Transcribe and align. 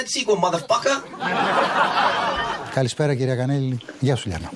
that 0.00 0.08
sequel, 0.08 0.36
motherfucker. 0.44 0.96
Καλησπέρα 2.74 3.14
κυρία 3.14 3.36
Κανέλη. 3.36 3.78
Γεια 4.00 4.16
σου 4.16 4.28
Λιάννα. 4.28 4.50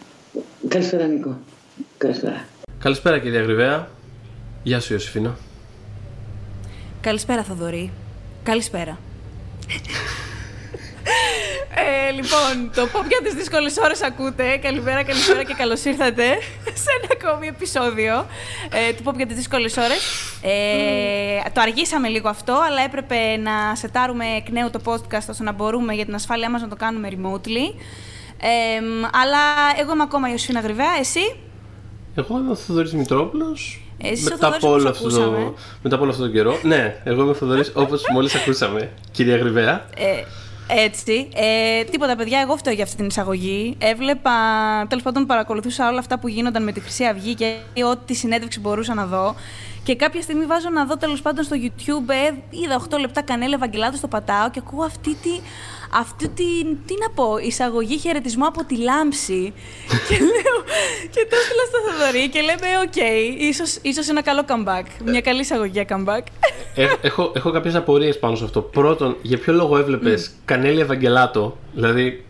Καλησπέρα 0.68 1.06
Νίκο. 1.06 1.38
Καλησπέρα. 1.98 2.44
Καλησπέρα 2.78 3.18
κυρία 3.18 3.42
Γρυβαία. 3.42 3.88
Γεια 4.62 4.80
σου 4.80 4.92
Ιωσήφινα. 4.92 5.36
Καλησπέρα 7.00 7.42
Θοδωρή. 7.42 7.92
Καλησπέρα. 8.42 8.98
Ε, 11.76 12.10
λοιπόν, 12.12 12.70
το 12.74 12.82
pop 12.82 13.04
για 13.08 13.20
τις 13.24 13.34
δύσκολες 13.34 13.76
ώρες 13.76 14.02
ακούτε. 14.02 14.56
Καλημέρα, 14.56 15.02
καλησπέρα 15.02 15.42
και 15.44 15.54
καλώς 15.54 15.84
ήρθατε 15.84 16.24
σε 16.82 16.88
ένα 17.02 17.08
ακόμη 17.20 17.46
επεισόδιο 17.46 18.26
ε, 18.72 18.92
του 18.92 19.02
pop 19.06 19.16
για 19.16 19.26
τις 19.26 19.36
δύσκολες 19.36 19.76
ώρες. 19.76 20.00
Ε, 20.42 21.50
Το 21.52 21.60
αργήσαμε 21.60 22.08
λίγο 22.08 22.28
αυτό, 22.28 22.52
αλλά 22.68 22.82
έπρεπε 22.82 23.36
να 23.36 23.74
σετάρουμε 23.74 24.24
εκ 24.36 24.48
νέου 24.48 24.70
το 24.70 24.80
podcast 24.84 25.26
ώστε 25.30 25.42
να 25.42 25.52
μπορούμε 25.52 25.94
για 25.94 26.04
την 26.04 26.14
ασφάλειά 26.14 26.50
μας 26.50 26.60
να 26.62 26.68
το 26.68 26.76
κάνουμε 26.76 27.08
remotely. 27.12 27.74
Ε, 28.40 28.80
αλλά 29.22 29.38
εγώ 29.80 29.92
είμαι 29.92 30.02
ακόμα 30.02 30.28
η 30.28 30.30
Ιωσήνα 30.32 30.60
Γρυβαία, 30.60 30.96
εσύ; 31.00 31.36
Εγώ 32.14 32.38
είμαι 32.38 32.50
ο 32.50 32.54
Θοδωρής 32.54 32.92
Μητρόπουλος. 32.94 33.78
Εσύ 34.02 34.22
ο 34.26 34.28
μετά, 34.30 34.36
Θοδωρής 34.36 34.56
από 34.64 34.72
όλο 34.72 34.88
όπως 34.88 34.96
αυτό 34.96 35.08
το, 35.08 35.22
ακούσαμε. 35.24 35.52
μετά 35.82 35.94
από 35.94 36.04
όλο 36.04 36.12
αυτό 36.12 36.24
το 36.24 36.30
καιρό. 36.30 36.58
Ναι, 36.62 36.96
εγώ 37.04 37.20
είμαι 37.22 37.30
ο 37.30 37.34
Θοδωρής 37.34 37.72
όπως 37.74 38.02
μόλις 38.12 38.34
ακούσαμε. 38.34 38.90
Κυρία 39.10 39.36
Γρυβαία. 39.36 39.86
Ε, 39.96 40.22
έτσι. 40.66 41.28
Ε, 41.34 41.84
τίποτα, 41.84 42.16
παιδιά, 42.16 42.40
εγώ 42.40 42.56
φταίω 42.56 42.72
για 42.72 42.84
αυτή 42.84 42.96
την 42.96 43.06
εισαγωγή. 43.06 43.76
Έβλεπα, 43.78 44.30
τέλος 44.88 45.02
πάντων, 45.02 45.26
παρακολουθούσα 45.26 45.88
όλα 45.88 45.98
αυτά 45.98 46.18
που 46.18 46.28
γίνονταν 46.28 46.62
με 46.62 46.72
τη 46.72 46.80
Χρυσή 46.80 47.04
Αυγή 47.04 47.34
και 47.34 47.54
ό,τι 47.84 48.14
συνέντευξη 48.14 48.60
μπορούσα 48.60 48.94
να 48.94 49.06
δω. 49.06 49.34
Και 49.84 49.96
κάποια 49.96 50.22
στιγμή 50.22 50.44
βάζω 50.44 50.70
να 50.70 50.84
δω 50.84 50.96
τέλος 50.96 51.22
πάντων 51.22 51.44
στο 51.44 51.56
YouTube. 51.62 52.08
Ε, 52.08 52.58
είδα 52.62 52.82
8 52.90 52.98
λεπτά 53.00 53.22
κανέλα 53.22 53.54
Ευαγγελάτο 53.54 53.96
στο 53.96 54.08
πατάω 54.08 54.50
και 54.50 54.60
ακούω 54.66 54.84
αυτή 54.84 55.14
τη. 55.22 55.40
Αυτή 55.96 56.28
την, 56.28 56.76
τι 56.86 56.94
να 57.00 57.10
πω, 57.14 57.38
εισαγωγή 57.38 57.98
χαιρετισμό 57.98 58.46
από 58.46 58.64
τη 58.64 58.76
Λάμψη. 58.76 59.52
και 60.08 60.16
λέω, 60.18 60.58
και 61.10 61.26
το 61.30 61.36
έστειλα 61.36 61.64
στο 61.68 61.78
Θοδωρή 61.86 62.28
και 62.28 62.40
λέμε, 62.40 62.66
οκ, 62.84 62.96
ίσως, 63.40 63.78
ίσως 63.82 64.08
ένα 64.08 64.22
καλό 64.22 64.44
comeback. 64.48 64.84
Μια 65.04 65.20
καλή 65.20 65.40
εισαγωγή 65.40 65.84
για 65.84 65.86
comeback. 65.88 66.22
Ε, 66.74 66.86
έχω, 67.00 67.32
έχω 67.34 67.50
κάποιες 67.50 67.74
απορίες 67.74 68.18
πάνω 68.18 68.36
σε 68.36 68.44
αυτό. 68.44 68.60
Πρώτον, 68.60 69.16
για 69.22 69.38
ποιο 69.38 69.52
λόγο 69.52 69.78
έβλεπες 69.78 70.30
Κανέλη 70.44 70.80
Ευαγγελάτο, 70.80 71.56
δηλαδή 71.72 72.24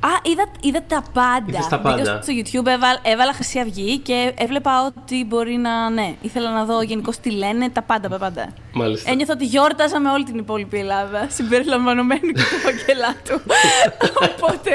Α, 0.00 0.08
είδα, 0.22 0.46
είδα 0.60 0.82
τα 0.86 1.02
πάντα. 1.12 1.44
Είδες 1.48 1.66
τα 1.66 1.76
Μπήκα 1.76 1.94
πάντα. 1.96 2.22
στο 2.22 2.32
YouTube, 2.36 2.66
έβαλα, 2.66 3.00
έβαλα 3.02 3.32
Χρυσή 3.32 3.58
Αυγή 3.58 3.98
και 3.98 4.32
έβλεπα 4.38 4.84
ότι 4.86 5.24
μπορεί 5.24 5.56
να. 5.56 5.90
Ναι, 5.90 6.14
ήθελα 6.20 6.50
να 6.50 6.64
δω 6.64 6.82
γενικώς 6.82 7.18
τι 7.18 7.30
λένε, 7.30 7.68
τα 7.68 7.82
πάντα, 7.82 8.08
τα 8.08 8.18
πάντα. 8.18 8.48
Μάλιστα. 8.72 9.10
Ένιωθα 9.10 9.32
ότι 9.32 9.44
γιόρταζα 9.44 10.00
με 10.00 10.10
όλη 10.10 10.24
την 10.24 10.38
υπόλοιπη 10.38 10.78
Ελλάδα, 10.78 11.26
συμπεριλαμβανομένου 11.36 12.20
και 12.20 12.32
του 12.32 12.56
Ευαγγελάτου. 12.60 13.40
οπότε, 14.28 14.70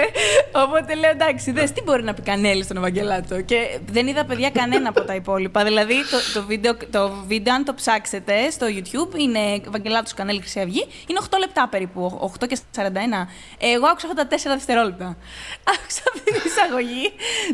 οπότε 0.51 0.95
λέω 0.95 1.09
εντάξει, 1.09 1.51
δες 1.51 1.71
τι 1.71 1.81
μπορεί 1.81 2.03
να 2.03 2.13
πει 2.13 2.21
Κανέλη 2.21 2.63
στον 2.63 2.77
Ευαγγελάτο; 2.77 3.41
Και 3.41 3.79
δεν 3.91 4.07
είδα 4.07 4.25
παιδιά 4.25 4.49
κανένα 4.49 4.89
από 4.89 5.01
τα 5.01 5.15
υπόλοιπα. 5.15 5.63
Δηλαδή 5.63 5.93
το, 5.93 6.39
το, 6.39 6.45
βίντεο, 6.45 6.77
το 6.91 7.11
βίντεο, 7.27 7.53
αν 7.53 7.63
το 7.63 7.73
ψάξετε 7.73 8.49
στο 8.49 8.65
YouTube, 8.69 9.19
είναι 9.19 9.39
Ευαγγελάτος 9.67 10.13
Κανέλη 10.13 10.39
Χρυσή 10.39 10.59
Αυγή. 10.59 10.85
Είναι 11.07 11.19
8 11.23 11.27
λεπτά 11.39 11.67
περίπου, 11.67 12.31
8 12.41 12.47
και 12.47 12.57
41. 12.75 12.79
Εγώ 13.57 13.87
άκουσα 13.87 14.07
αυτά 14.07 14.27
τα 14.27 14.35
4 14.35 14.39
δευτερόλεπτα. 14.43 15.14
Άκουσα 15.73 16.01
αυτή 16.13 16.31
την 16.31 16.41
εισαγωγή. 16.45 17.05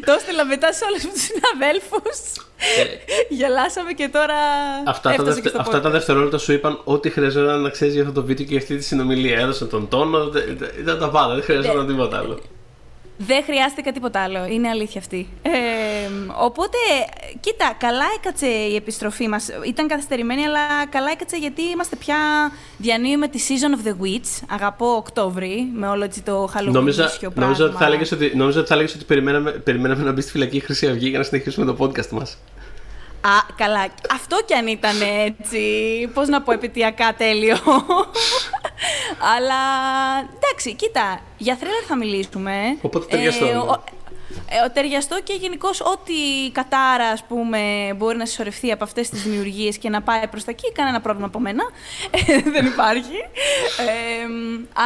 Το 0.05 0.11
έστειλα 0.11 0.45
μετά 0.45 0.73
σε 0.73 0.83
όλους 0.85 1.01
τους 1.01 1.22
συναδέλφους. 1.29 2.17
Γελάσαμε 3.29 3.91
και 3.94 4.07
τώρα. 4.07 4.33
Ε, 4.33 4.89
Αυτά 4.94 5.01
τα, 5.01 5.09
έφτασε 5.09 5.23
δευτε- 5.31 5.44
και 5.44 5.49
στο 5.49 5.59
αυτά 5.61 5.81
τα 5.81 5.89
podcast. 5.89 5.91
δευτερόλεπτα 5.91 6.38
σου 6.38 6.51
είπαν 6.53 6.81
ό,τι 6.83 7.09
χρειαζόταν 7.09 7.61
να 7.61 7.69
ξέρεις 7.69 7.94
για 7.94 8.03
αυτό 8.03 8.13
το 8.21 8.23
βίντεο 8.27 8.45
και 8.45 8.51
για 8.51 8.61
αυτή 8.61 8.75
τη 8.77 8.83
συνομιλία. 8.83 9.39
Έδωσαν 9.39 9.69
τον 9.69 9.88
τόνο, 9.88 10.29
δε- 10.29 10.53
δε- 10.57 10.69
ήταν 10.79 11.00
τα 11.00 11.09
πάντα, 11.09 11.27
δεν 11.27 11.38
Ναι. 11.38 11.44
χρειαζόταν 11.44 11.88
τίποτα 11.88 12.17
άλλο. 12.17 12.39
Δεν 13.25 13.43
χρειάστηκα 13.43 13.91
τίποτα 13.91 14.19
άλλο. 14.23 14.45
Είναι 14.45 14.69
αλήθεια 14.69 14.99
αυτή. 14.99 15.27
Ε, 15.41 15.49
οπότε, 16.39 16.77
κοίτα, 17.39 17.75
καλά 17.77 18.05
έκατσε 18.17 18.47
η 18.47 18.75
επιστροφή 18.75 19.27
μας. 19.27 19.49
Ήταν 19.65 19.87
καθυστερημένη, 19.87 20.45
αλλά 20.45 20.85
καλά 20.89 21.11
έκατσε 21.11 21.37
γιατί 21.37 21.61
είμαστε 21.61 21.95
πια 21.95 22.17
διανύουμε 22.77 23.27
τη 23.27 23.39
Season 23.47 23.83
of 23.83 23.87
the 23.87 23.91
Witch. 23.91 24.45
Αγαπώ 24.49 24.87
Οκτώβρη, 24.87 25.69
με 25.73 25.87
όλο 25.87 26.03
έτσι 26.03 26.21
το 26.21 26.49
Halloween 26.55 26.71
Νόμιζα, 26.71 27.05
ίσιο 27.05 27.31
νόμιζα 27.35 27.63
ότι 27.63 27.71
θα 27.71 27.77
πράγμα. 27.77 27.85
έλεγες 27.85 28.11
ότι, 28.11 28.31
νόμιζα 28.35 28.59
ότι, 28.59 28.67
θα 28.67 28.73
έλεγες 28.73 28.95
ότι 28.95 29.05
περιμέναμε, 29.05 29.51
περιμέναμε 29.51 30.03
να 30.03 30.11
μπει 30.11 30.21
στη 30.21 30.31
φυλακή 30.31 30.57
η 30.57 30.59
Χρυσή 30.59 30.88
Αυγή 30.88 31.09
για 31.09 31.17
να 31.17 31.23
συνεχίσουμε 31.23 31.65
το 31.65 31.75
podcast 31.79 32.09
μας. 32.09 32.38
Α, 33.21 33.53
καλά. 33.55 33.87
Αυτό 34.11 34.41
κι 34.45 34.53
αν 34.53 34.67
ήταν 34.67 34.95
έτσι, 35.25 35.61
πώς 36.13 36.27
να 36.27 36.41
πω, 36.41 36.51
επαιτειακά 36.51 37.13
τέλειο. 37.13 37.57
Αλλά, 39.35 39.61
εντάξει, 40.35 40.75
κοίτα, 40.75 41.19
για 41.37 41.55
θρίλερ 41.55 41.83
θα 41.87 41.97
μιλήσουμε. 41.97 42.53
Οπότε 42.81 43.05
ταιριαστό 43.05 43.45
είναι. 43.45 43.57
ο, 43.57 43.83
ε, 44.49 44.65
ο 44.65 44.71
ταιριαστό 44.71 45.21
και 45.23 45.33
γενικώς 45.33 45.81
ό,τι 45.81 46.51
κατάρα, 46.51 47.07
ας 47.07 47.23
πούμε, 47.23 47.93
μπορεί 47.97 48.17
να 48.17 48.25
συσσωρευτεί 48.25 48.71
από 48.71 48.83
αυτές 48.83 49.09
τις 49.09 49.21
δημιουργίες 49.21 49.77
και 49.77 49.89
να 49.89 50.01
πάει 50.01 50.27
προς 50.27 50.43
τα 50.43 50.51
εκεί, 50.51 50.71
κανένα 50.71 51.01
πρόβλημα 51.01 51.27
από 51.27 51.39
μένα. 51.39 51.63
Ε, 52.11 52.41
Δεν 52.51 52.65
υπάρχει. 52.65 53.17
Ε, 53.77 54.25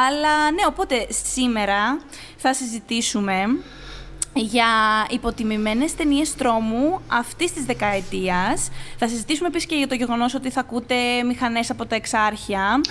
αλλά, 0.07 0.51
ναι, 0.51 0.63
οπότε 0.67 1.07
σήμερα 1.09 1.99
θα 2.37 2.53
συζητήσουμε 2.53 3.45
για 4.35 4.67
υποτιμημένες 5.09 5.95
ταινίες 5.95 6.35
τρόμου 6.35 7.01
αυτής 7.07 7.53
της 7.53 7.65
δεκαετίας. 7.65 8.69
Θα 8.97 9.07
συζητήσουμε 9.07 9.47
επίσης 9.47 9.67
και 9.67 9.75
για 9.75 9.87
το 9.87 9.95
γεγονός 9.95 10.33
ότι 10.33 10.49
θα 10.49 10.59
ακούτε 10.59 10.95
μηχανές 11.27 11.69
από 11.69 11.85
τα 11.85 11.95
εξάρχεια 11.95 12.81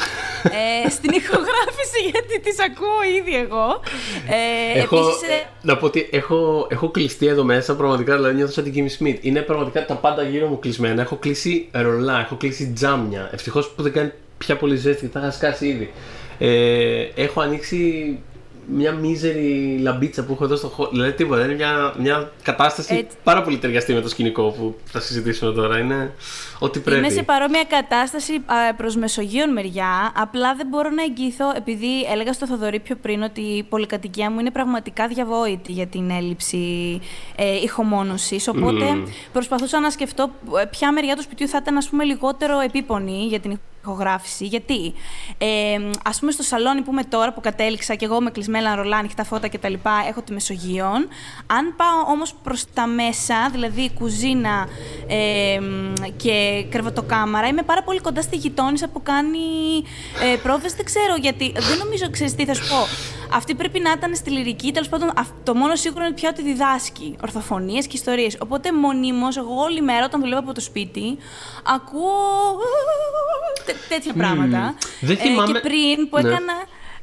ε, 0.43 0.89
στην 0.97 1.11
ηχογράφηση, 1.13 2.01
γιατί 2.11 2.41
τις 2.41 2.57
ακούω 2.61 3.03
ήδη 3.19 3.37
εγώ. 3.37 3.81
Ε, 4.29 4.79
έχω, 4.79 4.97
επίσης, 4.97 5.23
ε, 5.23 5.47
να 5.63 5.77
πω 5.77 5.87
ότι 5.87 6.09
έχω, 6.13 6.67
έχω 6.71 6.91
κλειστεί 6.91 7.27
εδώ 7.27 7.45
μέσα, 7.45 7.77
πραγματικά 7.77 8.17
δηλαδή 8.17 8.35
νιώθω 8.35 8.53
σαν 8.53 8.65
την 8.65 8.75
Kimmy 8.75 9.03
Smith. 9.03 9.19
Είναι 9.21 9.41
πραγματικά 9.41 9.85
τα 9.87 9.95
πάντα 9.95 10.23
γύρω 10.23 10.47
μου 10.47 10.59
κλεισμένα. 10.59 11.03
Έχω 11.03 11.17
κλείσει 11.17 11.69
ρολά, 11.73 12.21
έχω 12.21 12.37
κλείσει 12.37 12.73
τζάμια. 12.73 13.31
Ευτυχώς 13.33 13.71
που 13.71 13.83
δεν 13.83 13.93
κάνει 13.93 14.13
πια 14.39 14.57
πολύ 14.57 14.77
ζέστη 14.77 15.07
και 15.07 15.13
τα 15.13 15.21
είχα 15.21 15.31
σκάσει 15.31 15.67
ήδη. 15.67 15.93
Ε, 16.39 17.09
έχω 17.15 17.41
ανοίξει 17.41 18.19
μια 18.67 18.93
μίζερη 18.93 19.79
λαμπίτσα 19.83 20.25
που 20.25 20.33
έχω 20.33 20.45
εδώ 20.45 20.57
στο 20.57 20.69
χώρο. 20.69 20.91
Δηλαδή 20.91 21.13
τίποτα. 21.13 21.45
Είναι 21.45 21.55
μια, 21.55 21.95
μια 21.99 22.31
κατάσταση 22.43 22.95
Έτσι. 22.95 23.17
πάρα 23.23 23.43
πολύ 23.43 23.59
ταιριαστή 23.59 23.93
με 23.93 24.01
το 24.01 24.09
σκηνικό 24.09 24.43
που 24.43 24.75
θα 24.85 25.01
συζητήσουμε 25.01 25.53
τώρα. 25.53 25.79
Είναι 25.79 26.13
ό,τι 26.59 26.79
πρέπει. 26.79 26.99
Είμαι 26.99 27.09
σε 27.09 27.23
παρόμοια 27.23 27.65
κατάσταση 27.65 28.33
προς 28.77 28.97
Μεσογείων 28.97 29.53
μεριά. 29.53 30.13
Απλά 30.17 30.55
δεν 30.55 30.67
μπορώ 30.67 30.91
να 30.91 31.03
εγγυηθώ, 31.03 31.53
επειδή 31.57 32.03
έλεγα 32.13 32.33
στο 32.33 32.47
Θοδωρή 32.47 32.81
πιο 32.81 32.97
πριν 32.97 33.23
ότι 33.23 33.41
η 33.41 33.63
πολυκατοικία 33.63 34.31
μου 34.31 34.41
είναι 34.41 34.51
πραγματικά 34.51 35.09
διαβόητη 35.09 35.73
για 35.73 35.87
την 35.87 36.11
έλλειψη 36.11 37.01
ε, 37.37 37.61
ηχομόνωσης. 37.63 38.49
Οπότε 38.49 38.85
προσπαθούσα 39.33 39.81
να 39.81 39.91
σκεφτώ 39.91 40.31
ε, 40.61 40.65
ποια 40.65 40.93
μεριά 40.93 41.17
του 41.17 41.23
σπιτιού 41.23 41.49
θα 41.49 41.59
ήταν 41.63 41.77
ας 41.77 41.89
πούμε, 41.89 42.05
λιγότερο 42.05 42.61
επίπονη 42.61 43.27
για 43.29 43.41
την 43.41 43.59
ηχογράφηση. 43.85 44.45
Γιατί, 44.47 44.95
ε, 45.39 45.77
ας 46.05 46.19
πούμε, 46.19 46.31
στο 46.33 46.43
σαλόνι 46.43 46.83
που 46.83 46.91
είμαι 46.93 47.05
τώρα, 47.05 47.33
που 47.33 47.41
κατέληξα 47.41 47.95
και 47.95 48.05
εγώ 48.05 48.21
με 48.21 48.31
κλεισμένα 48.31 48.75
ρολά, 48.75 48.97
ανοιχτά 48.97 49.25
φώτα 49.25 49.49
κτλ., 49.49 49.75
έχω 50.09 50.23
τη 50.23 50.33
Μεσογείων. 50.33 51.09
Αν 51.47 51.75
πάω 51.77 52.13
όμως 52.13 52.35
προς 52.43 52.65
τα 52.75 52.87
μέσα, 52.87 53.49
δηλαδή 53.53 53.91
κουζίνα 53.99 54.69
ε, 55.07 55.59
και 56.17 56.65
κρεβατοκάμαρα, 56.71 57.47
είμαι 57.47 57.63
πάρα 57.63 57.83
πολύ 57.83 58.01
κοντά 58.01 58.23
στη 58.23 58.37
γειτόνισσα 58.37 58.89
που 58.89 59.03
κάνει 59.03 59.39
ε, 60.33 60.37
πρόβες, 60.37 60.75
δεν 60.75 60.85
ξέρω 60.85 61.15
γιατί. 61.21 61.53
Δεν 61.57 61.79
νομίζω, 61.79 62.11
ξέρεις 62.11 62.35
τι 62.35 62.45
θα 62.45 62.55
σου 62.55 62.69
πω. 62.69 62.77
Αυτή 63.37 63.55
πρέπει 63.55 63.81
να 63.81 63.91
ήταν 63.93 64.15
στη 64.15 64.31
λυρική, 64.31 64.73
τέλος 64.73 64.89
πάντων, 64.89 65.11
αυ- 65.17 65.33
το 65.43 65.55
μόνο 65.55 65.77
σίγουρο 65.77 66.05
είναι 66.05 66.15
πια 66.15 66.29
ότι 66.29 66.43
διδάσκει 66.43 67.17
ορθοφωνίες 67.23 67.87
και 67.87 67.97
ιστορίες. 67.97 68.37
Οπότε 68.41 68.73
μονίμως, 68.73 69.37
εγώ 69.37 69.55
όλη 69.55 69.81
μέρα 69.83 70.05
όταν 70.05 70.21
δουλεύω 70.21 70.41
από 70.41 70.53
το 70.55 70.61
σπίτι, 70.61 71.19
ακούω 71.63 72.13
τέ- 73.67 73.74
τέτοια 73.89 74.13
πράγματα. 74.13 74.75
Δεν 75.01 75.17
Ε, 75.17 75.21
θυμάμαι- 75.21 75.53
και 75.53 75.61
πριν 75.69 76.09
που 76.11 76.21
Ναι. 76.23 76.29
έκανα. 76.29 76.53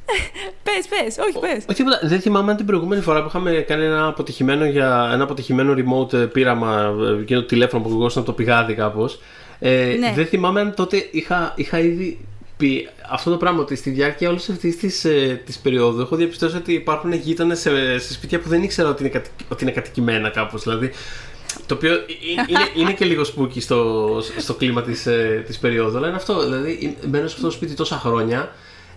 πες, 0.66 0.86
πες, 0.88 1.16
όχι, 1.26 1.38
πες. 1.38 1.64
Όχι 1.68 1.76
τίποτα. 1.76 2.00
Δεν 2.02 2.20
θυμάμαι 2.20 2.50
αν 2.50 2.56
την 2.56 2.66
προηγούμενη 2.66 3.02
φορά 3.02 3.20
που 3.22 3.28
είχαμε 3.28 3.50
κάνει 3.52 3.84
ένα 3.84 4.06
αποτυχημένο, 4.06 4.64
για, 4.66 5.10
ένα 5.12 5.22
αποτυχημένο 5.22 5.74
remote 5.76 6.12
ε, 6.12 6.16
πείραμα 6.16 6.94
ε, 7.20 7.24
και 7.24 7.34
το 7.34 7.44
τηλέφωνο 7.44 7.82
που 7.82 7.88
ακουγόσαν 7.88 8.22
από 8.22 8.30
το 8.30 8.36
πηγάδι 8.36 8.74
κάπως. 8.74 9.20
Ε, 9.58 9.96
Ναι. 9.98 10.12
Δεν 10.16 10.26
θυμάμαι 10.26 10.60
αν 10.60 10.74
τότε 10.74 11.08
είχα, 11.10 11.52
είχα 11.56 11.78
ήδη 11.78 12.18
πει 12.56 12.88
αυτό 13.10 13.30
το 13.30 13.36
πράγμα 13.36 13.60
ότι 13.60 13.76
στη 13.76 13.90
διάρκεια 13.90 14.28
όλης 14.28 14.48
αυτής 14.48 14.76
της 14.76 15.04
ε, 15.04 15.42
της 15.46 15.58
περίοδου 15.58 16.00
έχω 16.00 16.16
διαπιστώσει 16.16 16.56
ότι 16.56 16.72
υπάρχουν 16.72 17.12
γείτονες 17.12 17.58
σε, 17.60 17.98
σε 17.98 18.12
σπίτια 18.12 18.38
που 18.40 18.48
δεν 18.48 18.62
ήξερα 18.62 18.88
ότι 18.88 19.02
είναι, 19.02 19.12
κατοι- 19.12 19.30
ότι 19.48 19.62
είναι 19.64 19.72
κατοικημένα 19.72 20.28
κάπως. 20.28 20.62
Δηλαδή, 20.62 20.90
το 21.66 21.74
οποίο 21.74 21.92
ε- 21.92 21.96
ε- 21.96 22.44
είναι, 22.46 22.68
είναι 22.74 22.92
και 22.92 23.04
λίγο 23.04 23.22
spooky 23.22 23.60
στο, 23.62 24.08
στο 24.38 24.54
κλίμα 24.54 24.82
της, 24.82 25.06
ε, 25.06 25.42
της 25.46 25.58
περίοδου. 25.58 25.96
Αλλά 25.96 26.06
είναι 26.06 26.16
αυτό. 26.16 26.42
Δηλαδή, 26.42 26.96
ε, 27.02 27.06
μπαίνω 27.06 27.28
σε 27.28 27.34
αυτό 27.34 27.46
το 27.46 27.52
σπίτι 27.52 27.74
τόσα 27.74 27.96
χρόνια 27.96 28.52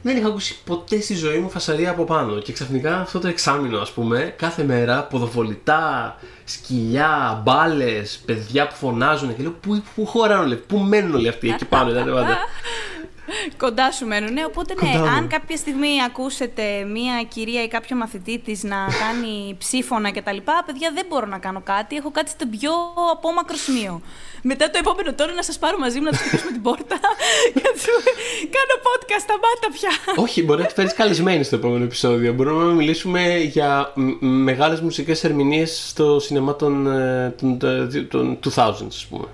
δεν 0.06 0.17
είχα 0.17 0.27
ακούσει 0.27 0.57
ποτέ 0.65 1.01
στη 1.01 1.15
ζωή 1.15 1.38
μου 1.38 1.50
φασαρία 1.50 1.89
από 1.89 2.03
πάνω. 2.03 2.39
Και 2.39 2.53
ξαφνικά 2.53 3.00
αυτό 3.00 3.19
το 3.19 3.27
εξάμεινο, 3.27 3.79
ας 3.79 3.91
πούμε, 3.91 4.33
κάθε 4.38 4.63
μέρα 4.63 5.03
ποδοβολητά, 5.03 6.15
σκυλιά, 6.44 7.41
μπάλες, 7.44 8.21
παιδιά 8.25 8.67
που 8.67 8.75
φωνάζουν 8.75 9.35
και 9.35 9.41
λέω 9.41 9.56
πού, 9.62 9.83
πού 9.95 10.06
χωράνε 10.06 10.44
όλοι, 10.44 10.56
πού 10.56 10.77
μένουν 10.77 11.15
όλοι 11.15 11.27
αυτοί 11.27 11.50
εκεί 11.50 11.65
πάνω, 11.65 11.89
ήταν 11.89 12.13
πάντα. 12.13 12.38
Κοντά 13.57 13.92
σου 13.92 14.06
μένουν, 14.06 14.33
ναι. 14.33 14.45
Οπότε, 14.45 14.74
ναι, 14.81 14.92
Κοντά 14.92 15.04
μου. 15.04 15.16
αν 15.18 15.27
κάποια 15.27 15.57
στιγμή 15.57 16.04
ακούσετε 16.06 16.63
μία 16.83 17.24
κυρία 17.27 17.63
ή 17.63 17.68
κάποιο 17.68 17.95
μαθητή 17.95 18.39
της 18.39 18.63
να 18.63 18.75
κάνει 18.75 19.56
ψήφωνα 19.57 20.12
κτλ. 20.12 20.38
Παιδιά, 20.66 20.92
δεν 20.94 21.06
μπορώ 21.10 21.25
να 21.25 21.38
κάνω 21.38 21.62
κάτι. 21.63 21.95
Έχω 21.95 22.12
κάτι 22.12 22.30
στο 22.30 22.45
πιο 22.45 22.72
απόμακρο 23.12 23.56
σημείο. 23.56 24.01
Μετά 24.42 24.69
το 24.69 24.77
επόμενο 24.77 25.13
τώρα 25.13 25.33
να 25.33 25.44
σας 25.44 25.57
πάρω 25.57 25.77
μαζί 25.77 25.98
μου 25.98 26.04
να 26.04 26.10
τους 26.10 26.19
χτυπήσουμε 26.19 26.51
την 26.51 26.62
πόρτα 26.62 26.98
και 27.54 27.62
να 27.63 27.72
τους 27.72 27.86
πούμε, 27.86 28.12
Κάνω 28.56 28.75
podcast, 28.88 29.22
σταμάτα 29.22 29.68
πια. 29.74 30.24
Όχι, 30.24 30.44
μπορεί 30.44 30.62
να 30.62 30.68
τη 30.68 30.74
φέρεις 30.74 30.94
καλεσμένη 30.94 31.44
στο 31.44 31.56
επόμενο 31.56 31.83
επεισόδιο. 31.83 32.33
Μπορούμε 32.33 32.63
να 32.63 32.74
μιλήσουμε 32.74 33.38
για 33.38 33.94
μεγάλες 34.19 34.81
μουσικές 34.81 35.24
ερμηνείες 35.24 35.88
στο 35.88 36.19
σινεμά 36.19 36.56
των, 36.56 36.88
ε, 36.88 37.36
των, 37.39 37.57
των, 37.57 38.39
των 38.39 38.39
2000s, 38.56 38.86
ας 38.88 39.06
πούμε. 39.10 39.27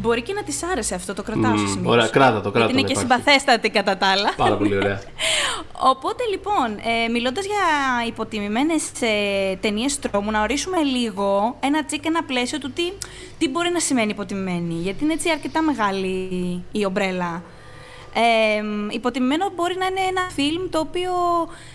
Μπορεί 0.00 0.22
και 0.22 0.32
να 0.32 0.42
της 0.42 0.62
άρεσε 0.62 0.94
αυτό, 0.94 1.14
το 1.14 1.22
κρατάω 1.22 1.56
στο 1.56 1.66
Μμμ, 1.66 1.72
σημείο. 1.72 1.90
ωραία, 1.90 2.04
σου. 2.04 2.10
κράτα 2.10 2.40
το, 2.40 2.50
κράτα 2.50 2.58
Γιατί 2.58 2.72
είναι 2.72 2.80
το, 2.80 2.86
και 2.94 3.00
υπάρχει. 3.00 3.22
συμπαθέστατη 3.22 3.70
κατά 3.70 3.96
τα 3.96 4.06
άλλα. 4.06 4.32
Πάρα 4.36 4.56
πολύ 4.56 4.76
ωραία. 4.76 5.00
Οπότε 5.92 6.24
λοιπόν, 6.30 6.78
ε, 7.04 7.08
μιλώντας 7.08 7.44
για 7.44 7.56
υποτιμημένες 8.06 8.82
ε, 9.00 9.56
ταινίες 9.60 9.98
τρόμου, 9.98 10.30
να 10.30 10.42
ορίσουμε 10.42 10.82
λίγο 10.82 11.56
ένα 11.60 11.84
τσίκ, 11.84 12.06
ένα 12.06 12.22
πλαίσιο 12.22 12.58
του 12.58 12.70
τι, 12.72 12.92
τι 13.38 13.48
μπορεί 13.48 13.70
να 13.70 13.80
σημαίνει 13.80 14.10
υποτιμημένη. 14.10 14.74
Γιατί 14.74 15.04
είναι 15.04 15.12
έτσι 15.12 15.30
αρκετά 15.30 15.62
μεγάλη 15.62 16.18
η 16.72 16.84
ομπρέλα. 16.84 17.42
Ε, 18.14 18.62
υποτιμημένο 18.90 19.50
μπορεί 19.54 19.76
να 19.78 19.86
είναι 19.86 20.00
ένα 20.08 20.28
φιλμ 20.34 20.68
το 20.70 20.78
οποίο 20.78 21.12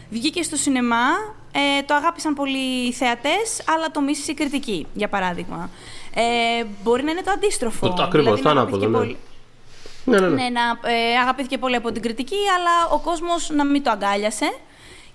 βγήκε 0.10 0.44
στο 0.44 0.56
σινεμά, 0.56 1.08
ε, 1.52 1.84
το 1.86 1.94
αγάπησαν 1.94 2.34
πολλοί 2.34 2.92
θεατές, 2.92 3.62
αλλά 3.76 3.92
το 3.92 4.02
μίσησε 4.02 4.32
η 4.32 4.34
κριτική, 4.34 4.88
για 4.94 5.10
παράδειγμα. 5.10 5.70
Ε, 6.18 6.64
μπορεί 6.84 7.04
να 7.04 7.12
είναι 7.12 7.22
το 7.22 7.32
αντίστροφο. 7.32 7.94
Το- 7.94 8.04
ακριβώς, 8.04 8.24
δηλαδή 8.24 8.42
το 8.42 8.54
να 8.54 8.60
ανάποδο, 8.62 8.86
αγαπήθηκε 8.86 8.92
ναι. 8.92 8.98
πολύ- 8.98 9.18
ναι, 10.06 10.20
ναι, 10.20 10.28
ναι. 10.36 10.44
ναι, 10.44 10.50
να 10.50 10.90
ε, 10.92 11.18
αγαπήθηκε 11.22 11.58
πολύ 11.58 11.76
από 11.76 11.92
την 11.92 12.02
κριτική, 12.02 12.36
αλλά 12.58 12.94
ο 12.96 13.00
κόσμος 13.00 13.50
να 13.50 13.66
μην 13.66 13.84
το 13.84 13.92
αγκάλιασε. 13.92 14.54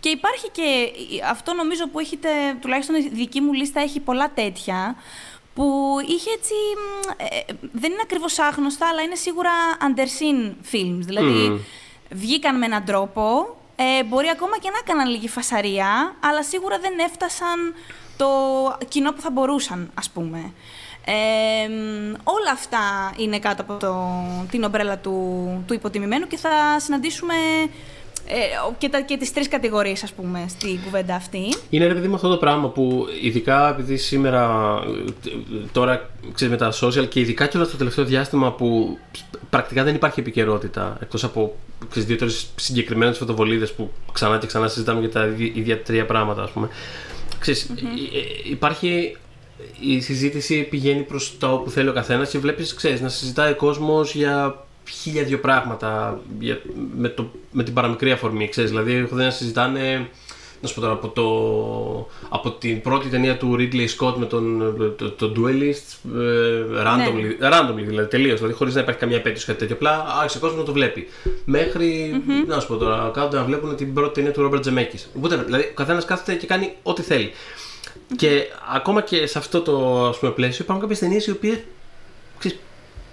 Και 0.01 0.09
υπάρχει 0.09 0.49
και 0.53 0.89
αυτό 1.31 1.55
νομίζω 1.55 1.89
που 1.89 1.99
έχετε, 1.99 2.29
τουλάχιστον 2.61 2.95
η 2.97 3.09
δική 3.13 3.41
μου 3.41 3.53
λίστα 3.53 3.81
έχει 3.81 4.01
πολλά 4.01 4.31
τέτοια, 4.35 4.97
που 5.55 5.97
είχε 6.07 6.31
έτσι, 6.31 6.53
μ, 6.77 7.11
ε, 7.17 7.53
δεν 7.73 7.91
είναι 7.93 8.01
ακριβώς 8.03 8.39
άγνωστα, 8.39 8.89
αλλά 8.89 9.03
είναι 9.03 9.15
σίγουρα 9.15 9.51
underseen 9.81 10.51
films. 10.73 10.99
Δηλαδή, 11.01 11.49
Μμμ. 11.49 11.59
βγήκαν 12.11 12.59
με 12.59 12.67
έναν 12.67 12.85
τρόπο, 12.85 13.57
ε, 13.77 14.05
μπορεί 14.05 14.29
ακόμα 14.29 14.59
και 14.59 14.71
να 14.71 14.79
έκαναν 14.79 15.09
λίγη 15.11 15.29
φασαρία, 15.29 16.15
αλλά 16.21 16.43
σίγουρα 16.43 16.79
δεν 16.79 16.99
έφτασαν 16.99 17.75
το 18.21 18.85
κοινό 18.89 19.13
που 19.13 19.21
θα 19.21 19.31
μπορούσαν, 19.31 19.91
ας 19.95 20.11
πούμε. 20.11 20.53
Ε, 21.05 21.69
μ, 21.69 22.13
όλα 22.25 22.51
αυτά 22.53 22.79
είναι 23.17 23.39
κάτω 23.39 23.63
από 23.63 23.75
το, 23.75 23.95
την 24.51 24.63
ομπρέλα 24.65 24.99
του, 24.99 25.15
του 25.67 25.75
υποτιμημένου 25.75 26.27
και 26.27 26.37
θα 26.37 26.51
συναντήσουμε 26.79 27.35
ε, 28.27 28.37
και, 28.79 28.89
τα, 28.89 29.01
και 29.01 29.17
τις 29.17 29.33
τρεις 29.33 29.49
κατηγορίες, 29.49 30.03
ας 30.03 30.13
πούμε, 30.13 30.45
στην 30.49 30.83
κουβέντα 30.85 31.15
αυτή. 31.15 31.55
Είναι 31.71 31.87
ρε 31.87 31.95
παιδί 31.95 32.09
μου 32.09 32.15
αυτό 32.15 32.29
το 32.29 32.37
πράγμα 32.37 32.69
που 32.69 33.07
ειδικά 33.23 33.69
επειδή 33.69 33.97
σήμερα 33.97 34.75
ε, 35.27 35.31
τώρα 35.73 36.11
ξέρεις 36.35 36.53
με 36.53 36.59
τα 36.59 36.73
social 36.81 37.09
και 37.09 37.21
ειδικά 37.21 37.47
και 37.47 37.65
στο 37.65 37.77
τελευταίο 37.77 38.05
διάστημα 38.05 38.53
που 38.53 38.99
πρακτικά 39.51 39.83
δεν 39.85 39.95
υπάρχει 39.95 40.21
επικαιρότητα 40.21 40.97
εκτός 41.01 41.25
από 41.25 41.57
ξέρεις, 41.91 42.09
δύο-τρεις 42.09 42.51
συγκεκριμένες 42.57 43.19
φωτοβολίδες 43.19 43.73
που 43.73 43.91
ξανά 44.13 44.39
και 44.39 44.47
ξανά 44.47 44.69
συζητάμε 44.69 45.01
για 45.01 45.11
τα 45.11 45.25
ίδια- 45.27 45.53
ίδια 45.55 45.83
τρία 45.83 46.07
πράγματα 46.07 46.43
ας 46.43 46.51
πούμε. 46.51 46.69
Ξέρεις, 47.41 47.63
ε, 47.63 47.73
ε, 48.19 48.51
υπάρχει 48.51 49.17
η 49.81 50.01
συζήτηση 50.01 50.63
πηγαίνει 50.63 51.03
προς 51.03 51.39
τα 51.39 51.53
όπου 51.53 51.71
θέλει 51.71 51.89
ο 51.89 51.93
καθένας 51.93 52.31
και 52.31 52.39
βλέπεις 52.39 52.75
ξέρεις, 52.75 53.01
να 53.01 53.09
συζητάει 53.09 53.53
ο 53.53 53.57
κόσμος 53.57 54.15
για 54.15 54.65
χίλια 54.91 55.25
δύο 55.25 55.39
πράγματα 55.39 56.21
για, 56.39 56.61
με, 56.97 57.09
το, 57.09 57.31
με 57.51 57.63
την 57.63 57.75
παραμικρή 57.75 58.11
αφορμή. 58.11 58.49
Ξέρεις, 58.49 58.71
δηλαδή 58.71 58.93
έχω 58.93 59.17
δει 59.17 59.23
να 59.23 59.31
συζητάνε 59.31 60.09
να 60.61 60.69
σου 60.69 60.75
πω 60.75 60.81
τώρα, 60.81 60.93
από, 60.93 61.09
το, 61.09 61.27
από 62.29 62.51
την 62.51 62.81
πρώτη 62.81 63.09
ταινία 63.09 63.37
του 63.37 63.57
Ridley 63.59 63.87
Scott 63.99 64.15
με 64.17 64.27
τον 64.27 64.75
το, 64.97 65.11
το 65.11 65.33
Duelist, 65.37 66.11
ε, 66.17 66.63
randomly, 66.85 67.53
randomly 67.53 67.85
δηλαδή 67.87 68.09
τελείως, 68.09 68.37
δηλαδή 68.37 68.55
χωρίς 68.55 68.75
να 68.75 68.81
υπάρχει 68.81 69.01
καμία 69.01 69.17
απέτηση 69.17 69.47
κάτι 69.47 69.59
τέτοιο. 69.59 69.75
Απλά 69.75 70.05
άρχισε 70.21 70.37
ο 70.37 70.41
κόσμος 70.41 70.59
να 70.59 70.67
το 70.67 70.73
βλέπει. 70.73 71.09
Μέχρι, 71.45 72.23
να 72.47 72.61
σου 72.61 72.67
πω 72.67 72.77
τώρα, 72.77 73.11
κάτω 73.15 73.37
να 73.37 73.45
βλέπουν 73.45 73.77
την 73.77 73.95
πρώτη 73.95 74.15
ταινία 74.15 74.33
του 74.33 74.51
Robert 74.51 74.67
Zemeckis. 74.69 75.05
Οπότε, 75.17 75.37
δηλαδή, 75.37 75.65
ο 75.65 75.75
καθένας 75.75 76.05
κάθεται 76.05 76.35
και 76.39 76.47
κάνει 76.47 76.73
ό,τι 76.83 77.03
θέλει. 77.03 77.33
Και 78.17 78.47
ακόμα 78.75 79.03
και 79.03 79.27
σε 79.27 79.39
αυτό 79.39 79.61
το 79.61 80.07
ας 80.07 80.19
πούμε, 80.19 80.33
πλαίσιο 80.33 80.65
υπάρχουν 80.65 80.81
κάποιες 80.81 80.99
ταινίες 80.99 81.27
οι 81.27 81.31
οποίες 81.31 81.59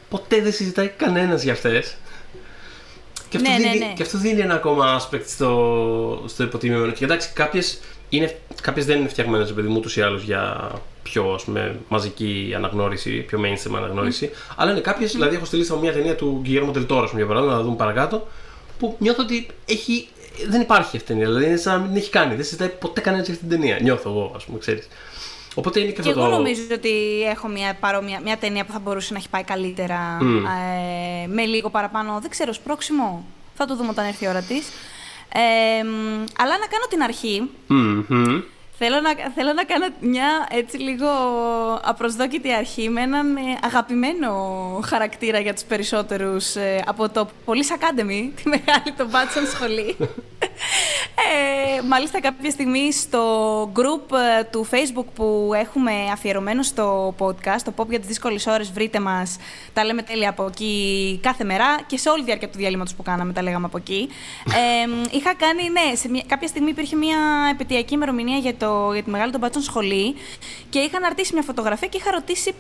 ποτέ 0.10 0.42
δεν 0.42 0.52
συζητάει 0.52 0.88
κανένας 0.88 1.44
για 1.44 1.54
αυτές. 1.54 1.98
Και 3.30 3.38
αυτό, 3.38 3.50
Ναι, 3.50 3.58
ναι, 3.58 3.72
δίνει, 3.72 3.86
ναι. 3.86 3.94
και 3.96 4.04
αυτό 4.04 4.18
δίνει 4.18 4.40
ένα 4.40 4.54
ακόμα 4.54 5.02
aspect 5.02 5.26
στο, 5.26 6.24
στο 6.26 6.44
υποτιμημένο. 6.44 6.92
Και 6.92 7.04
εντάξει, 7.04 7.30
κάποιες 7.34 7.80
κάποιες 8.62 8.86
δεν 8.86 9.00
είναι 9.00 9.08
φτιαγμένες, 9.08 9.54
παιδί 9.54 9.68
μου, 9.68 9.78
ούτως 9.78 9.98
ή 9.98 10.02
άλλως 10.02 10.24
για 10.24 10.72
πιο 11.04 11.34
ας 11.34 11.44
πούμε, 11.44 11.80
μαζική 11.90 12.54
αναγνώριση, 12.56 13.12
πιο 13.12 13.40
mainstream 13.42 13.76
αναγνώριση. 13.76 14.32
Αλλά 14.56 14.72
είναι 14.72 14.80
κάποιες, 14.80 15.12
δηλαδή, 15.12 15.36
έχω 15.36 15.46
στείλει 15.46 15.68
από 15.70 15.80
μια 15.80 15.94
ταινία 15.94 16.16
του 16.16 16.42
Guillermo 16.46 16.72
del 16.76 16.86
Toro, 16.88 17.02
ας 17.04 17.10
πούμε, 17.10 17.22
για 17.22 17.26
παράδειγμα, 17.26 17.56
να 17.56 17.62
δούμε 17.62 17.76
παρακάτω, 17.76 18.28
που 18.80 18.96
νιώθω 19.00 19.24
ότι 19.24 19.48
έχει, 19.66 20.08
δεν 20.48 20.62
υπάρχει 20.62 20.98
αυτή 20.98 21.12
η 21.12 21.16
ταινία. 21.16 21.26
Δηλαδή, 21.26 21.46
είναι 21.46 21.56
σαν 21.56 21.74
να 21.74 21.80
μην 21.80 21.88
την 21.90 21.98
έχει 21.98 22.10
κάνει. 22.10 22.36
Δεν 22.36 22.44
συζητάει 22.44 22.70
ποτέ 22.70 23.02
κανένας 23.02 23.26
για 23.26 23.36
αυτή 23.36 23.48
την 23.48 23.60
ταινία. 23.60 23.80
Νιώθω 23.82 24.10
εγώ, 24.10 24.32
ας 24.36 24.44
πούμε, 24.44 24.60
ξέρεις. 24.60 24.88
Οπότε 25.58 25.80
είναι 25.80 25.92
και, 25.92 26.02
Και 26.02 26.10
αυτό 26.10 26.22
εγώ 26.22 26.30
το. 26.30 26.36
νομίζω 26.36 26.62
ότι 26.72 27.22
έχω 27.30 27.48
μια, 27.48 27.78
παρόμοια, 27.80 28.20
μια 28.24 28.38
ταινία 28.38 28.66
που 28.66 28.72
θα 28.72 28.80
μπορούσε 28.80 29.14
να 29.14 29.20
έχει 29.20 29.30
πάει 29.30 29.44
καλύτερα 29.44 30.18
Μμ. 30.22 30.46
ε, 30.46 31.28
με 31.28 31.46
λίγο 31.46 31.70
παραπάνω, 31.70 32.18
δεν 32.22 32.30
ξέρω, 32.30 32.54
σπρώξιμο. 32.54 33.26
Θα 33.56 33.66
το 33.66 33.76
δούμε 33.76 33.90
όταν 33.90 34.06
έρθει 34.06 34.26
η 34.26 34.28
ώρα 34.28 34.42
της. 34.42 34.68
Ε, 35.34 35.84
μ, 35.84 36.24
αλλά 36.40 36.58
να 36.58 36.66
κάνω 36.68 36.86
την 36.90 37.02
αρχή. 37.02 37.50
Μμμ. 37.68 38.42
Θέλω 38.80 39.02
να, 39.02 39.32
θέλω 39.36 39.54
να 39.54 39.64
κάνω 39.64 39.86
μια 40.00 40.48
έτσι 40.52 40.78
λίγο 40.78 41.08
απροσδόκητη 41.84 42.54
αρχή 42.54 42.90
με 42.90 43.02
έναν 43.02 43.36
ε, 43.36 43.42
αγαπημένο 43.64 44.32
χαρακτήρα 44.86 45.40
για 45.40 45.54
τους 45.54 45.64
περισσότερους 45.64 46.56
ε, 46.56 46.84
από 46.86 47.10
το 47.10 47.30
Police 47.46 47.78
Academy, 47.80 48.30
τη 48.44 48.50
μεγάλη 48.50 48.94
των 48.98 49.08
μπάτσων 49.10 49.48
σχολή. 49.48 49.96
ε, 51.78 51.82
μάλιστα 51.82 52.22
κάποια 52.22 52.52
στιγμή 52.52 52.94
στο 52.94 53.24
group 53.76 54.18
ε, 54.40 54.44
του 54.44 54.68
Facebook 54.72 55.06
που 55.16 55.52
έχουμε 55.56 55.92
αφιερωμένο 56.12 56.64
στο 56.64 57.16
podcast, 57.20 57.62
το 57.64 57.74
Pop 57.76 57.88
για 57.90 58.00
τις 58.00 58.08
δύσκολες 58.08 58.46
ώρες, 58.46 58.72
βρείτε 58.72 59.00
μας, 59.00 59.38
τα 59.74 59.84
λέμε 59.84 60.02
τέλεια 60.02 60.30
από 60.30 60.46
εκεί 60.46 61.20
κάθε 61.24 61.44
μέρα 61.44 61.66
και 61.88 61.98
σε 61.98 62.10
όλη 62.10 62.20
τη 62.20 62.26
διάρκεια 62.26 62.50
του 62.50 62.58
διαλύματος 62.58 62.96
που 62.96 63.04
κάναμε 63.04 63.34
τα 63.34 63.42
λέγαμε 63.42 63.66
από 63.66 63.78
εκεί. 63.78 64.10
Ε, 64.46 65.16
είχα 65.18 65.36
κάνει, 65.36 65.70
ναι, 65.70 65.96
σε 65.96 66.10
μια, 66.10 66.24
κάποια 66.28 66.48
στιγμή 66.48 66.70
υπήρχε 66.70 66.96
μια 66.96 67.18
επαιτειακή 67.52 67.94
ημερομηνία 67.94 68.38
για, 68.38 68.56
το, 68.56 68.67
για 68.94 69.04
τη 69.04 69.10
μεγάλη 69.10 69.32
των 69.32 69.40
μπάτσων 69.40 69.62
σχολή 69.62 70.16
και 70.70 70.80
είχα 70.80 70.98
αναρτήσει 70.98 71.34
μια 71.34 71.42
φωτογραφία 71.42 71.88
και 71.88 71.98
είχα 71.98 72.12
ρωτήσει 72.12 72.54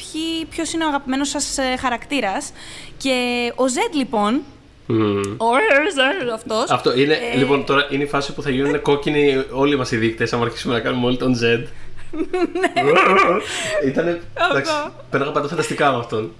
ποιος 0.50 0.74
είναι 0.74 0.86
ο 0.86 0.88
αγαπημένος 0.88 1.30
σας 1.30 1.58
ε, 1.58 1.78
χαρακτήρας 1.80 2.52
και 2.98 3.16
ο 3.56 3.68
Ζεντ 3.68 3.94
λοιπόν, 3.94 4.42
Μμμ. 4.86 5.22
ο 5.38 5.48
Ζεντ 5.94 6.30
αυτός, 6.34 6.70
Αυτό 6.70 6.98
είναι, 6.98 7.14
Ε, 7.34 7.38
λοιπόν, 7.38 7.66
τώρα 7.66 7.88
είναι 7.90 8.04
η 8.04 8.08
φάση 8.08 8.34
που 8.34 8.42
θα 8.42 8.50
γίνουν 8.50 8.82
κόκκινοι 8.82 9.44
όλοι 9.52 9.78
μας 9.78 9.92
οι 9.92 9.98
δείκτες, 9.98 10.34
αν 10.34 10.42
αρχίσουμε 10.42 10.74
να 10.74 10.80
κάνουμε 10.80 11.06
όλοι 11.06 11.18
τον 11.18 11.36
Z. 11.36 11.68
Ήτανε. 13.88 14.22
Εντάξει, 14.52 14.72
πέραγα 15.10 15.32
πάντα 15.32 15.48
φανταστικά 15.48 15.92
με 15.92 15.98
αυτόν. 15.98 16.32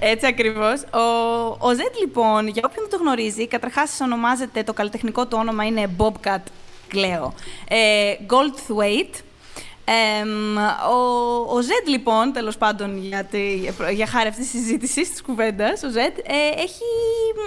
Έτσι 0.00 0.26
ακριβώς. 0.26 0.80
Ο, 0.92 0.98
ο 1.48 1.70
Z 1.70 1.80
λοιπόν, 2.00 2.46
για 2.48 2.62
όποιον 2.66 2.86
δεν 2.88 2.98
το 2.98 3.04
γνωρίζει, 3.04 3.46
καταρχάς 3.46 3.98
ονομάζεται, 4.02 4.62
το 4.62 4.72
καλλιτεχνικό 4.72 5.26
του 5.26 5.36
όνομα 5.40 5.64
είναι 5.64 5.90
Bobcat 5.98 6.42
Cleo. 6.92 7.32
Ε, 7.68 8.14
Goldthwaite. 8.26 9.22
Εμ, 10.20 10.56
ο, 10.92 10.96
ο 11.56 11.58
Z 11.58 11.88
λοιπόν, 11.88 12.32
τέλος 12.32 12.56
πάντων 12.56 12.98
για, 12.98 13.24
τη, 13.24 13.54
για 13.92 14.06
χάρη 14.06 14.28
αυτής 14.28 14.50
της 14.50 14.60
συζήτησης, 14.60 15.10
της 15.10 15.22
κουβέντας, 15.22 15.82
ο 15.82 15.86
Z 15.94 15.96
ε, 15.96 16.62
έχει 16.62 16.88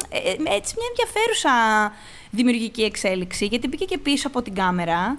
ε, 0.09 0.29
έτσι 0.29 0.75
μια 0.77 0.87
ενδιαφέρουσα 0.89 1.51
δημιουργική 2.29 2.83
εξέλιξη, 2.83 3.45
γιατί 3.45 3.67
μπήκε 3.67 3.85
και 3.85 3.97
πίσω 3.97 4.27
από 4.27 4.41
την 4.41 4.55
κάμερα 4.55 5.17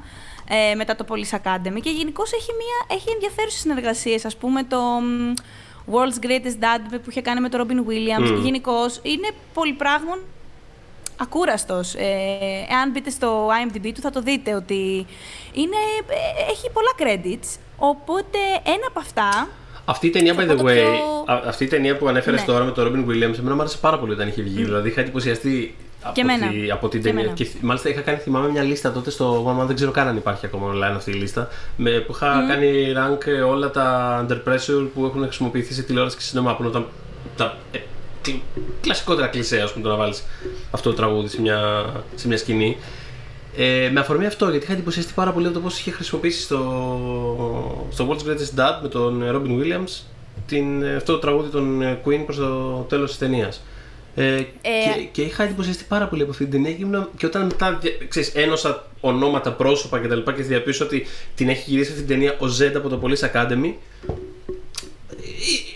ε, 0.49 0.75
μετά 0.75 0.97
το 0.97 1.05
Police 1.09 1.37
Academy 1.37 1.81
και 1.83 1.91
γενικώς 1.91 2.33
έχει, 2.33 2.51
μια, 2.53 2.97
έχει 2.97 3.11
ενδιαφέρουσες 3.11 3.61
συνεργασίες, 3.61 4.25
ας 4.25 4.37
πούμε 4.37 4.63
το 4.63 4.81
μ, 4.81 5.33
World's 5.93 6.27
Greatest 6.27 6.59
Dad 6.61 6.81
που 6.91 7.11
είχε 7.11 7.21
κάνει 7.21 7.41
με 7.41 7.49
τον 7.49 7.67
Robin 7.67 7.91
Williams. 7.91 8.31
Μμ. 8.31 8.45
Γενικώς 8.45 9.01
είναι 9.03 9.29
πολυπράγμων 9.55 10.19
ακούραστος. 11.23 11.95
Ε, 11.95 12.07
εάν 12.71 12.91
μπείτε 12.93 13.11
στο 13.11 13.49
IMDb 13.49 13.91
του 13.95 14.01
θα 14.01 14.11
το 14.11 14.21
δείτε 14.21 14.55
ότι 14.55 15.07
είναι, 15.53 15.77
ε, 16.09 16.51
έχει 16.51 16.71
πολλά 16.73 16.93
credits. 16.99 17.59
Οπότε 17.77 18.39
ένα 18.65 18.87
από 18.89 18.99
αυτά 19.01 19.49
Αυτή 19.85 20.07
η 20.07 20.11
ταινία, 20.11 20.33
by 20.35 20.37
Θα 20.37 20.43
the 20.43 20.57
πω 20.57 20.63
το 20.63 20.69
way, 20.69 20.73
πιο- 20.75 21.25
α- 21.35 21.43
αυτή 21.47 21.65
η 21.65 21.67
ταινία 21.67 21.97
που 21.97 22.09
ανέφερες 22.09 22.41
Ναι. 22.41 22.47
τώρα 22.47 22.65
με 22.65 22.71
τον 22.71 22.87
Robin 22.87 23.11
Williams, 23.11 23.39
εμένα 23.39 23.55
μου 23.55 23.61
άρεσε 23.61 23.79
πάρα 23.81 23.99
πολύ 23.99 24.13
όταν 24.13 24.29
είχε 24.29 24.43
βγει. 24.43 24.65
Δηλαδή 24.65 24.89
είχα 24.89 25.01
εντυπωσιαστεί 25.01 25.77
από, 26.03 26.21
εμένα. 26.21 26.47
τη, 26.49 26.71
από 26.71 26.89
την 26.89 27.01
Και 27.01 27.07
ταινία. 27.07 27.21
εμένα. 27.23 27.37
Και 27.37 27.45
θ- 27.45 27.63
μάλιστα 27.63 27.89
είχα 27.89 28.01
κάνει, 28.01 28.19
θυμάμαι 28.19 28.49
μια 28.49 28.63
λίστα 28.63 28.93
τότε 28.93 29.11
στο 29.11 29.47
Mama, 29.63 29.67
δεν 29.67 29.75
ξέρω 29.77 29.91
καν 29.91 30.09
αν 30.09 30.17
υπάρχει 30.17 30.47
ακόμα 30.47 30.73
online 30.73 30.97
αυτή 30.97 31.11
η 31.11 31.15
λίστα. 31.15 31.49
Με, 31.77 31.91
που 31.91 32.13
είχα 32.15 32.45
κάνει 32.49 32.93
rank 32.97 33.27
ε, 33.27 33.41
όλα 33.41 33.71
τα 33.71 34.27
under 34.29 34.49
pressure 34.53 34.89
που 34.95 35.05
έχουν 35.05 35.23
χρησιμοποιηθεί 35.23 35.75
σε 35.75 35.83
τηλεόραση 35.83 36.17
και 36.17 36.23
σινεμά. 36.23 36.55
Που 36.57 36.63
είναι 36.63 36.73
τα, 37.37 37.57
τα 38.23 38.31
ε, 38.31 38.41
κλασικότερα 38.81 39.27
κλισέ, 39.27 39.61
ας 39.61 39.73
πούμε, 39.73 39.85
το 39.85 39.91
να 39.91 39.97
βάλεις 39.97 40.25
αυτό 40.71 40.91
το 40.91 40.97
τραγούδι 40.97 41.29
σε 41.29 41.41
μια, 41.41 41.85
σε 42.15 42.27
μια 42.29 42.37
σκηνή. 42.37 42.77
Ε, 43.57 43.91
με 43.93 44.01
αφορμή 44.01 44.27
αυτό, 44.27 44.49
γιατί 44.49 44.65
είχα 44.65 44.73
εντυπωσιαστεί 44.73 45.13
πάρα 45.15 45.33
πολύ 45.33 45.47
από 45.47 45.55
το 45.55 45.61
πώς 45.61 45.79
είχε 45.79 45.91
χρησιμοποιήσει 45.91 46.43
στο, 46.43 47.89
στο 47.91 48.09
World's 48.09 48.29
Greatest 48.29 48.61
Dad 48.61 48.79
με 48.83 48.89
τον 48.89 49.23
Robin 49.23 49.63
Williams 49.63 50.03
την, 50.47 50.85
αυτό 50.97 51.13
το 51.13 51.19
τραγούδι 51.19 51.49
των 51.49 51.83
Queen 52.05 52.23
προς 52.25 52.37
το 52.37 52.87
τέλος 52.89 53.09
της 53.09 53.19
ταινίας. 53.19 53.63
Ε, 54.15 54.35
ε, 54.35 54.43
και, 54.43 55.09
και 55.13 55.23
είχα 55.23 55.43
εντυπωσιαστεί 55.43 55.85
πάρα 55.89 56.07
πολύ 56.07 56.23
από 56.23 56.31
αυτή 56.31 56.47
την 56.47 56.65
ταινία 56.65 57.09
και 57.17 57.27
όταν 57.27 57.43
μετά 57.45 57.79
ξέρεις, 58.09 58.35
ένωσα 58.35 58.87
ονόματα, 59.01 59.53
πρόσωπα 59.53 59.99
κτλ. 59.99 60.19
Και, 60.19 60.33
και 60.33 60.43
διαπίσω 60.43 60.85
ότι 60.85 61.07
την 61.35 61.49
έχει 61.49 61.71
γυρίσει 61.71 61.91
αυτή 61.91 62.03
την 62.03 62.13
ταινία 62.13 62.37
ο 62.39 62.47
Zed 62.59 62.73
από 62.77 62.89
το 62.89 63.01
Police 63.03 63.31
Academy. 63.33 63.73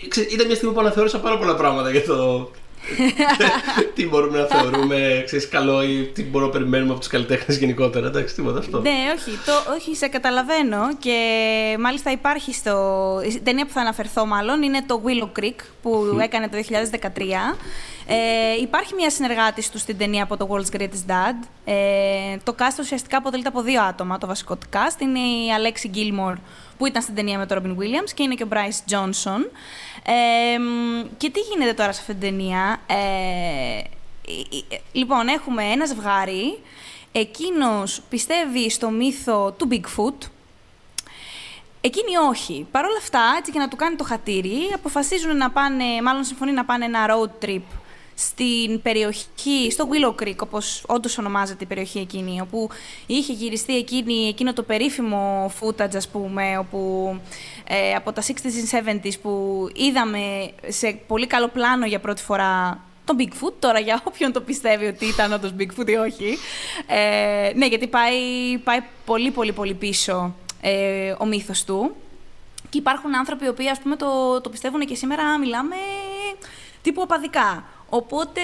Ε, 0.03 0.07
ξέρεις, 0.07 0.33
ήταν 0.33 0.45
μια 0.45 0.55
στιγμή 0.55 0.73
που 0.73 0.79
αναθεώρησα 0.79 1.19
πάρα 1.19 1.37
πολλά 1.37 1.55
πράγματα 1.55 1.91
για 1.91 2.03
το, 2.03 2.49
τι 3.95 4.07
μπορούμε 4.07 4.39
να 4.39 4.45
θεωρούμε 4.45 5.21
ξέρεις, 5.25 5.49
καλό 5.49 5.83
ή 5.83 6.05
τι 6.13 6.23
μπορούμε 6.23 6.51
να 6.51 6.57
περιμένουμε 6.57 6.91
από 6.91 6.99
τους 6.99 7.09
καλλιτέχνες 7.09 7.57
γενικότερα. 7.57 8.07
Εντάξει, 8.07 8.35
τίποτα 8.35 8.59
αυτό. 8.59 8.81
Ναι, 8.81 9.13
όχι, 9.17 9.31
το, 9.45 9.73
όχι, 9.73 9.95
σε 9.95 10.07
καταλαβαίνω 10.07 10.95
και 10.99 11.17
μάλιστα 11.79 12.11
υπάρχει 12.11 12.53
στο. 12.53 12.75
Η 13.25 13.39
ταινία 13.39 13.65
που 13.65 13.71
θα 13.71 13.81
αναφερθώ, 13.81 14.25
μάλλον 14.25 14.61
είναι 14.61 14.83
το 14.85 15.01
Willow 15.05 15.39
Creek 15.39 15.59
που 15.81 16.17
έκανε 16.21 16.47
το 16.49 16.57
2013. 17.01 17.09
Ε, 18.09 18.61
υπάρχει 18.61 18.93
μια 18.93 19.09
συνεργάτη 19.09 19.69
του 19.71 19.77
στην 19.77 19.97
ταινία 19.97 20.23
από 20.23 20.37
το 20.37 20.47
World's 20.51 20.77
Greatest 20.77 21.11
Dad. 21.11 21.47
Ε, 21.65 22.37
το 22.43 22.55
cast 22.59 22.79
ουσιαστικά 22.79 23.17
αποτελείται 23.17 23.49
από 23.49 23.61
δύο 23.61 23.81
άτομα. 23.81 24.17
Το 24.17 24.27
βασικό 24.27 24.57
cast 24.73 25.01
είναι 25.01 25.19
η 25.19 25.47
Alexi 25.57 25.95
Gilmore 25.95 26.37
που 26.77 26.85
ήταν 26.85 27.01
στην 27.01 27.15
ταινία 27.15 27.37
με 27.37 27.45
τον 27.45 27.57
Robin 27.57 27.81
Williams 27.81 28.09
και 28.13 28.23
είναι 28.23 28.35
και 28.35 28.43
ο 28.43 28.47
Bryce 28.51 28.91
Johnson. 28.93 29.49
Ε, 30.03 30.57
και 31.17 31.29
τι 31.29 31.39
γίνεται 31.39 31.73
τώρα 31.73 31.91
σε 31.91 31.99
αυτήν 31.99 32.19
την 32.19 32.29
ταινία; 32.29 32.81
Ε, 32.87 33.81
λοιπόν, 34.91 35.27
έχουμε 35.27 35.63
ένας 35.63 35.87
ζευγάρι. 35.87 36.59
Εκείνος 37.11 38.01
πιστεύει 38.09 38.69
στο 38.69 38.89
μύθο 38.89 39.51
του 39.57 39.67
Bigfoot. 39.71 40.27
Εκείνη 41.81 42.17
όχι. 42.29 42.67
Παρ' 42.71 42.85
όλα 42.85 42.97
αυτά, 42.97 43.35
έτσι 43.37 43.51
και 43.51 43.59
να 43.59 43.67
του 43.67 43.75
κάνει 43.75 43.95
το 43.95 44.03
χατήρι, 44.03 44.71
αποφασίζουν 44.73 45.37
να 45.37 45.49
πάνε, 45.49 45.83
μάλλον 46.03 46.23
συμφωνεί 46.23 46.51
να 46.51 46.65
πάνε 46.65 46.85
ένα 46.85 47.05
road 47.09 47.45
trip 47.45 47.61
στην 48.19 48.81
περιοχή, 48.81 49.71
στο 49.71 49.87
Willow 49.91 50.23
Creek, 50.23 50.35
όπως 50.37 50.83
όντως 50.87 51.17
ονομάζεται 51.17 51.63
η 51.63 51.67
περιοχή 51.67 51.99
εκείνη, 51.99 52.41
όπου 52.41 52.69
είχε 53.05 53.33
γυριστεί 53.33 53.77
εκείνη, 53.77 54.27
εκείνο 54.27 54.53
το 54.53 54.63
περίφημο 54.63 55.51
footage, 55.59 55.95
ας 55.95 56.07
πούμε, 56.07 56.57
όπου 56.57 57.19
ε, 57.67 57.93
από 57.93 58.11
τα 58.11 58.21
60s 58.21 58.71
and 58.71 59.05
70s 59.05 59.13
που 59.21 59.67
είδαμε 59.75 60.51
σε 60.67 60.99
πολύ 61.07 61.27
καλό 61.27 61.47
πλάνο 61.47 61.85
για 61.85 61.99
πρώτη 61.99 62.21
φορά 62.21 62.81
τον 63.05 63.15
Bigfoot, 63.19 63.53
τώρα 63.59 63.79
για 63.79 64.01
όποιον 64.03 64.31
το 64.31 64.41
πιστεύει 64.41 64.85
ότι 64.85 65.05
ήταν 65.05 65.33
όντως 65.33 65.53
Bigfoot 65.59 65.89
ή 65.89 65.95
όχι. 65.95 66.37
Ε, 66.87 67.51
ναι, 67.55 67.65
γιατί 67.65 67.87
πάει, 67.87 68.13
πάει 68.63 68.79
πολύ 69.05 69.31
πολύ 69.31 69.51
πολύ 69.51 69.73
πίσω 69.73 70.35
ε, 70.61 71.13
ο 71.17 71.25
μύθος 71.25 71.63
του. 71.63 71.95
Και 72.69 72.77
υπάρχουν 72.77 73.15
άνθρωποι 73.15 73.45
οι 73.45 73.47
οποίοι 73.47 73.69
ας 73.69 73.79
πούμε 73.79 73.95
το, 73.95 74.41
το 74.41 74.49
πιστεύουν 74.49 74.85
και 74.85 74.95
σήμερα 74.95 75.37
μιλάμε 75.39 75.75
τύπου 76.81 77.01
απαδικά. 77.01 77.65
Οπότε, 77.89 78.41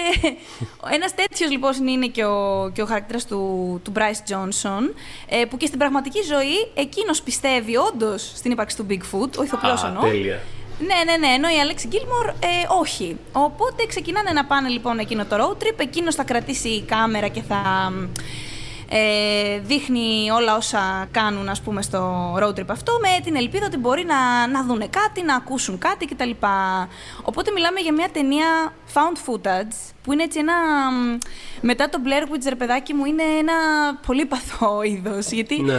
ένας 0.96 1.14
τέτοιος 1.14 1.50
λοιπόν 1.50 1.86
είναι 1.86 2.06
και 2.06 2.24
ο, 2.24 2.70
και 2.74 2.82
ο 2.82 2.86
χαρακτήρας 2.86 3.26
του, 3.26 3.80
του 3.84 3.92
Bryce 3.96 4.32
Johnson, 4.32 4.94
ε, 5.28 5.44
που 5.44 5.56
και 5.56 5.66
στην 5.66 5.78
πραγματική 5.78 6.22
ζωή 6.22 6.70
εκείνος 6.74 7.22
πιστεύει 7.22 7.76
όντως 7.76 8.32
στην 8.34 8.50
ύπαρξη 8.50 8.76
του 8.76 8.86
Bigfoot, 8.90 9.38
ο 9.38 9.42
ηθοποιός 9.42 9.84
εννοώ. 9.84 10.02
Τέλεια. 10.02 10.40
Ναι, 10.78 11.12
ναι, 11.12 11.26
ναι, 11.26 11.34
ενώ 11.34 11.48
η 11.48 11.52
Alex 11.64 11.94
Gilmore 11.94 12.34
ε, 12.40 12.46
όχι. 12.80 13.16
Οπότε 13.32 13.86
ξεκινάνε 13.86 14.30
να 14.30 14.44
πάνε 14.44 14.68
λοιπόν 14.68 14.98
εκείνο 14.98 15.24
το 15.24 15.36
road 15.36 15.62
trip, 15.62 15.74
εκείνος 15.76 16.14
θα 16.14 16.24
κρατήσει 16.24 16.82
κάμερα 16.82 17.28
και 17.28 17.42
θα 17.42 17.92
ε, 18.88 19.58
δείχνει 19.58 20.30
όλα 20.30 20.56
όσα 20.56 21.08
κάνουν 21.10 21.48
ας 21.48 21.60
πούμε 21.60 21.82
στο 21.82 22.34
road 22.42 22.58
trip 22.58 22.68
αυτό 22.68 22.92
με 23.00 23.20
την 23.24 23.36
ελπίδα 23.36 23.66
ότι 23.66 23.76
μπορεί 23.76 24.04
να, 24.04 24.46
να 24.46 24.64
δούνε 24.64 24.86
κάτι, 24.86 25.22
να 25.22 25.34
ακούσουν 25.34 25.78
κάτι 25.78 26.06
κτλ. 26.06 26.30
Οπότε 27.22 27.50
μιλάμε 27.50 27.80
για 27.80 27.92
μια 27.92 28.08
ταινία 28.12 28.72
found 28.94 29.16
footage 29.28 29.92
που 30.02 30.12
είναι 30.12 30.22
έτσι 30.22 30.38
ένα. 30.38 30.52
Μετά 31.60 31.88
το 31.88 31.98
Blair 32.04 32.32
Witch, 32.32 32.46
ρε 32.48 32.54
παιδάκι 32.54 32.94
μου, 32.94 33.04
είναι 33.04 33.22
ένα 33.38 33.52
πολύ 34.06 34.24
παθό 34.24 34.82
είδος. 34.92 35.30
Γιατί 35.30 35.62
ναι. 35.62 35.74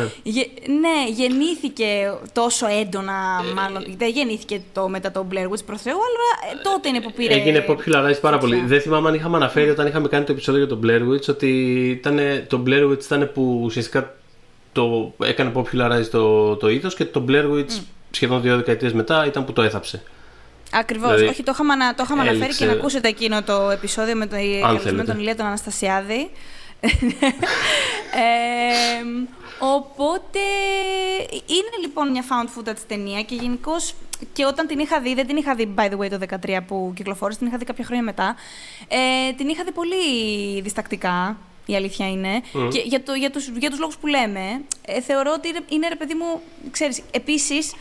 ναι, 0.79 1.09
γεννήθηκε 1.09 2.13
τόσο 2.33 2.67
έντονα, 2.67 3.13
μάλλον. 3.55 3.85
Δεν 3.97 4.09
γεννήθηκε 4.09 4.61
το, 4.73 4.89
μετά 4.89 5.11
το 5.11 5.25
Blair 5.31 5.49
Witch 5.49 5.65
προς 5.65 5.81
Θεού, 5.81 5.95
αλλά 5.95 6.53
ε, 6.53 6.61
τότε 6.63 6.89
είναι 6.89 7.01
που 7.01 7.11
πήρε. 7.11 7.33
Έγινε 7.33 7.65
popularize 7.67 8.19
πάρα 8.21 8.37
πολύ. 8.37 8.63
Δεν 8.65 8.81
θυμάμαι 8.81 9.09
αν 9.09 9.15
είχαμε 9.15 9.35
αναφέρει 9.35 9.69
όταν 9.69 9.87
είχαμε 9.87 10.07
κάνει 10.07 10.25
το 10.25 10.31
επεισόδιο 10.31 10.65
για 10.65 10.75
το 10.75 10.79
Blair 10.83 11.13
Witch 11.13 11.29
ότι 11.29 11.49
ήταν, 11.89 12.19
το 12.47 12.63
Blair 12.67 12.91
Witch 12.91 13.03
ήταν 13.03 13.31
που 13.33 13.61
ουσιαστικά 13.63 14.15
το 14.71 15.13
έκανε 15.23 15.51
popularize 15.55 16.05
το, 16.11 16.55
το 16.55 16.69
είδος 16.69 16.95
και 16.95 17.05
το 17.05 17.25
Blair 17.27 17.51
Witch 17.51 17.81
σχεδόν 18.11 18.41
δύο 18.41 18.55
δεκαετίες 18.55 18.93
μετά 18.93 19.25
ήταν 19.25 19.45
που 19.45 19.53
το 19.53 19.61
έθαψε. 19.61 20.03
Ακριβώς. 20.79 21.13
Δηλαδή, 21.13 21.27
Όχι, 21.27 21.43
το 21.43 21.51
είχαμε, 21.53 21.73
το 21.95 22.03
είχαμε 22.05 22.21
αναφέρει 22.21 22.55
και 22.55 22.65
να 22.65 22.71
ακούσετε 22.71 23.07
εκείνο 23.07 23.43
το 23.43 23.69
επεισόδιο 23.69 24.15
με, 24.15 24.27
το, 24.27 24.35
με 24.93 25.03
τον 25.03 25.19
Ηλία 25.19 25.35
τον 25.35 25.45
Αναστασιάδη. 25.45 26.29
ε, 28.11 29.03
οπότε 29.59 30.39
είναι 31.45 31.75
λοιπόν 31.81 32.11
μια 32.11 32.23
found 32.29 32.59
footage 32.59 32.83
ταινία 32.87 33.21
και 33.21 33.35
γενικώς 33.35 33.93
και 34.33 34.45
όταν 34.45 34.67
την 34.67 34.79
είχα 34.79 34.99
δει, 34.99 35.13
δεν 35.13 35.27
την 35.27 35.37
είχα 35.37 35.55
δει 35.55 35.73
by 35.77 35.89
the 35.89 35.97
way 35.97 36.09
το 36.09 36.19
2013 36.45 36.59
που 36.67 36.91
κυκλοφόρησε, 36.95 37.39
την 37.39 37.47
είχα 37.47 37.57
δει 37.57 37.65
κάποια 37.65 37.85
χρόνια 37.85 38.03
μετά, 38.03 38.35
ε, 38.87 39.33
την 39.33 39.47
είχα 39.47 39.63
δει 39.63 39.71
πολύ 39.71 40.61
διστακτικά, 40.61 41.37
η 41.65 41.75
αλήθεια 41.75 42.09
είναι. 42.09 42.41
Και 42.71 42.81
για, 42.85 43.03
το, 43.03 43.13
για, 43.13 43.31
τους, 43.31 43.47
για 43.47 43.69
τους 43.69 43.79
λόγους 43.79 43.97
που 43.97 44.07
λέμε, 44.07 44.61
ε, 44.85 45.01
θεωρώ 45.01 45.33
ότι 45.37 45.47
είναι, 45.47 45.59
είναι 45.69 45.87
ρε 45.87 45.95
παιδί 45.95 46.13
μου, 46.13 46.41
ξέρεις, 46.71 47.01
επίσης 47.11 47.73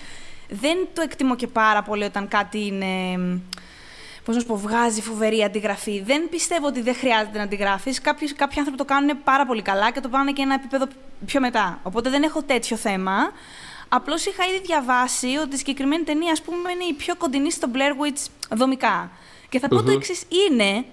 δεν 0.49 0.89
το 0.93 1.03
εκτιμώ 1.03 1.37
και 1.37 1.47
πάρα 1.47 1.83
πολύ 1.83 2.05
όταν 2.05 2.29
κάτι 2.29 2.67
είναι. 2.67 2.87
Πώς 4.25 4.35
να 4.35 4.41
σου 4.41 4.47
πω, 4.47 4.57
βγάζει 4.57 5.03
φοβερή 5.03 5.43
αντιγραφή. 5.43 6.03
Δεν 6.03 6.29
πιστεύω 6.29 6.67
ότι 6.67 6.81
δεν 6.81 6.95
χρειάζεται 6.95 7.39
να 7.39 7.45
αντιγράφεις. 7.45 8.01
Κάποιοι, 8.01 8.35
κάποιοι 8.35 8.59
άνθρωποι 8.59 8.79
το 8.79 8.85
κάνουν 8.85 9.23
πάρα 9.25 9.47
πολύ 9.47 9.63
καλά 9.63 9.91
και 9.91 10.01
το 10.01 10.09
πάνε 10.09 10.33
και 10.33 10.43
ένα 10.43 10.55
επίπεδο 10.55 10.87
πιο 11.27 11.41
μετά. 11.41 11.81
Οπότε 11.83 12.11
δεν 12.11 12.23
έχω 12.23 12.43
τέτοιο 12.43 12.77
θέμα. 12.77 13.13
Απλώς 13.89 14.27
είχα 14.27 14.45
ήδη 14.45 14.61
διαβάσει 14.61 15.27
ότι 15.43 15.55
η 15.55 15.59
συγκεκριμένη 15.59 16.05
ταινία, 16.05 16.33
ας 16.33 16.43
πούμε, 16.43 16.71
είναι 16.71 16.85
η 16.85 16.93
πιο 16.93 17.17
κοντινή 17.17 17.51
στο 17.51 17.69
Blair 17.75 18.05
Witch 18.05 18.27
δομικά. 18.51 19.11
Και 19.49 19.59
θα 19.59 19.69
πω 19.69 19.83
το 19.83 19.91
εξής: 19.91 20.23
είναι, 20.49 20.85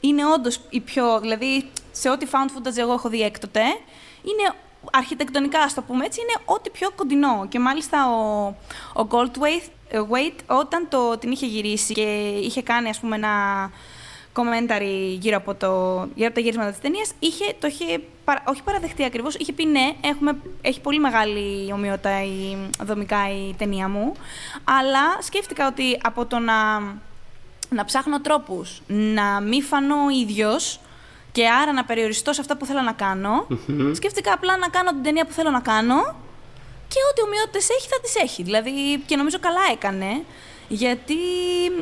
είναι 0.00 0.26
όντως 0.26 0.60
η 0.70 0.80
πιο. 0.80 1.20
Δηλαδή, 1.20 1.70
σε 1.92 2.10
ό,τι 2.10 2.26
found 2.30 2.58
footage 2.58 2.76
εγώ 2.76 2.92
έχω 2.92 3.08
δει 3.08 3.22
έκτοτε, 3.22 3.62
είναι 4.22 4.54
αρχιτεκτονικά, 4.92 5.60
ας 5.60 5.74
το 5.74 5.82
πούμε 5.82 6.04
έτσι, 6.04 6.20
είναι 6.20 6.42
ό,τι 6.44 6.70
πιο 6.70 6.90
κοντινό. 6.96 7.46
Και 7.48 7.58
μάλιστα 7.58 8.10
ο, 8.10 8.46
ο 9.00 9.06
Goldwait, 9.10 9.68
Wait, 9.92 10.34
όταν 10.46 10.86
το, 10.88 11.18
την 11.18 11.30
είχε 11.30 11.46
γυρίσει 11.46 11.92
και 11.92 12.28
είχε 12.42 12.62
κάνει 12.62 12.88
ας 12.88 13.00
πούμε 13.00 13.16
ένα 13.16 13.70
commentary 14.34 15.18
γύρω 15.18 15.36
από, 15.36 15.54
το, 15.54 15.68
γύρω 16.14 16.26
από 16.26 16.34
τα 16.34 16.40
γυρίσματα 16.40 16.70
της 16.70 16.80
ταινίας, 16.80 17.12
είχε, 17.18 17.54
το 17.60 17.66
είχε, 17.66 18.00
όχι 18.44 18.62
παραδεχτεί 18.62 19.04
ακριβώς, 19.04 19.34
είχε 19.34 19.52
πει 19.52 19.66
ναι, 19.66 19.92
έχουμε, 20.00 20.36
έχει 20.60 20.80
πολύ 20.80 20.98
μεγάλη 20.98 21.72
ομοιότητα 21.72 22.24
η, 22.24 22.56
δομικά 22.82 23.30
η 23.30 23.54
ταινία 23.58 23.88
μου, 23.88 24.12
αλλά 24.64 25.22
σκέφτηκα 25.22 25.66
ότι 25.66 25.98
από 26.02 26.26
το 26.26 26.38
να, 26.38 26.78
να 27.70 27.84
ψάχνω 27.84 28.20
τρόπους, 28.20 28.82
να 28.86 29.40
μην 29.40 29.62
φανώ 29.62 30.08
ίδιος, 30.20 30.80
και 31.32 31.48
άρα 31.48 31.72
να 31.72 31.84
περιοριστώ 31.84 32.32
σε 32.32 32.40
αυτά 32.40 32.56
που 32.56 32.66
θέλω 32.66 32.80
να 32.80 32.92
κάνω, 32.92 33.46
σκέφτηκα 33.94 34.32
απλά 34.32 34.56
να 34.56 34.68
κάνω 34.68 34.90
την 34.90 35.02
ταινία 35.02 35.26
που 35.26 35.32
θέλω 35.32 35.50
να 35.50 35.60
κάνω 35.60 36.14
και 36.88 36.98
ό,τι 37.10 37.22
ομοιότητες 37.22 37.68
έχει 37.68 37.88
θα 37.88 38.00
τις 38.00 38.14
έχει. 38.14 38.42
Δηλαδή, 38.42 39.02
και 39.06 39.16
νομίζω 39.16 39.38
καλά 39.40 39.60
έκανε, 39.72 40.24
γιατί 40.68 41.14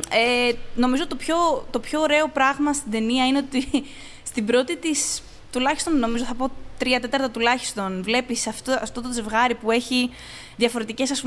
ε, 0.09 0.51
νομίζω 0.75 1.07
το 1.07 1.15
πιο, 1.15 1.65
το 1.69 1.79
πιο 1.79 2.01
ωραίο 2.01 2.27
πράγμα 2.27 2.73
στην 2.73 2.91
ταινία 2.91 3.27
είναι 3.27 3.37
ότι 3.37 3.67
στην 4.29 4.45
πρώτη 4.45 4.77
της, 4.77 5.21
τουλάχιστον 5.51 5.99
νομίζω 5.99 6.23
θα 6.23 6.33
πω 6.33 6.51
τρία 6.79 6.99
τέταρτα 6.99 7.29
τουλάχιστον, 7.29 8.03
βλέπεις 8.03 8.47
αυτό, 8.47 8.77
αυτό 8.81 9.01
το 9.01 9.11
ζευγάρι 9.11 9.55
που 9.55 9.71
έχει 9.71 10.09
διαφορετικές 10.59 11.23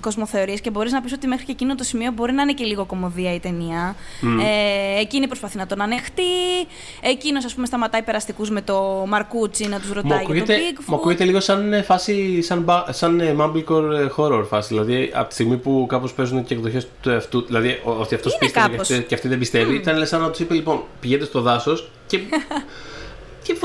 κοσμοθεωρίες 0.00 0.60
και 0.60 0.70
μπορείς 0.70 0.92
να 0.92 1.00
πεις 1.00 1.12
ότι 1.12 1.26
μέχρι 1.26 1.44
και 1.44 1.52
εκείνο 1.52 1.74
το 1.74 1.84
σημείο 1.84 2.12
μπορεί 2.12 2.32
να 2.32 2.42
είναι 2.42 2.52
και 2.52 2.64
λίγο 2.64 2.84
κομμωδία 2.84 3.34
η 3.34 3.40
ταινία. 3.40 3.96
Ε, 4.22 5.00
εκείνη 5.00 5.26
προσπαθεί 5.26 5.56
να 5.56 5.66
τον 5.66 5.80
ανεχτεί. 5.80 6.22
Εκείνος, 7.00 7.44
ας 7.44 7.54
πούμε, 7.54 7.66
σταματάει 7.66 8.02
περαστικούς 8.02 8.50
με 8.50 8.62
το 8.62 9.04
Μαρκούτσι 9.08 9.68
να 9.68 9.80
τους 9.80 9.92
ρωτάει 9.92 10.24
για 10.30 10.44
το 10.44 10.52
Bigfoot. 10.52 10.84
Μου 10.86 10.94
ακούγεται 10.94 11.24
λίγο 11.24 11.40
σαν 11.40 11.72
ε, 11.72 11.82
φάση, 11.82 12.42
σαν, 12.42 12.66
σαν 12.90 13.20
ε, 13.20 13.36
Mumblecore 13.38 13.90
ε, 13.92 14.08
horror 14.16 14.44
φάση. 14.48 14.68
Δηλαδή, 14.68 15.10
από 15.14 15.28
τη 15.28 15.34
στιγμή 15.34 15.56
που 15.56 15.86
κάπως 15.88 16.12
παίζουν 16.12 16.44
και 16.44 16.54
εκδοχές 16.54 16.88
του 17.00 17.10
εαυτού, 17.10 17.44
δηλαδή 17.46 17.80
ότι 17.84 18.14
αυτός 18.14 18.38
πίστευε 18.38 18.76
και, 18.82 18.98
και 18.98 19.14
αυτή 19.14 19.28
δεν 19.28 19.38
πιστεύει, 19.38 19.74
ήταν 19.74 20.06
σαν 20.06 20.20
να 20.20 20.30
τους 20.30 20.40
είπε 20.40 20.54
λοιπόν, 20.54 20.82
πηγαίνετε 21.00 21.26
στο 21.26 21.40
δάσος 21.40 21.90
και 22.06 22.18
Και 23.44 23.56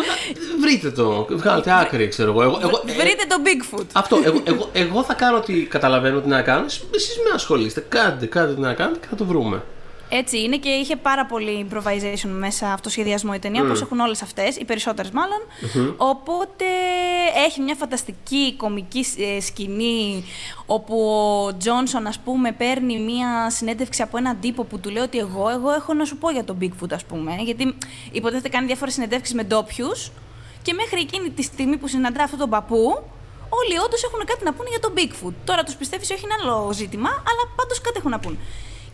βρείτε 0.60 0.92
το. 0.92 1.28
Βγάλετε 1.30 1.80
άκρη, 1.80 2.08
ξέρω 2.08 2.32
εγώ. 2.32 2.42
εγώ, 2.42 2.60
εγώ 2.62 2.82
βρείτε 2.86 3.26
το 3.28 3.36
Bigfoot. 3.44 3.86
Αυτό. 3.94 4.22
Εγώ, 4.24 4.42
εγώ, 4.44 4.70
εγώ 4.74 5.04
θα 5.04 5.14
κάνω 5.14 5.38
ότι 5.38 5.68
καταλαβαίνω 5.70 6.20
τι 6.20 6.28
να 6.28 6.42
κάνω. 6.42 6.66
Εσείς 6.96 7.18
με 7.18 7.30
ασχολείστε. 7.34 7.86
Κάντε, 7.90 8.26
κάντε 8.26 8.54
τι 8.54 8.60
να 8.60 8.74
κάνετε 8.74 9.00
και 9.00 9.08
θα 9.10 9.16
το 9.16 9.26
βρούμε. 9.26 9.64
Έτσι 10.10 10.40
είναι 10.40 10.58
και 10.58 10.70
είχε 10.70 10.96
πάρα 10.96 11.26
πολύ 11.26 11.68
improvisation 11.70 12.30
μέσα 12.30 12.74
αυτοσχεδιασμό 12.74 13.32
η 13.36 13.40
ταινία, 13.40 13.62
mm. 13.62 13.66
όπως 13.66 13.82
έχουν 13.82 14.00
όλες 14.00 14.22
αυτές, 14.22 14.56
οι 14.56 14.66
περισσότερες 14.66 15.12
Οπότε 15.98 16.66
έχει 17.46 17.62
μια 17.62 17.76
φανταστική 17.76 18.54
κομική 18.58 19.06
ε, 19.18 19.42
σκηνή 19.42 20.24
όπου 20.66 21.10
ο 21.46 21.58
Τζόνσον 21.58 22.08
ας 22.08 22.20
πούμε 22.20 22.52
παίρνει 22.52 23.00
μια 23.00 23.50
συνέντευξη 23.50 24.02
από 24.02 24.18
έναν 24.18 24.38
τύπο 24.42 24.64
που 24.64 24.80
του 24.80 24.90
λέει 24.90 25.04
ότι 25.04 25.18
εγώ, 25.18 25.50
εγώ 25.50 25.72
έχω 25.72 25.94
να 25.94 26.06
σου 26.06 26.18
πω 26.18 26.30
για 26.30 26.44
τον 26.44 26.58
Bigfoot 26.62 26.92
ας 26.92 27.06
πούμε. 27.06 27.36
Γιατί 27.40 27.76
υποτίθεται 28.12 28.50
κάνει 28.50 28.66
διάφορες 28.66 28.94
συνεντεύξεις 28.94 29.36
με 29.36 29.44
ντόπιους. 29.44 30.12
Και 30.62 30.74
μέχρι 30.74 31.00
εκείνη 31.00 31.30
τη 31.30 31.42
στιγμή 31.42 31.78
που 31.78 31.88
συναντά 31.88 32.24
αυτόν 32.24 32.40
τον 32.40 32.50
παππού, 32.50 33.04
όλοι 33.50 33.80
όντως 33.86 34.04
έχουν 34.04 34.26
κάτι 34.26 34.44
να 34.44 34.54
πούνε 34.54 34.70
για 34.70 34.80
τον 34.80 34.94
Bigfoot. 34.98 35.34
Τώρα 35.46 35.64
τους 35.64 35.76
πιστεύεις 35.76 36.12
όχι 36.12 36.24
είναι 36.24 36.34
άλλο 36.40 36.70
ζήτημα, 36.74 37.10
αλλά 37.10 37.44
πάντως 37.56 37.82
κάτι 37.82 37.98
έχουν 37.98 38.12
να 38.12 38.20
πούνε. 38.20 38.38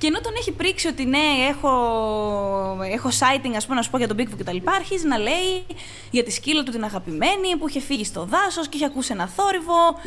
Και 0.05 0.12
ενώ 0.12 0.21
τον 0.21 0.33
έχει 0.38 0.51
πρίξει 0.51 0.88
ότι 0.88 1.05
ναι, 1.05 1.47
έχω, 1.50 1.71
έχω 2.91 3.09
sighting, 3.19 3.53
ας 3.55 3.63
πούμε, 3.63 3.75
να 3.75 3.81
σου 3.81 3.89
πω 3.89 3.97
για 3.97 4.07
τον 4.07 4.17
Bigfoot 4.19 4.38
κτλ., 4.38 4.57
αρχίζει 4.75 5.07
να 5.07 5.17
λέει 5.17 5.65
για 6.12 6.24
τη 6.24 6.31
σκύλα 6.31 6.63
του 6.63 6.71
την 6.71 6.83
αγαπημένη 6.83 7.55
που 7.59 7.67
είχε 7.67 7.79
φύγει 7.79 8.05
στο 8.05 8.25
δάσος 8.25 8.67
και 8.67 8.77
είχε 8.77 8.85
ακούσει 8.85 9.12
ένα 9.12 9.27
θόρυβο. 9.27 10.00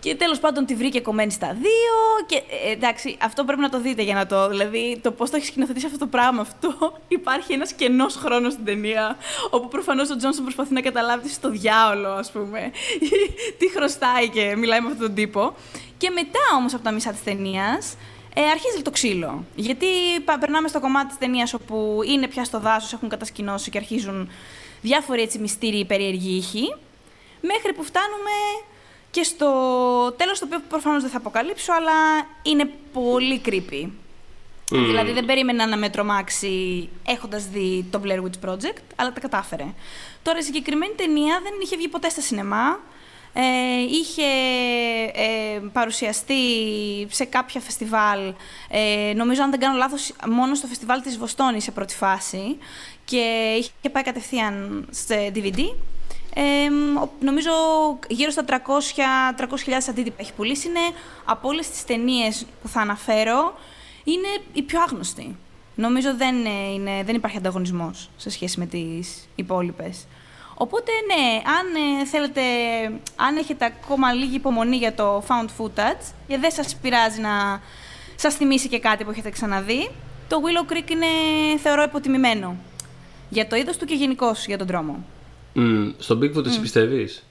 Και 0.00 0.14
τέλος 0.14 0.38
πάντων 0.38 0.66
τη 0.66 0.74
βρήκε 0.74 1.00
κομμένη 1.00 1.30
στα 1.30 1.56
δύο. 1.60 2.26
Και 2.26 2.42
ε, 2.66 2.72
εντάξει, 2.72 3.16
αυτό 3.20 3.44
πρέπει 3.44 3.60
να 3.60 3.68
το 3.68 3.80
δείτε 3.80 4.02
για 4.02 4.14
να 4.14 4.26
το. 4.26 4.48
Δηλαδή, 4.48 4.98
το 5.02 5.10
πώς 5.10 5.30
το 5.30 5.36
έχει 5.36 5.46
σκηνοθετήσει 5.46 5.86
αυτό 5.86 5.98
το 5.98 6.06
πράγμα 6.06 6.40
αυτό. 6.40 6.92
Υπάρχει 7.08 7.52
ένας 7.52 7.72
κενός 7.72 8.16
χρόνος 8.16 8.52
στην 8.52 8.64
ταινία. 8.64 9.16
Όπου 9.50 9.68
προφανώς 9.68 10.10
ο 10.10 10.16
Τζόνσον 10.16 10.42
προσπαθεί 10.42 10.74
να 10.74 10.80
καταλάβει 10.80 11.28
στο 11.28 11.50
διάολο, 11.50 12.08
ας 12.08 12.30
πούμε. 12.30 12.70
τι 13.58 13.70
χρωστάει 13.70 14.28
και 14.28 14.56
μιλάει 14.56 14.80
με 14.80 14.86
αυτόν 14.86 15.06
τον 15.06 15.14
τύπο. 15.14 15.54
Και 15.96 16.10
μετά 16.10 16.40
όμως 16.58 16.74
από 16.74 16.82
τα 16.82 16.90
μισά 16.90 17.10
της 17.10 17.22
ταινίας. 17.22 17.96
Ε, 18.34 18.42
αρχίζει 18.42 18.82
το 18.82 18.90
ξύλο. 18.90 19.44
Γιατί 19.54 19.86
περνάμε 20.40 20.68
στο 20.68 20.80
κομμάτι 20.80 21.08
της 21.08 21.18
ταινίας 21.18 21.54
όπου 21.54 22.00
είναι 22.06 22.28
πια 22.28 22.44
στο 22.44 22.60
δάσος, 22.60 22.92
έχουν 22.92 23.08
κατασκηνώσει 23.08 23.70
και 23.70 23.78
αρχίζουν 23.78 24.30
διάφοροι 24.82 25.22
έτσι 25.22 25.38
μυστήριοι 25.38 25.84
περίεργοι 25.84 26.36
ήχοι. 26.36 26.74
Μέχρι 27.40 27.72
που 27.72 27.82
φτάνουμε 27.82 28.30
και 29.10 29.22
στο 29.22 29.48
τέλος, 30.16 30.38
το 30.38 30.44
οποίο 30.44 30.60
προφανώς 30.68 31.02
δεν 31.02 31.10
θα 31.10 31.16
αποκαλύψω, 31.16 31.72
αλλά 31.72 32.26
είναι 32.42 32.70
πολύ 32.92 33.40
creepy. 33.46 33.88
Δηλαδή 34.70 35.12
δεν 35.12 35.24
περίμενα 35.24 35.66
να 35.66 35.76
με 35.76 35.88
τρομάξει 35.88 36.88
έχοντας 37.06 37.46
δει 37.46 37.86
το 37.90 38.00
Blair 38.04 38.18
Witch 38.18 38.48
Project, 38.48 38.82
αλλά 38.96 39.12
τα 39.12 39.20
κατάφερε. 39.20 39.66
Τώρα 40.22 40.38
η 40.38 40.42
συγκεκριμένη 40.42 40.92
ταινία 40.96 41.40
δεν 41.42 41.52
είχε 41.62 41.76
βγει 41.76 41.88
ποτέ 41.88 42.08
στα 42.08 42.20
σινεμά. 42.20 42.80
Ε, 43.36 43.80
είχε 43.90 44.22
ε, 45.12 45.60
παρουσιαστεί 45.72 46.34
σε 47.10 47.24
κάποια 47.24 47.60
φεστιβάλ, 47.60 48.34
ε, 48.68 49.12
νομίζω 49.14 49.42
αν 49.42 49.50
δεν 49.50 49.60
κάνω 49.60 49.76
λάθος, 49.76 50.12
μόνο 50.30 50.54
στο 50.54 50.66
φεστιβάλ 50.66 51.00
της 51.00 51.18
Βοστόνης 51.18 51.64
σε 51.64 51.70
πρώτη 51.70 51.94
φάση 51.94 52.56
και 53.04 53.54
είχε 53.58 53.90
πάει 53.92 54.02
κατευθείαν 54.02 54.86
σε 54.90 55.32
DVD 55.34 55.60
ε, 56.34 56.42
νομίζω 57.20 57.50
γύρω 58.08 58.30
στα 58.30 58.44
300.000 58.48 58.56
αντίτυπα 59.88 60.16
έχει 60.16 60.32
πουλήσει. 60.32 60.68
Είναι 60.68 60.80
από 61.24 61.48
όλες 61.48 61.70
τις 61.70 61.84
ταινίες 61.84 62.46
που 62.62 62.68
θα 62.68 62.80
αναφέρω, 62.80 63.54
είναι 64.04 64.28
η 64.52 64.62
πιο 64.62 64.80
άγνωστη. 64.80 65.36
Νομίζω 65.74 66.16
δεν, 66.16 66.36
είναι, 66.74 67.02
δεν 67.04 67.14
υπάρχει 67.14 67.36
ανταγωνισμός 67.36 68.10
σε 68.16 68.30
σχέση 68.30 68.58
με 68.58 68.66
τις 68.66 69.28
υπόλοιπες. 69.34 70.06
Οπότε 70.54 70.90
ναι, 71.06 71.42
αν 71.58 72.00
ε, 72.00 72.06
θέλετε, 72.06 72.42
αν 73.16 73.36
έχετε 73.36 73.64
ακόμα 73.64 74.12
λίγη 74.12 74.34
υπομονή 74.36 74.76
για 74.76 74.94
το 74.94 75.24
found 75.28 75.48
footage 75.58 76.12
και 76.28 76.38
δεν 76.38 76.50
σας 76.50 76.76
πειράζει 76.76 77.20
να 77.20 77.60
σας 78.14 78.34
θυμίσει 78.34 78.68
και 78.68 78.78
κάτι 78.78 79.04
που 79.04 79.10
έχετε 79.10 79.30
ξαναδεί, 79.30 79.90
το 80.28 80.40
Willow 80.44 80.72
Creek 80.72 80.90
είναι, 80.90 81.06
θεωρώ, 81.62 81.82
υποτιμημένο. 81.82 82.56
Για 83.28 83.46
το 83.46 83.56
είδος 83.56 83.76
του 83.76 83.84
και 83.84 83.94
γενικώς 83.94 84.46
για 84.46 84.58
τον 84.58 84.66
δρόμο. 84.66 85.04
Mm, 85.56 85.94
στον 85.98 86.18
Bigfoot 86.22 86.46
εσύ 86.46 86.60
πιστεύεις; 86.60 87.26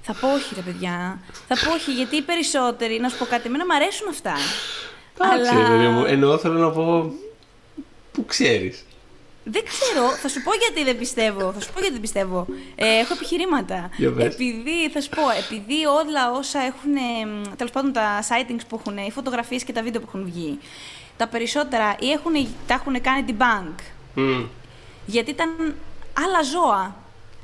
Θα 0.00 0.12
πω 0.20 0.32
όχι 0.32 0.54
ρε 0.54 0.60
παιδιά. 0.60 1.20
Θα 1.48 1.56
πω 1.64 1.72
όχι 1.72 1.92
γιατί 1.92 2.16
οι 2.16 2.22
περισσότεροι, 2.22 3.00
να 3.00 3.08
σου 3.08 3.18
πω 3.18 3.24
κάτι, 3.24 3.46
εμένα 3.46 3.64
μου 3.66 3.74
αρέσουν 3.74 4.08
αυτά. 4.08 4.34
Εντάξει 5.20 5.50
Αλλά... 5.50 5.68
παιδί 5.68 5.86
μου, 5.86 6.04
εννοώ 6.04 6.38
θέλω 6.38 6.58
να 6.58 6.70
πω 6.70 7.12
που 8.12 8.24
ξέρεις. 8.26 8.84
Δεν 9.50 9.62
ξέρω, 9.64 10.08
θα 10.10 10.28
σου 10.28 10.42
πω 10.42 10.50
γιατί 10.54 10.84
δεν 10.84 10.98
πιστεύω. 10.98 11.52
Θα 11.52 11.60
σου 11.60 11.72
πω 11.72 11.78
γιατί 11.78 11.92
δεν 11.92 12.00
πιστεύω. 12.00 12.46
Ε, 12.74 12.98
έχω 12.98 13.12
επιχειρήματα. 13.12 13.90
Επειδή, 14.18 14.90
θα 14.92 15.00
σου 15.00 15.08
πω, 15.08 15.22
επειδή 15.46 15.84
όλα 15.84 16.32
όσα 16.32 16.60
έχουν, 16.60 16.94
τέλος 17.56 17.72
πάντων 17.72 17.92
τα 17.92 18.22
sightings 18.22 18.64
που 18.68 18.80
έχουν, 18.80 18.98
οι 18.98 19.10
φωτογραφίες 19.10 19.64
και 19.64 19.72
τα 19.72 19.82
βίντεο 19.82 20.00
που 20.00 20.06
έχουν 20.08 20.24
βγει, 20.24 20.58
τα 21.16 21.26
περισσότερα 21.28 21.96
ή 22.00 22.10
έχουν, 22.10 22.32
τα 22.66 22.74
έχουν 22.74 23.00
κάνει 23.00 23.22
την 23.22 23.36
bank. 23.38 23.74
Mm. 24.16 24.46
Γιατί 25.06 25.30
ήταν 25.30 25.74
άλλα 26.12 26.42
ζώα. 26.42 26.96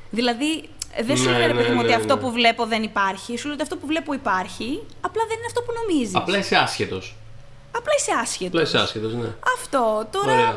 Δηλαδή, 0.09 0.69
δεν 1.03 1.17
σου 1.17 1.29
ναι, 1.29 1.37
λέει, 1.37 1.53
ναι, 1.53 1.61
ναι, 1.61 1.79
ότι 1.79 1.93
αυτό 1.93 2.17
που 2.17 2.31
βλέπω 2.31 2.65
δεν 2.65 2.83
υπάρχει. 2.83 3.37
Σου 3.37 3.45
λέει 3.45 3.53
ότι 3.53 3.63
αυτό 3.63 3.77
που 3.77 3.87
βλέπω 3.87 4.13
υπάρχει, 4.13 4.81
απλά 5.01 5.23
δεν 5.27 5.37
είναι 5.37 5.45
αυτό 5.47 5.61
που 5.61 5.73
νομίζεις. 5.81 6.15
Απλά 6.15 6.37
είσαι 6.37 6.55
άσχετος. 6.55 7.15
Απλά 7.77 7.91
είσαι 7.97 8.11
άσχετος. 8.21 8.47
Απλά 8.47 8.61
είσαι 8.61 8.77
άσχετος, 8.77 9.13
ναι. 9.13 9.27
Αυτό. 9.57 10.07
Τώρα. 10.11 10.55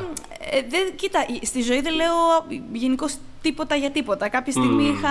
Ε, 0.50 0.62
δεν, 0.68 0.96
κοίτα, 0.96 1.26
στη 1.42 1.62
ζωή 1.62 1.80
δεν 1.80 1.94
λέω 1.94 2.14
γενικώ 2.72 3.06
τίποτα 3.42 3.74
για 3.74 3.90
τίποτα. 3.90 4.28
Κάποια 4.28 4.52
στιγμή 4.52 4.84
είχα, 4.84 5.08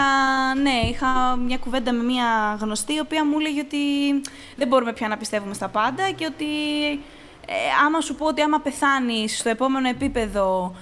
ναι, 0.61 0.89
είχα 0.89 1.35
μια 1.35 1.57
κουβέντα 1.57 1.91
με 1.91 2.03
μια 2.03 2.57
γνωστή, 2.61 2.93
η 2.93 2.99
οποία 2.99 3.25
μου 3.25 3.39
έλεγε 3.39 3.59
ότι 3.59 3.77
δεν 4.55 4.67
μπορούμε 4.67 4.93
πια 4.93 5.07
να 5.07 5.17
πιστεύουμε 5.17 5.53
στα 5.53 5.67
πάντα 5.67 6.11
και 6.11 6.25
ότι 6.25 6.45
ε, 7.45 7.53
άμα 7.85 8.01
σου 8.01 8.15
πω 8.15 8.25
ότι 8.25 8.41
άμα 8.41 8.59
πεθάνεις 8.59 9.37
στο 9.39 9.49
επόμενο 9.49 9.89
επίπεδο 9.89 10.75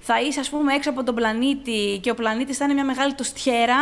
θα 0.00 0.20
είσαι, 0.20 0.40
ας 0.40 0.48
πούμε, 0.50 0.74
έξω 0.74 0.90
από 0.90 1.04
τον 1.04 1.14
πλανήτη 1.14 1.98
και 2.02 2.10
ο 2.10 2.14
πλανήτης 2.14 2.56
θα 2.56 2.64
είναι 2.64 2.74
μια 2.74 2.84
μεγάλη 2.84 3.14
τοστιέρα, 3.14 3.78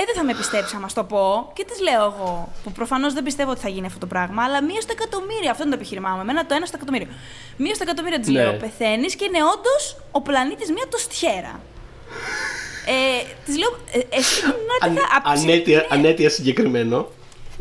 ε, 0.00 0.04
δεν 0.06 0.14
θα 0.14 0.24
με 0.24 0.34
πιστέψει 0.34 0.76
άμα 0.76 0.88
το 0.94 1.04
πω. 1.04 1.52
Και 1.54 1.64
τις 1.64 1.80
λέω 1.80 2.04
εγώ, 2.10 2.52
που 2.64 2.72
προφανώς 2.72 3.12
δεν 3.12 3.22
πιστεύω 3.22 3.50
ότι 3.50 3.60
θα 3.60 3.68
γίνει 3.68 3.86
αυτό 3.86 3.98
το 3.98 4.06
πράγμα, 4.06 4.42
αλλά 4.44 4.62
μία 4.62 4.80
στο 4.80 4.92
εκατομμύριο. 4.98 5.50
Αυτό 5.50 5.62
είναι 5.62 5.72
το 5.74 5.78
επιχείρημά 5.80 6.10
μου. 6.14 6.20
Εμένα 6.20 6.46
το 6.46 6.54
ένα 6.54 6.66
στο 6.66 6.76
εκατομμύριο. 6.76 7.08
Μία 7.56 7.74
στο 7.74 7.84
εκατομμύριο 7.86 8.18
της 8.18 8.28
ναι. 8.28 8.42
λέω: 8.42 8.52
Πεθαίνεις 8.52 9.14
και 9.14 9.24
είναι 9.24 9.42
όντως 9.54 9.82
ο 10.10 10.20
πλανήτης 10.20 10.70
μια 10.70 10.86
τοστιέρα. 10.90 11.60
Ε, 12.94 13.22
της 13.44 13.54
λέω: 13.58 13.70
ε, 13.92 14.16
Εσύ 14.18 14.42
Αν, 14.80 14.98
ανέτεια, 15.24 15.86
ανέτεια 15.90 16.30
συγκεκριμένο. 16.30 16.98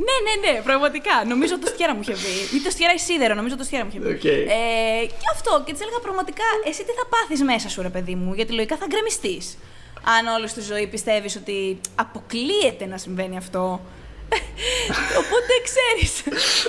Ναι, 0.07 0.15
ναι, 0.25 0.33
ναι, 0.43 0.61
πραγματικά. 0.61 1.15
Νομίζω 1.27 1.59
το 1.59 1.67
στιέρα 1.67 1.93
μου 1.95 2.01
είχε 2.01 2.13
βγει. 2.13 2.57
Ή 2.57 2.59
το 2.65 2.69
στιέρα 2.69 2.93
η 2.93 2.97
σίδερο, 2.97 3.33
νομίζω 3.33 3.55
το 3.57 3.63
στιέρα 3.63 3.83
μου 3.85 3.91
είχε 3.91 3.99
βγει. 3.99 4.11
Okay. 4.15 4.41
Ε, 4.57 5.05
και 5.05 5.27
αυτό. 5.35 5.63
Και 5.65 5.71
της 5.73 5.81
έλεγα 5.81 5.99
πραγματικά, 6.07 6.47
εσύ 6.69 6.81
τι 6.87 6.93
θα 6.99 7.05
πάθεις 7.13 7.41
μέσα 7.41 7.69
σου, 7.69 7.81
ρε 7.81 7.89
παιδί 7.89 8.15
μου, 8.15 8.33
γιατί 8.33 8.51
λογικά 8.53 8.75
θα 8.77 8.85
γκρεμιστείς. 8.89 9.57
Αν 10.03 10.27
όλη 10.27 10.49
τη 10.49 10.61
ζωή 10.61 10.87
πιστεύεις 10.87 11.35
ότι 11.35 11.79
αποκλείεται 11.95 12.85
να 12.85 12.97
συμβαίνει 12.97 13.37
αυτό. 13.37 13.81
Οπότε 15.21 15.53
ξέρεις. 15.63 16.11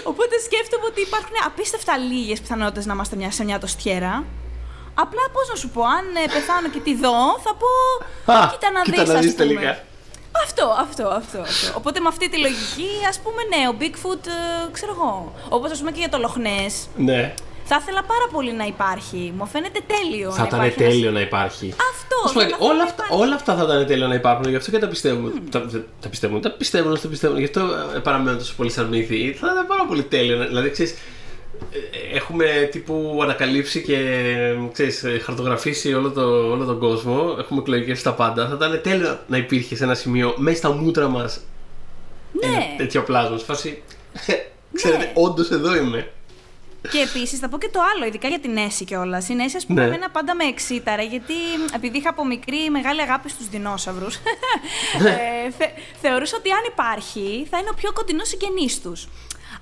Οπότε 0.03 0.39
σκέφτομαι 0.39 0.87
ότι 0.87 1.01
υπάρχουν 1.01 1.37
απίστευτα 1.47 1.97
λίγες 1.97 2.41
πιθανότητες 2.41 2.87
να 2.87 2.93
είμαστε 2.93 3.17
μια, 3.17 3.31
σε 3.31 3.45
μια 3.45 3.59
τοστιέρα. 3.59 4.25
Απλά 4.95 5.23
πώς 5.33 5.49
να 5.49 5.55
σου 5.55 5.69
πω, 5.69 5.83
αν 5.83 6.05
ε, 6.25 6.33
πεθάνω 6.33 6.69
και 6.69 6.81
τη 6.81 6.95
δω, 6.95 7.39
θα 7.45 7.55
πω. 7.55 7.71
κοίτα 8.53 8.71
να 8.71 8.83
δεις. 8.83 8.99
Κοίτα 8.99 9.13
να 9.13 9.21
δεις 9.21 9.37
τελικά. 9.37 9.79
Αυτό, 10.45 10.75
αυτό, 10.79 11.09
αυτό, 11.09 11.41
αυτό. 11.41 11.73
Οπότε 11.77 12.01
με 12.01 12.09
αυτή 12.09 12.31
τη 12.31 12.39
λογική, 12.39 12.91
ας 13.09 13.19
πούμε, 13.19 13.43
ναι, 13.43 13.69
ο 13.69 13.75
Bigfoot, 13.81 14.27
ε, 14.27 14.71
ξέρω 14.73 14.93
εγώ. 14.97 15.33
Όπως 15.49 15.71
ας 15.71 15.79
πούμε 15.79 15.91
και 15.91 15.99
για 15.99 16.09
το 16.09 16.19
Λοχνέ. 16.19 16.67
Ναι. 16.97 17.35
Θα 17.73 17.79
ήθελα 17.83 18.03
πάρα 18.03 18.27
πολύ 18.33 18.53
να 18.53 18.65
υπάρχει. 18.65 19.33
Μου 19.37 19.47
φαίνεται 19.47 19.81
τέλειο. 19.87 20.31
Θα 20.31 20.45
ήταν 20.47 20.73
τέλειο 20.77 21.11
να 21.11 21.21
υπάρχει. 21.21 21.75
Αυτό. 21.91 22.41
όλα, 22.59 22.83
αυτά, 22.83 23.05
όλα 23.11 23.35
αυτά 23.35 23.57
θα 23.57 23.63
ήταν 23.63 23.87
τέλειο 23.87 24.07
να 24.07 24.15
υπάρχουν. 24.15 24.49
Γι' 24.49 24.57
αυτό 24.57 24.71
και 24.71 24.79
τα 24.79 24.89
πιστεύουμε. 24.89 25.33
Mm. 25.35 25.41
Τα, 25.51 25.67
τα 26.01 26.09
πιστεύουμε. 26.09 26.41
Τα 26.41 26.51
πιστεύουν, 26.51 27.01
τα 27.01 27.09
πιστεύουν. 27.09 27.39
Γι' 27.39 27.45
αυτό 27.45 27.61
ε, 27.97 27.99
παραμένουν 27.99 28.39
τόσο 28.39 28.55
πολύ 28.57 28.71
σαν 28.71 28.87
μύθι. 28.87 29.33
Θα 29.33 29.49
ήταν 29.53 29.67
πάρα 29.67 29.87
πολύ 29.87 30.03
τέλειο. 30.03 30.47
Δηλαδή, 30.47 30.71
ξέρεις, 30.71 30.95
έχουμε 32.15 32.69
τύπου 32.71 33.21
ανακαλύψει 33.23 33.83
και 33.83 33.99
ξέρεις, 34.73 35.05
χαρτογραφήσει 35.25 35.95
όλο, 35.95 36.11
το, 36.11 36.51
όλο 36.51 36.65
τον 36.65 36.79
κόσμο. 36.79 37.37
Έχουμε 37.39 37.61
εκλογικέ 37.61 37.95
στα 37.95 38.13
πάντα. 38.13 38.49
Θα 38.49 38.55
ήταν 38.55 38.81
τέλειο 38.83 39.19
να 39.27 39.37
υπήρχε 39.37 39.77
σε 39.77 39.85
ένα 39.85 39.95
σημείο 39.95 40.35
μέσα 40.37 40.57
στα 40.57 40.73
μούτρα 40.73 41.09
μας 41.09 41.41
ναι. 42.33 42.47
ένα 42.47 42.77
τέτοιο 42.77 43.03
πλάσμα. 43.03 43.39
Φάση. 43.39 43.83
Ξέρετε, 44.73 45.05
ναι. 45.05 45.13
όντως 45.15 45.51
εδώ 45.51 45.77
είμαι. 45.77 46.09
Και 46.91 46.99
επίσης 46.99 47.39
θα 47.39 47.49
πω 47.49 47.59
και 47.59 47.69
το 47.69 47.81
άλλο, 47.95 48.05
ειδικά 48.05 48.29
για 48.29 48.39
την 48.39 48.57
Έση 48.57 48.85
κιόλας. 48.85 49.29
Η 49.29 49.37
Έση, 49.41 49.57
ας 49.57 49.67
πούμε, 49.67 49.87
ναι. 49.87 50.09
πάντα 50.13 50.35
με 50.35 50.45
εξήταρε, 50.45 51.03
γιατί 51.03 51.35
επειδή 51.75 51.99
είχα 51.99 52.11
από 52.11 52.27
μικρή 52.27 52.71
μεγάλη 52.71 53.01
αγάπη 53.01 53.29
στους 53.29 53.49
δεινόσαυρους, 53.49 54.19
ναι. 55.03 55.11
ε, 55.47 55.51
θε, 55.51 55.65
θεωρούσα 56.01 56.37
ότι 56.37 56.51
αν 56.51 56.63
υπάρχει, 56.67 57.47
θα 57.51 57.59
είναι 57.59 57.69
ο 57.73 57.75
πιο 57.75 57.93
κοντινός 57.93 58.29
συγγενής 58.29 58.81
τους 58.81 59.09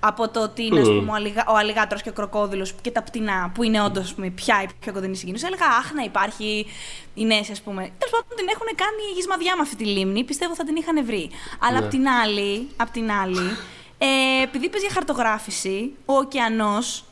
από 0.01 0.29
το 0.29 0.43
ότι 0.43 0.65
είναι 0.65 0.81
mm. 0.81 0.85
πούμε, 0.85 1.13
ο 1.49 1.57
αλιγάτρος 1.57 2.03
και 2.03 2.09
ο 2.09 2.13
κροκόδηλος 2.13 2.75
και 2.81 2.91
τα 2.91 3.03
πτηνά, 3.03 3.51
που 3.55 3.63
είναι 3.63 3.83
όντως 3.83 4.15
πια 4.35 4.63
η 4.63 4.67
πιο 4.81 4.93
κοντινή 4.93 5.17
συγκίνηση. 5.17 5.47
Έλεγα, 5.47 5.67
Αχ, 5.67 5.93
να 5.93 6.03
υπάρχει 6.03 6.67
η 7.15 7.25
Νέση, 7.25 7.53
ας 7.53 7.61
πούμε. 7.61 7.81
Τέλος 7.81 8.11
πάντων, 8.11 8.37
την 8.37 8.47
έχουν 8.51 8.67
κάνει 8.67 9.03
γυσμαδιά 9.15 9.57
με 9.57 9.63
αυτή 9.63 9.77
τη 9.77 9.85
λίμνη. 9.85 10.25
Πιστεύω 10.25 10.55
θα 10.55 10.65
την 10.65 10.77
είχαν 10.77 11.05
βρει. 11.05 11.31
Αλλά 11.61 11.79
ναι. 11.79 11.85
απ' 11.85 11.91
την 11.91 12.09
άλλη, 12.09 12.69
απ 12.77 12.91
την 12.91 13.11
άλλη 13.11 13.57
ε, 13.99 14.43
επειδή 14.43 14.69
παίζει 14.69 14.87
για 14.87 14.95
χαρτογράφηση, 14.95 15.95
ο 16.05 16.15
ωκεανός 16.15 17.05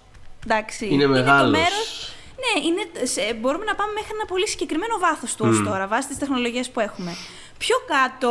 Εντάξει. 0.49 0.89
Είναι 0.91 1.07
μεγάλος. 1.07 1.51
το 1.53 1.59
μέρος, 1.59 2.15
ναι, 2.43 2.53
είναι, 2.67 3.07
σε, 3.07 3.35
μπορούμε 3.41 3.65
να 3.65 3.75
πάμε 3.75 3.93
μέχρι 3.93 4.11
ένα 4.15 4.25
πολύ 4.25 4.49
συγκεκριμένο 4.49 4.95
βάθος 4.99 5.35
του 5.35 5.45
ως 5.49 5.63
τώρα, 5.65 5.87
βάσει 5.87 6.09
τις 6.09 6.19
τεχνολογίες 6.19 6.69
που 6.71 6.81
έχουμε. 6.81 7.17
Πιο 7.59 7.77
κάτω, 7.95 8.31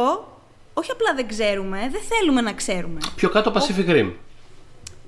όχι 0.73 0.91
απλά 0.91 1.13
δεν 1.15 1.28
ξέρουμε, 1.28 1.80
δεν 1.91 2.01
θέλουμε 2.12 2.41
να 2.41 2.54
ξέρουμε. 2.54 2.99
Πιο 3.15 3.30
κάτω 3.30 3.51
Pacific 3.56 3.89
Rim. 3.89 4.12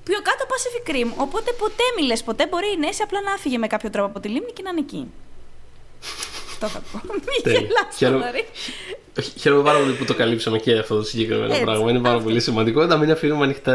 Πιο 0.04 0.18
κάτω 0.28 0.44
Pacific 0.52 0.90
Rim, 0.94 1.08
οπότε 1.16 1.52
ποτέ 1.52 1.82
μιλες, 1.98 2.22
ποτέ 2.22 2.46
μπορεί 2.46 2.66
η 2.72 2.78
Νέση 2.78 3.02
απλά 3.02 3.20
να 3.20 3.30
φύγει 3.36 3.58
με 3.58 3.66
κάποιο 3.66 3.90
τρόπο 3.90 4.08
από 4.08 4.20
τη 4.20 4.28
λίμνη 4.28 4.52
και 4.52 4.62
να 4.62 4.70
είναι 4.70 4.80
εκεί. 4.80 5.06
Αυτό 6.50 6.66
θα 6.66 6.82
πω. 6.92 7.00
Μην 7.28 7.42
Τέλεια. 7.42 7.60
γελάς, 7.60 7.96
Χαίρομαι- 7.96 8.24
Θοδωρή. 8.24 8.44
Χαίρομαι 9.38 9.62
πάρα 9.62 9.78
πολύ 9.78 9.92
που 9.92 10.04
το 10.04 10.14
καλύψαμε 10.14 10.58
και 10.58 10.78
αυτό 10.78 10.96
το 10.96 11.02
συγκεκριμένο 11.02 11.52
Έτσι. 11.52 11.64
πράγμα. 11.64 11.90
Είναι 11.90 11.98
πάρα 12.00 12.18
πολύ 12.18 12.40
σημαντικό 12.40 12.84
να 12.84 12.96
μην 12.96 13.10
αφήνουμε 13.10 13.44
ανοιχτού 13.44 13.70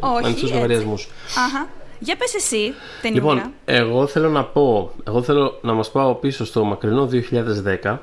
Όχι, 0.00 0.30
έτσι. 0.30 0.44
λογαριασμούς. 0.44 1.08
Αχα. 1.46 1.68
Για 1.98 2.16
πες 2.16 2.34
εσύ, 2.34 2.74
ταινία. 3.02 3.16
Λοιπόν, 3.20 3.42
εγώ 3.64 4.06
θέλω 4.06 4.28
να 4.28 4.44
πω, 4.44 4.92
εγώ 5.06 5.22
θέλω 5.22 5.58
να 5.62 5.72
μας 5.72 5.90
πάω 5.90 6.14
πίσω 6.14 6.44
στο 6.44 6.64
μακρινό 6.64 7.06
2010. 7.06 8.00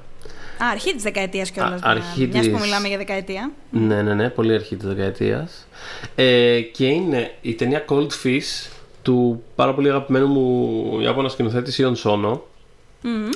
Α, 0.63 0.69
αρχή 0.71 0.93
της 0.93 1.03
δεκαετίας 1.03 1.51
κιόλας. 1.51 1.81
Α, 1.81 1.89
αρχή 1.89 2.27
μιας 2.31 2.45
που 2.47 2.51
της- 2.55 2.61
μιλάμε 2.63 2.87
για 2.87 2.97
δεκαετία. 2.97 3.51
Ναι, 3.69 4.01
ναι, 4.01 4.13
ναι, 4.13 4.29
πολύ 4.29 4.53
αρχή 4.53 4.75
της 4.75 4.87
δεκαετίας. 4.87 5.67
Ε, 6.15 6.59
και 6.61 6.85
είναι 6.85 7.31
η 7.41 7.53
ταινία 7.53 7.85
Cold 7.89 8.07
Fish 8.23 8.69
του 9.01 9.43
πάρα 9.55 9.73
πολύ 9.73 9.89
αγαπημένου 9.89 10.27
μου 10.27 10.99
Ιάπωνας 11.01 11.31
σκηνοθέτη 11.31 11.81
Ιον 11.81 11.95
Σόνο. 11.95 12.43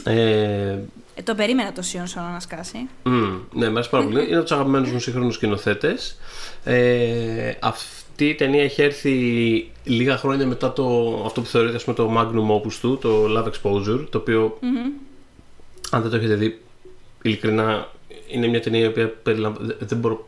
Ε, 0.04 0.78
Ε, 1.16 1.22
το 1.24 1.36
περίμενα 1.36 1.72
το 1.72 1.82
Σιον 1.82 2.08
Σόνο 2.08 2.28
να 2.28 2.40
σκάσει. 2.40 2.78
Μμμ, 3.04 3.38
ναι, 3.54 3.66
μου 3.68 3.74
αρέσει 3.74 3.90
πάρα 3.90 4.04
πολύ. 4.04 4.24
Είναι 4.26 4.34
από 4.36 4.42
τους 4.42 4.52
αγαπημένους 4.52 4.92
μου 4.92 5.00
σύγχρονους 5.00 5.36
σκηνοθέτες. 5.36 6.18
Ε, 6.64 7.52
αυτή 8.20 8.32
η 8.32 8.36
ταινία 8.36 8.64
έχει 8.64 8.82
έρθει 8.82 9.14
λίγα 9.84 10.18
χρόνια 10.18 10.48
μετά 10.48 10.74
το, 10.74 10.86
αυτό 11.26 11.42
που 11.42 11.48
θεωρείται 11.48 11.76
ας 11.76 11.84
πούμε, 11.84 11.96
το 11.96 12.12
magnum 12.18 12.62
opus 12.62 12.74
του, 12.82 12.98
το 12.98 13.26
Love 13.38 13.46
Exposure, 13.46 14.06
το 14.10 14.18
οποιο 14.18 14.60
αν 15.90 16.02
δεν 16.02 16.12
το 16.12 16.18
έχετε 16.18 16.36
δει, 16.36 16.62
ειλικρινά 17.22 17.88
είναι 18.28 18.48
μια 18.48 18.62
ταινία 18.62 18.84
η 18.84 18.86
οποία 18.86 19.10
περιλαμβάνει. 19.10 19.74
Δεν 19.80 19.98
μπορώ. 19.98 20.28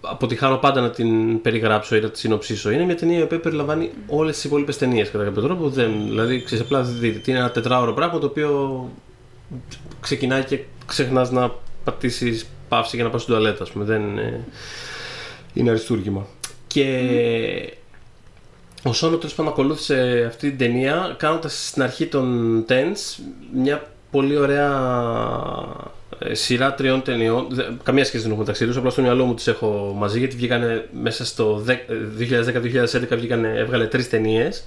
Αποτυχάνω 0.00 0.56
πάντα 0.56 0.80
να 0.80 0.90
την 0.90 1.40
περιγράψω 1.40 1.96
ή 1.96 2.00
να 2.00 2.10
τη 2.10 2.18
συνοψίσω. 2.18 2.70
Είναι 2.70 2.84
μια 2.84 2.96
ταινία 2.96 3.18
η 3.18 3.22
οποία 3.22 3.40
περιλαμβάνει 3.40 3.90
όλες 4.06 4.34
τις 4.34 4.44
υπόλοιπες 4.44 4.78
ταινίες 4.78 5.10
κατά 5.10 5.24
κάποιο 5.24 5.42
τρόπο. 5.42 5.68
Δεν, 5.68 5.92
δηλαδή, 6.06 6.42
ξέρεις, 6.42 6.64
απλά 6.64 6.82
δείτε. 6.82 7.18
τι 7.18 7.30
Είναι 7.30 7.40
ένα 7.40 7.50
τετράωρο 7.50 7.92
πράγμα 7.92 8.18
το 8.18 8.26
οποίο 8.26 8.90
ξεκινάει 10.00 10.44
και 10.44 10.60
ξεχνάς 10.86 11.30
να 11.30 11.52
πατήσεις 11.84 12.46
παύση 12.68 12.96
για 12.96 13.04
να 13.04 13.10
πας 13.10 13.22
στην 13.22 13.34
τουαλέτα, 13.34 13.62
ας 13.62 13.70
πούμε. 13.70 13.84
Δεν 13.84 14.02
είναι, 14.02 14.44
είναι 15.54 15.70
αριστούργημα. 15.70 16.26
Και 16.68 17.72
ο 18.82 18.92
Σόνο 18.92 19.16
τέλο 19.16 19.32
πάντων 19.36 19.52
ακολούθησε 19.52 20.24
αυτή 20.28 20.48
την 20.48 20.58
ταινία 20.58 21.14
κάνοντας 21.18 21.66
στην 21.68 21.82
αρχή 21.82 22.06
των 22.06 22.64
Tens 22.68 23.22
μια 23.54 23.82
πολύ 24.10 24.36
ωραία 24.36 24.70
ε, 26.18 26.34
σειρά 26.34 26.74
τριών 26.74 27.02
ταινιών. 27.02 27.46
Δε- 27.50 27.62
Καμία 27.82 28.04
σχέση 28.04 28.22
δεν 28.22 28.26
έχουν 28.32 28.42
μεταξύ 28.42 28.66
τους, 28.66 28.76
απλά 28.76 28.90
στο 28.90 29.02
μυαλό 29.02 29.24
μου 29.24 29.34
τις 29.34 29.46
έχω 29.46 29.94
μαζί 29.98 30.18
γιατί 30.18 30.36
βγήκανε 30.36 30.88
μέσα 31.02 31.24
στο 31.24 31.54
δε- 31.56 31.76
2010-2011 32.18 33.16
βγήκανε, 33.16 33.52
έβγαλε 33.56 33.86
τρεις 33.86 34.08
ταινίες 34.08 34.64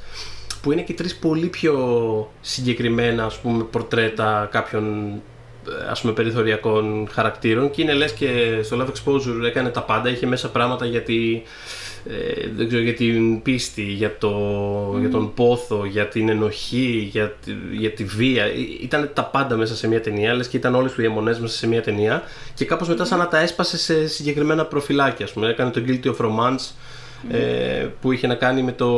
που 0.61 0.71
είναι 0.71 0.81
και 0.81 0.93
τρεις 0.93 1.15
πολύ 1.15 1.47
πιο 1.47 2.31
συγκεκριμένα 2.41 3.25
ας 3.25 3.37
πούμε 3.37 3.63
πορτρέτα 3.63 4.47
κάποιων 4.51 5.09
ε, 5.67 5.89
ας 5.89 6.01
πούμε 6.01 6.13
περιθωριακών 6.13 7.07
χαρακτήρων 7.11 7.71
και 7.71 7.81
είναι 7.81 7.93
λες 7.93 8.11
και 8.11 8.59
στο 8.63 8.77
Love 8.79 8.87
Exposure 8.89 9.45
έκανε 9.45 9.69
τα 9.69 9.81
πάντα, 9.81 10.09
είχε 10.09 10.25
μέσα 10.25 10.49
πράγματα 10.49 10.85
για, 10.85 11.01
τη, 11.01 11.41
ε, 12.07 12.47
δεν 12.55 12.67
ξέρω, 12.67 12.83
για 12.83 12.93
την 12.93 13.41
πίστη, 13.41 13.81
για, 13.81 14.17
το, 14.17 14.31
για 14.99 15.09
τον 15.09 15.33
πόθο, 15.33 15.85
για 15.85 16.07
την 16.07 16.29
ενοχή, 16.29 17.09
για 17.11 17.29
τη, 17.45 17.51
για 17.71 17.91
τη 17.91 18.03
βία. 18.03 18.43
Ε, 18.43 18.51
Ήταν 18.81 19.11
τα 19.13 19.25
πάντα 19.25 19.55
μέσα 19.55 19.75
σε 19.75 19.87
μια 19.87 20.01
ταινία, 20.01 20.33
λες 20.33 20.47
και 20.47 20.57
ήταν 20.57 20.75
όλες 20.75 20.91
του 20.91 21.01
οι 21.01 21.05
αιμονές 21.05 21.39
μέσα 21.39 21.57
σε 21.57 21.67
μια 21.67 21.81
ταινία 21.81 22.23
και 22.53 22.65
κάπως 22.65 22.87
μετά 22.87 23.05
σαν 23.05 23.17
να 23.17 23.27
τα 23.27 23.39
έσπασε 23.39 23.77
σε 23.77 24.07
συγκεκριμένα 24.07 24.65
προφυλάκια. 24.65 25.25
Ας 25.25 25.31
πούμε. 25.31 25.49
Έκανε 25.49 25.71
το 25.71 25.83
Guilty 25.87 26.05
of 26.05 26.15
Romance 26.15 26.73
ε, 27.31 27.87
που 28.01 28.11
είχε 28.11 28.27
να 28.27 28.35
κάνει 28.35 28.61
με 28.61 28.71
το, 28.71 28.89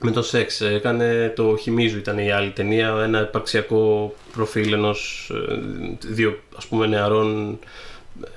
με 0.00 0.10
το 0.10 0.22
σεξ. 0.22 0.60
Έκανε 0.60 1.32
το 1.36 1.56
Χιμίζου 1.56 1.98
ήταν 1.98 2.18
η 2.18 2.30
άλλη 2.30 2.50
ταινία, 2.50 2.94
ένα 3.02 3.20
υπαρξιακό 3.20 4.14
προφίλ 4.32 4.72
ενός 4.72 5.30
ε, 5.50 5.54
δύο 6.08 6.38
ας 6.56 6.66
πούμε 6.66 6.86
νεαρών 6.86 7.58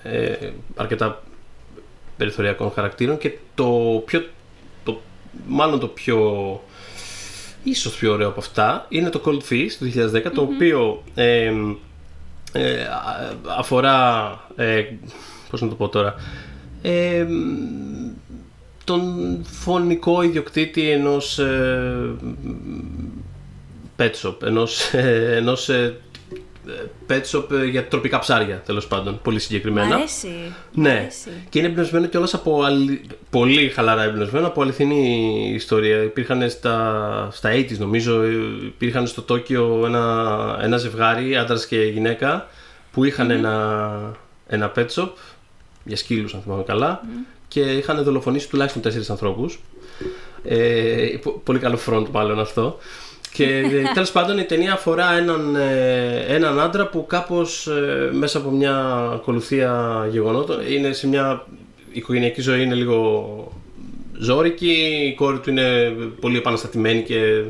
ε, 0.04 0.34
αρκετά 0.76 1.24
περιθωριακών 2.18 2.72
χαρακτήρων 2.72 3.18
και 3.18 3.34
το 3.56 4.02
πιο, 4.06 4.26
το, 4.84 5.02
μάλλον 5.48 5.80
το 5.80 5.88
πιο 5.88 6.20
ίσως 7.64 7.96
πιο 7.96 8.14
ωραίο 8.14 8.28
από 8.28 8.40
αυτά 8.40 8.86
είναι 8.90 9.10
το 9.10 9.22
Cold 9.26 9.52
Fish 9.52 9.70
του 9.80 9.92
2010 9.96 10.32
το 10.34 10.42
οποίο 10.42 11.04
ε, 11.16 11.52
ε, 12.52 12.82
α- 12.84 13.36
αφορά 13.58 14.30
ε, 14.56 14.84
πώς 15.50 15.62
να 15.62 15.68
το 15.68 15.76
πω 15.76 15.90
τώρα 15.90 16.16
ε, 16.82 17.26
τον 18.84 19.04
φωνικό 19.44 20.22
ιδιοκτήτη 20.22 20.90
ενός 20.90 21.40
ε, 21.40 22.16
pet 23.98 24.12
shop, 24.22 24.44
ενός, 24.44 24.94
ε, 24.94 25.36
ενός 25.36 25.70
ε, 25.70 25.98
pet 27.10 27.22
shop 27.32 27.52
ε, 27.52 27.66
για 27.66 27.88
τροπικά 27.88 28.20
ψάρια 28.20 28.62
τέλος 28.66 28.88
πάντων, 28.88 29.20
πολύ 29.24 29.36
Μ' 29.36 29.40
συγκεκριμένα. 29.40 29.96
αρέσει. 29.96 30.28
μ' 30.74 30.82
Ναι, 30.82 30.90
αρέσει. 30.90 31.30
και 31.50 31.60
είναι 31.60 31.68
εμπνευσμένο 31.68 32.06
κιόλας 32.08 32.34
από 32.34 32.64
αλη... 32.64 33.02
πολύ 33.30 33.70
χαλαρά 33.70 34.04
εμπνευσμένο 34.04 34.48
από 34.48 34.62
αληθινή 34.62 35.52
ιστορία. 35.54 36.04
Υπήρχαν 36.04 36.50
στα, 36.50 37.28
στα 37.32 37.50
80's 37.54 37.78
νομίζω, 37.78 38.22
ε, 38.22 38.32
υπήρχαν 38.66 39.08
στο 39.08 39.22
Τόκιο 39.22 39.84
ένα, 39.86 40.60
ένα 40.62 40.78
ζευγάρι, 40.78 41.38
άντρας 41.38 41.66
και 41.66 41.78
γυναίκα, 41.82 42.48
που 42.92 43.04
είχαν 43.04 43.32
ένα, 43.32 44.18
ένα 44.48 44.72
pet 44.76 44.86
shop 44.96 45.10
για 45.84 45.98
σκύλους 45.98 46.34
αν 46.34 46.42
θυμάμαι 46.42 46.64
καλά 46.64 47.02
και 47.48 47.60
είχαν 47.62 48.04
δολοφονήσει 48.04 48.50
τουλάχιστον 48.50 48.82
τέσσερις 48.82 49.10
ανθρώπους. 49.10 49.60
Ε, 50.44 51.18
πο- 51.22 51.42
πολύ 51.44 51.60
καλό 51.60 51.80
front 51.88 52.06
μάλλον 52.12 52.40
αυτό. 52.40 52.78
Και 53.36 53.46
ε, 53.46 53.92
τέλος 53.94 54.12
πάντων 54.12 54.38
η 54.38 54.44
ταινία 54.44 54.74
αφορά 54.74 55.14
έναν, 55.18 55.56
ε, 55.56 56.26
έναν 56.28 56.60
άντρα 56.60 56.88
που 56.88 57.06
κάπως 57.06 57.68
ε, 57.68 58.10
μέσα 58.14 58.38
από 58.38 58.50
μια 58.50 58.78
ακολουθία 59.14 60.06
γεγονότων 60.12 60.58
είναι 60.70 60.94
σε 60.94 61.08
μια 61.08 61.46
η 61.92 61.98
οικογενειακή 61.98 62.42
ζωή 62.42 62.64
είναι 62.64 62.76
λίγο 62.76 63.52
ζώρικη, 64.20 64.76
η 65.12 65.14
κόρη 65.14 65.40
του 65.40 65.50
είναι 65.50 65.96
πολύ 66.20 66.38
επαναστατημένη 66.38 67.02
και 67.02 67.44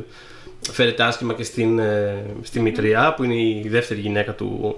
φέρεται 0.72 1.02
άσχημα 1.02 1.34
και 1.34 1.42
στην, 1.42 1.78
ε, 1.78 2.24
στη 2.42 2.60
μητριά 2.60 3.14
που 3.16 3.24
είναι 3.24 3.34
η 3.34 3.66
δεύτερη 3.68 4.00
γυναίκα 4.00 4.34
του, 4.34 4.74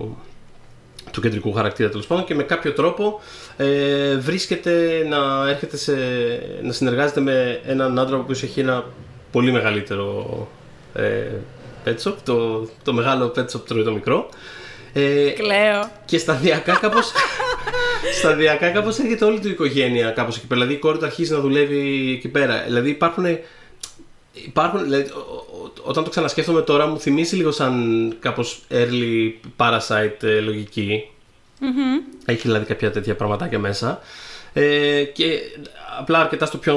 του 1.10 1.20
κεντρικού 1.20 1.52
χαρακτήρα 1.52 1.88
τέλος 1.88 2.06
πάντων 2.06 2.24
και 2.24 2.34
με 2.34 2.42
κάποιο 2.42 2.72
τρόπο 2.72 3.20
ε, 3.56 4.16
βρίσκεται 4.16 5.06
να 5.08 5.48
έρχεται 5.48 5.76
σε, 5.76 5.94
να 6.62 6.72
συνεργάζεται 6.72 7.20
με 7.20 7.60
έναν 7.66 7.98
άντρα 7.98 8.16
ο 8.16 8.20
οποίος 8.20 8.42
έχει 8.42 8.60
ένα 8.60 8.84
πολύ 9.30 9.52
μεγαλύτερο 9.52 10.48
ε, 10.94 11.26
pet 11.84 11.96
shop, 12.04 12.14
το, 12.24 12.68
το 12.82 12.92
μεγάλο 12.92 13.32
pet 13.36 13.44
shop 13.44 13.60
τρώει 13.66 13.82
το 13.84 13.92
μικρό 13.92 14.28
ε, 14.92 15.30
Κλαίω. 15.30 15.90
και 16.04 16.18
σταδιακά 16.18 16.74
κάπως 16.74 17.12
σταδιακά 18.18 18.70
κάπως 18.70 18.98
έρχεται 18.98 19.24
όλη 19.24 19.40
του 19.40 19.48
η 19.48 19.50
οικογένεια 19.50 20.10
κάπως 20.10 20.36
εκεί 20.36 20.46
πέρα. 20.46 20.60
Δηλαδή 20.60 20.76
η 20.78 20.80
κόρη 20.80 20.98
του 20.98 21.04
αρχίζει 21.04 21.32
να 21.32 21.40
δουλεύει 21.40 22.12
εκεί 22.16 22.28
πέρα. 22.28 22.62
Δηλαδή 22.66 22.90
υπάρχουν 22.90 23.24
Υπάρχουν, 24.44 24.82
δηλαδή, 24.82 25.10
ο- 25.10 25.18
ο- 25.64 25.72
όταν 25.82 26.04
το 26.04 26.10
ξανασκέφτομαι 26.10 26.60
τώρα 26.62 26.86
μου 26.86 26.98
θυμίζει 27.00 27.36
λίγο 27.36 27.50
σαν 27.50 28.16
κάπως 28.20 28.60
early 28.70 29.32
parasite 29.56 30.22
ε, 30.22 30.40
λογικη 30.40 31.08
Έχει 32.24 32.40
δηλαδή 32.42 32.64
κάποια 32.64 32.90
τέτοια 32.90 33.14
πραγματάκια 33.16 33.58
μέσα. 33.58 34.00
Ε, 34.52 35.02
και 35.02 35.38
απλά 35.98 36.18
αρκετά 36.20 36.46
στο 36.46 36.58
πιο 36.58 36.74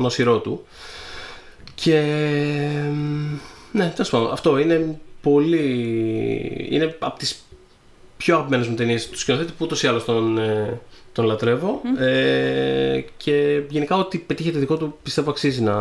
νοσηρό 0.00 0.38
του. 0.38 0.66
Και 1.76 2.00
ναι, 3.72 3.92
τέλος 3.94 4.10
πάντων, 4.10 4.32
αυτό 4.32 4.58
είναι 4.58 4.98
πολύ. 5.20 6.68
είναι 6.70 6.96
από 6.98 7.18
τις 7.18 7.44
πιο 8.16 8.34
αγαπημένες 8.34 8.68
μου 8.68 8.74
ταινίες 8.74 9.08
του 9.08 9.18
σκηνοθέτη 9.18 9.50
που 9.52 9.64
ούτως 9.64 9.82
ή 9.82 9.86
άλλως 9.86 10.04
τον, 10.04 10.38
ε, 10.38 10.80
τον 11.12 11.24
λατρεύω 11.24 11.80
ε, 11.98 13.04
και 13.16 13.62
γενικά 13.68 13.96
ό,τι 13.96 14.18
πετύχετε 14.18 14.58
δικό 14.58 14.76
του 14.76 14.96
πιστεύω 15.02 15.30
αξίζει 15.30 15.62
να 15.62 15.76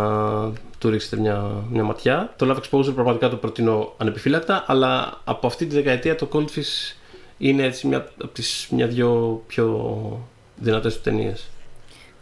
του 0.78 0.90
ρίξετε 0.90 1.18
μια, 1.18 1.66
μια 1.72 1.84
ματιά. 1.84 2.34
Το 2.38 2.52
Love 2.52 2.58
Exposure 2.58 2.94
πραγματικά 2.94 3.30
το 3.30 3.36
προτείνω 3.36 3.94
ανεπιφύλακτα 3.98 4.64
αλλά 4.68 5.22
από 5.24 5.48
αυτή 5.48 5.66
τη 5.66 5.76
δεκαετία 5.76 6.16
το 6.16 6.28
Goldfish 6.32 6.96
είναι 7.38 7.64
έτσι 7.64 7.88
μια, 7.88 7.98
από 7.98 8.34
τις 8.34 8.68
μια-δυο 8.72 9.44
πιο 9.48 10.28
δυνατές 10.56 10.96
του 10.96 11.02
ταινίες. 11.02 11.50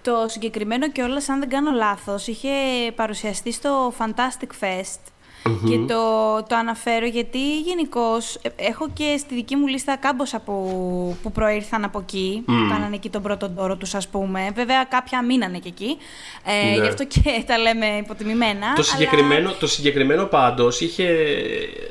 Το 0.03 0.25
συγκεκριμένο 0.27 0.91
κιόλα, 0.91 1.21
αν 1.29 1.39
δεν 1.39 1.49
κάνω 1.49 1.71
λάθος, 1.71 2.27
είχε 2.27 2.49
παρουσιαστεί 2.95 3.51
στο 3.51 3.93
Fantastic 3.99 4.63
Fest 4.63 4.99
Και 5.43 5.77
το, 5.77 6.03
το 6.47 6.55
αναφέρω 6.55 7.05
γιατί 7.05 7.59
γενικώς 7.59 8.37
έχω 8.55 8.89
και 8.93 9.15
στη 9.19 9.35
δική 9.35 9.55
μου 9.55 9.67
λίστα 9.67 9.97
κάμποσα 9.97 10.39
που, 10.39 11.17
που 11.21 11.31
προήρθαν 11.31 11.83
από 11.83 11.99
εκεί, 11.99 12.43
που 12.45 12.53
κάνανε 12.69 12.95
εκεί 12.95 13.09
τον 13.09 13.21
πρώτο 13.21 13.51
δώρο 13.55 13.75
τους 13.75 13.95
ας 13.95 14.07
πούμε. 14.07 14.51
Βέβαια 14.55 14.83
κάποια 14.83 15.23
μείνανε 15.23 15.57
και 15.57 15.67
εκεί, 15.67 15.97
ε, 16.45 16.69
ναι. 16.69 16.81
γι' 16.81 16.87
αυτό 16.87 17.05
και 17.05 17.21
τα 17.47 17.57
λέμε 17.57 17.85
υποτιμημένα. 17.85 18.73
Το 18.75 18.83
συγκεκριμένο, 18.83 19.51
το 19.59 19.67
συγκεκριμένο 19.67 20.25
πάντως 20.25 20.81
είχε, 20.81 21.07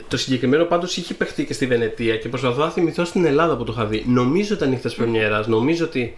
το 0.08 0.16
συγκεκριμένο 0.16 0.64
πάντως 0.64 0.96
είχε 0.96 1.14
παιχτεί 1.14 1.44
και 1.44 1.52
στη 1.52 1.66
Βενετία 1.66 2.16
και 2.16 2.28
προσπαθώ 2.28 2.64
να 2.64 2.70
θυμηθώ 2.70 3.04
στην 3.04 3.24
Ελλάδα 3.24 3.56
που 3.56 3.64
το 3.64 3.72
είχα 3.72 3.86
δει. 3.86 4.04
Νομίζω 4.06 4.54
ήταν 4.54 4.68
νύχτες 4.68 4.94
πρεμιέρας, 4.94 5.46
νομίζω 5.46 5.84
ότι 5.84 6.00
ε, 6.00 6.10
ε, 6.10 6.14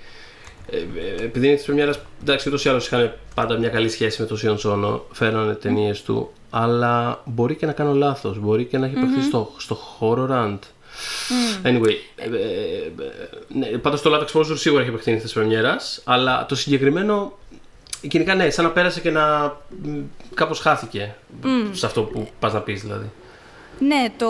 επειδή 1.22 1.46
είναι 1.46 1.56
της 1.56 1.64
Πρεμιέρας, 1.64 1.98
εντάξει, 2.22 2.48
ούτως 2.48 2.64
ή 2.64 2.68
άλλως 2.68 2.86
είχαν 2.86 3.14
πάντα 3.34 3.58
μια 3.58 3.68
καλή 3.68 3.88
σχέση 3.88 4.20
με 4.20 4.26
τον 4.26 4.36
Σιον 4.36 4.58
Σόνο, 4.58 5.04
φέρανε 5.12 5.54
ταινίες 5.54 6.02
του, 6.02 6.30
αλλά 6.50 7.22
μπορεί 7.24 7.54
και 7.54 7.66
να 7.66 7.72
κάνω 7.72 7.92
λάθος. 7.94 8.38
Μπορεί 8.38 8.64
και 8.64 8.78
να 8.78 8.86
έχει 8.86 8.94
mm 8.98 9.24
στο, 9.26 9.52
στο 9.56 9.78
horror 10.00 10.30
rant. 10.30 10.58
Mm. 10.58 11.66
Anyway, 11.66 11.94
ε, 12.16 12.24
ε, 12.24 12.90
ναι, 13.48 13.66
πάντως 13.66 14.02
το 14.02 14.14
Love 14.14 14.22
Exposure 14.22 14.58
σίγουρα 14.58 14.80
έχει 14.82 14.90
επεκτείνει 14.90 15.20
της 15.20 15.32
Πρεμιέρας, 15.32 16.00
αλλά 16.04 16.46
το 16.46 16.54
συγκεκριμένο 16.54 17.32
γενικά 18.00 18.34
ναι, 18.34 18.50
σαν 18.50 18.64
να 18.64 18.70
πέρασε 18.70 19.00
και 19.00 19.10
να 19.10 19.56
κάπως 20.34 20.60
χάθηκε 20.60 21.14
mm. 21.42 21.46
σε 21.72 21.86
αυτό 21.86 22.02
που 22.02 22.28
πας 22.38 22.52
να 22.52 22.60
πεις 22.60 22.82
δηλαδή. 22.82 23.10
Ναι, 23.78 24.04
το... 24.16 24.28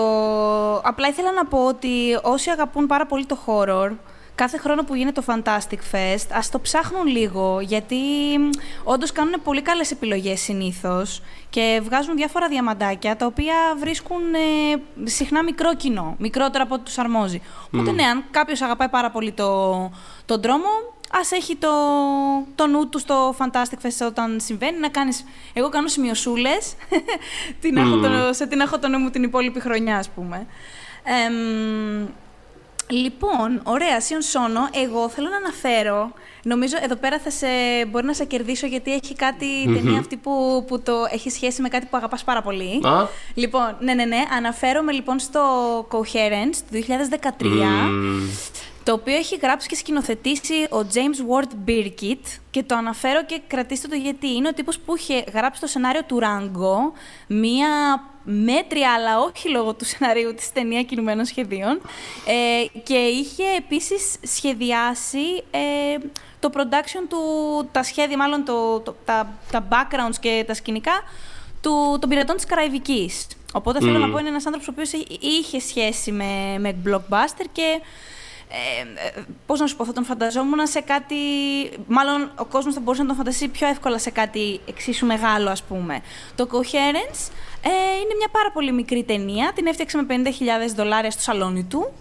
απλά 0.77 1.09
ήθελα 1.09 1.33
να 1.33 1.47
πω 1.47 1.67
ότι 1.67 2.19
όσοι 2.23 2.51
αγαπούν 2.51 2.87
πάρα 2.87 3.07
πολύ 3.07 3.27
το 3.27 3.39
horror, 3.47 3.91
κάθε 4.35 4.59
χρόνο 4.59 4.85
που 4.85 4.95
γίνεται 4.95 5.21
το 5.21 5.35
Fantastic 5.35 5.95
Fest, 5.95 6.27
ας 6.33 6.51
το 6.51 6.61
ψάχνουν 6.61 7.07
λίγο, 7.07 7.61
γιατί 7.61 7.97
όντως 8.85 9.13
κάνουν 9.13 9.35
πολύ 9.45 9.63
καλές 9.63 9.91
επιλογές 9.91 10.41
συνήθως 10.41 11.23
και 11.51 11.81
βγάζουν 11.85 12.17
διάφορα 12.17 12.49
διαμαντάκια, 12.49 13.17
τα 13.17 13.27
οποία 13.27 13.55
βρίσκουν 13.79 14.35
ε, 14.35 15.07
συχνά 15.07 15.43
μικρό 15.43 15.75
κοινό, 15.75 16.15
μικρότερο 16.19 16.65
από 16.65 16.75
ό,τι 16.75 16.85
τους 16.85 16.99
αρμόζει. 16.99 17.43
Οπότε 17.67 17.91
ναι, 17.91 18.03
αν 18.03 18.25
κάποιος 18.31 18.61
αγαπάει 18.61 18.89
πάρα 18.89 19.11
πολύ 19.11 19.33
το, 19.33 19.71
τον 20.27 20.41
δρόμο, 20.41 20.69
ας 21.21 21.33
έχει 21.33 21.57
το, 21.57 21.71
το 22.55 22.67
νου 22.67 22.89
του 22.89 22.99
στο 22.99 23.35
Fantastic 23.39 23.87
Fest 23.87 24.07
όταν 24.07 24.41
συμβαίνει, 24.41 24.79
να 24.79 24.89
κάνεις... 24.89 25.25
Εγώ 25.53 25.69
κάνω 25.69 25.89
σημειωσούλες, 25.89 26.75
την 27.61 27.77
mm. 27.79 28.29
σε 28.31 28.47
την 28.47 28.61
έχω 28.61 28.79
το 28.79 28.89
νου 28.89 28.99
μου 28.99 29.11
την 29.11 29.23
υπόλοιπη 29.23 29.61
χρονιά, 29.61 29.97
ας 29.97 30.09
πούμε. 30.09 30.47
Λοιπόν, 32.89 33.61
ωραία, 33.65 34.01
Σιον 34.01 34.23
Σόνο, 34.23 34.69
εγώ 34.73 35.09
θέλω 35.09 35.29
να 35.29 35.37
αναφέρω, 35.37 36.13
νομίζω 36.43 36.77
εδώ 36.83 36.95
πέρα 36.95 37.19
θα 37.19 37.31
σε, 37.31 37.47
μπορεί 37.89 38.07
να 38.07 38.15
σε 38.15 38.25
κερδίσω 38.25 38.67
γιατί 38.67 38.93
έχει 38.93 39.15
κάτι 39.15 39.47
mm-hmm. 39.47 39.75
ταινία 39.75 39.99
αυτή 39.99 40.17
που, 40.17 40.65
που 40.67 40.81
το 40.81 40.93
έχει 41.11 41.31
σχέση 41.31 41.63
με 41.63 41.69
κάτι 41.69 41.87
που 41.87 41.97
αγαπάς 41.97 42.25
πάρα 42.25 42.43
πολύ. 42.43 42.81
Α. 42.87 43.07
Λοιπόν, 43.35 43.77
ναι, 43.81 43.95
ναι, 43.95 44.05
ναι, 44.05 44.25
αναφέρομαι 44.37 44.93
λοιπόν 44.93 45.19
στο 45.19 45.41
Coherence 45.91 46.57
του 46.71 46.85
2013, 47.41 47.43
το 48.85 48.93
οποίο 48.93 49.15
έχει 49.15 49.37
γράψει 49.37 49.69
και 49.69 49.77
σκηνοθετήσει 49.77 50.55
ο 50.71 50.87
James 50.95 51.43
Ward 51.43 51.69
Birkitt 51.69 52.39
και 52.51 52.63
το 52.63 52.75
αναφέρω 52.75 53.25
και 53.25 53.41
κρατήστε 53.47 53.89
το 53.89 53.95
γιατί 53.95 54.29
είναι 54.29 54.49
ο 54.49 54.53
τύπος 54.53 54.79
που 54.79 54.97
είχε 54.97 55.25
γράψει 55.35 55.61
το 55.61 55.67
σενάριο 55.67 56.03
του 56.05 56.21
Rango, 56.23 56.99
μία 57.27 57.69
μέτρια, 58.25 58.93
αλλά 58.93 59.21
όχι 59.21 59.49
λόγω 59.49 59.75
του 59.75 59.85
σενάριου 59.85 60.35
της 60.35 60.53
ταινία 60.53 60.83
κινουμένων 60.83 61.25
σχεδίων. 61.25 61.81
Ε, 62.27 62.79
και 62.79 62.95
είχε 62.95 63.45
επίσης 63.57 64.17
σχεδιάσει 64.23 65.45
ε, 65.51 65.99
το 66.41 66.51
production 66.55 67.07
του, 67.09 67.19
τα 67.73 67.83
σχέδια, 67.83 68.17
μάλλον 68.17 68.45
το, 68.45 68.81
τα, 69.05 69.39
τα 69.51 69.69
backgrounds 69.71 70.17
και 70.21 70.45
τα 70.47 70.55
σκηνικά 70.55 71.03
του, 71.61 71.99
των 72.01 72.09
πειρατών 72.11 72.37
της 72.37 72.45
Καραϊβικής. 72.45 73.27
Οπότε 73.53 73.81
θέλω 73.81 73.99
να 73.99 74.11
πω 74.11 74.19
είναι 74.19 74.29
ένας 74.29 74.47
άνθρωπος 74.47 74.69
ο 74.69 74.73
οποίος 74.73 75.07
είχε 75.21 75.61
σχέση 75.61 76.13
με, 76.13 76.57
με 76.59 76.77
blockbuster 76.87 77.45
και 77.53 77.81
ε, 78.49 79.19
ε, 79.19 79.23
πώς 79.47 79.61
να 79.61 79.67
σου 79.67 79.77
πω, 79.77 79.85
θα 79.85 79.93
τον 79.93 80.05
φανταζόμουν 80.05 80.67
σε 80.67 80.81
κάτι, 80.81 81.15
μάλλον 81.87 82.33
ο 82.37 82.45
κόσμος 82.45 82.75
θα 82.75 82.81
μπορούσε 82.81 83.03
να 83.03 83.09
τον 83.09 83.17
φανταστεί 83.17 83.49
πιο 83.49 83.69
εύκολα 83.69 83.99
σε 83.99 84.11
κάτι 84.11 84.61
εξίσου 84.67 85.07
μεγάλο 85.07 85.51
ας 85.51 85.63
πούμε. 85.63 86.01
Το 86.35 86.49
Coherence 86.53 87.31
ε, 87.67 87.95
είναι 87.95 88.15
μια 88.19 88.29
πάρα 88.33 88.51
πολύ 88.53 88.73
μικρή 88.73 89.05
ταινία, 89.05 89.53
την 89.55 89.67
έφτιαξε 89.67 89.97
με 89.97 90.07
50.000 90.09 90.75
δολάρια 90.77 91.11
στο 91.11 91.23
σαλόνι 91.23 91.65
του 91.65 91.93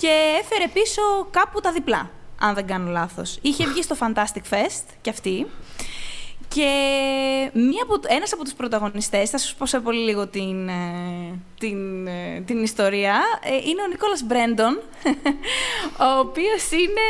και 0.00 0.10
έφερε 0.40 0.68
πίσω 0.72 1.02
κάπου 1.30 1.60
τα 1.60 1.72
διπλά, 1.72 2.10
αν 2.40 2.54
δεν 2.54 2.66
κάνω 2.66 2.90
λάθος. 2.90 3.38
Είχε 3.42 3.66
βγει 3.66 3.82
στο 3.82 3.96
Fantastic 4.00 4.54
Fest 4.54 4.84
και 5.00 5.10
αυτή. 5.10 5.46
Και 6.56 6.70
μία 7.52 7.82
από, 7.82 8.00
ένας 8.06 8.32
από 8.32 8.42
τους 8.44 8.52
πρωταγωνιστές, 8.54 9.30
θα 9.30 9.38
σου 9.38 9.56
πω 9.56 9.66
σε 9.66 9.80
πολύ 9.80 9.98
λίγο 9.98 10.26
την, 10.26 10.68
ε, 10.68 11.38
την, 11.58 12.06
ε, 12.06 12.40
την 12.46 12.62
ιστορία, 12.62 13.20
ε, 13.42 13.68
είναι 13.68 13.82
ο 13.82 13.86
Νίκολας 13.86 14.22
Μπρέντον, 14.22 14.74
ο 16.06 16.18
οποίος 16.18 16.70
είναι... 16.70 17.06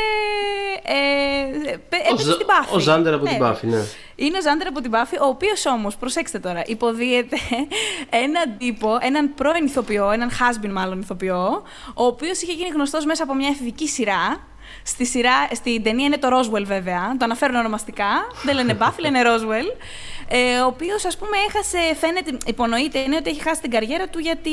Ε, 0.83 2.13
ο, 2.13 2.17
στην 2.17 2.45
Buffy. 2.45 2.73
Ο 2.73 2.79
Ζάντερ 2.79 3.13
από 3.13 3.25
την 3.25 3.37
Buffy, 3.41 3.61
ναι. 3.61 3.83
Είναι 4.15 4.37
ο 4.37 4.41
Ζάντερ 4.41 4.67
από 4.67 4.81
την 4.81 4.91
Buffy, 4.91 5.17
ο 5.21 5.25
οποίος 5.25 5.65
όμως, 5.65 5.95
προσέξτε 5.97 6.39
τώρα, 6.39 6.61
υποδίεται 6.65 7.37
έναν 8.25 8.57
τύπο, 8.57 8.97
έναν 9.01 9.33
πρώην 9.33 9.65
ηθοποιό, 9.65 10.11
έναν 10.11 10.29
husband 10.29 10.71
μάλλον 10.71 10.99
ηθοποιό, 10.99 11.63
ο 11.93 12.05
οποίος 12.05 12.41
είχε 12.41 12.53
γίνει 12.53 12.69
γνωστός 12.69 13.05
μέσα 13.05 13.23
από 13.23 13.35
μια 13.35 13.49
εφηβική 13.49 13.87
σειρά, 13.87 14.47
Στη 14.83 15.05
σειρά, 15.05 15.47
στην 15.51 15.83
ταινία 15.83 16.05
είναι 16.05 16.17
το 16.17 16.27
Roswell 16.31 16.63
βέβαια, 16.65 17.15
το 17.17 17.25
αναφέρουν 17.25 17.55
ονομαστικά, 17.55 18.27
δεν 18.43 18.55
λένε 18.55 18.77
Buffy, 18.79 18.99
λένε 18.99 19.21
Roswell, 19.23 19.81
ε, 20.27 20.59
ο 20.59 20.65
οποίος 20.65 21.05
ας 21.05 21.17
πούμε 21.17 21.37
έχασε, 21.47 21.77
φαίνεται, 21.99 22.37
υπονοείται, 22.45 22.99
είναι 22.99 23.15
ότι 23.15 23.29
έχει 23.29 23.41
χάσει 23.41 23.61
την 23.61 23.71
καριέρα 23.71 24.07
του 24.07 24.19
γιατί 24.19 24.51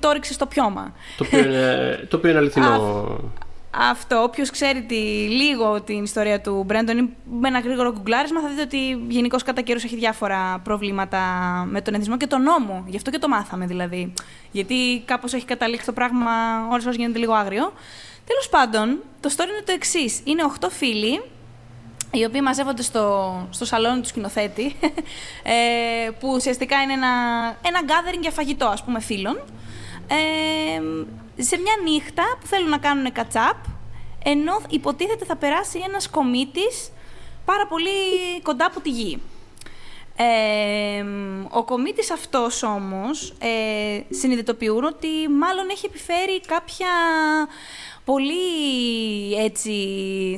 το 0.00 0.10
ρίξε 0.12 0.32
στο 0.32 0.46
πιώμα. 0.46 0.92
Το 1.16 1.24
οποίο 1.26 1.38
είναι, 1.38 2.06
το 2.10 2.16
οποίο 2.16 2.30
είναι 2.30 2.38
αληθινό. 2.38 3.20
Αυτό, 3.78 4.22
όποιος 4.22 4.50
ξέρει 4.50 4.82
τη, 4.82 4.94
λίγο 5.28 5.80
την 5.80 6.02
ιστορία 6.02 6.40
του 6.40 6.62
Μπρέντον 6.66 7.10
με 7.40 7.48
ένα 7.48 7.58
γρήγορο 7.58 7.92
κουγκλάρισμα, 7.92 8.40
θα 8.40 8.48
δείτε 8.48 8.62
ότι 8.62 9.04
γενικώς 9.08 9.42
κατά 9.42 9.60
καιρούς 9.60 9.84
έχει 9.84 9.96
διάφορα 9.96 10.60
προβλήματα 10.64 11.20
με 11.70 11.80
τον 11.80 11.94
εθισμό 11.94 12.16
και 12.16 12.26
τον 12.26 12.42
νόμο. 12.42 12.84
Γι' 12.86 12.96
αυτό 12.96 13.10
και 13.10 13.18
το 13.18 13.28
μάθαμε 13.28 13.66
δηλαδή. 13.66 14.12
Γιατί 14.50 15.02
κάπως 15.04 15.32
έχει 15.32 15.44
καταλήξει 15.44 15.86
το 15.86 15.92
πράγμα, 15.92 16.30
ώρε 16.70 16.82
ώρες 16.82 16.96
γίνεται 16.96 17.18
λίγο 17.18 17.32
άγριο. 17.32 17.72
Τέλος 18.26 18.48
πάντων, 18.50 19.02
το 19.20 19.30
story 19.36 19.48
είναι 19.48 19.62
το 19.64 19.72
εξής. 19.72 20.20
Είναι 20.24 20.42
8 20.60 20.66
φίλοι, 20.70 21.22
οι 22.10 22.24
οποίοι 22.24 22.40
μαζεύονται 22.42 22.82
στο, 22.82 23.46
στο 23.50 23.64
σαλόνι 23.64 24.00
του 24.00 24.08
σκηνοθέτη, 24.08 24.76
ε, 26.06 26.10
που 26.20 26.32
ουσιαστικά 26.34 26.82
είναι 26.82 26.92
ένα, 26.92 27.08
ένα 27.62 27.80
gathering 27.86 28.20
για 28.20 28.30
φαγητό, 28.30 28.66
ας 28.66 28.84
πούμε, 28.84 29.00
φίλων. 29.00 29.40
Ε, 30.08 31.42
σε 31.42 31.58
μια 31.58 31.72
νύχτα 31.84 32.22
που 32.40 32.46
θέλουν 32.46 32.68
να 32.68 32.78
κάνουν 32.78 33.12
κατσάπ, 33.12 33.56
ενώ 34.24 34.60
υποτίθεται 34.68 35.24
θα 35.24 35.36
περάσει 35.36 35.82
ένας 35.88 36.08
κομίτης 36.08 36.90
πάρα 37.44 37.66
πολύ 37.66 37.90
κοντά 38.42 38.66
από 38.66 38.80
τη 38.80 38.90
γη. 38.90 39.20
Ε, 40.16 41.04
ο 41.50 41.64
κομίτης 41.64 42.10
αυτός 42.10 42.62
όμως 42.62 43.34
ε, 43.38 44.14
συνειδητοποιούν 44.14 44.84
ότι 44.84 45.08
μάλλον 45.38 45.68
έχει 45.70 45.86
επιφέρει 45.86 46.40
κάποια 46.40 46.88
πολύ 48.06 49.34
έτσι 49.38 49.74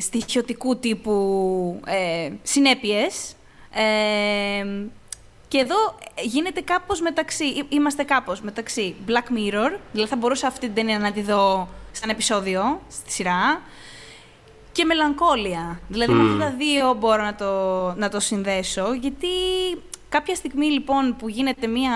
στοιχειωτικού 0.00 0.76
τύπου 0.76 1.81
ε, 1.87 2.31
συνέπειες. 2.42 3.35
Ε, 3.70 4.64
και 5.48 5.59
εδώ 5.59 5.76
γίνεται 6.22 6.61
κάπως 6.61 7.00
μεταξύ, 7.00 7.44
είμαστε 7.68 8.02
κάπως 8.02 8.40
μεταξύ 8.40 8.94
Black 9.07 9.37
Mirror, 9.37 9.78
δηλαδή 9.92 10.11
θα 10.11 10.16
μπορούσα 10.16 10.46
αυτή 10.46 10.66
την 10.66 10.74
ταινία 10.74 10.98
να 10.98 11.12
τη 11.12 11.22
δω 11.22 11.68
σαν 11.92 12.09
επεισόδιο 12.09 12.81
στη 12.88 13.12
σειρά, 13.12 13.61
και 14.72 14.85
μελαγκόλια. 14.85 15.81
Δηλαδή 15.88 16.12
με 16.12 16.22
αυτά 16.22 16.44
τα 16.44 16.57
δύο 16.57 16.94
μπορώ 16.94 17.22
να 17.22 17.35
το, 17.35 17.92
να 17.96 18.09
το 18.09 18.20
συνδέσω, 18.20 18.92
γιατί 18.92 19.28
κάποια 20.09 20.35
στιγμή 20.35 20.66
λοιπόν 20.66 21.16
που 21.16 21.28
γίνεται 21.28 21.66
μια 21.66 21.92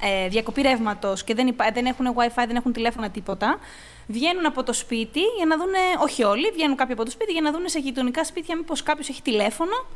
ε, 0.00 0.28
διακοπή 0.28 0.62
ρεύματος 0.62 1.24
και 1.24 1.34
δεν, 1.34 1.46
υπά, 1.46 1.70
δεν 1.74 1.86
έχουν 1.86 2.06
wifi, 2.06 2.44
δεν 2.46 2.56
έχουν 2.56 2.72
τηλέφωνα 2.72 3.10
τίποτα, 3.10 3.58
βγαίνουν 4.06 4.46
από 4.46 4.62
το 4.62 4.72
σπίτι 4.72 5.20
για 5.36 5.46
να 5.46 5.56
δουν, 5.56 5.72
όχι 6.02 6.22
όλοι, 6.22 6.50
βγαίνουν 6.50 6.76
κάποιοι 6.76 6.92
από 6.92 7.04
το 7.04 7.10
σπίτι 7.10 7.32
για 7.32 7.40
να 7.40 7.52
δουν 7.52 7.68
σε 7.68 7.78
γειτονικά 7.78 8.24
σπίτια 8.24 8.56
μήπως 8.56 8.82
κάποιος 8.82 9.08
έχει 9.08 9.22
τηλέφωνο 9.22 9.86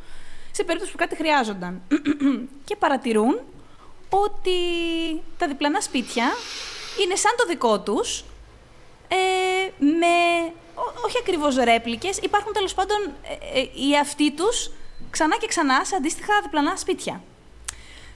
σε 0.51 0.63
περίπτωση 0.63 0.91
που 0.91 0.97
κάτι 0.97 1.15
χρειάζονταν. 1.15 1.81
και 2.67 2.75
παρατηρούν 2.75 3.39
ότι 4.09 4.59
τα 5.37 5.47
διπλανά 5.47 5.81
σπίτια 5.81 6.25
είναι 7.03 7.15
σαν 7.15 7.31
το 7.37 7.45
δικό 7.47 7.79
τους, 7.79 8.23
ε, 9.07 9.15
με 9.83 10.53
όχι 11.05 11.17
ακριβώς 11.19 11.55
ρέπλικες, 11.55 12.17
υπάρχουν 12.17 12.53
τέλος 12.53 12.73
πάντων 12.73 12.97
ε, 13.53 13.59
ε, 13.59 13.61
οι 13.61 13.97
αυτοί 13.97 14.31
τους 14.31 14.71
ξανά 15.09 15.37
και 15.37 15.47
ξανά 15.47 15.85
σε 15.85 15.95
αντίστοιχα 15.95 16.41
διπλανά 16.43 16.75
σπίτια. 16.75 17.21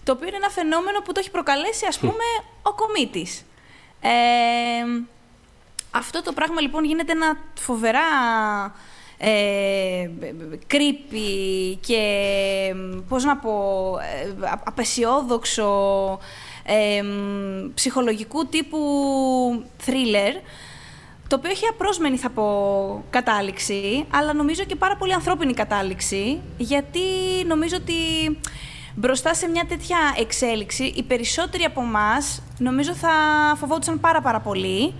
Το 0.03 0.12
οποίο 0.12 0.27
είναι 0.27 0.36
ένα 0.36 0.49
φαινόμενο 0.49 1.01
που 1.01 1.12
το 1.12 1.19
έχει 1.19 1.32
προκαλέσει, 1.32 1.86
ας 1.86 1.99
πούμε, 1.99 2.25
ο 2.62 2.73
κομίτης. 2.73 3.45
Ε, 4.01 4.10
αυτό 5.93 6.21
το 6.21 6.32
πράγμα 6.34 6.62
λοιπόν 6.62 6.84
γίνεται 6.86 7.12
ένα 7.12 7.38
φοβερά 7.60 8.01
ε, 9.17 10.10
creepy 10.71 11.77
και 11.79 12.03
πώς 13.08 13.23
να 13.23 13.38
πω, 13.38 13.51
ε, 13.99 14.49
απεσιόδοξο 14.65 15.71
ε, 16.63 17.03
ψυχολογικού 17.73 18.45
τύπου 18.45 18.79
thriller, 19.86 20.41
το 21.27 21.36
οποίο 21.36 21.51
έχει 21.51 21.65
απρόσμενη, 21.67 22.17
θα 22.17 22.29
πω, 22.29 23.03
κατάληξη, 23.10 24.06
αλλά 24.10 24.34
νομίζω 24.34 24.63
και 24.63 24.75
πάρα 24.75 24.95
πολύ 24.95 25.13
ανθρώπινη 25.13 25.53
κατάληξη, 25.53 26.41
γιατί 26.58 26.99
νομίζω 27.47 27.75
ότι 27.75 27.93
μπροστά 28.95 29.34
σε 29.34 29.47
μια 29.47 29.65
τέτοια 29.65 29.97
εξέλιξη, 30.19 30.84
οι 30.84 31.03
περισσότεροι 31.03 31.63
από 31.63 31.82
εμάς 31.82 32.41
νομίζω 32.58 32.93
θα 32.93 33.12
φοβόντουσαν 33.60 33.99
πάρα 33.99 34.21
πάρα 34.21 34.39
πολύ, 34.39 34.93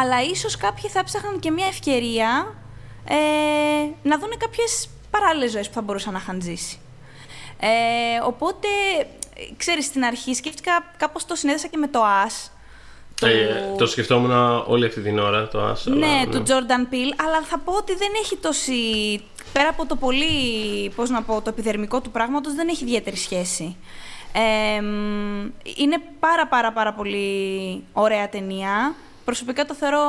αλλά 0.00 0.22
ίσως 0.22 0.56
κάποιοι 0.56 0.90
θα 0.90 1.04
ψάχναν 1.04 1.38
και 1.38 1.50
μια 1.50 1.66
ευκαιρία 1.66 2.54
ε, 3.04 3.14
να 4.02 4.18
δουν 4.18 4.30
κάποιες 4.38 4.88
παράλληλες 5.10 5.50
ζωές 5.50 5.68
που 5.68 5.74
θα 5.74 5.82
μπορούσαν 5.82 6.12
να 6.12 6.18
είχαν 6.18 6.42
ζήσει. 6.42 6.78
Ε, 7.60 7.68
οπότε, 8.26 8.68
ξέρεις, 9.56 9.84
στην 9.84 10.04
αρχή 10.04 10.34
σκέφτηκα, 10.34 10.92
κάπως 10.96 11.24
το 11.24 11.34
συνέδεσα 11.34 11.66
και 11.66 11.76
με 11.76 11.88
το 11.88 12.00
As, 12.26 12.50
το... 13.20 13.26
Ε, 13.26 13.74
το 13.78 13.86
σκεφτόμουν 13.86 14.62
όλη 14.66 14.86
αυτή 14.86 15.00
την 15.00 15.18
ώρα, 15.18 15.48
το 15.48 15.70
As. 15.70 15.76
Ναι, 15.84 15.96
ναι, 15.96 16.26
του 16.26 16.42
Jordan 16.46 16.92
Peele, 16.92 17.12
αλλά 17.26 17.42
θα 17.42 17.58
πω 17.58 17.72
ότι 17.72 17.94
δεν 17.94 18.08
έχει 18.22 18.36
τόση... 18.36 18.72
Πέρα 19.52 19.68
από 19.68 19.86
το 19.86 19.96
πολύ, 19.96 20.26
πώς 20.96 21.10
να 21.10 21.22
πω, 21.22 21.40
το 21.40 21.50
επιδερμικό 21.50 22.00
του 22.00 22.10
πράγματος, 22.10 22.54
δεν 22.54 22.68
έχει 22.68 22.84
ιδιαίτερη 22.84 23.16
σχέση. 23.16 23.76
Ε, 24.32 24.82
είναι 25.76 25.96
πάρα 26.20 26.46
πάρα 26.46 26.72
πάρα 26.72 26.92
πολύ 26.92 27.82
ωραία 27.92 28.28
ταινία. 28.28 28.94
Προσωπικά 29.26 29.64
το 29.64 29.74
θεωρώ. 29.74 30.02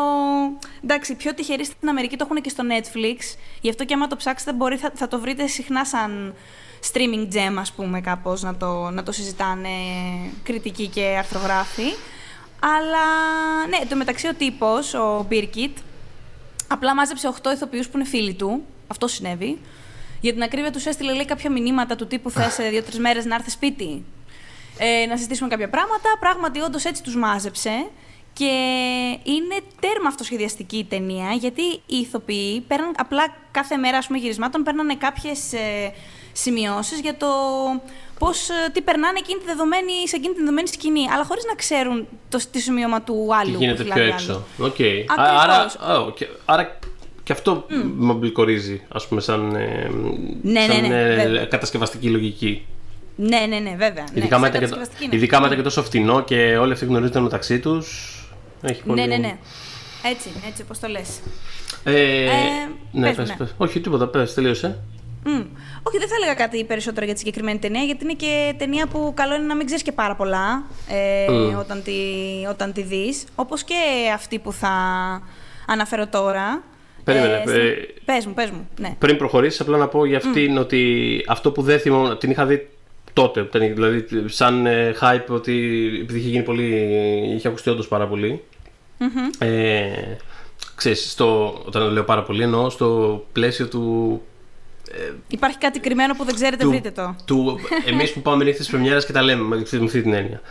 Εντάξει, 0.84 1.15
πιο 1.15 1.34
τυχεροί 1.34 1.65
στην 1.65 1.89
Αμερική 1.89 2.17
το 2.17 2.27
έχουν 2.30 2.41
και 2.41 2.49
στο 2.49 2.63
Netflix. 2.69 3.38
Γι' 3.62 3.69
αυτό 3.69 3.86
και 3.86 3.93
άμα 3.93 4.08
το 4.08 4.15
ψάξετε, 4.15 4.53
μπορεί, 4.53 4.77
θα, 4.77 4.91
θα 4.95 5.08
το 5.08 5.19
βρείτε 5.19 5.47
συχνά 5.47 5.86
σαν 5.86 6.34
streaming 6.91 7.34
gem, 7.34 7.56
ας 7.60 7.71
πούμε, 7.71 8.01
κάπως, 8.01 8.41
να 8.41 8.56
το, 8.56 8.89
να 8.89 9.03
το 9.03 9.12
συζητάνε 9.12 9.69
κριτικοί 10.43 10.88
και 10.88 11.15
αρθρογράφοι. 11.17 11.93
Αλλά, 12.60 13.06
ναι, 13.69 13.86
το 13.89 13.95
μεταξύ 13.95 14.27
ο 14.27 14.34
τύπος, 14.34 14.93
ο 14.93 15.25
Μπίρκιτ, 15.27 15.77
απλά 16.67 16.95
μάζεψε 16.95 17.34
8 17.43 17.51
ηθοποιούς 17.53 17.88
που 17.89 17.97
είναι 17.97 18.08
φίλοι 18.08 18.34
του. 18.34 18.63
Αυτό 18.88 19.08
συνέβη. 19.08 19.62
Για 20.21 20.34
την 20.34 20.41
ακρίβεια 20.41 20.71
τους 20.71 20.86
έστειλε 20.86 21.13
λέει, 21.13 21.25
κάποια 21.25 21.51
μηνύματα 21.51 21.95
του 21.95 22.08
τύπου 22.08 22.32
θες 22.32 22.53
σε 22.53 22.69
δύο-τρεις 22.69 22.99
μέρες 22.99 23.25
να 23.25 23.36
έρθεις 23.36 23.53
σπίτι. 23.53 24.06
Ε, 24.77 25.06
να 25.06 25.15
συζητήσουμε 25.17 25.49
κάποια 25.49 25.69
πράγματα. 25.69 26.10
Πράγματι, 26.19 26.60
όντως 26.60 26.86
έτσι 26.86 27.03
τους 27.03 27.15
μάζεψε. 27.15 27.89
Και 28.38 28.54
είναι 29.23 29.58
τέρμα 29.80 30.08
αυτοσχεδιαστική 30.08 30.78
η 30.78 30.86
ταινία, 30.86 31.32
γιατί 31.32 31.62
οι 31.62 31.95
ηθοποιοί 31.95 32.62
παίρνουν 32.67 32.93
απλά 32.97 33.23
κάθε 33.52 33.78
μέρα 33.78 33.97
ας 33.97 34.08
πούμε, 34.08 34.19
γυρισμάτων 34.19 34.63
παίρνανε 34.63 34.95
κάποιες 34.95 35.54
ε, 35.54 35.93
σημειώσεις 36.32 37.00
για 37.00 37.17
το 37.17 37.28
πώς, 38.19 38.50
ε, 38.50 38.69
τι 38.73 38.82
περνάνε 38.82 39.17
εκείνη 39.17 39.39
τη 39.39 39.45
δεδομένη, 39.45 40.08
σε 40.08 40.15
εκείνη 40.15 40.34
τη 40.34 40.39
δεδομένη 40.39 40.67
σκηνή, 40.67 41.10
αλλά 41.13 41.23
χωρίς 41.23 41.43
να 41.45 41.56
ξέρουν 41.56 42.08
το, 42.30 42.39
τη 42.52 42.60
σημείωμα 42.60 43.02
του 43.02 43.28
άλλου. 43.41 43.52
Τι 43.52 43.58
γίνεται 43.58 43.84
πιο 43.84 44.04
έξω. 44.04 44.43
Okay. 44.62 45.04
Άρα, 45.17 45.71
oh, 45.71 46.26
άρα 46.45 46.80
και 47.23 47.34
αυτό 47.34 47.65
mm. 47.69 47.73
με 47.95 48.13
μπλικορίζει, 48.13 48.82
ας 48.88 49.08
πούμε, 49.08 49.21
σαν, 49.21 49.56
ε, 49.56 49.89
ναι, 50.41 50.52
ναι 50.52 50.73
σαν 50.73 50.88
ναι, 50.88 51.26
ναι, 51.26 51.45
κατασκευαστική 51.45 52.10
λογική. 52.10 52.65
Ναι, 53.15 53.45
ναι, 53.50 53.60
ναι, 53.60 53.76
βέβαια. 53.78 54.04
Ειδικά, 54.13 54.38
ναι, 54.38 54.50
μετά, 54.50 54.60
και, 54.60 55.08
ειδικά 55.10 55.41
μετά 55.41 55.56
και 55.56 55.62
τόσο 55.62 55.84
φτηνό 55.84 56.23
και 56.23 56.58
όλοι 56.58 56.73
αυτοί 56.73 56.86
γνωρίζονται 56.86 57.19
μεταξύ 57.19 57.60
τους. 57.60 58.16
Έχει 58.62 58.84
πολύ... 58.84 59.02
Ναι, 59.02 59.06
ναι, 59.06 59.17
ναι. 59.17 59.38
Έτσι, 60.04 60.30
έτσι 60.48 60.62
όπως 60.62 60.80
το 60.80 60.88
λες. 60.88 61.20
Ε, 61.84 62.24
ε, 62.24 62.30
ναι, 62.91 63.13
πες, 63.13 63.34
πες, 63.38 63.54
Όχι, 63.58 63.80
τίποτα, 63.80 64.08
πες, 64.08 64.34
τελείωσε. 64.34 64.80
Mm. 65.26 65.46
Όχι, 65.84 65.98
δεν 65.98 66.08
θα 66.08 66.15
έλεγα 66.15 66.34
κάτι 66.34 66.63
περισσότερο 66.63 67.06
για 67.06 67.13
τη 67.13 67.20
συγκεκριμένη 67.20 67.60
ταινία, 67.60 67.84
γιατί 67.84 68.04
είναι 68.04 68.13
και 68.13 68.54
ταινία 68.58 68.88
που 68.88 69.12
καλό 69.15 69.36
είναι 69.36 69.46
να 69.46 69.56
μην 69.56 69.65
ξέρεις 69.65 69.84
και 69.84 69.91
πάρα 69.91 70.15
πολλά 70.15 70.63
ε, 70.89 71.26
mm. 71.30 71.60
όταν 71.60 71.84
τη, 71.84 71.93
όταν 72.50 72.74
τη 72.74 72.82
δεις. 72.82 73.24
Όπως 73.36 73.63
και 73.63 73.76
αυτή 74.13 74.39
που 74.39 74.54
θα 74.54 74.72
αναφέρω 75.67 76.08
τώρα. 76.08 76.63
Περίμενε. 77.04 77.43
Ε, 77.46 77.67
ε, 77.67 77.76
πες 78.06 78.26
μου, 78.26 78.34
πες 78.34 78.50
μου. 78.50 78.67
Ναι. 78.80 78.96
Πριν 79.00 79.17
προχωρήσεις, 79.17 79.60
απλά 79.60 79.78
να 79.78 79.88
πω 79.88 80.06
για 80.06 80.17
αυτήν 80.17 80.58
mm. 80.58 80.62
ότι 80.62 81.24
αυτό 81.28 81.52
που 81.52 81.62
δεν 81.62 81.80
θυμάμαι, 81.80 82.15
την 82.15 82.32
είχα 82.32 82.46
δει 82.46 82.70
τότε, 83.17 83.49
δηλαδή 83.51 84.06
σαν 84.25 84.65
ε, 84.65 84.95
hype 85.01 85.25
ότι 85.30 85.53
επειδή 86.01 86.19
είχε 86.19 86.30
γίνει 86.30 86.43
πολύ, 86.43 86.65
είχε 87.36 87.47
ακουστεί 87.47 87.69
όντως 87.69 87.88
πάρα 87.88 88.08
πολύ. 88.08 88.43
Mm-hmm. 88.99 89.45
Ε, 89.45 90.15
ξέρεις, 90.75 91.12
στο, 91.12 91.62
όταν 91.65 91.91
λέω 91.91 92.03
πάρα 92.03 92.23
πολύ 92.23 92.43
εννοώ 92.43 92.69
στο 92.69 93.25
πλαίσιο 93.32 93.67
του 93.67 94.21
ε, 94.91 95.13
Υπάρχει 95.27 95.58
κάτι 95.58 95.80
κρυμμένο 95.80 96.15
που 96.15 96.23
δεν 96.23 96.36
ξέρετε, 96.36 96.63
του, 96.63 96.69
βρείτε 96.69 96.91
το. 96.91 97.15
Του, 97.25 97.60
εμείς 97.86 98.13
που 98.13 98.21
πάμε 98.21 98.43
νύχτες 98.43 98.67
πρεμιέρας 98.67 99.06
και 99.06 99.12
τα 99.12 99.21
λέμε 99.21 99.43
με 99.43 99.56
αυτή 99.56 100.01
την 100.01 100.13
έννοια. 100.13 100.41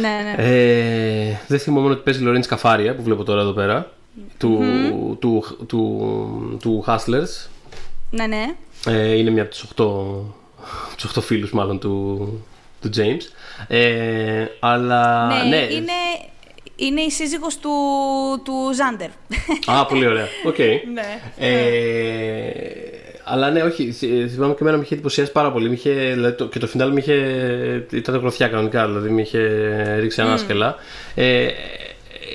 ναι, 0.00 0.08
ναι. 0.08 0.34
Ε, 0.36 1.38
δεν 1.46 1.58
θυμάμαι 1.58 1.90
ότι 1.90 2.02
παίζει 2.02 2.22
Λορέντς 2.22 2.46
Καφάρια 2.46 2.94
που 2.94 3.02
βλέπω 3.02 3.24
τώρα 3.24 3.40
εδώ 3.40 3.52
πέρα. 3.52 3.90
Του, 4.38 4.58
mm-hmm. 4.62 5.16
του, 5.18 5.44
του, 5.66 6.58
του, 6.60 6.84
Hustlers. 6.86 7.48
Ναι, 8.10 8.26
ναι. 8.26 8.54
Ε, 8.86 9.12
είναι 9.12 9.30
μια 9.30 9.42
από 9.42 9.50
τους 9.50 9.64
8, 9.76 10.45
τους 10.96 11.18
8 11.18 11.22
φίλους 11.22 11.52
μάλλον 11.52 11.78
του, 11.78 12.44
του 12.80 12.90
James. 12.96 13.22
Ε, 13.68 14.46
αλλά 14.60 15.26
ναι, 15.26 15.56
ναι, 15.56 15.56
είναι, 15.56 15.92
είναι 16.76 17.00
η 17.00 17.10
σύζυγος 17.10 17.58
του, 17.58 17.70
του 18.44 18.70
Ζάντερ. 18.74 19.10
Α, 19.66 19.86
πολύ 19.86 20.06
ωραία. 20.06 20.26
OK. 20.46 20.54
Okay. 20.58 20.78
ναι. 20.92 21.20
Ε, 21.38 22.96
αλλά 23.28 23.50
ναι, 23.50 23.62
όχι. 23.62 23.92
Θυμάμαι 24.32 24.52
και 24.52 24.58
εμένα 24.60 24.76
με 24.76 24.82
είχε 24.82 24.94
εντυπωσιάσει 24.94 25.32
πάρα 25.32 25.52
πολύ. 25.52 25.72
Είχε, 25.72 25.90
δηλαδή, 25.90 26.36
το, 26.36 26.46
και 26.46 26.58
το 26.58 26.66
φινάλ 26.66 26.92
με 26.92 27.00
είχε. 27.00 27.14
ήταν 27.92 28.16
γροθιά 28.16 28.48
κανονικά, 28.48 28.86
δηλαδή 28.86 29.10
με 29.10 29.20
είχε 29.20 29.40
ρίξει 30.00 30.20
ανάσκελα. 30.20 30.74
Mm. 30.74 30.78
Ε, 31.14 31.48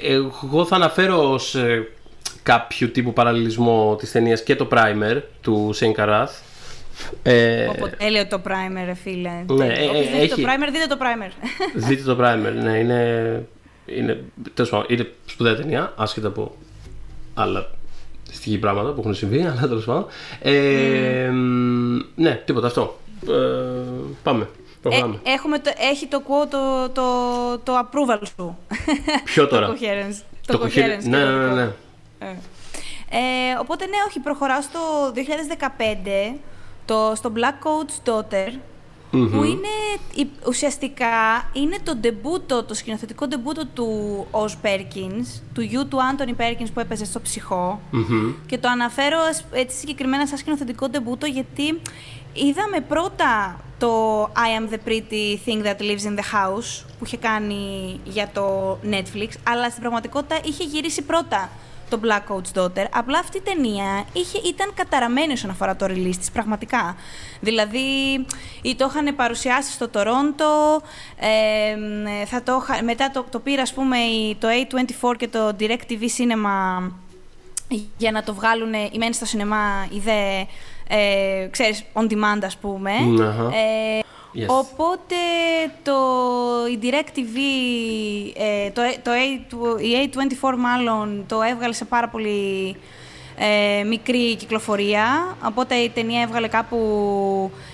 εγώ 0.04 0.66
θα 0.66 0.76
αναφέρω 0.76 1.32
ως 1.32 1.56
ε, 1.56 1.88
κάποιο 2.44 2.90
τύπου 2.90 3.14
παραλληλισμό 3.14 3.96
της 4.00 4.12
ταινίας 4.12 4.44
και 4.44 4.56
το 4.56 4.68
Primer 4.72 5.22
του 5.42 5.70
Σέιν 5.74 5.94
Καράθ. 5.94 6.40
Ε, 7.24 7.68
Οπότε 7.68 7.96
τέλειο 7.96 8.28
το 8.28 8.42
primer, 8.48 8.82
ρε 8.86 8.94
φίλε. 8.94 9.44
Ναι, 9.48 9.66
ε, 9.68 9.88
Όποιος 9.88 10.10
δείτε 10.10 10.36
το 10.36 10.42
primer, 10.42 10.70
δείτε 10.72 10.86
το 10.88 10.98
primer. 11.00 11.32
Δείτε 11.88 12.04
το 12.04 12.18
primer, 12.22 12.54
ναι, 12.64 12.78
είναι, 12.78 13.46
είναι, 13.86 14.24
τέλος 14.54 14.86
είναι 14.88 15.12
σπουδαία 15.26 15.56
ταινία, 15.56 15.94
άσχετα 15.96 16.28
από 16.28 16.56
άλλα 17.34 17.70
δυστυχή 18.28 18.58
πράγματα 18.58 18.92
που 18.92 19.00
έχουν 19.00 19.14
συμβεί, 19.14 19.42
αλλά 19.52 19.60
τέλος 19.60 19.86
πάντων. 19.86 20.06
Ε, 20.42 21.30
mm. 21.30 22.06
Ναι, 22.16 22.42
τίποτα 22.46 22.68
αυτό. 22.68 23.00
Ε, 23.28 23.34
πάμε. 24.24 24.48
Ε, 24.84 25.32
έχουμε 25.32 25.60
το, 25.60 25.72
έχει 25.78 26.08
το 26.08 26.22
quote 26.28 26.50
το, 26.50 26.90
το, 26.90 27.04
το 27.64 27.80
approval 27.80 28.22
σου. 28.36 28.58
Ποιο 29.24 29.48
τώρα; 29.48 29.68
το 29.68 29.74
coherence. 29.74 30.22
Το, 30.46 30.58
το 30.58 30.66
coherence. 30.66 31.04
Ναι, 31.04 31.26
ναι, 31.26 31.46
ναι. 31.46 31.54
ναι. 31.54 31.72
Ε. 32.20 32.36
Ε, 33.14 33.58
οπότε 33.60 33.86
ναι, 33.86 33.98
όχι, 34.08 34.20
προχωράω 34.20 34.62
στο 34.62 34.80
2015, 35.16 36.36
το, 36.86 37.14
στο 37.16 37.32
Black 37.36 37.66
Coat's 37.66 38.10
Daughter, 38.10 38.60
που 39.12 39.44
είναι 39.44 39.68
ουσιαστικά 40.48 41.08
είναι 41.54 41.78
το 41.84 41.96
ντεμπούτο, 41.96 42.64
το 42.64 42.74
σκηνοθετικό 42.74 43.28
ντεμπούτο 43.28 43.66
του 43.66 43.88
Ως 44.32 44.58
Πέρκινς, 44.58 45.42
του 45.54 45.62
γιου 45.62 45.88
του 45.88 46.04
Άντωνι 46.04 46.34
Πέρκινς 46.34 46.72
που 46.72 46.80
έπαιζε 46.80 47.06
στο 47.06 47.22
ψυχο 47.22 47.82
και 48.46 48.58
το 48.58 48.70
αναφέρω 48.70 49.18
έτσι 49.52 49.78
συγκεκριμένα 49.78 50.28
σαν 50.28 50.38
σκηνοθετικό 50.38 50.90
ντεμπούτο 50.90 51.26
γιατί 51.26 51.82
είδαμε 52.34 52.80
πρώτα 52.88 53.60
το 53.78 54.24
I 54.24 54.60
am 54.60 54.74
the 54.74 54.78
pretty 54.90 55.38
thing 55.46 55.66
that 55.66 55.82
lives 55.82 56.06
in 56.06 56.20
the 56.20 56.26
house 56.34 56.86
που 57.00 57.06
είχε 57.06 57.18
κάνει 57.18 58.00
για 58.04 58.30
το 58.34 58.78
Netflix 58.92 59.30
αλλά 59.44 59.70
στην 59.70 59.82
πραγματικότητα 59.82 60.40
είχε 60.44 60.64
γυρίσει 60.64 61.02
πρώτα 61.02 61.50
το 61.92 62.00
Black 62.04 62.34
Coach 62.34 62.62
Daughter. 62.62 62.86
Απλά 62.92 63.20
αυτή 63.20 63.38
η 63.38 63.42
ταινία 63.42 64.06
είχε, 64.14 64.38
ήταν 64.38 64.72
καταραμένη 64.74 65.34
όσον 65.34 65.50
αφορά 65.50 65.76
το 65.76 65.86
release 65.86 66.16
της, 66.18 66.32
πραγματικά. 66.32 66.96
Δηλαδή, 67.40 67.80
το 68.78 68.88
είχαν 68.90 69.16
παρουσιάσει 69.16 69.72
στο 69.72 69.90
Τορόντο, 69.90 70.82
ε, 71.20 72.26
θα 72.26 72.44
το, 72.44 72.64
μετά 72.84 73.12
το, 73.12 73.26
το 73.30 73.40
πήρα, 73.40 73.62
ας 73.62 73.74
πούμε, 73.74 73.98
το 74.40 74.48
A24 74.48 75.16
και 75.18 75.28
το 75.28 75.56
DirecTV 75.60 76.02
Cinema 76.18 76.90
για 77.98 78.12
να 78.12 78.24
το 78.24 78.34
βγάλουν 78.34 78.74
η 78.74 78.98
μένει 78.98 79.14
στο 79.14 79.26
σινεμά, 79.26 79.88
η 79.90 80.00
δε, 80.00 80.44
ε, 80.88 81.48
ξέρεις, 81.48 81.84
on 81.94 82.12
demand, 82.12 82.42
ας 82.44 82.58
πούμε. 82.58 82.92
Ε, 83.54 84.00
Yes. 84.36 84.46
Οπότε 84.48 85.16
το, 85.84 85.98
η 86.72 86.80
DirecTV, 86.82 87.38
ε, 88.36 88.70
το, 88.70 88.82
το 89.04 89.12
A, 89.12 89.82
η 89.82 90.10
A24 90.42 90.56
μάλλον, 90.58 91.24
το 91.28 91.42
έβγαλε 91.42 91.74
σε 91.74 91.86
πάρα 91.86 92.10
πολύ 92.10 92.76
ε, 93.38 93.84
μικρή 93.84 94.36
κυκλοφορία. 94.36 95.38
Οπότε 95.44 95.76
η 95.76 95.90
ταινία 95.90 96.22
έβγαλε 96.22 96.48
κάπου 96.48 96.78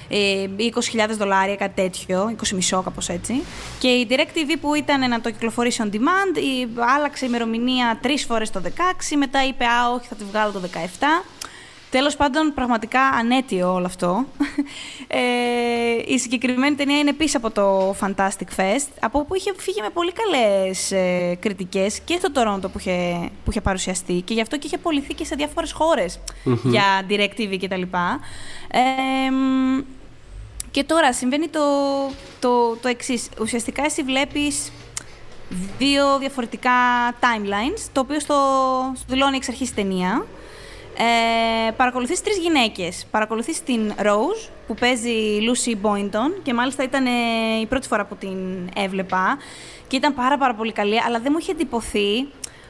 ε, 0.09 0.45
20.000 0.57 1.09
δολάρια, 1.17 1.55
κάτι 1.55 1.81
τέτοιο, 1.81 2.35
20,5 2.71 2.81
κάπως 2.83 3.09
έτσι. 3.09 3.43
Και 3.79 3.87
η 3.87 4.07
DirecTV 4.09 4.57
που 4.61 4.73
ήταν 4.73 5.09
να 5.09 5.21
το 5.21 5.31
κυκλοφορήσει 5.31 5.81
on 5.85 5.95
demand, 5.95 6.37
η, 6.37 6.67
άλλαξε 6.95 7.25
η 7.25 7.27
ημερομηνία 7.29 7.99
τρεις 8.01 8.25
φορές 8.25 8.51
το 8.51 8.61
16, 8.63 8.69
μετά 9.17 9.45
είπε 9.47 9.65
«Α, 9.65 9.91
όχι, 9.93 10.07
θα 10.07 10.15
τη 10.15 10.23
βγάλω 10.23 10.51
το 10.51 10.61
17». 10.61 10.67
Τέλος 11.89 12.15
πάντων, 12.15 12.53
πραγματικά 12.53 13.01
ανέτειο 13.01 13.73
όλο 13.73 13.85
αυτό. 13.85 14.25
Ε, 15.09 16.13
η 16.13 16.19
συγκεκριμένη 16.19 16.75
ταινία 16.75 16.97
είναι 16.97 17.13
πίσω 17.13 17.37
από 17.37 17.51
το 17.51 17.95
Fantastic 18.01 18.59
Fest, 18.59 18.87
από 18.99 19.19
όπου 19.19 19.35
είχε 19.35 19.53
φύγει 19.57 19.81
με 19.81 19.89
πολύ 19.89 20.11
καλές 20.11 20.91
ε, 20.91 21.37
κριτικές 21.39 21.99
και 21.99 22.19
στο 22.19 22.29
Toronto 22.35 22.71
που 22.71 22.79
είχε, 22.79 23.29
που 23.43 23.51
είχε 23.51 23.61
παρουσιαστεί 23.61 24.13
και 24.13 24.33
γι' 24.33 24.41
αυτό 24.41 24.57
και 24.57 24.67
είχε 24.67 24.75
απολυθεί 24.75 25.13
και 25.13 25.25
σε 25.25 25.35
διάφορες 25.35 25.75
για 26.63 26.83
DirecTV 27.09 27.57
κτλ. 27.61 27.81
Ε, 27.81 28.79
και 30.71 30.83
τώρα 30.83 31.13
συμβαίνει 31.13 31.47
το, 31.47 31.61
το, 32.39 32.75
το 32.75 32.87
εξής. 32.87 33.29
Ουσιαστικά 33.41 33.85
εσύ 33.85 34.03
βλέπεις 34.03 34.71
δύο 35.77 36.17
διαφορετικά 36.19 36.71
timelines, 37.19 37.87
το 37.91 37.99
οποίο 37.99 38.19
στο, 38.19 38.35
στο 38.95 39.05
δηλώνει 39.07 39.35
εξ 39.35 39.49
αρχής 39.49 39.73
ταινία. 39.73 40.25
Ε, 40.97 41.71
παρακολουθείς 41.71 42.21
τρεις 42.21 42.37
γυναίκες. 42.37 43.05
Παρακολουθείς 43.11 43.63
την 43.63 43.93
Rose, 43.97 44.49
που 44.67 44.73
παίζει 44.73 45.09
η 45.09 45.41
Lucy 45.49 45.87
Boynton 45.87 46.39
και 46.43 46.53
μάλιστα 46.53 46.83
ήταν 46.83 47.05
ε, 47.05 47.09
η 47.61 47.65
πρώτη 47.65 47.87
φορά 47.87 48.05
που 48.05 48.15
την 48.15 48.69
έβλεπα 48.75 49.37
και 49.87 49.95
ήταν 49.95 50.13
πάρα 50.13 50.37
πάρα 50.37 50.55
πολύ 50.55 50.71
καλή, 50.71 51.01
αλλά 51.01 51.19
δεν 51.19 51.31
μου 51.31 51.37
είχε 51.39 51.51
εντυπωθεί. 51.51 52.27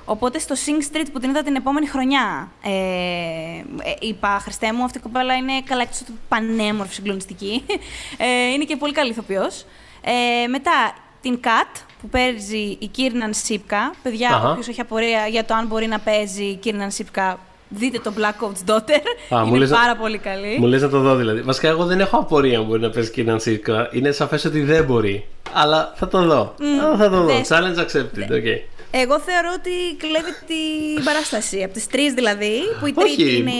Οπότε 0.10 0.40
στο 0.40 0.56
Sing 0.66 0.96
Street 0.96 1.06
που 1.14 1.20
την 1.20 1.30
είδα 1.30 1.44
την 1.44 1.56
επόμενη 1.56 1.88
χρονιά, 1.88 2.52
ε, 2.64 2.70
ε, 2.70 3.94
είπα 4.00 4.40
Χριστέ 4.42 4.74
μου, 4.74 4.84
αυτή 4.84 4.98
η 4.98 5.02
κοπέλα 5.02 5.36
είναι 5.36 5.62
καλά 5.62 5.82
εκτός 5.82 6.04
πανέμορφη, 6.28 6.94
συγκλονιστική. 6.94 7.64
Ε, 8.18 8.52
είναι 8.54 8.64
και 8.64 8.76
πολύ 8.76 8.94
καλή 8.94 9.10
ηθοποιός. 9.10 9.66
Ε, 10.02 10.48
μετά 10.48 10.94
την 11.22 11.40
Kat, 11.44 11.82
που 12.02 12.10
παίζει 12.10 12.78
η 12.80 12.88
Κίρναν 12.88 13.34
Σίπκα. 13.34 13.94
Παιδιά, 14.04 14.50
όποιος 14.50 14.68
έχει 14.68 14.82
απορία 14.82 15.28
για 15.28 15.46
το 15.46 15.54
αν 15.54 15.68
μπορεί 15.68 15.88
να 15.88 16.00
παίζει 16.00 16.44
η 16.44 16.56
Κίρναν 16.56 16.92
Σίπκα, 16.92 17.40
δείτε 17.70 18.00
το 18.04 18.14
Black 18.18 18.46
Coat's 18.46 18.72
Daughter. 18.72 19.36
Α, 19.38 19.44
είναι 19.48 19.68
πάρα 19.68 19.96
πολύ 19.96 20.18
καλή. 20.18 20.58
Μου 20.60 20.68
λες 20.68 20.82
να 20.82 20.90
το 20.90 21.00
δω 21.00 21.16
δηλαδή. 21.16 21.42
Βασικά, 21.42 21.68
εγώ 21.68 21.86
δεν 21.86 22.00
έχω 22.00 22.18
απορία 22.18 22.58
αν 22.58 22.66
μπορεί 22.66 22.80
να 22.80 22.90
παίζει 22.90 23.12
Κίρναν 23.12 23.40
Σίπκα. 23.40 23.90
Είναι 23.92 24.12
σαφές 24.12 24.46
ότι 24.46 24.62
δεν 24.62 24.84
μπορεί. 24.84 25.26
Αλλά 25.54 25.94
θα 25.96 26.08
το 26.08 26.22
δω. 26.22 26.54
Mm, 26.60 26.98
θα 26.98 27.10
το 27.10 27.22
δω. 27.22 27.42
Challenge 27.48 27.80
accepted. 27.80 28.32
Okay. 28.32 28.60
Εγώ 28.92 29.20
θεωρώ 29.20 29.50
ότι 29.58 29.98
κλέβει 29.98 30.32
την 30.48 31.04
παράσταση. 31.04 31.64
Από 31.64 31.74
τις 31.74 31.88
τρεις 31.88 32.14
δηλαδή, 32.14 32.62
που 32.80 32.88
η 32.88 32.94
τρίτη 32.94 33.38
είναι. 33.38 33.52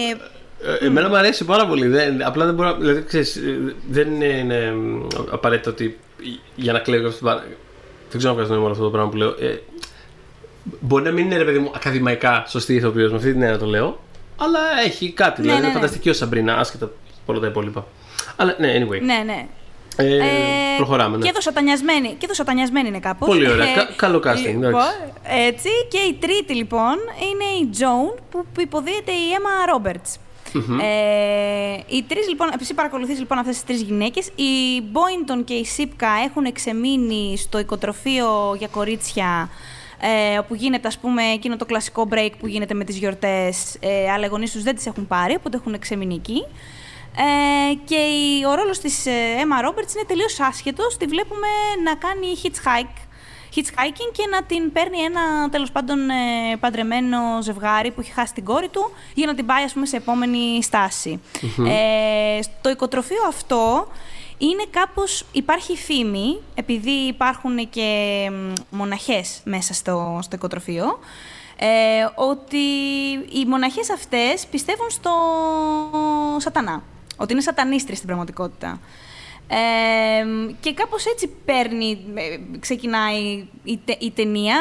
Ε, 0.82 0.86
εμένα 0.86 1.10
μου 1.10 1.18
αρέσει 1.18 1.46
πάρα 1.46 1.68
πολύ. 1.68 1.88
Δεν, 1.88 2.26
απλά 2.26 2.46
δεν 2.46 2.54
μπορώ. 2.54 2.76
Δηλαδή, 2.76 3.04
ξέρεις, 3.04 3.36
ε, 3.36 3.76
δεν 3.90 4.22
είναι 4.22 4.74
απαραίτητο 5.30 5.70
ότι 5.70 6.00
για 6.56 6.74
να 6.74 6.80
κλέβει 6.80 7.06
αυτή 7.06 7.18
την 7.18 7.26
παράσταση 7.26 7.56
δεν 8.10 8.18
ξέρω 8.18 8.34
αν 8.34 8.38
βγάζει 8.40 8.52
νόημα 8.52 8.72
αυτό 8.72 8.84
το 8.84 8.90
πράγμα 8.90 9.10
που 9.10 9.18
λέω. 9.18 9.30
Ε, 9.40 9.62
μπορεί 10.80 11.04
να 11.04 11.12
μην 11.12 11.26
είναι 11.26 11.38
ρε 11.38 11.44
παιδί 11.44 11.60
μου 11.60 11.72
ακαδημαϊκά 11.76 12.44
σωστή 12.48 12.76
ηθοποιός, 12.76 13.12
με 13.12 13.18
αυτή 13.18 13.32
την 13.32 13.42
έννοια 13.42 13.58
το 13.58 13.66
λέω. 13.66 14.00
Αλλά 14.38 14.60
έχει 14.86 15.12
κάτι. 15.12 15.42
Ναι, 15.42 15.48
δηλαδή 15.48 15.62
ναι, 15.62 15.68
είναι 15.68 15.68
ναι. 15.68 15.80
φανταστική 15.80 16.10
ο 16.10 16.14
Σαμπρίνα, 16.14 16.58
άσχετα 16.58 16.86
από 16.86 16.94
όλα 17.26 17.40
τα 17.40 17.48
υπόλοιπα. 17.48 17.88
Αλλά 18.36 18.56
ναι, 18.60 18.74
anyway. 18.78 19.02
Ναι, 19.02 19.24
ναι. 19.26 19.48
Ε, 19.96 20.16
ε, 20.16 20.22
προχωράμε. 20.78 21.18
Ναι. 21.18 21.24
Και 21.24 21.30
εδώ 21.30 21.42
σατανιασμένη, 21.42 22.16
και 22.18 22.28
σατανιασμένη 22.32 22.88
είναι 22.88 23.00
κάπως. 23.00 23.28
Πολύ 23.28 23.50
ωραία. 23.50 23.66
Ε, 23.66 23.88
καλό 23.96 24.22
casting. 24.26 24.54
Λοιπόν, 24.54 24.92
έτσι. 25.24 25.70
Και 25.90 25.98
η 25.98 26.14
τρίτη 26.14 26.54
λοιπόν 26.54 26.96
είναι 27.32 27.66
η 27.66 27.70
Τζόουν 27.72 28.14
που 28.32 28.62
υποδίεται 28.62 29.12
η 29.12 29.26
Emma 29.38 29.76
Roberts. 29.76 30.20
Ε, 30.82 31.96
οι 31.96 32.04
τρεις, 32.08 32.28
λοιπόν, 32.28 32.50
εσύ 32.62 32.74
παρακολουθείς 32.74 33.20
λοιπόν 33.20 33.38
αυτές 33.38 33.56
τις 33.56 33.64
τρεις 33.64 33.82
γυναίκες. 33.82 34.28
Η 34.28 34.82
Μπόιντον 34.92 35.44
και 35.44 35.54
η 35.54 35.66
Σίπκα 35.66 36.10
έχουν 36.26 36.46
εξεμείνει 36.46 37.38
στο 37.38 37.60
οικοτροφείο 37.60 38.56
για 38.58 38.68
κορίτσια 38.68 39.50
ε, 40.00 40.38
όπου 40.38 40.56
γίνεται 40.56 40.88
ας 40.88 40.98
πούμε 40.98 41.24
εκείνο 41.24 41.56
το 41.56 41.66
κλασικό 41.66 42.08
break 42.12 42.32
που 42.40 42.48
γίνεται 42.48 42.74
με 42.74 42.84
τις 42.84 42.98
γιορτές 42.98 43.78
ε, 43.80 44.12
αλλά 44.12 44.26
οι 44.26 44.30
γονείς 44.30 44.52
τους 44.52 44.64
δεν 44.64 44.76
τις 44.76 44.86
έχουν 44.86 45.08
πάρει, 45.08 45.36
οπότε 45.36 45.58
έχουν 45.58 45.74
εξεμείνει 45.74 46.16
εκεί. 46.16 46.44
Ε, 47.18 47.74
και 47.84 47.96
η, 47.96 48.46
ο 48.46 48.56
ρόλος 48.56 48.80
της 48.80 49.06
ε, 49.06 49.12
Emma 49.12 49.66
Roberts 49.68 49.96
είναι 49.96 50.06
τελείως 50.08 50.40
άσχετος. 50.40 50.98
Τη 50.98 51.06
βλέπουμε 51.06 51.48
να 51.84 51.96
κάνει 51.96 52.28
hitchhike 52.44 53.08
hitchhiking 53.56 54.12
και 54.12 54.28
να 54.32 54.44
την 54.44 54.72
παίρνει 54.72 55.00
ένα 55.00 55.50
τέλος 55.50 55.72
πάντων 55.72 56.10
ε, 56.10 56.56
παντρεμένο 56.60 57.18
ζευγάρι 57.42 57.92
που 57.92 58.00
έχει 58.02 58.12
χάσει 58.12 58.34
την 58.34 58.44
κόρη 58.44 58.68
του 58.68 58.92
για 59.14 59.26
να 59.26 59.36
την 59.36 59.46
πάει 59.46 59.64
ας 59.64 59.74
πούμε 59.74 59.86
σε 59.86 59.96
επόμενη 59.96 60.60
Ε, 61.68 62.40
το 62.62 62.70
οικοτροφείο 62.70 63.24
αυτό 63.28 63.88
είναι 64.38 64.64
κάπως, 64.70 65.26
υπάρχει 65.32 65.78
φήμη, 65.78 66.38
επειδή 66.56 66.92
υπάρχουν 66.92 67.70
και 67.70 68.32
μοναχές 68.70 69.42
μέσα 69.44 69.74
στο, 69.74 70.20
στο 70.22 70.36
οικοτροφείο, 70.36 71.00
ε, 71.58 71.68
ότι 72.16 72.58
οι 73.32 73.46
μοναχές 73.48 73.90
αυτές 73.90 74.46
πιστεύουν 74.46 74.90
στο 74.90 75.12
σατανά, 76.38 76.84
ότι 77.18 77.34
είναι 77.34 77.42
σατανίστρες 77.42 77.96
στην 77.96 78.08
πραγματικότητα 78.08 78.80
και 80.60 80.74
κάπως 80.74 81.06
έτσι 81.06 81.28
παίρνει, 81.46 82.06
ε, 82.14 82.58
ξεκινάει 82.60 83.48
η, 83.64 83.80
η 84.00 84.12
ταινία, 84.12 84.58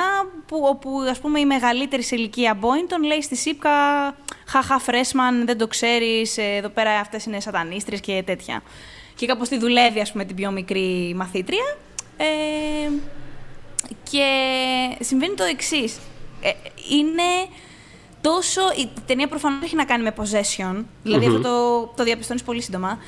που, 0.46 0.60
όπου 0.68 0.90
ας 1.10 1.18
πούμε 1.18 1.40
η 1.40 1.46
μεγαλύτερη 1.46 2.02
σε 2.02 2.16
ηλικία 2.16 2.54
Μπόιντον 2.54 3.02
λέει 3.02 3.22
στη 3.22 3.36
Σίπκα 3.36 3.70
«Χαχα 4.46 4.78
Φρέσμαν, 4.78 5.46
δεν 5.46 5.58
το 5.58 5.66
ξέρεις, 5.66 6.38
ε, 6.38 6.42
εδώ 6.42 6.68
πέρα 6.68 6.90
αυτές 6.90 7.24
είναι 7.24 7.40
σατανίστρες 7.40 8.00
και 8.00 8.22
τέτοια». 8.26 8.62
Και 9.16 9.26
κάπως 9.26 9.48
τη 9.48 9.58
δουλεύει 9.58 10.00
ας 10.00 10.12
πούμε 10.12 10.24
την 10.24 10.36
πιο 10.36 10.50
μικρή 10.50 11.14
μαθήτρια. 11.16 11.76
Ε, 12.16 12.90
και 14.10 14.28
συμβαίνει 15.00 15.34
το 15.34 15.44
εξής. 15.44 15.98
Ε, 16.40 16.50
είναι 16.90 17.52
τόσο... 18.20 18.60
Η 18.78 18.88
ταινία 19.06 19.28
προφανώς 19.28 19.64
έχει 19.64 19.76
να 19.76 19.84
κάνει 19.84 20.02
με 20.02 20.14
possession, 20.16 20.84
δηλαδη 21.02 21.26
αυτό 21.26 21.40
το, 21.40 21.86
το 21.96 22.04
διαπιστώνεις 22.04 22.42
πολύ 22.42 22.62
σύντομα 22.62 22.98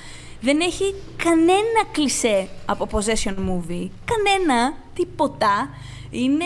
δεν 0.41 0.61
έχει 0.61 0.95
κανένα 1.17 1.85
κλισέ 1.93 2.49
από 2.67 2.89
possession 2.93 3.35
movie. 3.35 3.89
Κανένα, 4.05 4.75
τίποτα. 4.95 5.71
Είναι 6.11 6.45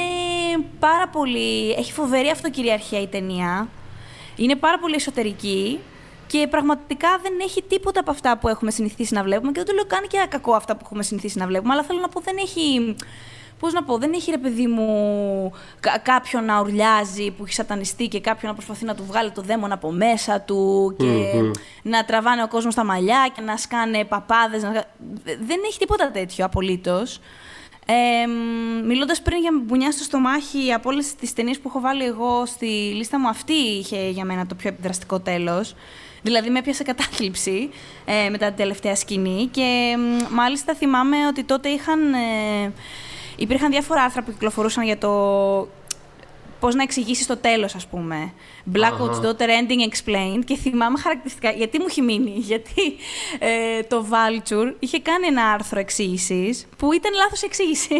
πάρα 0.78 1.08
πολύ... 1.08 1.70
Έχει 1.70 1.92
φοβερή 1.92 2.28
αυτοκυριαρχία 2.28 3.00
η 3.00 3.06
ταινία. 3.06 3.68
Είναι 4.36 4.56
πάρα 4.56 4.78
πολύ 4.78 4.94
εσωτερική. 4.94 5.78
Και 6.32 6.46
πραγματικά 6.50 7.08
δεν 7.22 7.32
έχει 7.42 7.62
τίποτα 7.62 8.00
από 8.00 8.10
αυτά 8.10 8.38
που 8.38 8.48
έχουμε 8.48 8.70
συνηθίσει 8.70 9.14
να 9.14 9.22
βλέπουμε. 9.22 9.52
Και 9.52 9.58
δεν 9.58 9.66
το 9.66 9.72
λέω 9.72 9.84
καν 9.84 10.08
και 10.08 10.26
κακό 10.28 10.52
αυτά 10.52 10.76
που 10.76 10.80
έχουμε 10.84 11.02
συνηθίσει 11.02 11.38
να 11.38 11.46
βλέπουμε. 11.46 11.72
Αλλά 11.72 11.82
θέλω 11.82 12.00
να 12.00 12.08
πω, 12.08 12.20
δεν 12.20 12.36
έχει 12.40 12.94
Πώς 13.58 13.72
να 13.72 13.82
πω, 13.82 13.98
δεν 13.98 14.12
έχει 14.12 14.30
ρε 14.30 14.38
παιδί 14.38 14.66
μου 14.66 15.52
κάποιον 16.02 16.44
να 16.44 16.60
ουρλιάζει 16.60 17.30
που 17.30 17.44
έχει 17.44 17.52
σατανιστεί 17.52 18.08
και 18.08 18.20
κάποιον 18.20 18.50
να 18.50 18.56
προσπαθεί 18.56 18.84
να 18.84 18.94
του 18.94 19.04
βγάλει 19.04 19.30
το 19.30 19.42
δαίμον 19.42 19.72
από 19.72 19.90
μέσα 19.90 20.40
του 20.40 20.94
και 20.98 21.32
να 21.82 22.04
τραβάνε 22.04 22.42
ο 22.42 22.48
κόσμος 22.48 22.72
στα 22.72 22.84
μαλλιά 22.84 23.30
και 23.34 23.40
να 23.40 23.56
σκάνε 23.56 24.04
παπάδες. 24.04 24.62
Να... 24.62 24.70
Δεν 25.24 25.60
έχει 25.66 25.78
τίποτα 25.78 26.10
τέτοιο 26.10 26.44
απολύτως. 26.44 27.20
Ε, 27.86 28.26
Μιλώντας 28.86 29.22
πριν 29.22 29.38
για 29.38 29.50
μπουνιά 29.64 29.92
στο 29.92 30.02
στομάχι, 30.02 30.72
από 30.72 30.88
όλες 30.88 31.14
τις 31.14 31.32
ταινίες 31.32 31.58
που 31.58 31.68
έχω 31.68 31.80
βάλει 31.80 32.04
εγώ 32.04 32.46
στη 32.46 32.66
λίστα 32.66 33.18
μου, 33.18 33.28
αυτή 33.28 33.52
είχε 33.52 34.08
για 34.08 34.24
μένα 34.24 34.46
το 34.46 34.54
πιο 34.54 34.68
επιδραστικό 34.68 35.20
τέλος. 35.20 35.74
Δηλαδή 36.22 36.50
με 36.50 36.58
έπιασε 36.58 36.82
κατάθλιψη 36.82 37.70
ε, 38.04 38.28
μετά 38.30 38.46
την 38.46 38.56
τελευταία 38.56 38.94
σκηνή 38.94 39.48
και 39.50 39.96
μάλιστα 40.30 40.74
θυμάμαι 40.74 41.16
ότι 41.26 41.44
τότε 41.44 41.68
είχαν 41.68 42.14
ε, 42.14 42.72
υπήρχαν 43.36 43.70
διάφορα 43.70 44.02
άρθρα 44.02 44.22
που 44.22 44.32
κυκλοφορούσαν 44.32 44.84
για 44.84 44.98
το 44.98 45.10
πώς 46.62 46.74
να 46.74 46.82
εξηγήσεις 46.82 47.26
το 47.26 47.36
τέλος, 47.36 47.74
ας 47.74 47.86
πούμε. 47.86 48.32
Blackwood's 48.74 49.20
Daughter 49.24 49.48
Ending 49.58 49.82
Explained. 49.90 50.44
Και 50.44 50.56
θυμάμαι 50.56 50.98
χαρακτηριστικά. 50.98 51.50
Γιατί 51.50 51.78
μου 51.78 51.84
έχει 51.88 52.02
μείνει, 52.02 52.34
Γιατί 52.50 52.96
ε, 53.38 53.82
το 53.82 54.06
Vulture 54.10 54.74
είχε 54.78 55.00
κάνει 55.00 55.26
ένα 55.26 55.50
άρθρο 55.50 55.80
εξήγησης 55.80 56.66
που 56.76 56.92
ήταν 56.92 57.12
λάθος 57.14 57.42
εξήγηση. 57.42 57.94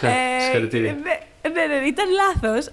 Ε, 0.00 0.40
συγχαρητήρια. 0.40 0.92
Ναι, 0.92 1.50
ναι, 1.50 1.66
ναι, 1.66 1.86
ήταν 1.86 2.06
λάθος. 2.10 2.68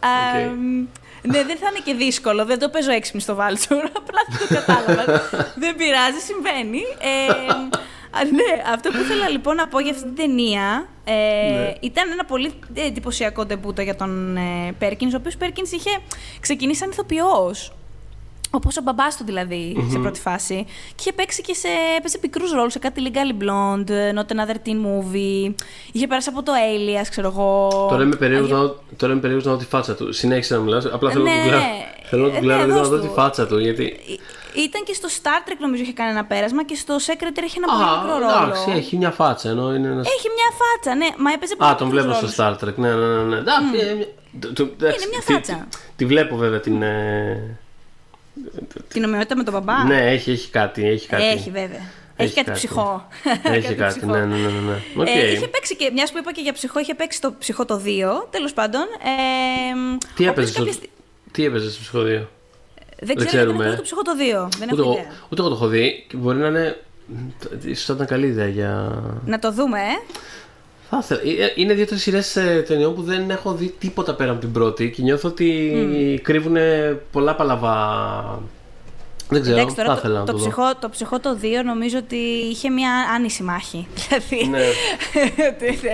Ναι, 1.24 1.44
δεν 1.44 1.58
θα 1.58 1.68
είναι 1.70 1.82
και 1.84 1.94
δύσκολο. 1.94 2.46
Δεν 2.46 2.60
το 2.60 2.70
παίζω 2.70 2.92
έξυπνη 2.92 3.22
στο 3.22 3.38
Vulture. 3.38 3.88
Απλά 4.00 4.22
δεν 4.30 4.48
το 4.48 4.54
κατάλαβα. 4.54 5.22
δεν 5.56 5.76
πειράζει, 5.76 6.20
συμβαίνει. 6.20 6.82
Ε, 7.00 8.24
ναι, 8.24 8.72
αυτό 8.74 8.90
που 8.90 8.98
ήθελα 8.98 9.30
λοιπόν 9.30 9.56
να 9.56 9.68
πω 9.68 9.80
για 9.80 9.92
αυτή 9.92 10.04
την 10.04 10.16
ταινία 10.16 10.88
ε, 11.04 11.14
ναι. 11.14 11.74
ήταν 11.80 12.12
ένα 12.12 12.26
πολύ 12.26 12.54
εντυπωσιακό 12.74 13.46
τεμπούτο 13.46 13.82
για 13.82 13.96
τον 13.96 14.38
ε, 14.38 14.74
Πέρκινς, 14.78 15.14
ο 15.14 15.18
οποίος 15.18 15.38
Πέρκινς 15.38 15.72
είχε 15.72 15.90
ξεκινήσει 16.40 16.80
σαν 16.80 16.90
ηθοποιός. 16.90 17.74
Όπως 18.56 18.78
ο 18.78 18.82
μπαμπάς 18.82 19.18
του 19.18 19.24
δηλαδη 19.26 19.88
σε 19.90 20.00
πρώτη 20.00 20.20
φάση. 20.20 20.66
Και 20.68 20.96
είχε 21.00 21.14
παίξει 21.14 21.42
και 21.42 21.54
σε. 21.54 21.68
έπαιζε 21.98 22.18
πικρούς 22.18 22.52
ρόλους 22.52 22.72
σε 22.74 22.80
κάτι 22.80 23.02
Legally 23.06 23.44
Blonde, 23.44 24.20
Not 24.20 24.36
Another 24.36 24.56
Teen 24.66 24.80
Movie. 24.86 25.54
Είχε 25.92 26.08
περάσει 26.08 26.30
από 26.30 26.44
το 26.44 26.52
Alias, 26.52 27.08
ξέρω 27.10 27.28
εγώ. 27.28 27.68
Τώρα 27.90 28.04
είμαι 28.04 28.16
περίεργο 28.16 29.50
να 29.50 29.52
δω 29.52 29.58
τη 29.58 29.66
φάτσα 29.66 29.96
του. 29.96 30.14
Συνέχισε 30.14 30.56
να 30.56 30.62
μιλάς. 30.62 30.86
Απλά 30.86 31.12
θέλω 31.12 31.24
να 31.24 31.32
του 31.32 31.50
Θέλω 32.04 32.28
να 32.28 32.40
του 32.40 32.50
ε, 32.50 32.66
να 32.66 32.84
δω 32.84 33.00
τη 33.00 33.08
φάτσα 33.08 33.48
του. 33.48 33.60
Γιατί 33.60 34.00
ήταν 34.54 34.84
και 34.84 34.94
στο 34.94 35.08
Star 35.12 35.50
Trek 35.50 35.56
νομίζω 35.60 35.84
είχε 35.84 35.94
κάνει 35.94 36.10
ένα 36.10 36.26
πέρασμα 36.26 36.66
και 36.66 36.76
στο 36.76 36.96
Secretary 36.96 37.44
έχει 37.44 37.58
ένα 37.58 37.68
πολύ 37.74 37.90
μικρό 37.98 38.18
ρόλο. 38.20 38.44
Εντάξει, 38.44 38.72
έχει 38.72 38.98
μια 38.98 39.12
φάτσα. 39.12 39.50
Ενώ 39.50 39.76
είναι 39.76 39.88
ένας... 39.88 40.08
Έχει 40.08 40.28
μια 40.38 40.50
φάτσα, 40.60 40.96
ναι. 40.96 41.08
Μα 41.18 41.32
έπαιζε 41.32 41.56
πολύ 41.56 41.72
Α, 41.72 41.76
τον 41.76 41.90
βλέπω 41.90 42.14
στο 42.14 42.28
Star 42.38 42.54
Trek. 42.64 42.76
Ναι, 42.76 42.94
ναι, 42.94 43.06
ναι. 43.06 43.24
ναι. 43.24 43.42
Mm. 43.42 44.64
είναι 44.80 45.08
μια 45.10 45.22
φάτσα. 45.22 45.68
Τη, 45.70 45.78
τη, 45.96 46.06
βλέπω 46.06 46.36
βέβαια 46.36 46.60
την. 46.60 46.84
Ε, 48.36 48.80
Την 48.88 49.04
ομοιότητα 49.04 49.36
με 49.36 49.44
τον 49.44 49.54
μπαμπά; 49.54 49.84
Ναι, 49.84 50.12
έχει, 50.12 50.32
έχει 50.32 50.50
κάτι. 50.50 50.88
Έχει, 50.88 51.08
κάτι. 51.08 51.24
έχει 51.24 51.50
βέβαια. 51.50 51.82
Έχει, 52.16 52.34
κάτι, 52.34 52.52
ψυχό. 52.52 53.08
Έχει 53.44 53.74
κάτι, 53.76 54.06
ναι, 54.06 54.18
ναι, 54.18 54.36
ναι. 54.36 54.48
ναι. 54.50 54.82
Okay. 54.98 55.08
Ε, 55.08 55.32
είχε 55.32 55.48
παίξει 55.48 55.76
και, 55.76 55.90
μιας 55.94 56.12
που 56.12 56.18
είπα 56.18 56.32
και 56.32 56.42
για 56.42 56.54
ψυχό, 56.54 56.80
είχε 56.80 56.94
παίξει 56.94 57.22
το 57.22 57.34
ψυχό 57.40 57.66
το 57.66 57.82
2, 57.86 58.28
τέλος 58.30 58.54
πάντων. 58.54 58.82
Ε, 58.82 60.06
τι 60.16 60.26
έπαιζες 60.26 60.50
στο, 60.50 60.66
τι 61.32 61.46
έπαιζες 61.46 61.74
στο 61.74 61.82
ψυχό 61.82 62.00
2. 62.00 62.04
Δεν, 62.04 62.28
δεν 63.00 63.16
ξέρω, 63.16 63.28
ξέρουμε. 63.28 63.76
το 63.76 63.82
ψυχό 63.82 64.02
το 64.02 64.12
2. 64.12 64.48
Δεν 64.58 64.70
ούτε, 64.72 64.82
έχω 64.82 64.92
ιδέα. 64.92 65.12
Ούτε 65.30 65.42
εγώ 65.42 65.50
το 65.50 65.56
έχω 65.56 65.68
δει 65.68 66.06
και 66.08 66.18
μπορεί 66.18 66.38
να 66.38 66.48
είναι. 66.48 66.82
ίσως 67.64 67.86
θα 67.86 67.94
ήταν 67.94 68.06
καλή 68.06 68.26
ιδέα 68.26 68.48
για. 68.48 69.02
Να 69.26 69.40
το 69.40 69.52
δούμε, 69.52 69.80
ε. 69.80 70.16
Θα 71.02 71.16
ήθελα. 71.16 71.46
Ε, 71.46 71.54
είναι 71.56 71.74
δύο-τρεις 71.74 72.02
σειρές 72.02 72.36
ε, 72.36 72.64
ταινιών 72.68 72.96
που 72.96 73.02
δεν 73.02 73.30
έχω 73.30 73.54
δει 73.54 73.76
τίποτα 73.80 74.16
πέρα 74.16 74.32
από 74.32 74.40
την 74.40 74.52
πρώτη 74.52 74.92
και 74.92 75.02
νιώθω 75.02 75.30
ότι 75.30 75.72
mm. 75.76 76.22
κρύβουν 76.22 76.58
πολλά 77.12 77.36
παλαβά 77.36 77.84
δεν 79.34 79.42
ξέρω, 79.42 79.58
Εντάξει, 79.58 79.76
τώρα 79.76 79.88
θα 79.88 79.96
ήθελα 79.98 80.20
το, 80.20 80.26
το, 80.26 80.32
το, 80.32 80.38
ψυχό, 80.38 80.76
το 80.76 80.90
ψυχό 80.90 81.20
το 81.20 81.38
2 81.42 81.46
νομίζω 81.66 81.98
ότι 81.98 82.16
είχε 82.52 82.70
μια 82.70 82.92
άνηση 83.16 83.44
μάχη. 83.44 83.88
Δηλαδή. 84.00 84.50
Ναι. 84.50 84.60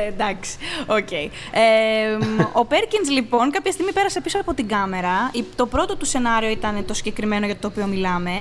Εντάξει, 0.08 0.58
OK. 0.88 0.98
Okay. 0.98 1.30
Ε, 1.52 2.18
ο 2.54 2.66
Πέρκινς 2.66 3.10
λοιπόν 3.10 3.52
κάποια 3.52 3.72
στιγμή 3.72 3.92
πέρασε 3.92 4.22
πίσω 4.22 4.40
από 4.40 4.54
την 4.54 4.68
κάμερα. 4.68 5.32
Το 5.56 5.66
πρώτο 5.66 5.96
του 5.96 6.06
σενάριο 6.06 6.50
ήταν 6.50 6.86
το 6.86 6.94
συγκεκριμένο 6.94 7.46
για 7.46 7.58
το 7.58 7.68
οποίο 7.68 7.86
μιλάμε. 7.86 8.32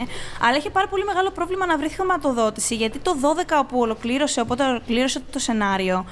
Αλλά 0.40 0.56
είχε 0.56 0.70
πάρα 0.70 0.88
πολύ 0.88 1.04
μεγάλο 1.04 1.30
πρόβλημα 1.30 1.66
να 1.66 1.78
βρει 1.78 1.88
χρηματοδότηση 1.88 2.74
γιατί 2.74 2.98
το 2.98 3.16
12 3.48 3.62
που 3.68 3.78
ολοκλήρωσε, 3.80 4.40
οπότε 4.40 4.64
ολοκλήρωσε 4.64 5.22
το 5.32 5.38
σενάριο 5.38 6.04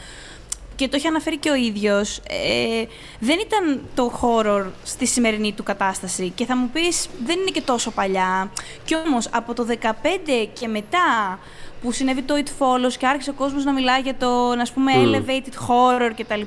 και 0.76 0.88
το 0.88 0.96
έχει 0.96 1.06
αναφέρει 1.06 1.36
και 1.36 1.50
ο 1.50 1.54
ίδιος, 1.54 2.18
ε, 2.18 2.84
δεν 3.18 3.38
ήταν 3.38 3.80
το 3.94 4.20
horror 4.22 4.64
στη 4.84 5.06
σημερινή 5.06 5.52
του 5.52 5.62
κατάσταση. 5.62 6.32
Και 6.34 6.44
θα 6.44 6.56
μου 6.56 6.70
πεις, 6.72 7.08
δεν 7.24 7.38
είναι 7.38 7.50
και 7.50 7.60
τόσο 7.60 7.90
παλιά. 7.90 8.50
Κι 8.84 8.94
όμως, 8.96 9.28
από 9.32 9.54
το 9.54 9.64
15 9.64 10.48
και 10.52 10.68
μετά 10.68 11.38
που 11.82 11.92
συνέβη 11.92 12.22
το 12.22 12.34
It 12.36 12.48
Follows 12.48 12.92
και 12.98 13.06
άρχισε 13.06 13.30
ο 13.30 13.32
κόσμος 13.32 13.64
να 13.64 13.72
μιλάει 13.72 14.00
για 14.00 14.14
το, 14.14 14.54
να 14.54 14.66
πούμε, 14.74 14.92
mm. 14.94 15.06
elevated 15.06 15.68
horror 15.68 16.10
κτλ. 16.16 16.42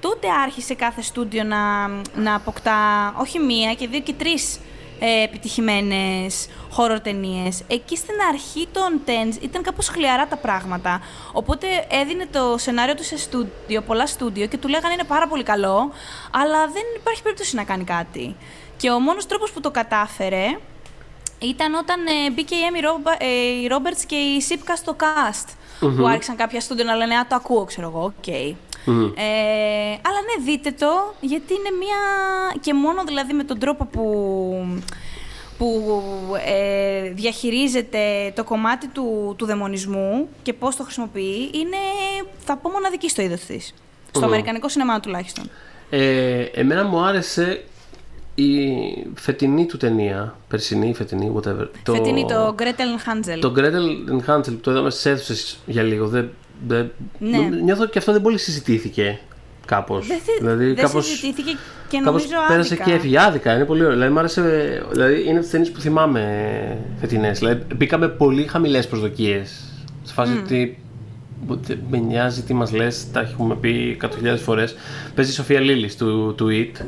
Τότε 0.00 0.26
άρχισε 0.44 0.74
κάθε 0.74 1.02
στούντιο 1.02 1.44
να, 1.44 1.88
να 2.14 2.34
αποκτά 2.34 3.14
όχι 3.20 3.38
μία 3.38 3.74
και 3.74 3.88
δύο 3.88 4.00
και 4.00 4.12
τρεις 4.12 4.58
ε, 4.98 5.22
επιτυχημένες 5.22 6.48
horror 6.76 6.98
ταινίες. 7.02 7.62
Εκεί 7.68 7.96
στην 7.96 8.14
αρχή 8.28 8.68
των 8.72 9.00
Tens 9.06 9.42
ήταν 9.42 9.62
κάπως 9.62 9.88
χλιαρά 9.88 10.26
τα 10.26 10.36
πράγματα. 10.36 11.00
Οπότε 11.32 11.66
έδινε 11.90 12.26
το 12.32 12.58
σενάριο 12.58 12.94
του 12.94 13.04
σε 13.04 13.18
στούντιο, 13.18 13.82
πολλά 13.86 14.06
στούντιο 14.06 14.46
και 14.46 14.58
του 14.58 14.68
λέγανε 14.68 14.92
είναι 14.92 15.04
πάρα 15.04 15.26
πολύ 15.28 15.42
καλό, 15.42 15.92
αλλά 16.30 16.66
δεν 16.66 16.82
υπάρχει 16.96 17.22
περίπτωση 17.22 17.56
να 17.56 17.64
κάνει 17.64 17.84
κάτι. 17.84 18.36
Και 18.76 18.90
ο 18.90 19.00
μόνος 19.00 19.26
τρόπος 19.26 19.50
που 19.52 19.60
το 19.60 19.70
κατάφερε 19.70 20.58
ήταν 21.38 21.74
όταν 21.74 22.06
ε, 22.06 22.30
μπήκε 22.30 22.54
η 22.54 22.62
Έμι 22.62 22.80
Ρόμπερτς 23.68 24.04
και 24.04 24.16
η 24.16 24.40
Σίπκα 24.40 24.76
στο 24.76 24.96
cast. 24.98 25.48
Που 25.80 26.06
άρχισαν 26.06 26.36
κάποια 26.36 26.60
στούντιο 26.60 26.84
να 26.84 26.94
λένε 26.94 27.14
Α, 27.14 27.26
το 27.28 27.34
ακούω, 27.34 27.64
ξέρω 27.64 27.88
εγώ. 27.88 28.02
OK. 28.02 28.12
Okay. 28.26 28.54
Ε, 29.16 29.98
αλλά 30.02 30.20
ναι, 30.26 30.44
δείτε 30.44 30.70
το, 30.70 31.14
γιατί 31.20 31.52
είναι 31.52 31.76
μία... 31.78 31.96
και 32.60 32.74
μόνο 32.74 33.04
δηλαδή 33.04 33.32
με 33.32 33.44
τον 33.44 33.58
τρόπο 33.58 33.84
που, 33.84 34.04
που 35.58 35.92
ε, 36.46 37.10
διαχειρίζεται 37.10 38.32
το 38.34 38.44
κομμάτι 38.44 38.88
του, 38.88 39.34
του 39.38 39.46
δαιμονισμού 39.46 40.28
και 40.42 40.52
πώς 40.52 40.76
το 40.76 40.82
χρησιμοποιεί, 40.82 41.50
είναι, 41.52 41.76
θα 42.38 42.56
πω, 42.56 42.70
μοναδική 42.70 43.08
στο 43.08 43.22
είδος 43.22 43.40
της. 43.40 43.74
Στο 44.10 44.24
αμερικανικό 44.24 44.68
σινεμά 44.68 45.00
τουλάχιστον. 45.00 45.50
Ε, 45.90 46.42
εμένα 46.42 46.84
μου 46.84 47.00
άρεσε 47.00 47.64
η 48.34 48.50
φετινή 49.14 49.66
του 49.66 49.76
ταινία, 49.76 50.36
περσινή, 50.48 50.94
φετινή, 50.94 51.32
whatever. 51.36 51.68
Το... 51.82 51.94
Φετινή, 51.94 52.26
το 52.26 52.54
Gretel 52.58 52.62
and 52.62 53.28
Hansel. 53.28 53.38
Το 53.40 53.52
Gretel 53.56 54.12
and 54.12 54.34
Hansel, 54.34 54.56
το 54.60 54.70
είδαμε 54.70 54.90
στις 54.90 55.06
αίθουσες 55.06 55.58
για 55.66 55.82
λίγο. 55.82 56.06
Δεν 56.06 56.30
ναι. 57.18 57.38
Νιώθω 57.62 57.86
και 57.86 57.98
αυτό 57.98 58.12
δεν 58.12 58.22
πολύ 58.22 58.38
συζητήθηκε 58.38 59.18
κάπως. 59.66 60.06
Δεν, 60.06 60.18
δηλαδή, 60.38 60.64
δεν 60.66 60.84
κάπως, 60.84 61.06
συζητήθηκε 61.06 61.56
και 61.88 62.00
νομίζω 62.00 62.24
άδικα. 62.26 62.46
Πέρασε 62.48 62.76
και 62.76 62.92
έφυγε 62.92 63.20
άδικα. 63.20 63.54
Είναι 63.54 63.64
πολύ 63.64 63.80
ωραίο. 63.80 63.92
Δηλαδή, 63.92 64.12
μου 64.12 64.18
άρεσε, 64.18 64.42
δηλαδή 64.92 65.28
είναι 65.28 65.40
τις 65.40 65.50
ταινίες 65.50 65.70
που 65.70 65.80
θυμάμαι 65.80 66.22
φετινές. 67.00 67.38
Δηλαδή, 67.38 67.62
μπήκαμε 67.76 68.08
πολύ 68.08 68.42
χαμηλές 68.42 68.86
προσδοκίες. 68.86 69.62
Σε 70.02 70.12
φάση 70.12 70.32
mm. 70.36 70.42
ότι 70.42 70.78
με 71.90 71.98
νοιάζει 71.98 72.42
τι 72.42 72.54
μας 72.54 72.72
λες, 72.72 73.10
τα 73.12 73.20
έχουμε 73.20 73.56
πει 73.56 73.90
εκατοντάδε 73.92 74.36
φορές. 74.36 74.76
Παίζει 75.14 75.30
η 75.30 75.34
Σοφία 75.34 75.60
Λίλης 75.60 75.96
του, 75.96 76.34
του 76.36 76.48
It. 76.50 76.82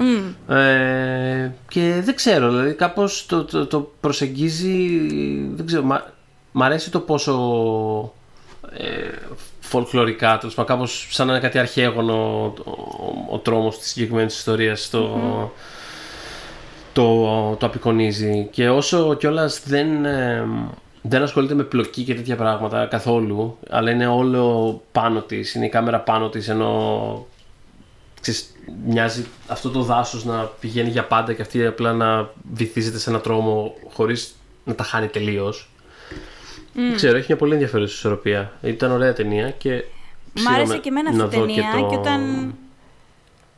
Mm. 0.00 0.54
Ε, 0.54 1.50
και 1.68 2.00
δεν 2.04 2.14
ξέρω, 2.14 2.50
δηλαδή 2.50 2.74
κάπως 2.74 3.26
το, 3.26 3.44
το, 3.44 3.66
το 3.66 3.92
προσεγγίζει, 4.00 5.00
δεν 5.54 5.66
ξέρω, 5.66 6.02
μ' 6.52 6.62
αρέσει 6.62 6.90
το 6.90 7.00
πόσο 7.00 7.32
ε, 8.72 9.10
φολκλωρικά, 9.60 10.38
τέλος 10.38 10.54
πάντων, 10.54 10.76
κάπως 10.76 11.08
σαν 11.10 11.26
να 11.26 11.32
είναι 11.32 11.42
κάτι 11.42 11.58
αρχαίγωνο 11.58 12.14
ο, 12.64 12.70
ο, 12.70 13.26
ο 13.30 13.38
τρόμος 13.38 13.78
της 13.78 13.88
συγκεκριμένης 13.88 14.36
ιστορίας 14.36 14.90
το, 14.90 15.20
το, 16.92 17.56
το 17.58 17.66
απεικονίζει. 17.66 18.48
Και 18.50 18.68
όσο 18.68 19.14
κιόλας 19.14 19.62
δεν, 19.64 20.04
ε, 20.04 20.46
δεν 21.02 21.22
ασχολείται 21.22 21.54
με 21.54 21.62
πλοκή 21.62 22.02
και 22.04 22.14
τέτοια 22.14 22.36
πράγματα 22.36 22.86
καθόλου, 22.86 23.58
αλλά 23.70 23.90
είναι 23.90 24.06
όλο 24.06 24.80
πάνω 24.92 25.20
της, 25.20 25.54
είναι 25.54 25.66
η 25.66 25.68
κάμερα 25.68 26.00
πάνω 26.00 26.28
της, 26.28 26.48
ενώ 26.48 27.26
ξέρεις, 28.20 28.56
μοιάζει 28.86 29.26
αυτό 29.46 29.70
το 29.70 29.82
δάσος 29.82 30.24
να 30.24 30.50
πηγαίνει 30.60 30.88
για 30.88 31.04
πάντα 31.04 31.32
και 31.32 31.42
αυτή 31.42 31.66
απλά 31.66 31.92
να 31.92 32.30
βυθίζεται 32.52 32.98
σε 32.98 33.10
ένα 33.10 33.20
τρόμο 33.20 33.74
χωρίς 33.92 34.34
να 34.64 34.74
τα 34.74 34.84
χάνει 34.84 35.06
τελείως. 35.06 35.68
Mm. 36.78 36.94
ξέρω, 36.94 37.16
έχει 37.16 37.26
μια 37.28 37.36
πολύ 37.36 37.52
ενδιαφέρουσα 37.52 37.94
ισορροπία. 37.94 38.52
Ήταν 38.62 38.90
ωραία 38.90 39.12
ταινία 39.12 39.50
και. 39.50 39.84
Μ' 40.32 40.48
άρεσε 40.54 40.78
και 40.78 40.88
εμένα 40.88 41.10
αυτή 41.10 41.36
η 41.36 41.40
ταινία 41.40 41.62
και, 41.62 41.80
το... 41.80 41.88
και 41.88 41.96
όταν. 41.96 42.54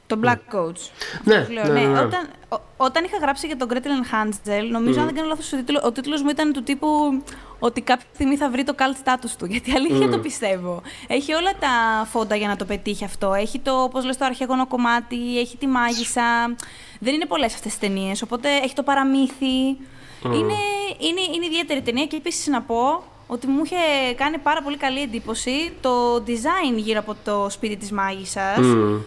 Το 0.06 0.18
Black 0.22 0.54
Coach. 0.54 0.90
Ναι, 1.24 1.46
ναι, 1.54 1.62
ναι, 1.62 1.80
ναι, 1.80 2.00
Όταν, 2.00 2.28
όταν 2.76 3.04
είχα 3.04 3.16
γράψει 3.16 3.46
για 3.46 3.56
τον 3.56 3.68
Gretel 3.70 3.76
and 3.76 4.14
Hansel, 4.14 4.68
νομίζω, 4.70 4.96
mm. 4.96 5.00
αν 5.00 5.06
δεν 5.06 5.14
κάνω 5.14 5.28
λάθος, 5.28 5.52
ο 5.52 5.56
τίτλο, 5.56 5.80
ο 5.84 5.92
τίτλος 5.92 6.22
μου 6.22 6.28
ήταν 6.28 6.52
του 6.52 6.62
τύπου 6.62 7.22
ότι 7.58 7.80
κάποια 7.80 8.06
στιγμή 8.14 8.36
θα 8.36 8.50
βρει 8.50 8.64
το 8.64 8.74
cult 8.78 9.04
status 9.04 9.30
του. 9.38 9.46
Γιατί 9.52 9.72
αλήθεια 9.72 10.06
mm. 10.06 10.10
το 10.10 10.18
πιστεύω. 10.18 10.82
Έχει 11.06 11.32
όλα 11.32 11.50
τα 11.58 12.04
φόντα 12.10 12.36
για 12.36 12.48
να 12.48 12.56
το 12.56 12.64
πετύχει 12.64 13.04
αυτό. 13.04 13.34
Έχει 13.34 13.58
το, 13.58 13.82
όπως 13.82 14.04
λες, 14.04 14.16
το 14.16 14.24
αρχαίγωνο 14.24 14.66
κομμάτι, 14.66 15.38
έχει 15.38 15.56
τη 15.56 15.66
μάγισσα. 15.66 16.54
Δεν 17.00 17.14
είναι 17.14 17.26
πολλές 17.26 17.54
αυτές 17.54 17.70
τις 17.70 17.80
ταινίες. 17.80 18.22
Οπότε 18.22 18.48
έχει 18.62 18.74
το 18.74 18.82
παραμύθι. 18.82 19.76
Είναι, 20.24 20.58
είναι, 20.98 21.20
είναι 21.34 21.46
ιδιαίτερη 21.46 21.82
ταινία 21.82 22.06
και 22.06 22.16
επίσης 22.16 22.46
να 22.46 22.62
πω 22.62 23.02
ότι 23.26 23.46
μου 23.46 23.62
είχε 23.64 24.14
κάνει 24.16 24.38
πάρα 24.38 24.62
πολύ 24.62 24.76
καλή 24.76 25.00
εντύπωση 25.02 25.72
το 25.80 26.14
design 26.26 26.76
γύρω 26.76 26.98
από 26.98 27.16
το 27.24 27.46
σπίτι 27.50 27.76
της 27.76 27.90
μάγισσας, 27.92 28.56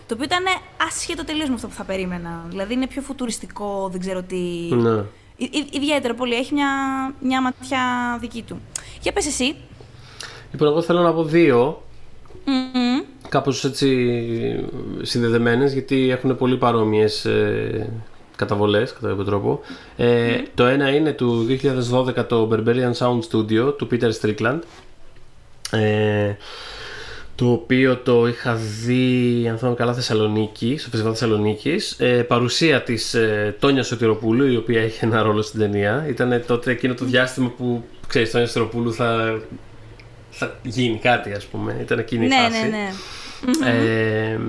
το 0.07 0.14
οποίο 0.14 0.24
ήταν 0.24 0.43
άσχετο 0.88 1.24
τελείως 1.24 1.47
με 1.49 1.55
αυτό 1.55 1.68
που 1.68 1.74
θα 1.74 1.84
περίμενα. 1.84 2.45
Δηλαδή 2.49 2.74
είναι 2.74 2.88
πιο 2.88 3.01
φουτουριστικό, 3.01 3.89
δεν 3.91 3.99
ξέρω 3.99 4.22
τι... 4.22 4.36
Ναι. 4.70 5.03
ιδιαίτερο 5.72 6.14
πολύ, 6.14 6.36
έχει 6.36 6.53
μια, 6.53 6.68
μια 7.20 7.41
ματιά 7.41 8.18
δική 8.20 8.43
του. 8.47 8.61
Για 9.01 9.11
πες 9.11 9.28
εσύ. 9.28 9.55
Λοιπόν, 10.51 10.68
εγώ 10.68 10.82
θέλω 10.82 11.01
να 11.01 11.14
πω 11.14 11.24
δύο, 11.24 11.84
mm-hmm. 12.45 13.05
κάπως 13.30 13.64
έτσι 13.64 13.89
συνδεδεμένες, 15.01 15.74
γιατί 15.74 16.09
έχουν 16.09 16.38
πολύ 16.38 16.57
παρόμοιες 16.57 17.26
ε, 17.26 17.89
καταβολές 18.36 18.94
κατά 18.94 19.08
κάποιο 19.08 19.24
τρόπο. 19.24 19.62
Ε, 19.96 20.42
το 20.54 20.66
ένα 20.66 20.90
είναι 20.90 21.12
του 21.12 21.48
2012 22.18 22.26
το 22.28 22.50
Berberian 22.52 22.94
Sound 22.98 23.20
Studio 23.32 23.78
του 23.78 23.88
Peter 23.92 24.12
Strickland. 24.22 24.60
Ε, 25.72 26.36
το 27.36 27.52
οποίο 27.52 27.98
το 27.98 28.28
είχα 28.28 28.56
δει, 28.56 29.46
αν 29.50 29.58
θυμάμαι 29.58 29.76
καλά, 29.76 29.94
Θεσσαλονίκη, 29.94 30.78
στο 30.78 30.90
Φεστιβάλ 30.90 31.16
Θεσσαλονίκης. 31.18 31.96
Ε, 32.00 32.24
παρουσία 32.24 32.82
της 32.84 33.14
ε, 33.14 33.56
Τόνιας 33.60 33.88
Σωτηροπούλου, 33.88 34.46
η 34.46 34.56
οποία 34.56 34.84
είχε 34.84 35.06
ένα 35.06 35.22
ρόλο 35.22 35.42
στην 35.42 35.60
ταινία. 35.60 36.06
Ήταν 36.10 36.44
τότε 36.48 36.72
εκείνο 36.72 36.94
το 36.94 37.06
διάστημα 37.06 37.50
που 37.58 37.84
ξέρεις, 38.08 38.32
Τόνιας 38.32 38.52
Σωτηροπούλου 38.52 38.94
θα, 38.94 39.40
θα 40.30 40.56
γίνει 40.64 40.98
κάτι, 40.98 41.32
ας 41.32 41.46
πούμε. 41.46 41.78
Ήταν 41.82 42.00
εκείνη 42.00 42.26
η 42.26 42.28
ναι, 42.28 42.36
φάση. 42.36 42.70
Ναι, 42.70 42.90
ναι. 43.60 44.32
Ε, 44.32 44.40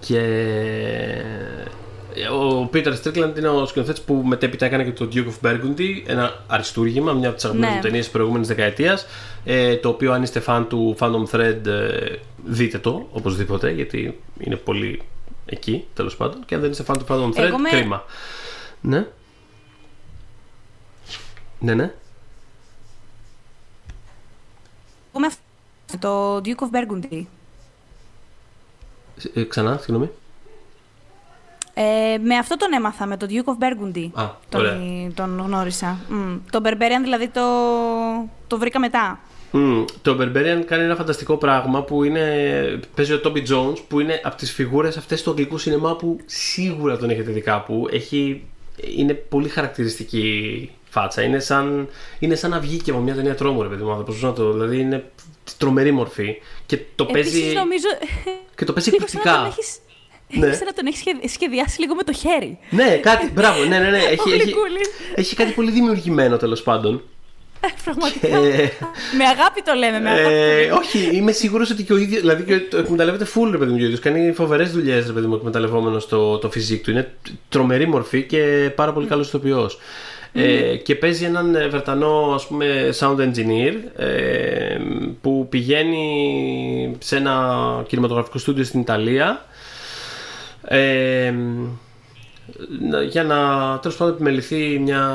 και 0.00 0.22
ο 2.24 2.66
Πίτερ 2.66 2.94
Στρίκλαντ 2.94 3.36
είναι 3.36 3.48
ο 3.48 3.66
σκηνοθέτης 3.66 4.02
που 4.02 4.14
μετέπειτα 4.14 4.66
έκανε 4.66 4.84
και 4.84 4.92
το 4.92 5.08
Duke 5.12 5.26
of 5.26 5.48
Burgundy, 5.48 6.02
ένα 6.06 6.44
αριστούργημα, 6.46 7.12
μια 7.12 7.26
από 7.26 7.36
τις 7.36 7.44
αγαπημένες 7.44 7.76
ναι. 7.76 7.82
ταινίες 7.82 8.02
της 8.04 8.12
προηγούμενης 8.12 8.48
δεκαετίας. 8.48 9.06
Ε, 9.44 9.76
το 9.76 9.88
οποίο, 9.88 10.12
αν 10.12 10.22
είστε 10.22 10.40
φαν 10.40 10.68
του 10.68 10.96
Phantom 10.98 11.24
Thread, 11.30 11.66
ε, 11.66 12.16
δείτε 12.44 12.78
το 12.78 13.08
οπωσδήποτε, 13.12 13.70
γιατί 13.70 14.20
είναι 14.38 14.56
πολύ 14.56 15.02
εκεί 15.46 15.86
τέλος 15.94 16.16
πάντων. 16.16 16.44
Και 16.44 16.54
αν 16.54 16.60
δεν 16.60 16.70
είστε 16.70 16.82
φαν 16.82 16.98
του 16.98 17.04
Phantom 17.08 17.40
Thread, 17.40 17.54
με... 17.60 17.68
κρίμα. 17.70 18.04
Ναι. 18.80 19.06
Ναι, 21.58 21.74
ναι. 21.74 21.94
Εγώ 25.12 25.20
με 25.20 25.28
το 25.98 26.36
Duke 26.36 26.40
of 26.40 27.00
Burgundy. 27.00 27.22
Ε, 29.34 29.42
ξανά, 29.42 29.78
συγγνώμη. 29.78 30.10
Ε, 31.78 32.18
με 32.22 32.36
αυτό 32.36 32.56
τον 32.56 32.72
έμαθα, 32.72 33.06
με 33.06 33.16
τον 33.16 33.28
Duke 33.30 33.34
of 33.34 33.62
Burgundy. 33.64 34.10
Α, 34.12 34.24
τον, 34.48 34.60
ωραία. 34.60 34.78
τον 35.14 35.42
γνώρισα. 35.46 35.98
Mm. 36.10 36.38
Το 36.50 36.60
Berberian 36.64 37.02
δηλαδή 37.02 37.28
το, 37.28 37.42
το 38.46 38.58
βρήκα 38.58 38.78
μετά. 38.80 39.20
Mm, 39.52 39.84
το 40.02 40.16
Berberian 40.20 40.62
κάνει 40.66 40.82
ένα 40.84 40.94
φανταστικό 40.96 41.36
πράγμα 41.36 41.82
που 41.82 42.04
είναι. 42.04 42.22
Παίζει 42.94 43.12
ο 43.12 43.20
Toby 43.24 43.36
Jones 43.50 43.76
που 43.88 44.00
είναι 44.00 44.20
από 44.24 44.36
τις 44.36 44.52
φιγούρες 44.52 44.96
αυτές 44.96 45.22
του 45.22 45.30
αγγλικού 45.30 45.58
σινεμά 45.58 45.96
που 45.96 46.18
σίγουρα 46.26 46.96
τον 46.96 47.10
έχετε 47.10 47.30
δει 47.30 47.40
κάπου. 47.40 47.88
Έχει, 47.90 48.42
είναι 48.96 49.14
πολύ 49.14 49.48
χαρακτηριστική 49.48 50.70
φάτσα. 50.88 51.22
Είναι 51.22 51.38
σαν, 51.38 51.88
είναι 52.18 52.34
σαν 52.34 52.50
να 52.50 52.60
βγει 52.60 52.76
και 52.82 52.90
από 52.90 53.00
μια 53.00 53.14
ταινία 53.14 53.34
τρόμου, 53.34 53.62
ρε 53.62 53.68
παιδί 53.68 53.82
μου. 53.82 54.02
Πώς 54.06 54.22
να 54.22 54.32
το. 54.32 54.52
Δηλαδή 54.52 54.78
είναι 54.80 55.10
τρομερή 55.58 55.92
μορφή. 55.92 56.36
Και 56.66 56.78
το 56.94 57.06
Επίσης, 57.10 57.40
παίζει. 57.40 57.54
νομίζω... 57.54 57.86
Και 58.54 58.64
το 58.64 58.72
παίζει 58.72 58.90
λίγο 58.90 59.06
σαν 59.06 59.20
να 59.24 59.30
τον 59.32 59.32
εκπληκτικά. 59.34 59.60
έχεις- 59.60 59.78
Ναι. 60.28 60.52
Σαν 60.52 60.64
να 60.66 60.72
τον 60.72 60.86
έχει 60.86 61.28
σχεδιάσει 61.28 61.80
λίγο 61.80 61.94
με 61.94 62.02
το 62.02 62.12
χέρι. 62.12 62.58
Ναι, 62.70 62.96
κάτι. 62.96 63.30
Μπράβο, 63.34 63.64
ναι, 63.64 63.78
ναι, 63.78 63.90
ναι. 63.90 63.98
Έχει, 64.14 64.30
έχει, 64.32 64.42
γλυκούλης. 64.42 64.88
έχει 65.14 65.36
κάτι 65.36 65.52
πολύ 65.52 65.70
δημιουργημένο 65.70 66.36
τέλος 66.36 66.62
πάντων. 66.62 67.02
Ε, 67.60 67.66
Πραγματικά. 67.84 68.36
Ε, 68.62 68.70
με 69.16 69.24
αγάπη 69.24 69.62
το 69.62 69.72
λέμε, 69.74 70.00
με 70.00 70.10
αγάπη. 70.10 70.24
το 70.24 70.30
Ε, 70.30 70.60
λέμε. 70.60 70.72
όχι, 70.72 71.10
είμαι 71.16 71.32
σίγουρος 71.32 71.70
ότι 71.70 71.82
και 71.82 71.92
ο 71.92 71.96
ίδιο. 71.96 72.20
Δηλαδή 72.20 72.42
και 72.42 72.58
το 72.60 72.78
εκμεταλλεύεται 72.78 73.26
full 73.34 73.48
ρε 73.50 73.58
παιδί 73.58 73.70
μου 73.70 73.76
και 73.76 73.82
ο 73.82 73.86
ίδιος. 73.86 74.00
Κάνει 74.00 74.32
φοβερές 74.32 74.70
δουλειές 74.70 75.06
ρε 75.06 75.12
παιδί 75.12 75.26
μου 75.26 75.34
εκμεταλλευόμενος 75.34 76.08
το, 76.08 76.38
το 76.38 76.50
φυσικό 76.50 76.82
του. 76.82 76.90
Είναι 76.90 77.12
τρομερή 77.48 77.86
μορφή 77.88 78.22
και 78.22 78.70
πάρα 78.74 78.92
πολύ 78.92 79.06
καλός 79.06 79.28
ηθοποιός. 79.28 79.78
Ε, 80.32 80.76
και 80.76 80.94
παίζει 80.94 81.24
έναν 81.24 81.54
ε, 81.54 81.68
Βρετανό 81.68 82.32
ας 82.34 82.46
πούμε 82.46 82.94
sound 82.98 83.16
engineer 83.18 84.02
ε, 84.02 84.76
που 85.20 85.46
πηγαίνει 85.50 86.96
σε 86.98 87.16
ένα 87.16 87.44
κινηματογραφικό 87.86 88.38
στούντιο 88.38 88.64
στην 88.64 88.80
Ιταλία 88.80 89.46
ε, 90.68 91.34
να- 92.90 93.02
για 93.02 93.24
να 93.24 93.36
τέλος 93.78 93.96
πάντων 93.96 94.14
επιμεληθεί 94.14 94.78
μια, 94.78 95.10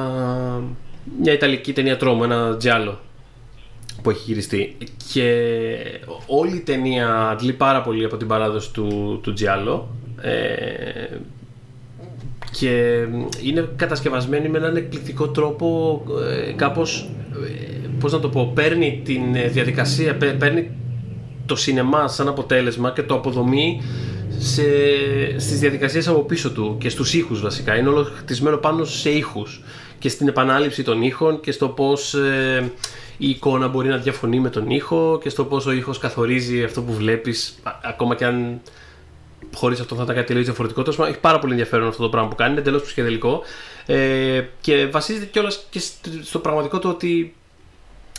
μια 1.22 1.34
Ιταλική 1.34 1.74
ταινία 1.74 1.98
τρόμου, 1.98 2.24
ένα 2.24 2.58
τζιάλο 2.58 3.00
που 4.02 4.10
έχει 4.10 4.22
γυριστεί. 4.26 4.78
Και 5.14 5.46
όλη 6.28 6.56
η 6.56 6.60
ταινία 6.60 7.28
αντλεί 7.30 7.54
πάρα 7.54 7.82
πολύ 7.82 8.06
από 8.06 8.18
την 8.18 8.28
παράδοση 8.28 8.72
του, 8.74 9.20
του 9.24 9.34
Giallo. 9.40 9.82
Ε, 10.24 11.18
και 12.60 13.06
είναι 13.44 13.70
κατασκευασμένη 13.76 14.50
με 14.50 14.58
έναν 14.58 14.76
εκπληκτικό 14.76 15.30
τρόπο 15.30 16.02
ε, 16.48 16.52
κάπως, 16.52 17.10
ε, 17.48 17.88
πώς 18.00 18.12
να 18.12 18.20
το 18.20 18.30
πω, 18.30 18.52
παίρνει 18.56 19.02
την 19.06 19.36
ε, 19.36 19.48
διαδικασία, 19.48 20.16
παί- 20.16 20.36
παίρνει 20.38 20.72
το 21.46 21.56
σινεμά 21.56 22.08
σαν 22.08 22.28
αποτέλεσμα 22.28 22.92
και 22.92 23.04
το 23.04 23.14
αποδομεί 23.14 23.82
σε, 24.44 24.64
στις 25.40 25.60
διαδικασίες 25.60 26.08
από 26.08 26.22
πίσω 26.24 26.52
του 26.52 26.78
και 26.80 26.90
στους 26.90 27.14
ήχους 27.14 27.42
βασικά. 27.42 27.78
Είναι 27.78 27.90
όλο 27.90 28.04
χτισμένο 28.04 28.58
πάνω 28.58 28.86
σε 28.86 29.10
ήχους 29.10 29.64
και 30.00 30.10
στην 30.10 30.28
επανάληψη 30.28 30.84
των 30.84 31.02
ήχων 31.02 31.40
και 31.40 31.52
στο 31.52 31.68
πώς 31.68 32.14
ε, 32.14 32.72
η 33.18 33.30
εικόνα 33.30 33.68
μπορεί 33.68 33.90
να 33.90 33.98
διαφωνεί 33.98 34.40
με 34.40 34.50
τον 34.50 34.70
ήχο 34.70 35.20
και 35.24 35.30
στο 35.30 35.46
πώς 35.46 35.66
ο 35.66 35.72
ήχος 35.72 35.98
καθορίζει 35.98 36.64
αυτό 36.64 36.82
που 36.82 36.94
βλέπεις 36.94 37.60
α- 37.64 37.72
ακόμα 37.84 38.16
και 38.16 38.26
αν 38.26 38.62
χωρίς 39.56 39.80
αυτό 39.80 39.96
θα 39.96 40.04
ήταν 40.04 40.16
κάτι 40.16 40.28
τελείω 40.28 40.44
διαφορετικό. 40.44 40.82
Τέλος 40.82 40.96
πάντων, 40.98 41.12
έχει 41.12 41.22
πάρα 41.22 41.40
πολύ 41.40 41.52
ενδιαφέρον 41.52 41.88
αυτό 41.88 42.04
το 42.04 42.10
πράγμα 42.10 42.30
που 42.30 42.36
κάνει, 42.36 42.52
είναι 42.52 42.60
εντελώς 42.60 42.82
ψυχεδελικό. 42.82 43.42
Ε, 43.86 44.42
και 44.62 44.86
βασίζεται 44.86 45.26
κιόλας 45.26 45.66
και 45.70 45.80
στο, 45.80 46.10
στο 46.24 46.40
πραγματικό 46.40 46.80
το 46.80 46.90
ότι 46.90 47.36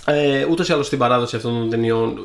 ε, 0.07 0.45
ούτως 0.51 0.69
ή 0.69 0.73
άλλως 0.73 0.87
στην 0.87 0.99
παράδοση 0.99 1.37
αυτών 1.37 1.59
των 1.59 1.71
ταινιών, 1.71 2.19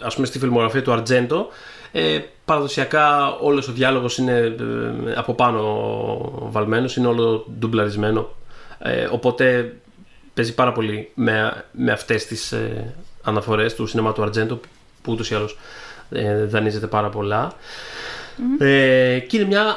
ας 0.00 0.14
πούμε 0.14 0.26
στη 0.26 0.38
φιλμογραφία 0.38 0.82
του 0.82 0.92
Αρτζέντο, 0.92 1.48
ε, 1.96 2.20
παραδοσιακά 2.44 3.36
όλος 3.36 3.68
ο 3.68 3.72
διάλογος 3.72 4.18
είναι 4.18 4.38
ε, 4.38 5.12
από 5.14 5.34
πάνω 5.34 6.48
βαλμένος, 6.50 6.96
είναι 6.96 7.06
όλο 7.06 7.46
ντουμπλαρισμένο. 7.58 8.34
Ε, 8.78 9.04
οπότε 9.04 9.76
παίζει 10.34 10.54
πάρα 10.54 10.72
πολύ 10.72 11.10
με, 11.14 11.64
με 11.72 11.92
αυτές 11.92 12.26
τις 12.26 12.52
ε, 12.52 12.94
αναφορές 13.22 13.74
του 13.74 13.86
σινεμά 13.86 14.12
του 14.12 14.22
Αρτζέντο, 14.22 14.60
που 15.02 15.12
ούτως 15.12 15.30
ή 15.30 15.34
άλλως 15.34 15.58
ε, 16.10 16.44
δανείζεται 16.44 16.86
πάρα 16.86 17.08
πολλά. 17.08 17.52
Ε, 18.58 19.18
και 19.18 19.36
είναι 19.36 19.46
μια 19.46 19.76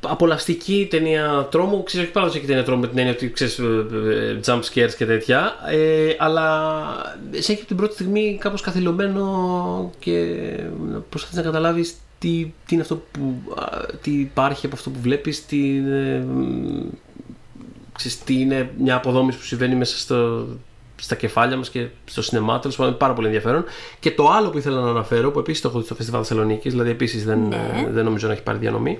απολαυστική 0.00 0.86
ταινία 0.90 1.48
τρόμου. 1.50 1.82
Ξέρω, 1.82 2.02
όχι 2.02 2.12
παραδοσιακή 2.12 2.46
ταινία 2.46 2.64
τρόμου 2.64 2.80
με 2.80 2.88
την 2.88 2.98
έννοια 2.98 3.12
ότι 3.12 3.30
ξέρεις 3.30 3.60
jump 4.44 4.60
scares 4.60 4.92
και 4.96 5.06
τέτοια. 5.06 5.54
Ε, 5.70 6.14
αλλά 6.18 6.76
σε 7.30 7.52
έχει 7.52 7.60
από 7.60 7.66
την 7.66 7.76
πρώτη 7.76 7.92
στιγμή 7.92 8.36
κάπως 8.40 8.60
καθυλωμένο 8.60 9.90
και 9.98 10.36
προσπαθείς 11.08 11.36
να 11.36 11.42
καταλάβεις 11.42 11.94
τι, 12.18 12.52
τι 12.66 12.74
είναι 12.74 12.82
αυτό 12.82 12.96
που 12.96 13.42
α, 13.54 13.66
τι 14.02 14.10
υπάρχει 14.10 14.66
από 14.66 14.74
αυτό 14.74 14.90
που 14.90 15.00
βλέπεις, 15.00 15.46
τι 15.46 15.76
είναι, 15.76 16.26
ξέρεις, 17.92 18.18
τι 18.18 18.40
είναι 18.40 18.70
μια 18.78 18.94
αποδόμηση 18.94 19.38
που 19.38 19.44
συμβαίνει 19.44 19.74
μέσα 19.74 19.98
στο, 19.98 20.46
στα 21.04 21.14
κεφάλια 21.14 21.56
μας 21.56 21.70
και 21.70 21.86
στο 22.04 22.22
σινεμά. 22.22 22.58
Τέλος 22.58 22.76
πάντων, 22.76 22.90
είναι 22.90 23.00
πάρα 23.00 23.12
πολύ 23.12 23.26
ενδιαφέρον. 23.26 23.64
Και 24.00 24.10
το 24.10 24.28
άλλο 24.30 24.50
που 24.50 24.58
ήθελα 24.58 24.80
να 24.80 24.90
αναφέρω, 24.90 25.30
που 25.30 25.38
επίσης 25.38 25.60
το 25.62 25.68
έχω 25.68 25.78
δει 25.78 25.84
στο 25.84 25.94
Φεστιβάλ 25.94 26.24
Θεσσαλονίκης, 26.26 26.72
δηλαδή 26.72 26.90
επίσης 26.90 27.24
δεν, 27.24 27.38
Ναι. 27.48 27.56
ε, 27.86 27.90
δεν 27.90 28.04
νομίζω 28.04 28.26
να 28.26 28.32
έχει 28.32 28.42
πάρει 28.42 28.58
διανομή, 28.58 28.98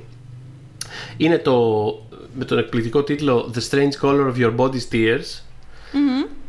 είναι 1.16 1.38
το 1.38 1.54
με 2.38 2.44
τον 2.44 2.58
εκπληκτικό 2.58 3.02
τίτλο 3.02 3.50
The 3.54 3.60
Strange 3.70 4.00
Color 4.08 4.32
of 4.32 4.36
Your 4.38 4.54
Body's 4.56 4.92
Tears. 4.92 5.40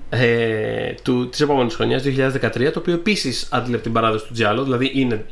Ε, 0.10 0.93
του, 1.03 1.30
της 1.30 1.41
επόμενης 1.41 1.76
χρονιάς, 1.76 2.03
2013, 2.03 2.72
το 2.72 2.80
οποίο 2.80 2.93
επίσης 2.93 3.47
άντλε 3.51 3.74
από 3.76 3.84
την 3.84 3.93
παράδοση 3.93 4.26
του 4.28 4.34
Giallo, 4.38 4.64
δηλαδή 4.64 4.91
είναι, 4.93 5.26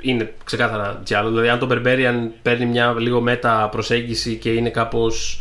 είναι 0.00 0.34
ξεκάθαρα 0.44 1.02
Giallo, 1.08 1.26
δηλαδή 1.28 1.48
αν 1.48 1.58
το 1.58 1.68
Berberian 1.70 2.28
παίρνει 2.42 2.66
μια 2.66 2.94
λίγο 2.98 3.20
μέτα 3.20 3.68
προσέγγιση 3.72 4.36
και 4.36 4.50
είναι 4.50 4.70
κάπως 4.70 5.40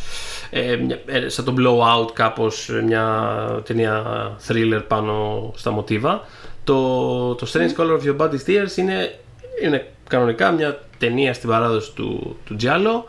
ε, 0.50 0.76
μια- 0.76 1.00
ε, 1.06 1.30
σαν 1.30 1.46
το 1.46 1.54
Blowout 1.58 2.12
κάπως 2.14 2.70
ε, 2.70 2.82
μια 2.82 3.36
ταινία 3.66 4.04
thriller 4.48 4.82
πάνω 4.88 5.52
στα 5.56 5.72
μοτίβα. 5.72 6.22
Το, 6.64 7.36
το 7.36 7.48
Strange 7.54 7.80
Color 7.82 8.00
of 8.00 8.04
Your 8.08 8.18
Body's 8.18 8.46
Tears 8.48 8.78
είναι, 8.78 9.16
είναι 9.64 9.88
κανονικά 10.08 10.52
μια 10.52 10.80
ταινία 10.98 11.34
στην 11.34 11.50
παράδοση 11.50 11.94
του, 11.94 12.38
του 12.46 12.56
Giallo 12.62 13.04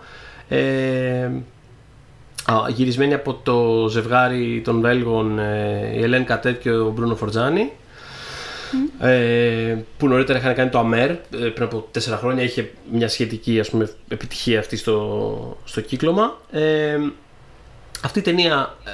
ε, 0.48 1.30
Α, 2.44 2.54
γυρισμένη 2.68 3.14
από 3.14 3.34
το 3.42 3.86
ζευγάρι 3.88 4.60
των 4.64 4.80
Βέλγων 4.80 5.38
ε, 5.38 5.92
η 5.96 6.02
Ελέν 6.02 6.24
Κατέτ 6.24 6.60
και 6.60 6.70
ο 6.70 6.90
Μπρούνο 6.90 7.16
Φορτζάνη 7.16 7.72
ε, 9.00 9.76
που 9.98 10.08
νωρίτερα 10.08 10.38
είχαν 10.38 10.54
κάνει 10.54 10.70
το 10.70 10.78
Αμέρ 10.78 11.10
ε, 11.10 11.16
πριν 11.30 11.62
από 11.62 11.86
τέσσερα 11.90 12.16
χρόνια. 12.16 12.42
Είχε 12.42 12.70
μια 12.92 13.08
σχετική 13.08 13.60
ας 13.60 13.70
πούμε, 13.70 13.90
επιτυχία 14.08 14.58
αυτή 14.58 14.76
στο, 14.76 15.56
στο 15.64 15.80
κύκλωμα. 15.80 16.38
Ε, 16.50 16.98
αυτή 18.02 18.18
η 18.18 18.22
ταινία 18.22 18.76
ε, 18.84 18.90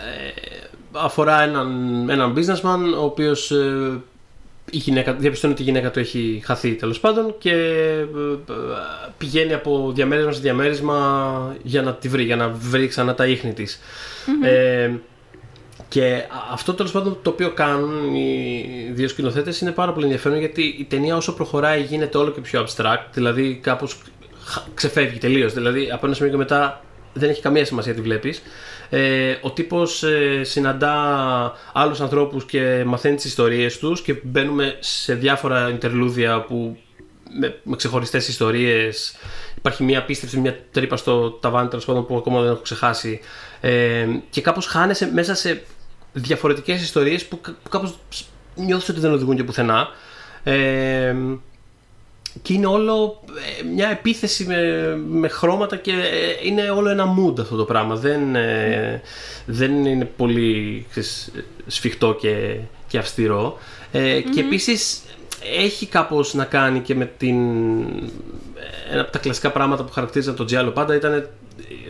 αφορά 0.93 1.43
έναν, 1.43 1.71
έναν 2.11 2.35
businessman 2.37 2.99
ο 3.01 3.05
οποίος 3.05 3.51
ε, 3.51 4.01
η 4.71 4.77
γυναίκα, 4.77 5.13
διαπιστώνει 5.13 5.53
ότι 5.53 5.63
η 5.63 5.65
γυναίκα 5.65 5.91
του 5.91 5.99
έχει 5.99 6.43
χαθεί 6.45 6.75
τέλος 6.75 7.01
πάντων 7.01 7.35
και 7.39 7.53
ε, 7.53 8.01
ε, 8.01 8.07
πηγαίνει 9.19 9.53
από 9.53 9.93
διαμέρισμα 9.95 10.33
σε 10.33 10.41
διαμέρισμα 10.41 11.57
για 11.63 11.83
να 11.83 11.95
τη 11.95 12.09
βρει, 12.09 12.25
για 12.25 12.37
να 12.37 12.49
βρει 12.49 12.87
ξανά 12.87 13.15
τα 13.15 13.27
ίχνη 13.27 13.53
της. 13.53 13.81
Ε, 14.43 14.91
και 15.89 16.15
α- 16.15 16.53
αυτό 16.53 16.75
τέλος 16.75 16.93
πάντων 16.93 17.19
το 17.23 17.31
οποίο 17.31 17.51
κάνουν 17.53 18.15
οι 18.15 18.91
δύο 18.93 19.09
σκηνοθέτες 19.09 19.61
είναι 19.61 19.71
πάρα 19.71 19.93
πολύ 19.93 20.05
ενδιαφέρον 20.05 20.39
γιατί 20.39 20.63
η 20.79 20.85
ταινία 20.85 21.17
όσο 21.17 21.35
προχωράει 21.35 21.83
γίνεται 21.83 22.19
όλο 22.19 22.31
και 22.31 22.41
πιο 22.41 22.67
abstract, 22.67 23.05
δηλαδή 23.13 23.59
κάπως 23.63 23.99
χα- 24.45 24.63
ξεφεύγει 24.75 25.19
τελείως. 25.19 25.53
Δηλαδή 25.55 25.91
από 25.93 26.07
ένα 26.07 26.15
σημείο 26.15 26.31
και 26.31 26.37
μετά 26.37 26.81
δεν 27.13 27.31
έχει 27.31 27.43
καμία 27.43 27.65
σημασία 27.65 27.95
τι 27.95 28.01
βλέπεις. 28.01 28.43
Ε, 28.91 29.37
ο 29.41 29.51
τύπος 29.51 30.03
ε, 30.03 30.45
συναντά 30.45 30.95
άλλους 31.73 32.01
ανθρώπους 32.01 32.45
και 32.45 32.83
μαθαίνει 32.87 33.17
τις 33.17 33.25
ιστορίες 33.25 33.79
τους 33.79 34.03
και 34.03 34.21
μπαίνουμε 34.23 34.77
σε 34.81 35.15
διάφορα 35.15 35.69
ιντερλούδια 35.71 36.41
που 36.41 36.77
με, 37.41 37.61
με 37.63 37.77
ξεχωριστές 37.77 38.29
ιστορίες. 38.29 39.17
Υπάρχει 39.57 39.85
μια 39.85 40.05
πίστευση, 40.05 40.39
μια 40.39 40.59
τρύπα 40.71 40.97
στο 40.97 41.31
ταβάνι 41.31 41.69
τέλος 41.69 41.85
πάντων 41.85 42.07
που 42.07 42.17
ακόμα 42.17 42.41
δεν 42.43 42.51
έχω 42.51 42.61
ξεχάσει. 42.61 43.21
Ε, 43.61 44.07
και 44.31 44.41
κάπως 44.41 44.67
χάνεσαι 44.67 45.11
μέσα 45.13 45.35
σε 45.35 45.63
διαφορετικές 46.13 46.83
ιστορίες 46.83 47.25
που, 47.27 47.41
κα- 47.41 47.57
που 47.63 47.69
κάπως 47.69 47.99
νιώθεις 48.55 48.89
ότι 48.89 49.01
δεν 49.01 49.13
οδηγούν 49.13 49.37
και 49.37 49.45
πουθενά. 49.45 49.89
Ε, 50.45 51.15
και 52.43 52.53
είναι 52.53 52.67
όλο 52.67 53.23
ε, 53.61 53.65
μια 53.75 53.89
επίθεση 53.89 54.45
με, 54.45 54.97
με 55.09 55.29
χρώματα 55.29 55.77
και 55.77 55.91
ε, 55.91 56.47
είναι 56.47 56.71
όλο 56.71 56.89
ένα 56.89 57.15
mood 57.19 57.41
αυτό 57.41 57.57
το 57.57 57.65
πράγμα. 57.65 57.95
Δεν, 57.95 58.35
ε, 58.35 59.03
δεν 59.47 59.85
είναι 59.85 60.05
πολύ 60.05 60.87
ξέρεις, 60.91 61.33
σφιχτό 61.67 62.15
και, 62.21 62.57
και 62.87 62.99
αυστηρό. 62.99 63.59
Ε, 63.93 64.21
Και 64.21 64.41
επίσης 64.41 65.03
έχει 65.59 65.87
κάπως 65.87 66.35
να 66.35 66.45
κάνει 66.45 66.81
και 66.81 66.95
με 66.95 67.11
την, 67.17 67.37
ε, 67.81 68.93
ένα 68.93 69.01
από 69.01 69.11
τα 69.13 69.19
κλασικά 69.19 69.51
πράγματα 69.51 69.85
που 69.85 69.93
χαρακτήριζαν 69.93 70.37
τον 70.37 70.47
Τζιάλο 70.47 70.71
πάντα 70.71 70.95
ήταν 70.95 71.29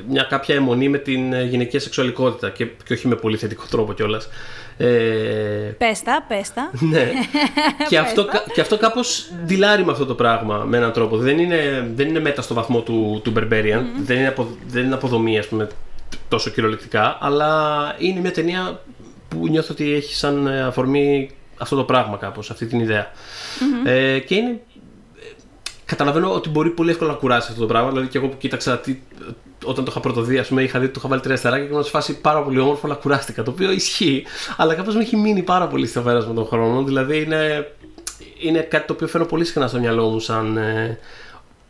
μια 0.09 0.23
κάποια 0.23 0.55
αιμονή 0.55 0.89
με 0.89 0.99
την 0.99 1.43
γυναικεία 1.43 1.81
σεξουαλικότητα 1.81 2.51
και, 2.51 2.67
και 2.85 2.93
όχι 2.93 3.09
με 3.09 3.17
πολύ 3.17 3.37
θετικό 3.37 3.65
τρόπο 3.71 3.93
κιόλας. 3.93 4.29
Ε, 4.79 4.87
πέστα, 5.79 6.25
πέστα. 6.29 6.71
Ναι. 6.81 7.11
και, 7.89 7.99
αυτό, 7.99 8.27
και 8.55 8.61
αυτό 8.61 8.79
κάπως 8.79 9.31
δηλάρει 9.45 9.85
με 9.85 9.93
αυτό 9.93 10.07
το 10.07 10.15
πράγμα 10.15 10.65
με 10.65 10.77
έναν 10.77 10.93
τρόπο. 10.93 11.17
Δεν 11.17 11.39
είναι, 11.39 11.91
δεν 11.95 12.09
είναι 12.09 12.21
μέτα 12.21 12.43
στο 12.43 12.55
βαθμό 12.55 12.81
του, 12.81 13.21
του 13.25 13.33
Berberian. 13.37 13.83
Δεν, 14.05 14.17
είναι 14.17 14.29
απο, 14.29 14.49
δεν 14.67 14.85
είναι 14.85 14.95
αποδομή, 14.95 15.39
ας 15.39 15.47
πούμε, 15.47 15.69
τόσο 16.29 16.51
κυριολεκτικά. 16.51 17.19
Αλλά 17.21 17.95
είναι 17.99 18.21
μια 18.21 18.33
ταινία 18.33 18.81
που 19.29 19.49
νιώθω 19.49 19.69
ότι 19.73 19.95
έχει 19.95 20.15
σαν 20.15 20.49
αφορμή 20.49 21.31
αυτό 21.57 21.77
το 21.77 21.85
πράγμα 21.85 22.17
κάπως, 22.17 22.51
αυτή 22.51 22.67
την 22.67 22.81
ιδεα 22.81 23.11
Ε, 23.85 24.19
και 24.19 24.35
είναι 24.35 24.61
καταλαβαίνω 25.85 26.33
ότι 26.33 26.49
μπορεί 26.49 26.71
πολύ 26.71 26.91
εύκολα 26.91 27.11
να 27.11 27.17
κουράσει 27.17 27.49
αυτό 27.49 27.61
το 27.61 27.67
πράγμα. 27.67 27.91
Δηλαδή 27.91 28.09
και 28.09 28.19
εγώ 28.19 28.29
που 28.29 28.37
κοίταξα 28.37 28.79
τι, 28.79 28.97
όταν 29.67 29.85
το 29.85 29.91
είχα 29.91 30.01
πρωτοδεί, 30.01 30.39
ας 30.39 30.49
πούμε, 30.49 30.63
είχα 30.63 30.79
δει 30.79 30.85
ότι 30.85 30.95
το 30.95 31.01
είχα 31.01 31.09
βάλει 31.09 31.21
τρία 31.21 31.37
στεράκια 31.37 31.65
και 31.65 31.71
ήμουν 31.73 31.85
σε 31.85 31.91
φάση 31.91 32.21
πάρα 32.21 32.43
πολύ 32.43 32.59
όμορφο, 32.59 32.87
αλλά 32.87 32.95
κουράστηκα. 32.95 33.43
Το 33.43 33.51
οποίο 33.51 33.71
ισχύει, 33.71 34.25
αλλά 34.57 34.75
κάπως 34.75 34.95
με 34.95 35.01
έχει 35.01 35.17
μείνει 35.17 35.43
πάρα 35.43 35.67
πολύ 35.67 35.87
στο 35.87 36.01
πέρασμα 36.01 36.35
των 36.35 36.47
χρόνων. 36.47 36.87
Δηλαδή 36.87 37.23
είναι, 37.23 37.73
είναι 38.39 38.61
κάτι 38.61 38.87
το 38.87 38.93
οποίο 38.93 39.07
φέρνω 39.07 39.27
πολύ 39.27 39.45
συχνά 39.45 39.69
στο 39.69 39.79
μυαλό 39.79 40.09
μου 40.09 40.19
σαν 40.19 40.57
ε, 40.57 40.99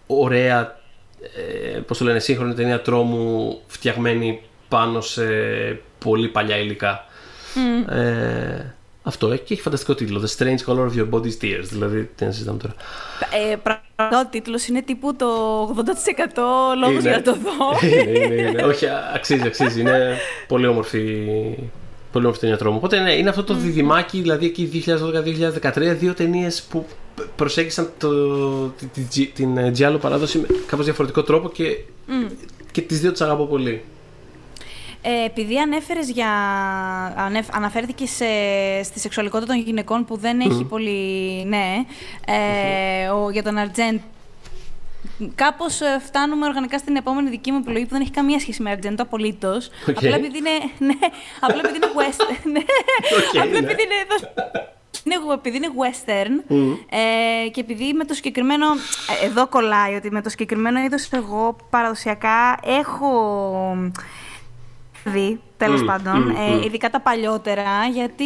ωραία, 0.06 0.80
ε, 1.74 1.78
πώς 1.78 1.98
το 1.98 2.04
λένε, 2.04 2.18
σύγχρονη 2.18 2.54
ταινία 2.54 2.80
τρόμου 2.80 3.58
φτιαγμένη 3.66 4.40
πάνω 4.68 5.00
σε 5.00 5.24
πολύ 5.98 6.28
παλιά 6.28 6.56
υλικά. 6.56 7.04
Mm. 7.54 7.92
Ε, 7.92 8.75
αυτό 9.08 9.32
έχει 9.32 9.42
και 9.42 9.52
έχει 9.52 9.62
φανταστικό 9.62 9.94
τίτλο. 9.94 10.22
The 10.24 10.38
Strange 10.38 10.72
Color 10.72 10.88
of 10.88 10.98
Your 10.98 11.08
Body's 11.10 11.42
Tears. 11.42 11.64
Δηλαδή, 11.70 12.10
τι 12.14 12.24
να 12.24 12.30
συζητάμε 12.30 12.58
τώρα. 12.58 12.74
Ε, 13.50 13.56
πραγματικά 13.56 14.20
ο 14.26 14.30
τίτλος 14.30 14.66
είναι 14.66 14.82
τύπου 14.82 15.16
το 15.16 15.26
80% 15.64 15.78
λόγος 16.80 17.02
για 17.02 17.10
να 17.10 17.22
το 17.22 17.32
δω. 17.32 17.50
είναι, 17.88 18.18
είναι, 18.18 18.34
είναι. 18.34 18.62
Όχι, 18.62 18.86
αξίζει, 19.14 19.46
αξίζει. 19.46 19.80
Είναι 19.80 20.16
πολύ 20.48 20.66
όμορφη. 20.66 21.26
Πολύ 22.12 22.24
όμορφη 22.24 22.40
ταινία 22.40 22.56
τρόμου. 22.56 22.76
Οπότε 22.76 22.98
ναι, 22.98 23.12
είναι 23.12 23.28
αυτό 23.28 23.44
το 23.44 23.54
mm. 23.54 23.58
διδυμάκι, 23.58 24.20
δηλαδή 24.20 24.46
εκεί 24.46 24.84
2012-2013, 25.62 25.96
δύο 25.98 26.14
ταινίες 26.14 26.62
που 26.62 26.86
προσέγγισαν 27.36 27.90
το, 27.98 28.10
την, 28.92 29.32
την 29.34 29.58
Giallo 29.78 30.00
παράδοση 30.00 30.38
με 30.38 30.46
κάπως 30.66 30.84
διαφορετικό 30.84 31.22
τρόπο 31.22 31.50
και, 31.50 31.76
mm. 32.08 32.32
και 32.72 32.80
τις 32.80 33.00
δύο 33.00 33.12
τις 33.12 33.20
αγαπώ 33.20 33.46
πολύ. 33.46 33.82
Ε, 35.02 35.24
επειδή 35.24 35.58
ανέφερες 35.58 36.10
για... 36.10 36.30
Ανέφ, 37.16 37.46
αναφέρθηκες 37.52 38.10
σε, 38.10 38.24
στη 38.82 39.00
σεξουαλικότητα 39.00 39.52
των 39.52 39.62
γυναικών 39.62 40.04
που 40.04 40.16
δεν 40.16 40.40
έχει 40.40 40.64
πολύ... 40.64 41.44
Ναι, 41.44 41.74
ε, 42.26 43.08
ο, 43.08 43.30
για 43.30 43.42
τον 43.42 43.56
Αρτζέντ 43.56 43.98
Κάπως 45.34 45.80
ε, 45.80 46.00
φτάνουμε 46.06 46.46
οργανικά 46.46 46.78
στην 46.78 46.96
επόμενη 46.96 47.30
δική 47.30 47.50
μου 47.52 47.58
επιλογή 47.58 47.84
που 47.84 47.90
δεν 47.90 48.00
έχει 48.00 48.10
καμία 48.10 48.38
σχέση 48.38 48.62
με 48.62 48.70
Αρτζέντο 48.70 49.02
απολύτως. 49.02 49.68
Okay. 49.86 49.94
Απλά 49.96 50.16
επειδή 50.16 50.38
είναι. 50.38 50.50
Ναι, 50.78 50.94
απλά 51.40 51.60
επειδή 51.64 51.76
είναι 51.76 51.86
western. 51.96 52.46
Ναι, 52.52 52.60
okay, 52.60 53.38
απλά 53.38 53.50
ναι. 53.50 53.58
επειδή 53.58 53.82
είναι. 53.82 53.94
Είναι, 55.04 55.32
επειδή 55.32 55.56
είναι 55.56 55.68
western 55.82 56.52
mm. 56.52 56.78
ε, 56.88 57.48
και 57.48 57.60
επειδή 57.60 57.92
με 57.92 58.04
το 58.04 58.14
συγκεκριμένο. 58.14 58.66
Ε, 59.22 59.26
εδώ 59.26 59.46
κολλάει 59.46 59.94
ότι 59.94 60.10
με 60.10 60.22
το 60.22 60.28
συγκεκριμένο 60.28 60.80
είδος 60.80 61.08
εγώ 61.12 61.56
παραδοσιακά 61.70 62.58
έχω 62.64 63.10
δει, 65.06 65.40
τέλος 65.56 65.84
πάντων, 65.84 66.30
ε, 66.30 66.64
ειδικά 66.64 66.90
τα 66.90 67.00
παλιότερα, 67.00 67.86
γιατί 67.92 68.24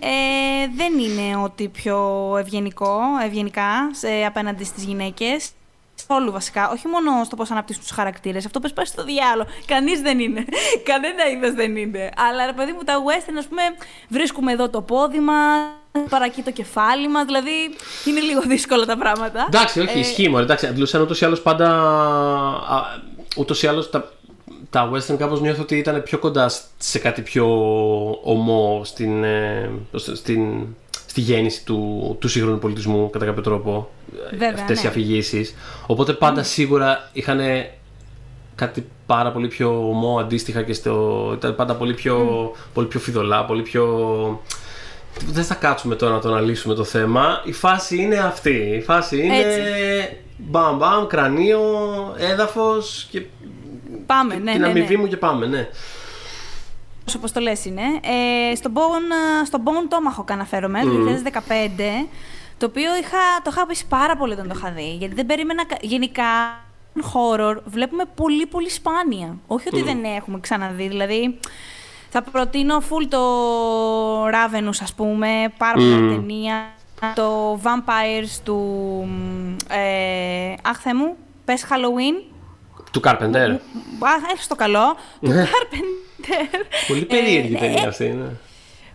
ε, 0.00 0.68
δεν 0.76 0.98
είναι 0.98 1.36
ότι 1.42 1.68
πιο 1.68 1.98
ευγενικό, 2.38 3.00
ευγενικά 3.24 3.90
σε, 3.92 4.08
απέναντι 4.26 4.64
στις 4.64 4.84
γυναίκες. 4.84 5.50
Όλου 6.06 6.32
βασικά, 6.32 6.70
όχι 6.70 6.88
μόνο 6.88 7.24
στο 7.24 7.36
πώς 7.36 7.50
αναπτύσσουν 7.50 7.82
τους 7.82 7.90
χαρακτήρες. 7.90 8.46
Αυτό 8.46 8.60
πες 8.60 8.72
πάει 8.72 8.84
στο 8.84 9.04
διάλογο. 9.04 9.48
Κανείς 9.66 10.00
δεν 10.00 10.18
είναι. 10.18 10.44
Κανένα 10.90 11.28
είδος 11.32 11.52
δεν 11.52 11.76
είναι. 11.76 12.10
Αλλά 12.16 12.46
ρε 12.46 12.52
παιδί 12.52 12.72
μου, 12.72 12.82
τα 12.84 12.94
western, 12.96 13.34
ας 13.38 13.46
πούμε, 13.46 13.62
βρίσκουμε 14.08 14.52
εδώ 14.52 14.68
το 14.68 14.80
πόδι 14.80 15.20
μας, 15.20 16.08
παρακεί 16.08 16.42
το 16.42 16.50
κεφάλι 16.50 17.08
μας. 17.08 17.24
Δηλαδή 17.24 17.50
είναι 18.04 18.20
λίγο 18.20 18.40
δύσκολα 18.40 18.84
τα 18.86 18.96
πράγματα. 18.96 19.44
Εντάξει, 19.46 19.80
όχι, 19.80 19.96
ε, 19.96 20.00
ισχύει 20.00 20.28
μόνο. 20.28 20.42
Εντάξει, 20.42 20.66
αντιλούσαν 20.66 21.00
ούτως 21.00 21.20
ή 21.20 21.24
άλλως 21.24 21.42
πάντα. 21.42 21.68
Ούτως 23.36 23.62
ή 23.62 23.66
άλλως 23.66 23.90
τα 23.90 24.12
τα 24.74 24.90
western 24.92 25.16
κάπως 25.18 25.40
νιώθω 25.40 25.62
ότι 25.62 25.76
ήταν 25.76 26.02
πιο 26.02 26.18
κοντά 26.18 26.50
σε 26.78 26.98
κάτι 26.98 27.22
πιο 27.22 27.46
ομό 28.22 28.80
στην, 28.84 29.24
ε, 29.24 29.70
στην, 29.94 30.66
στη 31.06 31.20
γέννηση 31.20 31.64
του, 31.64 32.16
του 32.20 32.28
σύγχρονου 32.28 32.58
πολιτισμού 32.58 33.10
κατά 33.10 33.24
κάποιο 33.24 33.42
τρόπο 33.42 33.90
Βέβαια, 34.30 34.52
αυτές 34.54 34.76
ναι. 34.76 34.84
οι 34.84 34.86
αφηγήσεις 34.88 35.54
οπότε 35.86 36.12
πάντα 36.12 36.42
σίγουρα 36.42 37.10
είχαν 37.12 37.40
κάτι 38.54 38.86
πάρα 39.06 39.32
πολύ 39.32 39.48
πιο 39.48 39.88
ομό 39.88 40.18
αντίστοιχα 40.18 40.62
και 40.62 40.72
στο, 40.72 41.30
ήταν 41.36 41.54
πάντα 41.54 41.74
πολύ 41.74 41.94
πιο, 41.94 42.50
πολύ 42.74 42.86
πιο 42.86 43.00
φιδωλά, 43.00 43.44
πολύ 43.44 43.62
πιο... 43.62 44.42
Δεν 45.26 45.44
θα 45.44 45.54
κάτσουμε 45.54 45.94
τώρα 45.94 46.12
να 46.12 46.20
το 46.20 46.28
αναλύσουμε 46.28 46.74
το 46.74 46.84
θέμα. 46.84 47.42
Η 47.44 47.52
φάση 47.52 47.96
είναι 47.96 48.18
αυτή. 48.18 48.74
Η 48.78 48.80
φάση 48.80 49.22
είναι 49.22 50.18
μπαμ 50.36 50.76
μπαμ, 50.76 51.06
κρανίο, 51.06 51.60
έδαφος 52.18 53.06
και 53.10 53.22
Πάμε, 54.06 54.34
ναι. 54.34 54.52
Την 54.52 54.60
ναι, 54.60 54.66
αμοιβή 54.66 54.94
ναι. 54.96 55.00
μου 55.00 55.08
και 55.08 55.16
πάμε, 55.16 55.46
ναι. 55.46 55.68
Όπω 57.16 57.30
το 57.32 57.40
λες 57.40 57.64
είναι. 57.64 57.82
Ε, 58.50 58.54
στον 58.54 58.72
Bone, 58.74 59.46
στο 59.46 59.58
Bone 59.64 59.92
Tomahawk 59.92 60.30
αναφέρομαι, 60.30 60.80
το 60.80 60.88
2015, 60.88 62.06
το 62.58 62.66
οποίο 62.66 62.96
είχα, 62.96 63.18
το 63.42 63.50
είχα 63.52 63.66
πει 63.66 63.76
πάρα 63.88 64.16
πολύ 64.16 64.32
όταν 64.32 64.48
το 64.48 64.54
είχα 64.56 64.70
δει, 64.70 64.96
γιατί 64.98 65.14
δεν 65.14 65.26
περίμενα 65.26 65.62
γενικά 65.80 66.24
horror 66.94 67.56
βλέπουμε 67.64 68.04
πολύ 68.14 68.46
πολύ 68.46 68.70
σπάνια. 68.70 69.36
Όχι 69.46 69.68
ότι 69.68 69.82
δεν 69.82 70.04
έχουμε 70.04 70.40
ξαναδεί, 70.40 70.88
δηλαδή 70.88 71.38
θα 72.10 72.22
προτείνω 72.22 72.78
full 72.78 73.06
το 73.08 74.26
Ravenous 74.26 74.78
ας 74.82 74.94
πούμε, 74.94 75.52
πάρα 75.58 75.74
πολύ 75.74 76.14
ταινία, 76.14 76.74
το 77.14 77.60
Vampires 77.62 78.40
του, 78.44 78.60
ε, 79.68 80.54
αχ 80.62 80.84
μου, 80.94 81.16
πες 81.44 81.64
Halloween, 81.70 82.33
του 82.94 83.00
Carpenter. 83.04 83.56
Έχεις 84.32 84.46
το 84.46 84.54
καλό. 84.54 84.96
Του 85.20 85.32
ναι. 85.32 85.44
Carpenter. 85.44 86.64
Πολύ 86.88 87.04
περίεργη 87.04 87.54
ε, 87.54 87.58
ταινία 87.58 87.82
ε, 87.82 87.86
αυτή, 87.86 88.04
ναι. 88.04 88.26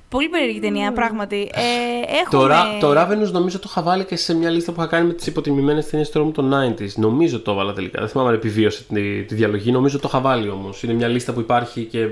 Πολύ 0.10 0.30
περίεργη 0.30 0.60
ταινία, 0.60 0.92
πράγματι. 0.92 1.52
Ε, 1.54 2.18
έχουμε... 2.22 2.56
Το, 2.80 2.94
το 2.94 3.02
Ravenous 3.02 3.32
νομίζω 3.32 3.60
το 3.60 3.68
είχα 3.70 3.82
βάλει 3.82 4.04
και 4.04 4.16
σε 4.16 4.36
μια 4.36 4.50
λίστα 4.50 4.72
που 4.72 4.82
είχα 4.82 4.90
κάνει 4.90 5.08
με 5.08 5.14
τις 5.14 5.28
υποτιμημένες 5.28 5.90
ταινίες 5.90 6.10
του 6.10 6.32
των 6.32 6.54
90s. 6.54 6.94
Νομίζω 6.96 7.40
το 7.40 7.52
έβαλα 7.52 7.74
τελικά. 7.74 8.00
Δεν 8.00 8.10
θυμάμαι 8.10 8.30
αν 8.30 8.36
επιβίωσε 8.36 8.84
τη, 8.84 9.24
τη 9.24 9.36
διαλογή. 9.36 9.72
Νομίζω 9.72 10.00
το 10.00 10.08
είχα 10.08 10.20
βάλει 10.20 10.50
όμως. 10.50 10.84
Είναι 10.84 10.94
μια 10.94 11.08
λίστα 11.08 11.34
που 11.34 11.40
υπάρχει 11.40 11.84
και. 11.84 12.08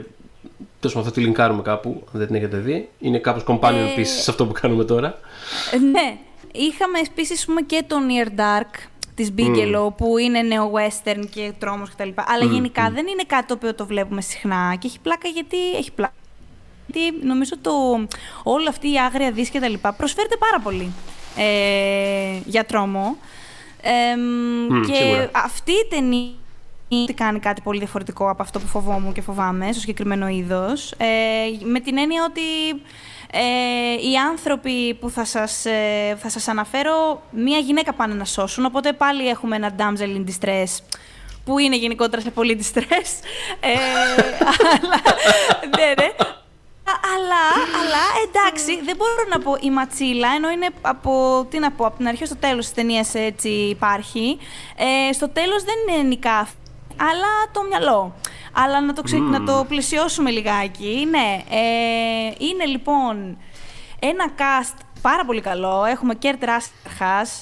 Τόσο 0.80 1.04
θα 1.04 1.12
τη 1.12 1.20
λινκάρουμε 1.20 1.62
κάπου, 1.62 1.90
αν 1.90 2.20
δεν 2.20 2.28
την 2.28 2.36
έχετε 2.36 2.58
δει. 2.58 2.90
Είναι 3.00 3.18
κάπως 3.18 3.44
companion 3.48 3.88
ε... 3.98 4.00
piece 4.02 4.06
σε 4.22 4.32
αυτό 4.32 4.46
που 4.46 4.54
κάνουμε 4.62 4.84
τώρα. 4.84 5.20
ναι. 5.92 6.18
Είχαμε 6.52 7.00
επίσης 7.00 7.46
και 7.66 7.84
το 7.88 7.96
Near 8.10 8.40
Dark 8.40 8.88
της 9.18 9.34
Bigelow 9.38 9.96
που 9.98 10.18
είναι 10.18 10.42
νεο-western 10.42 11.24
και 11.30 11.54
τρόμος 11.60 11.90
κτλ. 11.90 12.10
Αλλά 12.16 12.46
γενικά 12.52 12.90
δεν 12.90 13.08
είναι 13.08 13.24
κάτι 13.28 13.46
το 13.48 13.54
οποίο 13.54 13.76
το 13.76 13.86
βλέπουμε 13.86 14.22
συχνά 14.22 14.76
και 14.80 14.88
έχει 14.88 15.00
πλάκα 15.00 15.28
γιατί 15.28 15.58
έχει 15.78 15.92
πλάκα. 15.92 16.14
Γιατί 16.88 17.26
νομίζω 17.26 17.58
το, 17.62 17.72
όλη 18.44 18.68
αυτή 18.68 18.92
η 18.92 19.00
άγρια 19.00 19.32
δύση 19.32 19.52
και 19.52 19.60
τα 19.60 19.68
λοιπά 19.68 19.94
προσφέρεται 19.94 20.38
πάρα 20.38 20.60
πολύ 20.60 20.92
ε, 21.38 22.40
για 22.46 22.66
τρόμο. 22.66 23.18
και 24.88 25.30
αυτή 25.32 25.72
η 25.72 25.88
ταινία 25.90 26.32
κάνει 27.16 27.40
κάτι 27.40 27.62
πολύ 27.62 27.80
διαφορετικό 27.80 28.30
από 28.30 28.42
αυτό 28.42 28.60
που 28.60 28.68
φοβόμουν 28.68 29.14
και 29.14 29.22
φοβάμαι 29.22 29.72
στο 29.72 29.80
συγκεκριμένο 29.80 30.28
είδος. 30.28 30.92
Ε, 30.92 31.06
με 31.64 31.80
την 31.80 31.98
έννοια 31.98 32.24
ότι 32.24 32.82
ε, 33.32 34.10
οι 34.10 34.16
άνθρωποι 34.30 34.94
που 34.94 35.10
θα 35.10 35.26
σας, 35.26 35.66
ε, 35.66 36.18
θα 36.20 36.30
σας 36.30 36.48
αναφέρω, 36.48 37.22
μία 37.32 37.58
γυναίκα 37.58 37.94
πάνε 37.94 38.14
να 38.14 38.26
σώσουν, 38.26 38.66
οπότε 38.66 38.94
πάλι 38.94 39.28
έχουμε 39.28 39.56
ένα 39.56 39.76
damsel 39.78 40.18
in 40.18 40.24
distress, 40.30 40.98
που 41.46 41.60
είναι 41.60 41.76
γενικότερα 41.76 42.22
σε 42.22 42.32
πολύ 42.32 42.60
distress. 42.62 43.10
Ε, 43.60 43.70
αλλά, 43.70 44.96
ναι, 45.78 45.94
ναι. 45.98 46.12
Αλλά, 47.16 47.44
αλλά 47.80 48.04
εντάξει, 48.28 48.84
δεν 48.84 48.96
μπορώ 48.96 49.12
να 49.30 49.40
πω 49.40 49.58
η 49.60 49.70
ματσίλα, 49.70 50.28
ενώ 50.36 50.50
είναι 50.50 50.68
από, 50.82 51.46
τι 51.50 51.60
να 51.60 51.72
πω, 51.72 51.86
από 51.86 51.98
την 51.98 52.08
αρχή 52.08 52.26
στο 52.26 52.36
τέλος 52.36 52.66
της 52.66 52.74
ταινίας 52.74 53.14
έτσι 53.14 53.50
υπάρχει. 53.50 54.38
Ε, 55.10 55.14
στο 55.14 55.30
τέλος 55.30 55.64
δεν 55.64 55.76
είναι 55.96 56.08
νικά, 56.08 56.48
αλλά 56.98 57.32
το 57.52 57.64
μυαλό. 57.70 58.16
Αλλά 58.54 58.82
να 58.82 58.94
το, 58.94 59.02
ξε... 59.02 59.18
να 59.18 59.44
το 59.44 59.66
πλαισιώσουμε 59.68 60.30
λιγάκι. 60.30 61.08
Ναι, 61.10 61.44
ε, 61.50 62.34
είναι 62.38 62.66
λοιπόν 62.66 63.38
ένα 64.00 64.26
cast 64.38 64.78
πάρα 65.02 65.26
πολύ 65.26 65.42
καλό. 65.42 65.86
Έχουμε 65.86 66.16
Κέρτ 66.16 66.44
Ράσελ 66.44 66.72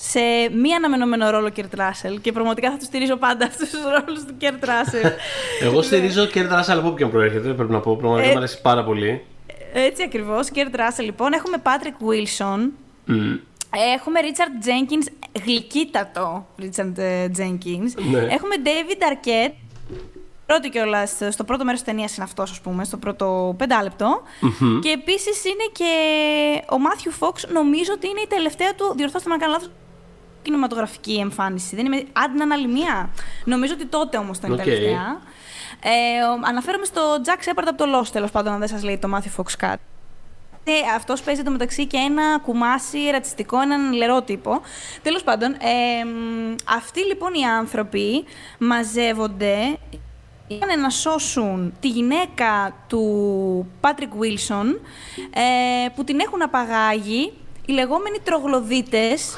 σε 0.01 0.19
μη 0.51 0.73
αναμενόμενο 0.73 1.29
ρόλο 1.29 1.49
Κέρτ 1.49 1.73
Ράσελ 1.75 2.21
και 2.21 2.31
πραγματικά 2.31 2.71
θα 2.71 2.77
τους 2.77 2.85
στηρίζω 2.85 3.15
πάντα 3.15 3.45
αυτούς 3.51 3.69
τους 3.69 3.81
ρόλους 3.83 4.23
του 4.25 4.37
Κέρτ 4.37 4.65
Ράσελ. 4.65 5.01
Εγώ 5.65 5.81
στηρίζω 5.81 6.25
Κέρτ 6.25 6.51
Ράσελ 6.51 6.77
από 6.77 6.87
όποιον 6.87 7.11
προέρχεται, 7.11 7.53
πρέπει 7.53 7.71
να 7.71 7.79
πω. 7.79 7.95
Πραγματικά 7.95 8.29
ε, 8.29 8.31
μου 8.31 8.37
αρέσει 8.37 8.61
πάρα 8.61 8.83
πολύ. 8.83 9.25
Έτσι 9.73 10.03
ακριβώς. 10.03 10.49
Κέρτ 10.49 10.75
Ράσελ 10.75 11.05
λοιπόν. 11.05 11.33
Έχουμε 11.33 11.57
Patrick 11.63 12.07
Wilson. 12.07 12.59
Mm. 13.07 13.39
Έχουμε 13.95 14.19
Richard 14.23 14.65
Jenkins 14.67 15.07
γλυκύτατο 15.45 16.45
Richard 16.59 16.97
Jenkins. 17.37 17.91
Ναι. 18.11 18.19
Έχουμε 18.19 18.55
David 18.63 19.01
Arquette, 19.11 19.53
πρώτη 20.45 20.69
κιόλας, 20.69 21.17
στο 21.29 21.43
πρώτο 21.43 21.63
μέρος 21.65 21.79
της 21.81 21.89
ταινίας 21.89 22.15
είναι 22.15 22.25
αυτός, 22.25 22.51
ας 22.51 22.61
πούμε, 22.61 22.83
στο 22.83 22.97
πρώτο 22.97 23.55
πεντάλεπτο. 23.57 24.21
Και 24.81 24.89
επίσης 24.89 25.45
είναι 25.45 25.65
και 25.71 25.91
ο 26.69 26.79
Μάθιου 26.79 27.11
Φόξ, 27.11 27.47
νομίζω 27.53 27.93
ότι 27.93 28.07
είναι 28.09 28.21
η 28.21 28.27
τελευταία 28.27 28.75
του, 28.75 28.93
διορθώστε 28.95 29.27
με 29.27 29.33
αν 29.33 29.39
κάνω 29.39 29.51
λάθος, 29.53 29.69
κινηματογραφική 30.41 31.13
εμφάνιση. 31.13 31.75
Δεν 31.75 31.85
είμαι, 31.85 32.03
αν 32.13 32.33
την 32.39 32.51
άλλη 32.51 32.67
μία. 32.67 33.09
Νομίζω 33.45 33.73
ότι 33.73 33.85
τότε 33.85 34.17
όμως 34.17 34.37
ήταν 34.37 34.49
η 34.49 34.53
Οκ. 34.53 34.59
τελευταία. 34.59 35.21
Ε, 35.83 36.23
ο- 36.23 36.39
αναφέρομαι 36.47 36.85
στο 36.85 37.01
Jack 37.25 37.49
Shepard 37.49 37.63
από 37.67 37.75
το 37.77 37.99
Lost, 37.99 38.07
τέλος 38.11 38.31
πάντων, 38.31 38.53
αν 38.53 38.59
δεν 38.59 38.67
σας 38.67 38.83
λέει 38.83 38.97
το 38.97 39.09
Matthew 39.15 39.41
Fox 39.41 39.51
κάτι. 39.57 39.81
Ε, 40.67 40.95
αυτός 40.95 41.21
παίζει 41.21 41.43
το 41.43 41.51
μεταξύ 41.51 41.85
και 41.85 41.97
ένα 41.97 42.39
κουμάσι 42.39 42.97
ρατσιστικό, 43.11 43.59
έναν 43.59 43.93
λερό 43.93 44.21
τύπο. 44.21 44.61
Τέλος 45.01 45.23
πάντων, 45.23 45.53
ε, 45.53 46.05
μ, 46.05 46.55
αυτοί 46.75 47.05
λοιπόν 47.05 47.33
οι 47.33 47.45
άνθρωποι 47.45 48.23
μαζεύονται 48.57 49.77
για 50.47 50.75
να 50.81 50.89
σώσουν 50.89 51.73
τη 51.79 51.87
γυναίκα 51.87 52.75
του 52.87 53.71
Πάτρικ 53.79 54.13
Βίλσον 54.15 54.79
ε, 55.33 55.89
που 55.95 56.03
την 56.03 56.19
έχουν 56.19 56.41
απαγάγει 56.41 57.33
οι 57.65 57.71
λεγόμενοι 57.71 58.19
τρογλωδίτες 58.23 59.33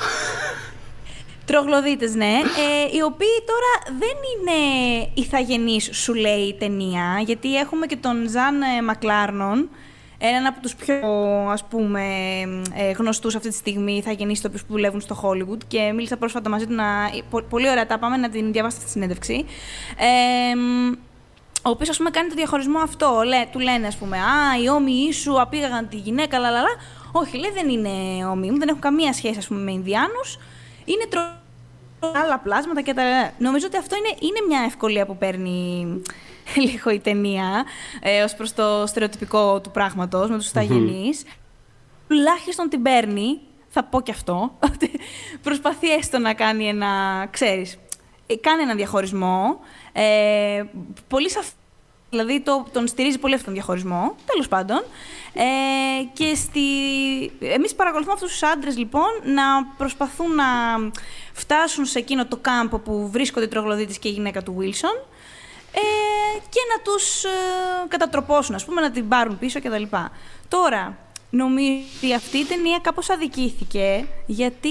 Τρογλωδίτες, 1.47 2.15
ναι. 2.15 2.25
Ε, 2.25 2.95
οι 2.97 3.01
οποίοι 3.01 3.37
τώρα 3.45 3.97
δεν 3.99 4.17
είναι 4.33 5.09
ηθαγενείς, 5.13 5.89
σου 5.91 6.13
λέει 6.13 6.41
η 6.41 6.53
ταινία, 6.53 7.21
γιατί 7.25 7.57
έχουμε 7.57 7.85
και 7.85 7.95
τον 7.95 8.29
Ζαν 8.29 8.61
ε, 8.61 8.81
Μακλάρνον, 8.81 9.69
έναν 10.17 10.45
από 10.45 10.59
τους 10.61 10.75
πιο, 10.75 10.99
ας 11.49 11.63
πούμε, 11.63 12.01
ε, 12.75 12.91
γνωστούς 12.91 13.35
αυτή 13.35 13.49
τη 13.49 13.55
στιγμή 13.55 13.93
ηθαγενείς 13.97 14.39
ηθοποιούς 14.39 14.63
που 14.63 14.71
δουλεύουν 14.73 15.01
στο 15.01 15.19
Hollywood 15.23 15.63
και 15.67 15.91
μίλησα 15.95 16.17
πρόσφατα 16.17 16.49
μαζί 16.49 16.67
του 16.67 16.73
να... 16.73 16.85
πο- 17.29 17.43
Πολύ 17.49 17.69
ωραία 17.69 17.85
τα 17.85 17.99
πάμε 17.99 18.17
να 18.17 18.29
την 18.29 18.51
διαβάσετε 18.51 18.81
στη 18.81 18.91
συνέντευξη. 18.91 19.45
Ε, 19.97 20.55
μ, 20.55 20.91
ο 21.63 21.69
οποίος, 21.69 21.89
ας 21.89 21.97
πούμε, 21.97 22.09
κάνει 22.09 22.29
το 22.29 22.35
διαχωρισμό 22.35 22.79
αυτό. 22.79 23.21
Λέ, 23.25 23.45
του 23.51 23.59
λένε, 23.59 23.87
ας 23.87 23.95
πούμε, 23.97 24.17
Α, 24.17 24.61
οι 24.63 24.69
όμοιοι 24.69 25.11
σου 25.13 25.41
απήγαγαν 25.41 25.87
τη 25.89 25.95
γυναίκα, 25.95 26.39
λαλαλά. 26.39 26.69
Όχι, 27.11 27.37
λέει, 27.37 27.51
δεν 27.51 27.69
είναι 27.69 28.25
όμοιοι 28.25 28.49
μου, 28.51 28.57
δεν 28.57 28.67
έχουν 28.67 28.81
καμία 28.81 29.13
σχέση, 29.13 29.37
ας 29.37 29.47
πούμε, 29.47 29.61
με 29.61 29.71
Ινδιάνους. 29.71 30.39
Είναι 30.85 31.05
τρο... 31.09 31.21
άλλα 32.23 32.39
πλάσματα 32.39 32.81
και 32.81 32.93
τα. 32.93 33.03
Νομίζω 33.37 33.65
ότι 33.67 33.77
αυτό 33.77 33.95
είναι, 33.95 34.15
είναι 34.19 34.47
μια 34.47 34.63
ευκολία 34.65 35.05
που 35.05 35.17
παίρνει 35.17 35.87
λίγο 36.65 36.89
η 36.91 36.99
ταινία 36.99 37.65
ε, 38.01 38.23
ως 38.23 38.35
προς 38.35 38.53
το 38.53 38.83
στερεοτυπικό 38.87 39.61
του 39.61 39.71
πράγματος 39.71 40.29
με 40.29 40.37
τους 40.37 40.47
ηθαγενείς. 40.47 41.23
Τουλάχιστον 42.07 42.69
την 42.69 42.81
παίρνει, 42.81 43.39
θα 43.67 43.83
πω 43.83 44.01
και 44.01 44.11
αυτό, 44.11 44.51
ότι 44.73 44.91
προσπαθεί 45.43 45.89
έστω 45.89 46.17
να 46.17 46.33
κάνει 46.33 46.67
ένα, 46.67 47.27
ξέρεις, 47.31 47.77
ε, 48.27 48.35
κάνει 48.35 48.61
ένα 48.61 48.75
διαχωρισμό, 48.75 49.59
ε, 49.91 50.63
πολύ 51.07 51.29
σαφ... 51.29 51.47
Δηλαδή 52.09 52.41
το, 52.41 52.65
τον 52.71 52.87
στηρίζει 52.87 53.19
πολύ 53.19 53.33
αυτόν 53.33 53.53
τον 53.53 53.63
διαχωρισμό, 53.63 54.15
τέλος 54.25 54.47
πάντων. 54.47 54.83
Ε, 55.33 55.43
και 56.13 56.35
στη... 56.35 56.61
εμείς 57.39 57.75
παρακολουθούμε 57.75 58.13
αυτούς 58.13 58.31
τους 58.31 58.43
άντρες 58.43 58.77
λοιπόν 58.77 59.07
να 59.23 59.65
προσπαθούν 59.77 60.35
να 60.35 60.45
φτάσουν 61.33 61.85
σε 61.85 61.99
εκείνο 61.99 62.25
το 62.25 62.37
κάμπο 62.37 62.79
που 62.79 63.09
βρίσκονται 63.11 63.45
οι 63.45 63.49
τρογλωδίτες 63.49 63.99
και 63.99 64.07
η 64.07 64.11
γυναίκα 64.11 64.43
του 64.43 64.57
Wilson 64.59 65.16
ε, 65.79 66.39
και 66.49 66.59
να 66.75 66.81
τους 66.83 67.23
ε, 67.23 67.29
κατατροπώσουν, 67.87 68.55
ας 68.55 68.65
πούμε, 68.65 68.81
να 68.81 68.91
την 68.91 69.07
πάρουν 69.07 69.37
πίσω 69.37 69.59
κτλ. 69.59 69.83
Τώρα, 70.47 70.97
νομίζω 71.29 71.71
ότι 71.97 72.13
αυτή 72.13 72.37
η 72.37 72.45
ταινία 72.45 72.79
κάπως 72.81 73.09
αδικήθηκε, 73.09 74.07
γιατί, 74.25 74.69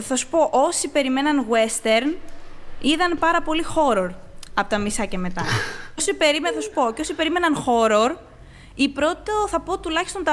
θα 0.00 0.16
σου 0.16 0.28
πω, 0.28 0.48
όσοι 0.52 0.88
περιμέναν 0.88 1.46
western, 1.50 2.14
είδαν 2.80 3.18
πάρα 3.18 3.42
πολύ 3.42 3.64
horror 3.74 4.10
από 4.54 4.68
τα 4.68 4.78
μισά 4.78 5.04
και 5.04 5.18
μετά. 5.18 5.42
όσοι 5.98 6.14
περίμεναν, 6.14 6.54
θα 6.54 6.60
σου 6.60 6.70
πω, 6.70 6.92
και 6.94 7.00
όσοι 7.00 7.14
περίμεναν 7.14 7.64
horror, 7.66 8.14
η 8.74 8.88
πρώτη, 8.88 9.30
θα 9.48 9.60
πω 9.60 9.78
τουλάχιστον 9.78 10.24
τα, 10.24 10.32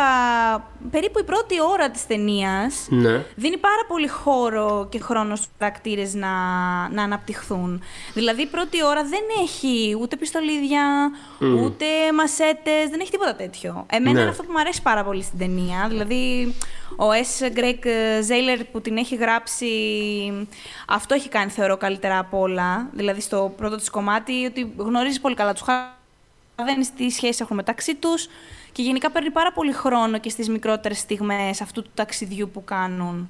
περίπου 0.91 1.19
η 1.19 1.23
πρώτη 1.23 1.55
ώρα 1.73 1.89
της 1.89 2.07
ταινίας 2.07 2.87
Ναι. 2.89 3.25
δίνει 3.35 3.57
πάρα 3.57 3.81
πολύ 3.87 4.07
χώρο 4.07 4.87
και 4.91 4.99
χρόνο 4.99 5.35
στους 5.35 5.47
χαρακτήρες 5.59 6.13
να, 6.13 6.27
να 6.89 7.03
αναπτυχθούν. 7.03 7.81
Δηλαδή 8.13 8.41
η 8.41 8.45
πρώτη 8.47 8.83
ώρα 8.85 9.03
δεν 9.03 9.21
έχει 9.43 9.97
ούτε 10.01 10.15
πιστολίδια, 10.15 11.11
ούτε 11.63 11.85
μασέτες, 12.15 12.89
δεν 12.89 12.99
έχει 12.99 13.11
τίποτα 13.11 13.35
τέτοιο. 13.35 13.85
Εμένα 13.89 14.13
Ναι. 14.15 14.19
είναι 14.21 14.29
αυτό 14.29 14.43
που 14.43 14.51
μου 14.51 14.59
αρέσει 14.59 14.81
πάρα 14.81 15.03
πολύ 15.03 15.23
στην 15.23 15.39
ταινία. 15.39 15.85
Δηλαδή 15.89 16.55
ο 16.97 17.05
S. 17.11 17.57
Greg 17.57 17.85
Zailer 18.29 18.63
που 18.71 18.81
την 18.81 18.97
έχει 18.97 19.15
γράψει, 19.15 19.67
αυτό 20.87 21.13
έχει 21.13 21.29
κάνει 21.29 21.49
θεωρώ 21.51 21.77
καλύτερα 21.77 22.19
από 22.19 22.39
όλα. 22.39 22.89
Δηλαδή 22.91 23.21
στο 23.21 23.53
πρώτο 23.57 23.75
της 23.75 23.89
κομμάτι 23.89 24.45
ότι 24.45 24.73
γνωρίζει 24.77 25.21
πολύ 25.21 25.35
καλά 25.35 25.53
τους 25.53 25.61
χαρακτήρες 25.61 25.97
καταλαβαίνει 26.59 26.87
τι 26.97 27.09
σχέση 27.15 27.39
έχουν 27.41 27.55
μεταξύ 27.55 27.95
τους 27.95 28.27
και 28.71 28.81
γενικά 28.81 29.11
παίρνει 29.11 29.29
πάρα 29.31 29.51
πολύ 29.51 29.71
χρόνο 29.71 30.19
και 30.19 30.29
στις 30.29 30.49
μικρότερες 30.49 30.97
στιγμές 30.97 31.61
αυτού 31.61 31.81
του 31.81 31.89
ταξιδιού 31.93 32.49
που 32.53 32.63
κάνουν 32.63 33.29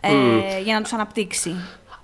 ε, 0.00 0.10
για 0.64 0.74
να 0.74 0.82
τους 0.82 0.92
αναπτύξει. 0.92 1.54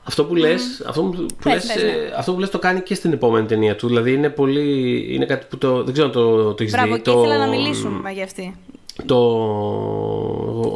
Αυτό 0.05 0.25
που 0.25 0.35
λες, 0.37 0.83
αυτό 0.87 1.03
που, 1.03 1.11
που 1.11 1.27
Πες, 1.43 1.53
λες, 1.53 1.67
πες, 1.75 1.83
ναι. 1.83 1.89
ε, 1.89 2.13
αυτό 2.17 2.33
που 2.33 2.41
λες 2.41 2.51
το 2.51 2.59
κάνει 2.59 2.81
και 2.81 2.95
στην 2.95 3.13
επόμενη 3.13 3.47
ταινία 3.47 3.77
του. 3.77 3.87
Δηλαδή 3.87 4.13
είναι 4.13 4.29
πολύ. 4.29 5.07
είναι 5.15 5.25
κάτι 5.27 5.47
που 5.51 5.59
το. 5.59 5.83
δεν 5.85 5.93
ξέρω 5.93 6.07
αν 6.07 6.13
το, 6.13 6.55
το 6.55 6.63
έχεις 6.63 6.75
Μπράβο, 6.75 6.95
δει. 6.95 7.01
και 7.01 7.11
το, 7.11 7.19
ήθελα 7.19 7.37
να 7.39 7.47
μιλήσουμε 7.47 8.13
για 8.13 8.25
αυτή. 8.25 8.57
Το. 9.07 9.17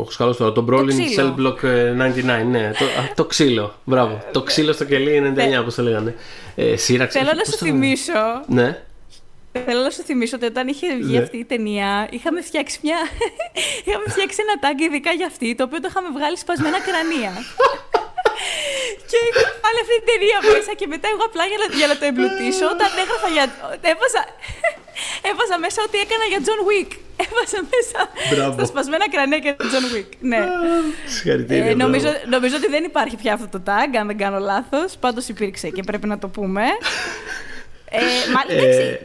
Ο 0.01 0.07
σκαλός 0.11 0.37
τώρα, 0.37 0.53
το 0.53 0.67
Brawling 0.71 0.87
ξύλο. 0.89 1.35
Cell 1.37 1.41
Block 1.41 1.63
ε, 1.63 1.93
99, 1.93 2.47
ναι. 2.51 2.71
Το, 2.79 2.85
α, 2.85 3.15
το 3.15 3.25
ξύλο. 3.25 3.75
Μπράβο. 3.85 4.21
το 4.33 4.43
ξύλο 4.43 4.73
στο 4.73 4.85
κελί 4.85 5.35
99, 5.37 5.61
όπως 5.61 5.75
το 5.75 5.83
λέγανε. 5.83 6.15
Ε, 6.55 6.77
σύραξη. 6.77 7.19
Θέλω 7.19 7.31
όχι, 7.31 7.37
να 7.37 7.43
πώς 7.43 7.53
σου 7.53 7.59
το 7.59 7.65
λένε. 7.65 7.79
θυμίσω. 7.79 8.13
Ναι. 8.47 8.83
Θέλω 9.67 9.81
να 9.89 9.91
σου 9.91 10.03
θυμίσω 10.09 10.37
ότι 10.37 10.47
όταν 10.53 10.65
είχε 10.69 10.87
βγει 10.97 11.17
Ναι. 11.17 11.23
αυτή 11.25 11.37
η 11.45 11.45
ταινία, 11.53 11.89
είχαμε 12.11 12.41
φτιάξει 12.49 12.77
μια. 12.83 12.99
είχαμε 13.87 14.05
φτιάξει 14.15 14.39
ένα 14.47 14.55
tag 14.65 14.79
ειδικά 14.87 15.11
για 15.21 15.27
αυτή, 15.33 15.49
το 15.59 15.63
οποίο 15.65 15.81
το 15.81 15.89
είχαμε 15.91 16.09
βγάλει 16.17 16.37
σπασμένα 16.45 16.79
κρανία. 16.89 17.33
και 19.11 19.19
είχα 19.29 19.45
βάλει 19.65 19.81
αυτή 19.85 19.95
την 20.01 20.07
ταινία 20.11 20.39
μέσα 20.55 20.73
και 20.81 20.87
μετά 20.95 21.07
εγώ 21.13 21.23
απλά 21.31 21.45
για 21.51 21.59
να, 21.63 21.67
για 21.81 21.87
να 21.91 21.97
το 22.01 22.05
εμπλουτίσω, 22.11 22.65
όταν 22.75 22.89
έγραφα 23.03 23.29
για. 23.37 23.45
Έβαζα, 23.93 24.23
έβαζα 25.31 25.57
μέσα 25.65 25.79
ότι 25.87 25.97
έκανα 26.05 26.25
για 26.33 26.41
John 26.47 26.63
Wick. 26.69 26.91
Έβαζα 27.27 27.59
μέσα 27.75 28.01
Μπράβο. 28.31 28.53
στα 28.57 28.65
σπασμένα 28.71 29.07
κρανία 29.15 29.41
για 29.47 29.57
τον 29.57 29.67
John 29.73 29.87
Wick. 29.95 30.11
Ναι. 30.31 30.41
Συγχαρητήρια. 31.15 31.71
Ε, 31.71 31.75
νομίζω, 31.85 32.09
μπράβο. 32.11 32.29
νομίζω 32.35 32.55
ότι 32.61 32.69
δεν 32.77 32.85
υπάρχει 32.85 33.17
πια 33.23 33.33
αυτό 33.37 33.47
το 33.55 33.61
tag, 33.69 33.91
αν 34.01 34.07
δεν 34.07 34.19
κάνω 34.23 34.39
λάθος. 34.39 34.89
Πάντως 35.05 35.25
υπήρξε 35.29 35.69
και 35.77 35.83
πρέπει 35.83 36.07
να 36.07 36.19
το 36.19 36.29
πούμε. 36.29 36.63
Ε, 37.91 38.01
μα, 38.35 38.41
εντάξει, 38.55 38.79
Ε, 38.81 38.99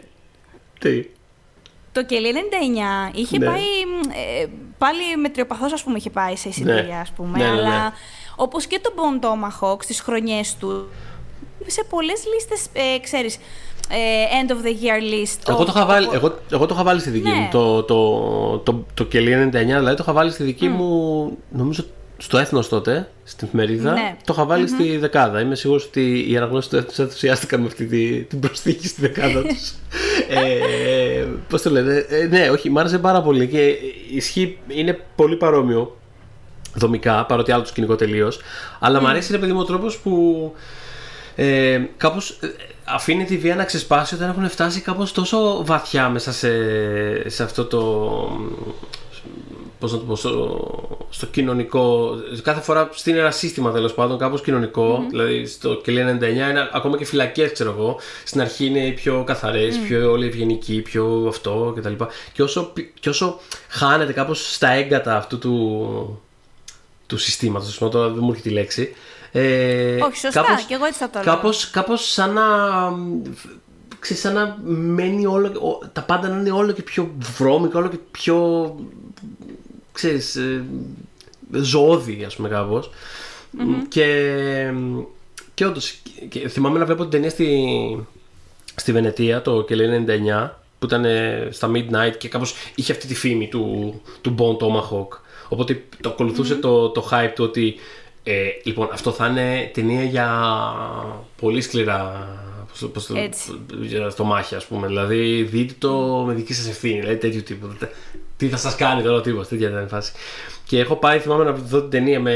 τι. 0.81 1.05
το 1.91 2.03
Κελί 2.05 2.33
99 3.11 3.11
είχε 3.15 3.37
Ναι. 3.37 3.45
πάει. 3.45 3.61
Ε, 4.41 4.45
πάλι 4.77 5.17
μετριοπαθώς 5.21 5.73
ας 5.73 5.83
πούμε 5.83 5.97
είχε 5.97 6.09
πάει 6.09 6.35
σε 6.35 6.49
εισιτήρια, 6.49 6.99
ας 6.99 7.09
πούμε. 7.11 7.37
Ναι, 7.37 7.43
ναι, 7.43 7.51
ναι. 7.51 7.57
αλλά 7.59 7.93
όπως 8.35 8.65
και 8.65 8.79
το 8.83 8.93
Bon 8.95 9.25
Tomahawk 9.25 9.83
στις 9.83 10.01
χρονιές 10.01 10.55
του, 10.59 10.87
σε 11.65 11.83
πολλές 11.89 12.23
λίστες, 12.33 12.65
ε, 12.73 12.99
ξέρεις, 12.99 13.35
ε, 13.89 14.45
end 14.45 14.51
of 14.51 14.55
the 14.65 14.69
year 14.69 15.01
list. 15.13 15.49
Εγώ 15.49 15.61
of- 15.61 15.65
το, 15.65 15.71
είχα 15.75 15.85
βάλει, 15.85 16.07
of- 16.11 16.13
εγώ, 16.13 16.35
εγώ 16.51 16.65
το 16.65 16.73
είχα 16.73 16.83
βάλει 16.83 16.99
στη 16.99 17.09
δική 17.09 17.29
Ναι. 17.29 17.35
μου. 17.35 17.47
Το, 17.51 17.83
το, 17.83 18.57
το, 18.57 18.85
το 18.93 19.03
κελί 19.03 19.33
99, 19.33 19.49
δηλαδή 19.51 19.95
το 19.95 20.03
είχα 20.03 20.13
βάλει 20.13 20.31
στη 20.31 20.43
δική 20.43 20.67
μου. 20.69 21.31
Νομίζω 21.51 21.85
στο 22.21 22.37
έθνος 22.37 22.69
τότε, 22.69 23.09
στην 23.23 23.47
εφημερίδα. 23.47 23.91
Ναι. 23.91 24.17
Το 24.25 24.33
είχα 24.33 24.45
βάλει 24.45 24.67
στη 24.67 24.97
δεκάδα. 24.97 25.41
Είμαι 25.41 25.55
σίγουρος 25.55 25.85
ότι 25.85 26.31
οι 26.31 26.37
αναγνώσεις 26.37 26.69
τους 26.69 26.79
έθνους 26.79 26.99
ενθουσιάστηκαν 26.99 27.59
με 27.61 27.67
αυτή 27.67 27.85
τη, 27.85 28.23
την 28.23 28.39
προσθήκη 28.39 28.87
στη 28.87 29.01
δεκάδα 29.01 29.41
τους. 29.47 29.73
ε, 30.29 31.25
πώς 31.49 31.61
το 31.61 31.69
λένε. 31.69 32.05
Ε, 32.09 32.25
ναι, 32.25 32.49
όχι, 32.49 32.69
μ' 32.69 32.77
άρεσε 32.77 32.99
πάρα 32.99 33.21
πολύ 33.21 33.47
και 33.47 33.75
ισχύει, 34.11 34.57
είναι 34.67 34.99
πολύ 35.15 35.35
παρόμοιο 35.35 35.97
δομικά, 36.73 37.25
παρότι 37.25 37.51
άλλο 37.51 37.61
το 37.61 37.67
σκηνικό 37.67 37.95
τελείως. 37.95 38.39
Αλλά 38.79 39.01
μ' 39.01 39.07
αρέσει 39.07 39.31
ρε 39.31 39.37
παιδί 39.37 39.51
μου 39.51 39.59
ο 39.59 39.65
τρόπος 39.65 39.97
που 39.97 40.53
ε, 41.35 41.81
κάπως 41.97 42.29
ε, 42.41 42.47
αφήνει 42.83 43.25
τη 43.25 43.37
βία 43.37 43.55
να 43.55 43.63
ξεσπάσει 43.63 44.15
όταν 44.15 44.29
έχουν 44.29 44.49
φτάσει 44.49 44.81
κάπως 44.81 45.11
τόσο 45.11 45.65
βαθιά 45.65 46.09
μέσα 46.09 46.31
σε, 46.31 46.49
σε 47.29 47.43
αυτό 47.43 47.65
το 47.65 47.79
πώς 49.81 49.91
να 49.91 49.97
το 49.97 50.03
πω, 50.03 50.15
στο, 50.15 50.59
στο 51.09 51.25
κοινωνικό 51.25 52.09
κάθε 52.43 52.61
φορά 52.61 52.89
στην 52.93 53.15
ένα 53.15 53.31
σύστημα 53.31 53.71
τέλος 53.71 53.93
πάντων 53.93 54.17
κάπως 54.17 54.41
κοινωνικό, 54.41 55.05
δηλαδή 55.09 55.45
στο 55.45 55.75
κελί 55.83 56.17
99 56.19 56.23
είναι 56.23 56.69
ακόμα 56.73 56.97
και 56.97 57.05
φυλακές 57.05 57.51
ξέρω 57.51 57.69
εγώ 57.77 57.99
στην 58.25 58.41
αρχή 58.41 58.65
είναι 58.65 58.85
οι 58.85 58.91
πιο 58.91 59.23
καθαρές, 59.25 59.77
πιο 59.77 60.11
όλοι 60.11 60.27
ευγενικοί, 60.27 60.81
πιο 60.81 61.25
αυτό 61.27 61.73
κτλ 61.75 61.93
και 62.33 62.41
όσο, 62.43 62.73
και 62.99 63.09
όσο 63.09 63.39
χάνεται 63.69 64.13
κάπως 64.13 64.53
στα 64.53 64.69
έγκατα 64.69 65.17
αυτού 65.17 65.37
του 65.39 66.21
του 67.07 67.17
συστήματος, 67.17 67.67
ας 67.67 67.77
πούμε, 67.77 67.89
τώρα 67.89 68.07
δεν 68.09 68.19
μου 68.23 68.29
έρχεται 68.29 68.49
η 68.49 68.53
λέξη. 68.53 68.93
Ε, 69.31 69.95
Όχι, 70.03 70.17
σωστά, 70.17 70.45
και 70.67 70.73
εγώ 70.73 70.85
έτσι 70.85 70.99
θα 70.99 71.09
το 71.09 71.19
έλεγα. 71.19 71.35
Κάπως, 71.35 71.69
κάπως 71.69 72.11
σαν 72.11 72.33
να, 72.33 72.43
ξέρεις, 73.99 74.21
σαν 74.23 74.33
να 74.33 74.57
μένει 74.63 75.25
όλο, 75.25 75.47
ο- 75.47 75.87
τα 75.93 76.01
πάντα 76.01 76.27
να 76.29 76.39
είναι 76.39 76.51
όλο 76.51 76.71
και 76.71 76.81
πιο 76.81 77.11
βρώμικα, 77.37 77.77
όλο 77.79 77.87
και 77.87 77.97
πιο, 78.11 78.35
ξέρεις, 79.91 80.35
ε, 80.35 80.63
ζωώδη, 81.51 82.23
ας 82.25 82.35
πούμε 82.35 82.49
κάπως. 82.49 82.89
Και, 83.89 84.73
και 85.53 85.65
όντως, 85.65 86.01
θυμάμαι 86.47 86.79
να 86.79 86.85
βλέπω 86.85 87.01
την 87.01 87.11
ταινία 87.11 87.29
στη, 87.29 88.05
στη 88.75 88.91
Βενετία 88.91 89.41
το 89.41 89.63
Κελέ 89.63 90.03
99 90.07 90.49
που 90.79 90.85
ήταν 90.85 91.05
ε, 91.05 91.47
στα 91.51 91.71
Midnight 91.73 92.17
και 92.17 92.27
κάπως 92.27 92.53
είχε 92.75 92.91
αυτή 92.91 93.07
τη 93.07 93.15
φήμη 93.15 93.47
του, 93.47 93.93
του 94.21 94.35
Bon 94.37 94.57
Tomahawk. 94.65 95.17
Οπότε 95.49 95.83
το 96.01 96.09
ακολουθουσε 96.09 96.55
το, 96.55 96.89
το 96.89 97.09
hype 97.11 97.31
του 97.35 97.43
ότι 97.43 97.75
ε, 98.23 98.33
λοιπόν 98.63 98.89
αυτό 98.91 99.11
θα 99.11 99.27
είναι 99.27 99.71
ταινία 99.73 100.03
για 100.03 100.51
πολύ 101.39 101.61
σκληρά 101.61 102.27
πώς, 102.67 102.89
πώς, 102.89 103.09
για 103.81 104.09
στο 104.09 104.23
μάχη 104.23 104.55
ας 104.55 104.65
πούμε. 104.65 104.87
Δηλαδή 104.87 105.43
δείτε 105.43 105.73
το 105.79 105.93
με 106.27 106.33
δική 106.33 106.53
σας 106.53 106.67
ευθύνη, 106.67 106.99
δηλαδή 106.99 107.17
τέτοιο 107.17 107.41
τύπο. 107.41 107.67
Τι 108.41 108.49
θα 108.49 108.57
σας 108.57 108.75
κάνει 108.75 109.01
τώρα 109.01 109.17
ο 109.17 109.21
τύπος, 109.21 109.47
τέτοια 109.47 109.69
ήταν 109.69 109.83
η 109.83 109.87
φάση. 109.87 110.11
Και 110.65 110.79
έχω 110.79 110.95
πάει, 110.95 111.19
θυμάμαι 111.19 111.43
να 111.43 111.51
δω 111.51 111.81
την 111.81 111.89
ταινία 111.89 112.19
με, 112.19 112.35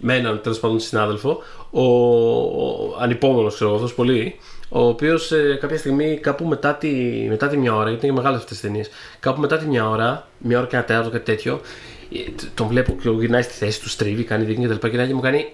με 0.00 0.16
έναν 0.16 0.40
τέλος 0.42 0.60
πάντων 0.60 0.80
συνάδελφο, 0.80 1.42
ο, 1.70 1.82
ο 1.82 2.96
ανυπόμονος, 3.00 3.54
ξέρω 3.54 3.68
εγώ, 3.68 3.78
αυτός 3.78 3.94
πολύ, 3.94 4.38
ο 4.68 4.86
οποίος 4.86 5.32
ε, 5.32 5.58
κάποια 5.60 5.78
στιγμή 5.78 6.18
κάπου 6.22 6.44
μετά 6.44 6.74
τη, 6.74 6.88
μετά 7.28 7.48
τη 7.48 7.56
μια 7.56 7.74
ώρα, 7.74 7.88
γιατί 7.88 8.06
είναι 8.06 8.14
μεγάλες 8.14 8.38
αυτές 8.38 8.52
τις 8.52 8.66
ταινίες, 8.66 8.88
κάπου 9.20 9.40
μετά 9.40 9.56
τη 9.56 9.66
μια 9.66 9.88
ώρα, 9.88 10.28
μια 10.38 10.58
ώρα 10.58 10.66
και 10.66 10.76
ένα 10.76 10.84
τέταρτο, 10.84 11.10
κάτι 11.10 11.24
τέτοιο, 11.24 11.60
ε, 12.12 12.16
τον 12.54 12.66
βλέπω 12.66 12.96
και 13.02 13.10
γυρνάει 13.10 13.42
στη 13.42 13.52
θέση 13.52 13.80
του, 13.80 13.88
στρίβει, 13.88 14.24
κάνει 14.24 14.44
δίκη 14.44 14.60
και 14.60 14.66
τα 14.66 14.72
λοιπά. 14.72 14.88
Και 14.88 15.14
μου 15.14 15.20
κάνει 15.20 15.46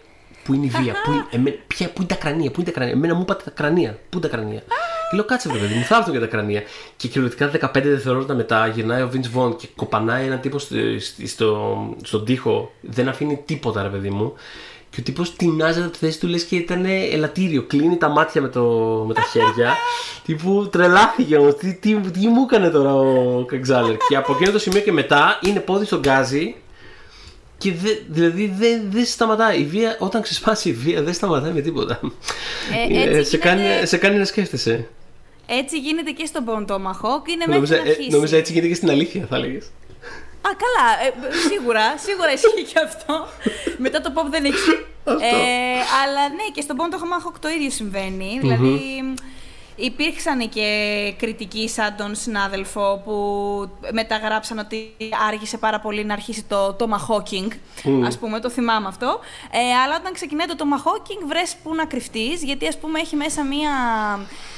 Πού 0.45 0.55
είναι 0.55 0.67
η 0.67 0.69
βία, 0.69 0.95
πού 1.05 1.11
είναι, 1.13 1.27
εμέ, 1.31 1.51
ποια, 1.67 1.87
πού 1.87 1.95
είναι 1.97 2.07
τα 2.07 2.15
κρανία, 2.15 2.51
πού 2.51 2.61
είναι 2.61 2.71
τα 2.71 2.77
κρανία. 2.77 2.95
Εμένα 2.95 3.15
μου 3.15 3.21
είπατε 3.21 3.43
τα 3.45 3.51
κρανία, 3.51 3.99
πού 4.09 4.19
είναι 4.19 4.29
τα 4.29 4.37
κρανία. 4.37 4.63
Και 5.13 5.19
λέω 5.19 5.27
κάτσε 5.27 5.49
βέβαια, 5.49 5.77
μου 5.77 5.85
θα 5.85 5.97
έρθουν 5.97 6.13
για 6.13 6.21
τα 6.21 6.27
κρανία. 6.27 6.63
Και 6.97 7.09
κυριολεκτικά 7.09 7.71
15 7.79 7.83
δευτερόλεπτα 7.83 8.35
μετά 8.35 8.67
γυρνάει 8.67 9.03
ο 9.03 9.11
Vince 9.13 9.39
Vaughn 9.39 9.57
και 9.59 9.69
κοπανάει 9.77 10.27
έναν 10.27 10.41
τύπο 10.41 10.59
στο, 10.59 10.77
στο, 11.27 11.77
στον 12.03 12.25
τοίχο. 12.25 12.73
Δεν 12.81 13.09
αφήνει 13.09 13.43
τίποτα, 13.45 13.83
ρε 13.83 13.89
παιδί 13.89 14.11
μου. 14.11 14.33
Και 14.91 15.01
ο 15.01 15.03
τύπος 15.03 15.37
τεινάζεται 15.37 15.85
από 15.85 15.93
τη 15.93 15.99
θέση 15.99 16.21
του, 16.21 16.27
λες 16.27 16.45
και 16.45 16.57
ήταν 16.57 16.85
ελαττήριο. 17.13 17.63
Κλείνει 17.63 17.97
τα 17.97 18.09
μάτια 18.09 18.41
με, 18.41 18.49
το, 18.49 18.63
με 19.09 19.15
τα 19.15 19.23
χέρια. 19.23 19.75
τύπου 20.27 20.69
τρελάθηκε 20.73 21.37
όμως. 21.37 21.57
Τι, 21.57 21.75
τι, 21.75 21.95
τι, 21.95 22.29
μου 22.29 22.43
έκανε 22.43 22.71
τώρα 22.71 22.95
ο 22.95 23.45
Καξάλερ. 23.45 23.97
και 24.09 24.17
από 24.17 24.33
εκείνο 24.33 24.51
το 24.51 24.59
σημείο 24.59 24.81
και 24.81 24.93
μετά 24.93 25.39
είναι 25.43 25.61
πόδι 25.61 25.85
στον 25.85 25.99
γκάζι. 26.01 26.55
Και 27.59 27.73
δε, 27.73 27.91
δηλαδή 28.09 28.55
δεν 28.59 28.83
δε 28.91 29.05
σταματάει. 29.05 29.61
Η 29.61 29.65
βία, 29.65 29.97
όταν 29.99 30.23
ξεσπάσει 30.23 30.69
η 30.69 30.73
βία, 30.73 31.03
δεν 31.03 31.15
σταματάει 31.15 31.53
με 31.53 31.61
τίποτα. 31.61 32.01
Ε, 32.91 33.19
ε, 33.19 33.23
σε, 33.23 33.37
κάνει, 33.37 33.63
σε 33.85 33.97
κάνει 33.97 34.19
να 34.19 34.25
σκέφτεσαι. 34.25 34.89
Έτσι 35.47 35.79
γίνεται 35.79 36.11
και 36.11 36.27
στον 36.27 36.45
Ποντόμαχο 36.45 37.23
και 37.25 37.33
είναι 37.33 37.45
μέχρι 37.47 37.77
να 37.77 37.81
αρχίσει. 37.81 38.09
Ε, 38.11 38.15
νομίζω 38.15 38.37
έτσι 38.37 38.53
γίνεται 38.53 38.69
και 38.69 38.75
στην 38.75 38.91
αλήθεια, 38.91 39.27
θα 39.29 39.37
έλεγε. 39.37 39.59
Α, 40.47 40.51
καλά. 40.65 40.89
Ε, 41.07 41.37
σίγουρα, 41.49 41.99
σίγουρα 41.99 42.33
ισχύει 42.33 42.73
και 42.73 42.81
αυτό. 42.85 43.27
Μετά 43.79 44.01
το 44.01 44.13
pop 44.17 44.27
δεν 44.31 44.45
έχει. 44.45 44.71
ε, 45.05 45.79
αλλά 46.03 46.29
ναι, 46.29 46.47
και 46.55 46.61
στον 46.61 46.77
Πόντο 46.77 46.97
Tomahawk 46.97 47.35
το 47.41 47.49
ίδιο 47.49 47.71
συμβαίνει. 47.71 48.39
Δηλαδή, 48.41 48.81
Υπήρξαν 49.83 50.49
και 50.49 51.15
κριτικοί 51.19 51.69
σαν 51.69 51.95
τον 51.97 52.15
συνάδελφο 52.15 53.03
που 53.05 53.15
μεταγράψαν 53.93 54.59
ότι 54.59 54.95
άργησε 55.29 55.59
πάρα 55.59 55.81
πολύ 55.81 56.05
να 56.05 56.13
αρχίσει 56.13 56.45
το 56.45 56.77
Tomahawking, 56.79 57.49
mm. 57.85 58.03
ας 58.07 58.19
πούμε, 58.19 58.41
το 58.41 58.51
θυμάμαι 58.51 58.89
αυτό. 58.89 59.21
Ε, 59.51 59.75
αλλά 59.85 59.97
όταν 59.97 60.13
ξεκινάει 60.13 60.47
το 60.47 60.55
Tomahawking 60.59 61.27
βρες 61.27 61.57
που 61.63 61.75
να 61.75 61.85
κρυφτείς, 61.85 62.43
γιατί 62.43 62.67
ας 62.67 62.79
πούμε 62.79 63.01
έχει 63.01 63.17
μέσα 63.17 63.45
μία 63.45 63.71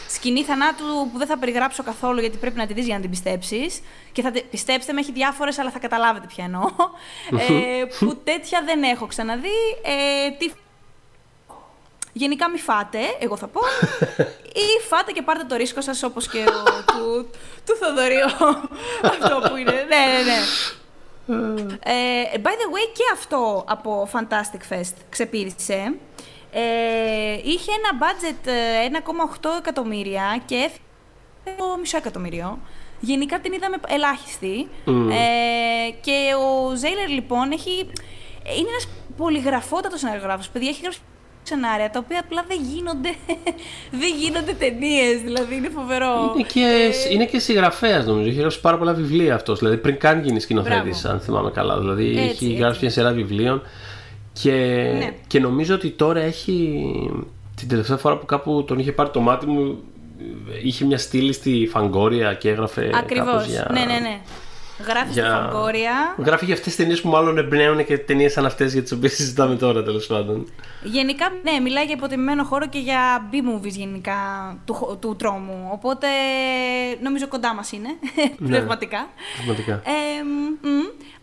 σκηνή 0.09 0.43
θανάτου 0.43 0.85
που 1.13 1.19
δεν 1.19 1.27
θα 1.27 1.39
περιγράψω 1.39 1.83
καθόλου 1.83 2.21
γιατί 2.21 2.37
πρέπει 2.37 2.57
να 2.57 2.67
τη 2.67 2.75
δεις 2.75 2.85
για 2.85 2.95
να 2.95 3.01
την 3.01 3.11
πιστέψεις. 3.11 3.81
Και 4.13 4.23
θα 4.23 4.33
πιστέψτε 4.51 4.93
με, 4.93 5.01
έχει 5.01 5.13
διάφορες, 5.13 5.59
αλλά 5.59 5.71
θα 5.71 5.79
καταλάβετε 5.79 6.27
ποια 6.27 6.45
εννοώ. 6.45 6.65
ε, 7.31 7.85
που 7.99 8.17
τέτοια 8.25 8.63
δεν 8.65 8.83
έχω 8.83 9.07
ξαναδεί. 9.07 9.59
Ε, 9.83 10.31
τι 10.31 10.51
Γενικά 12.17 12.51
μη 12.51 12.59
φάτε, 12.59 12.99
εγώ 13.19 13.37
θα 13.37 13.47
πω. 13.47 13.61
ή 14.65 14.87
φάτε 14.89 15.13
και 15.13 15.23
πάρτε 15.23 15.45
το 15.45 15.57
ρίσκο 15.57 15.81
σας 15.81 16.03
όπως 16.03 16.29
και 16.29 16.39
ο, 16.39 16.83
του, 16.93 17.31
του 17.67 17.77
Θοδωρίου. 17.81 18.57
αυτό 19.11 19.49
που 19.49 19.57
είναι. 19.57 19.73
Ναι, 19.73 20.05
ναι, 20.07 20.23
ναι. 20.23 20.39
Ε, 21.85 22.41
by 22.43 22.55
the 22.61 22.69
way, 22.75 22.87
και 22.93 23.03
αυτό 23.13 23.65
από 23.69 24.09
Fantastic 24.13 24.75
Fest 24.75 24.95
ξεπίδησε. 25.09 25.95
Ε, 26.53 27.39
είχε 27.43 27.71
ένα 27.73 27.99
budget 28.01 28.49
1,8 29.43 29.51
ε, 29.55 29.59
εκατομμύρια 29.59 30.43
και 30.45 30.55
έφυγε 30.55 31.57
το 31.59 31.77
μισό 31.81 31.97
εκατομμύριο. 31.97 32.59
Γενικά 33.01 33.41
την 33.41 33.53
είδαμε 33.53 33.77
ελάχιστη. 33.87 34.69
Ε, 34.87 35.91
και 36.01 36.35
ο 36.35 36.75
Ζέιλερ 36.77 37.09
λοιπόν 37.09 37.53
έχει... 37.53 37.79
Είναι 38.59 38.69
ένας 38.69 38.89
πολυγραφότατος 39.17 40.01
συνεργογράφος. 40.01 40.49
Παιδιά, 40.49 40.69
έχει 40.69 40.81
γράψει 40.81 41.01
σενάρια 41.49 41.91
τα 41.91 41.99
οποία 42.05 42.21
απλά 42.25 42.45
δεν 42.49 42.59
γίνονται, 42.73 43.09
δεν 44.01 44.13
γίνονται 44.21 44.53
ταινίες. 44.53 45.21
Δηλαδή 45.25 45.55
είναι 45.55 45.69
φοβερό. 45.69 46.33
Είναι 46.35 46.47
και, 46.53 46.61
ε... 46.61 47.13
είναι 47.13 47.25
και 47.25 47.39
συγγραφέας 47.39 48.07
νομίζω. 48.07 48.29
Έχει 48.29 48.39
γράψει 48.39 48.61
πάρα 48.61 48.79
πολλά 48.79 48.93
βιβλία 48.93 49.35
αυτός. 49.35 49.59
Δηλαδή 49.59 49.77
πριν 49.77 49.99
καν 49.99 50.23
γίνει 50.25 50.41
σκηνοθέτης, 50.41 51.05
αν 51.05 51.21
θυμάμαι 51.21 51.51
καλά. 51.51 51.79
Δηλαδή 51.79 52.09
έτσι, 52.09 52.21
έχει 52.21 52.45
έτσι. 52.45 52.53
γράψει 52.53 52.79
μια 52.81 52.91
σειρά 52.91 53.13
βιβλίων. 53.13 53.63
Και, 54.33 54.53
ναι. 54.99 55.15
και 55.27 55.41
νομίζω 55.41 55.75
ότι 55.75 55.91
τώρα 55.91 56.21
έχει. 56.21 56.83
Την 57.57 57.69
τελευταία 57.69 57.97
φορά 57.97 58.17
που 58.17 58.27
κάπου 58.27 58.65
τον 58.67 58.79
είχε 58.79 58.93
πάρει 58.93 59.11
το 59.11 59.21
μάτι 59.21 59.47
μου, 59.47 59.83
είχε 60.63 60.85
μια 60.85 60.99
στήλη 60.99 61.33
στη 61.33 61.69
Φαγκόρια 61.71 62.35
και 62.35 62.49
έγραφε. 62.49 62.91
Ακριβώς. 62.95 63.47
Για... 63.47 63.69
Ναι, 63.73 63.81
ναι, 63.81 63.99
ναι. 63.99 64.21
Γράφεις 64.79 65.13
για... 65.13 65.25
στη 65.25 65.33
Φαγκόρια. 65.33 66.15
Γράφει 66.19 66.45
για 66.45 66.55
αυτές 66.55 66.69
τις 66.69 66.77
ταινίες 66.77 67.01
που 67.01 67.09
μάλλον 67.09 67.39
εμπνέουν 67.39 67.85
και 67.85 67.99
ταινίες 67.99 68.33
σαν 68.33 68.47
αυτές 68.47 68.73
για 68.73 68.83
τις 68.83 68.93
οποίες 68.93 69.13
συζητάμε 69.15 69.57
τώρα 69.57 69.83
τέλος 69.83 70.07
πάντων. 70.07 70.53
Γενικά, 70.83 71.33
ναι, 71.43 71.61
μιλάει 71.61 71.85
για 71.85 71.95
υποτιμημένο 71.95 72.45
χώρο 72.45 72.67
και 72.69 72.79
για 72.79 73.29
B-movies 73.33 73.71
γενικά 73.71 74.17
του, 74.65 74.99
του 75.01 75.17
τρόμου. 75.17 75.69
Οπότε 75.73 76.07
νομίζω 77.03 77.29
κοντά 77.29 77.55
μας 77.55 77.73
είναι. 77.73 77.89
Ναι, 78.39 78.49
πνευματικά. 78.49 79.09
Πνευματικά. 79.37 79.73
Ε, 79.73 80.23
μ, 80.63 80.69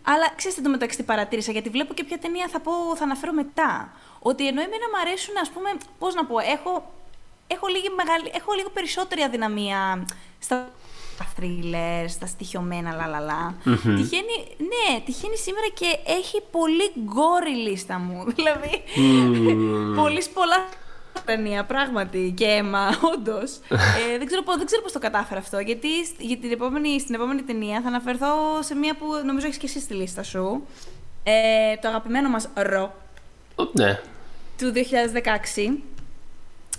αλλά 0.02 0.26
ξέρετε 0.36 0.60
το 0.60 0.68
μεταξύ 0.68 0.96
τι 0.96 1.02
παρατήρησα, 1.02 1.52
γιατί 1.52 1.68
βλέπω 1.68 1.94
και 1.94 2.04
ποια 2.04 2.18
ταινία 2.18 2.48
θα, 2.50 2.60
πω, 2.60 2.72
θα 2.96 3.04
αναφέρω 3.04 3.32
μετά. 3.32 3.92
Ότι 4.18 4.46
ενώ 4.46 4.60
εμένα 4.60 4.86
μου 4.92 4.98
αρέσουν, 5.00 5.34
ας 5.42 5.50
πούμε, 5.50 5.68
πώς 5.98 6.14
να 6.14 6.24
πω, 6.24 6.38
έχω, 6.38 6.92
έχω, 7.46 7.66
μεγάλη, 7.96 8.30
έχω 8.34 8.52
λίγο 8.52 8.70
περισσότερη 8.70 9.22
αδυναμία 9.22 10.06
στα 10.38 10.68
στα 11.22 11.32
θρίλερ, 11.34 12.08
στα 12.08 12.26
στοιχειωμένα 12.26 12.92
λαλαλα. 12.92 13.54
Mm-hmm. 13.64 13.96
Τυχαίνει, 13.96 14.36
ναι, 14.58 15.00
τυχαίνει 15.04 15.36
σήμερα 15.36 15.66
και 15.74 15.98
έχει 16.06 16.42
πολύ 16.50 16.92
γκόρη 17.04 17.54
λίστα 17.68 17.98
μου. 17.98 18.24
Δηλαδή, 18.36 18.82
mm. 18.96 19.96
πολύ 19.96 20.22
πολλά 20.34 20.68
ταινία, 21.24 21.64
πράγματι, 21.64 22.34
και 22.36 22.44
αίμα, 22.44 22.88
όντως. 23.14 23.56
ε, 23.68 24.18
δεν, 24.18 24.26
ξέρω, 24.26 24.42
δεν 24.56 24.66
ξέρω 24.66 24.82
πώς 24.82 24.92
το 24.92 24.98
κατάφερα 24.98 25.40
αυτό, 25.40 25.58
γιατί 25.58 25.88
για 26.18 26.36
την 26.36 26.52
επόμενη, 26.52 27.00
στην 27.00 27.14
επόμενη 27.14 27.42
ταινία 27.42 27.80
θα 27.80 27.88
αναφερθώ 27.88 28.28
σε 28.60 28.74
μία 28.74 28.94
που 28.94 29.06
νομίζω 29.26 29.46
έχεις 29.46 29.58
και 29.58 29.66
εσύ 29.66 29.80
στη 29.80 29.94
λίστα 29.94 30.22
σου. 30.22 30.66
Ε, 31.24 31.76
το 31.80 31.88
αγαπημένο 31.88 32.28
μας 32.28 32.48
Ρο. 32.54 32.94
Ναι. 33.72 34.00
Του 34.58 34.72
2016. 34.74 35.78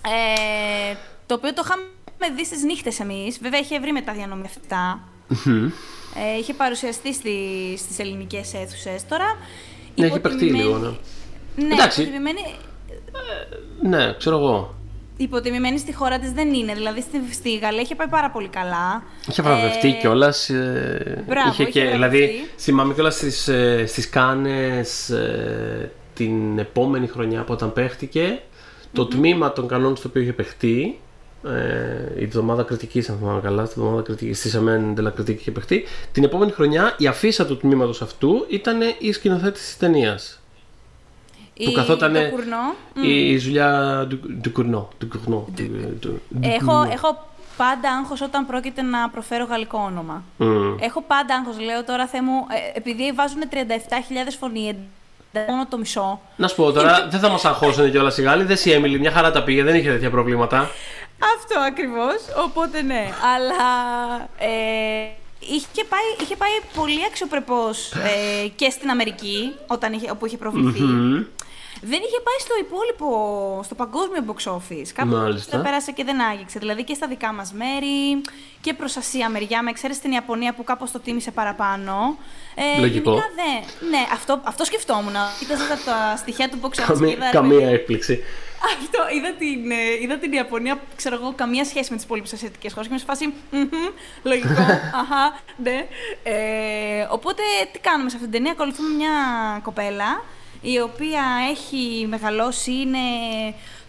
Ε, 0.06 0.96
το 1.26 1.34
οποίο 1.34 1.54
το 1.54 1.62
είχαμε 1.66 1.84
έχουμε 2.24 2.36
δει 2.36 2.46
στις 2.46 2.64
νύχτες 2.64 3.00
εμείς. 3.00 3.40
Βέβαια, 3.42 3.60
είχε 3.60 3.80
βρει 3.80 3.92
μετά 3.92 4.14
διανομή 4.14 4.46
αυτά. 4.46 5.00
Ε, 6.16 6.38
είχε 6.40 6.54
παρουσιαστεί 6.54 7.14
στι 7.14 7.38
στις 7.78 8.00
ελληνικές 8.00 8.54
αίθουσες. 8.54 9.06
Τώρα. 9.08 9.38
Ναι, 9.96 10.06
έχει 10.06 10.20
παιχτεί 10.20 10.46
λίγο, 10.46 10.78
ναι. 10.78 10.88
Ναι, 11.66 11.74
Εντάξει. 11.74 12.02
υποτιμημένη. 12.02 12.40
Ε, 13.82 13.88
ναι, 13.88 14.14
ξέρω 14.18 14.38
εγώ. 14.38 14.76
Υποτιμημένη 15.18 15.78
στη 15.78 15.94
χώρα 15.94 16.20
της 16.20 16.32
δεν 16.32 16.54
είναι. 16.54 16.74
Δηλαδή 16.74 17.02
στη, 17.02 17.34
στη 17.34 17.58
Γαλλία 17.58 17.82
είχε 17.82 17.96
πάει 17.96 18.08
πάρα 18.08 18.30
πολύ 18.32 18.48
καλά. 18.48 19.04
Είχε 19.30 19.42
βραβευτεί 19.42 19.88
ε... 19.88 19.92
κιόλας. 19.92 20.50
Ε... 20.50 21.24
Μπράβο, 21.28 21.50
είχε 21.50 21.64
και, 21.64 21.86
δηλαδή, 21.86 22.50
θυμάμαι 22.58 22.94
κιόλας 22.94 23.16
στις 23.16 23.48
ε, 23.48 23.84
στις 23.88 24.10
Κάνες 24.10 25.10
ε, 25.10 25.92
την 26.14 26.60
επόμενη 26.60 27.08
χρονιά 27.08 27.44
που 27.44 27.54
όταν 27.54 27.74
παίχτηκε. 27.74 28.42
Το 28.94 29.06
τμήμα 29.06 29.54
των 29.54 29.68
κανόνων 29.68 29.96
στο 29.96 30.10
οποίο 30.10 30.22
είχε 30.22 30.34
παιχτεί 30.34 31.00
ε, 31.46 32.20
η 32.20 32.24
εβδομάδα 32.24 32.64
κριτική, 32.64 33.04
αν 33.10 33.18
θυμάμαι 33.18 33.42
καλά, 33.42 33.66
στην 33.66 33.82
εβδομάδα 33.82 34.04
κριτική, 34.04 34.34
στη 34.34 34.50
Σεμέν 34.50 34.94
Ντελα 34.94 35.10
Κριτική 35.10 35.40
είχε 35.40 35.52
παιχτεί. 35.52 35.84
Την 36.12 36.24
επόμενη 36.24 36.52
χρονιά 36.52 36.96
η 36.98 37.08
αφίσα 37.08 37.46
του 37.46 37.58
τμήματος 37.58 38.02
αυτού 38.02 38.46
ήταν 38.50 38.80
η 39.00 39.12
σκηνοθέτηση 39.12 39.66
της 39.66 39.78
ταινίας. 39.78 40.38
Που 41.66 41.72
καθόταν 41.72 42.16
η 43.04 43.38
Ζουλιά 43.38 44.08
του 44.42 44.52
Κουρνό. 44.52 44.90
Έχω, 46.42 46.88
έχω 46.92 47.28
πάντα 47.58 47.92
άγχος 47.92 48.22
όταν 48.22 48.46
πρόκειται 48.46 48.82
να 48.82 49.10
προφέρω 49.10 49.46
γαλλικό 49.46 49.80
όνομα. 49.86 50.24
Έχω 50.80 51.04
πάντα 51.08 51.36
άγχος, 51.36 51.60
λέω 51.60 51.84
τώρα 51.84 52.08
Θεέ 52.08 52.22
μου, 52.22 52.46
ε, 52.74 52.78
επειδή 52.78 53.12
βάζουν 53.16 53.42
37.000 53.50 54.38
φωνή, 54.40 54.78
μόνο 55.48 55.66
το 55.70 55.78
μισό. 55.78 56.20
Να 56.36 56.48
σου 56.48 56.56
πω 56.56 56.72
τώρα, 56.72 57.08
δεν 57.10 57.20
θα 57.20 57.30
μας 57.30 57.46
αγχώσουν 57.46 57.92
κιόλας 57.92 58.18
οι 58.18 58.22
Γάλλοι. 58.22 58.44
Δεν 58.44 58.58
η 58.64 58.72
Έμιλι, 58.72 59.00
μια 59.00 59.12
χαρά 59.12 59.32
τα 59.32 59.44
πήγε, 59.44 59.64
δεν 59.64 59.76
είχε 59.76 59.90
τέτοια 59.90 60.10
προβλήματα. 60.10 60.70
Αυτό 61.36 61.60
ακριβώς. 61.60 62.16
Οπότε 62.46 62.82
ναι. 62.82 63.10
Αλλά. 63.36 63.72
Ε, 64.38 65.22
είχε, 65.40 65.84
πάει, 65.90 66.08
είχε 66.22 66.36
πάει 66.36 66.52
πολύ 66.76 67.06
αξιοπρεπώς 67.10 67.92
ε, 67.92 68.48
και 68.56 68.70
στην 68.70 68.90
Αμερική, 68.90 69.54
όταν 69.68 69.94
είχε, 69.94 70.12
όπου 70.12 70.26
είχε 70.26 70.38
προβληθεί. 70.38 70.84
Δεν 71.82 72.00
είχε 72.06 72.20
πάει 72.24 72.40
στο 72.40 72.54
υπόλοιπο, 72.60 73.62
στο 73.64 73.76
παγκόσμιο 73.76 74.24
box 74.28 74.52
office. 74.52 74.88
Κάπου 74.94 75.10
Μάλιστα. 75.10 75.52
δεν 75.52 75.62
πέρασε 75.66 75.92
και 75.92 76.04
δεν 76.04 76.22
άγγιξε. 76.22 76.60
Δηλαδή 76.60 76.84
και 76.84 76.94
στα 76.94 77.08
δικά 77.08 77.34
μας 77.34 77.54
μέρη 77.54 78.22
και 78.62 78.74
προς 78.74 78.98
Ασία 78.98 79.30
μεριά, 79.30 79.64
με 79.64 79.70
εξαίρεση 79.70 80.02
την 80.02 80.12
Ιαπωνία 80.12 80.54
που 80.54 80.64
κάπως 80.64 80.92
το 80.92 81.00
τίμησε 81.00 81.32
παραπάνω. 81.32 82.18
Ε, 82.56 82.80
Λογικό. 82.80 83.10
γενικά 83.12 83.30
δεν. 83.36 83.90
Ναι, 83.90 84.06
αυτό, 84.14 84.42
αυτό 84.44 84.64
σκεφτόμουν. 84.66 85.14
Κοίταζα 85.40 85.68
τα, 85.68 85.78
τα 85.86 86.16
στοιχεία 86.18 86.50
του 86.50 86.60
box 86.62 86.66
office. 86.68 86.72
και 86.76 86.84
Καμία, 86.94 87.12
είδα, 87.12 87.26
ρε 87.26 87.32
καμία 87.32 87.60
παιδί, 87.60 87.74
έκπληξη. 87.74 88.24
αυτό, 88.66 89.00
είδα 89.16 89.32
την, 89.34 89.72
ε, 89.72 89.76
είδα 90.02 90.18
την 90.18 90.32
Ιαπωνία, 90.32 90.80
ξέρω 90.96 91.16
εγώ, 91.16 91.34
καμία 91.36 91.66
σχέση 91.66 91.90
με 91.90 91.96
τις 91.96 92.06
υπόλοιπες 92.06 92.34
ασιατικές 92.34 92.74
χώρες 92.74 92.88
και 92.88 92.94
είμαι 92.94 93.04
σε 93.04 93.10
φάση. 93.10 93.34
«Μμμ, 93.52 93.94
λογικό, 94.24 94.62
αχά, 95.02 95.40
ναι. 95.58 95.88
Ε, 96.24 97.08
οπότε, 97.10 97.42
τι 97.72 97.80
κάνουμε 97.80 98.10
σε 98.10 98.16
αυτήν 98.16 98.32
την 98.32 98.40
ταινία, 98.40 98.52
ακολουθούμε 98.52 98.90
μια 98.96 99.12
κοπέλα 99.64 100.24
η 100.64 100.80
οποία 100.80 101.24
έχει 101.50 102.06
μεγαλώσει, 102.08 102.72
είναι. 102.72 103.00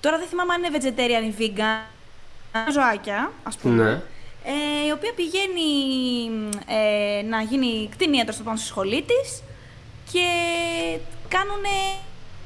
Τώρα 0.00 0.18
δεν 0.18 0.26
θυμάμαι 0.26 0.54
αν 0.54 0.62
είναι 0.62 0.78
vegetarian 0.78 1.24
ή 1.24 1.34
vegan. 1.38 1.92
Ζωάκια, 2.72 3.32
ας 3.42 3.56
πούμε. 3.56 3.82
Ναι. 3.82 3.90
Ε, 4.46 4.86
η 4.86 4.90
οποία 4.90 5.12
πηγαίνει 5.14 5.68
ε, 6.66 7.22
να 7.22 7.40
γίνει 7.40 7.88
κτηνίατρο 7.90 8.32
στο 8.32 8.42
πάνω 8.42 8.56
στη 8.56 8.66
σχολή 8.66 9.02
της 9.02 9.42
και 10.12 10.26
κάνουνε. 11.28 11.78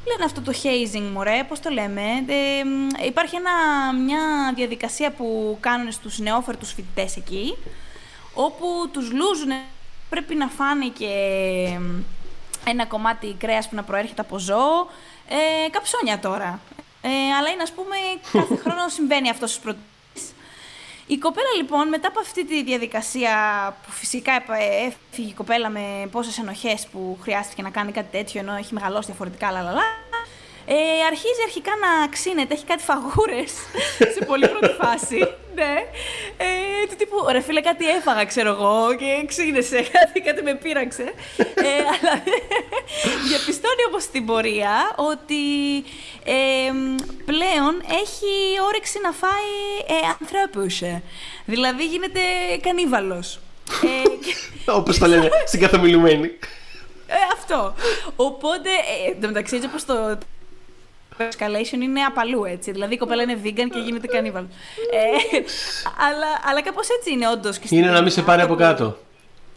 Λένε 0.07 0.25
αυτό 0.25 0.41
το 0.41 0.53
hazing, 0.63 1.11
μωρέ, 1.13 1.45
πώς 1.49 1.61
το 1.61 1.71
λέμε. 1.71 2.03
Ε, 2.27 2.65
μ, 2.65 3.07
υπάρχει 3.07 3.37
ένα, 3.37 3.53
μια 4.05 4.53
διαδικασία 4.55 5.11
που 5.11 5.57
κάνουν 5.61 5.93
στους 5.93 6.19
νεόφερτους 6.19 6.73
φοιτητές 6.73 7.17
εκεί, 7.17 7.57
όπου 8.35 8.67
τους 8.93 9.13
λούζουν, 9.13 9.51
πρέπει 10.09 10.35
να 10.35 10.47
φάνε 10.47 10.89
και 10.89 11.09
μ, 11.81 12.01
ένα 12.67 12.87
κομμάτι 12.87 13.35
κρέας 13.39 13.69
που 13.69 13.75
να 13.75 13.83
προέρχεται 13.83 14.21
από 14.21 14.39
ζώο. 14.39 14.89
Ε, 15.29 15.69
καψόνια 15.71 16.19
τώρα. 16.19 16.61
Ε, 17.03 17.09
αλλά 17.39 17.49
είναι, 17.49 17.63
ας 17.63 17.73
πούμε, 17.73 17.97
κάθε 18.33 18.57
χρόνο 18.65 18.89
συμβαίνει 18.89 19.31
αυτό 19.31 19.47
στους 19.47 19.59
πρωτεύουσες. 19.61 19.87
Η 21.07 21.19
κοπέλα 21.19 21.47
λοιπόν 21.57 21.89
μετά 21.89 22.09
από 22.09 22.21
αυτή 22.21 22.47
τη 22.47 22.63
διαδικασία 22.63 23.33
που 23.87 23.91
φυσικά 23.91 24.33
επ- 24.33 24.51
έφυγε 24.87 25.29
η 25.29 25.33
κοπέλα 25.33 25.69
με 25.69 26.09
πόσες 26.11 26.39
ενοχές 26.39 26.87
που 26.93 27.19
χρειάστηκε 27.23 27.63
να 27.63 27.71
κάνει 27.71 27.93
κάτι 27.93 28.09
τέτοιο 28.17 28.41
ενώ 28.41 28.55
έχει 28.57 28.75
μεγαλώσει 28.75 29.07
διαφορετικά 29.07 29.51
λαλαλά 29.51 29.83
ε, 30.71 31.05
αρχίζει 31.07 31.43
αρχικά 31.45 31.71
να 31.85 32.09
ξύνεται, 32.09 32.55
έχει 32.55 32.65
κάτι 32.65 32.83
φαγούρες 32.83 33.53
σε 34.15 34.25
πολύ 34.25 34.49
πρώτη 34.49 34.75
φάση. 34.83 35.19
Ναι. 35.55 35.75
Ε, 36.37 36.87
του 36.89 36.97
τύπου, 36.97 37.17
ρε 37.31 37.41
φίλε, 37.41 37.61
κάτι 37.61 37.89
έφαγα, 37.91 38.25
ξέρω 38.25 38.49
εγώ, 38.51 38.95
και 38.99 39.25
ξύνεσαι, 39.27 39.81
κάτι, 39.99 40.21
κάτι 40.21 40.43
με 40.43 40.55
πείραξε. 40.55 41.03
Ε, 41.37 41.69
αλλά 41.93 42.23
διαπιστώνει 43.29 43.83
όμως 43.91 44.03
στην 44.03 44.27
πορεία 44.27 44.93
ότι 44.97 45.43
ε, 46.25 46.71
πλέον 47.25 47.75
έχει 48.03 48.33
όρεξη 48.67 48.99
να 49.03 49.13
φάει 49.13 49.53
ε, 49.87 50.07
ανθρώπους. 50.21 50.83
Δηλαδή 51.45 51.85
γίνεται 51.87 52.21
κανίβαλος. 52.63 53.41
Ε, 53.85 54.09
και- 54.25 54.71
Όπως 54.71 54.99
τα 54.99 55.07
λένε 55.09 55.29
στην 55.47 55.61
καθομιλουμένη. 55.61 56.27
ε, 57.07 57.15
αυτό. 57.33 57.75
Οπότε, 58.17 58.69
ε, 59.07 59.11
εν 59.11 59.21
τω 59.21 59.27
μεταξύ, 59.27 59.55
έτσι 59.57 59.69
όπως 59.69 59.85
το 59.85 60.19
escalation 61.19 61.81
είναι 61.83 62.01
απαλού, 62.01 62.45
έτσι. 62.45 62.71
Δηλαδή, 62.73 62.95
η 62.95 62.97
κοπέλα 62.99 63.23
είναι 63.23 63.39
vegan 63.45 63.69
και 63.73 63.79
γίνεται 63.85 64.07
κανίβαλ. 64.07 64.43
Ε, 64.43 65.37
αλλά, 66.09 66.27
αλλά 66.51 66.63
κάπως 66.63 66.89
έτσι 66.99 67.13
είναι 67.13 67.29
όντως. 67.29 67.59
Είναι 67.69 67.91
να 67.91 68.01
μην 68.03 68.11
σε 68.11 68.23
πάρει 68.23 68.43
από 68.43 68.55
κάτω. 68.55 68.97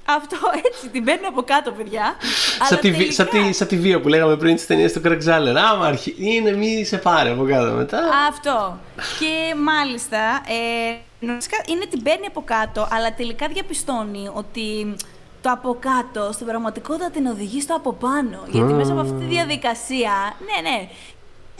Αυτό 0.05 0.37
έτσι, 0.65 0.89
την 0.89 1.03
παίρνει 1.03 1.25
από 1.25 1.41
κάτω, 1.41 1.71
παιδιά. 1.71 2.15
Σαν 2.57 2.67
Αλλά 2.67 2.79
τη, 2.79 2.91
βι- 2.91 3.11
σαν, 3.11 3.27
τελικά- 3.29 3.49
τη, 3.49 3.55
σαν 3.55 3.67
τη 3.67 3.77
βία 3.77 4.01
που 4.01 4.07
λέγαμε 4.07 4.37
πριν 4.37 4.55
στις 4.55 4.67
ταινίες 4.67 4.93
του 4.93 5.01
Craig 5.05 5.19
Zahler. 5.27 5.55
Άμα 5.71 5.85
αρχι... 5.85 6.15
είναι 6.17 6.51
μη 6.51 6.83
σε 6.85 6.97
πάρει 6.97 7.29
από 7.29 7.43
κάτω 7.43 7.71
μετά. 7.71 7.99
Αυτό. 8.29 8.77
Και 9.19 9.55
μάλιστα, 9.55 10.17
ε, 10.47 10.95
νομίζεις 11.19 11.49
είναι 11.67 11.85
την 11.85 12.03
παίρνει 12.03 12.25
από 12.25 12.41
κάτω, 12.45 12.87
αλλά 12.91 13.13
τελικά 13.13 13.47
διαπιστώνει 13.47 14.29
ότι 14.33 14.95
το 15.41 15.49
από 15.51 15.77
κάτω 15.79 16.31
στην 16.33 16.45
πραγματικότητα 16.45 17.09
την 17.09 17.25
οδηγεί 17.25 17.61
στο 17.61 17.75
από 17.75 17.93
πάνω. 17.93 18.43
Γιατί 18.47 18.73
μέσα 18.73 18.91
από 18.91 19.01
αυτή 19.01 19.13
τη 19.13 19.25
διαδικασία, 19.25 20.11
ναι, 20.39 20.69
ναι, 20.69 20.87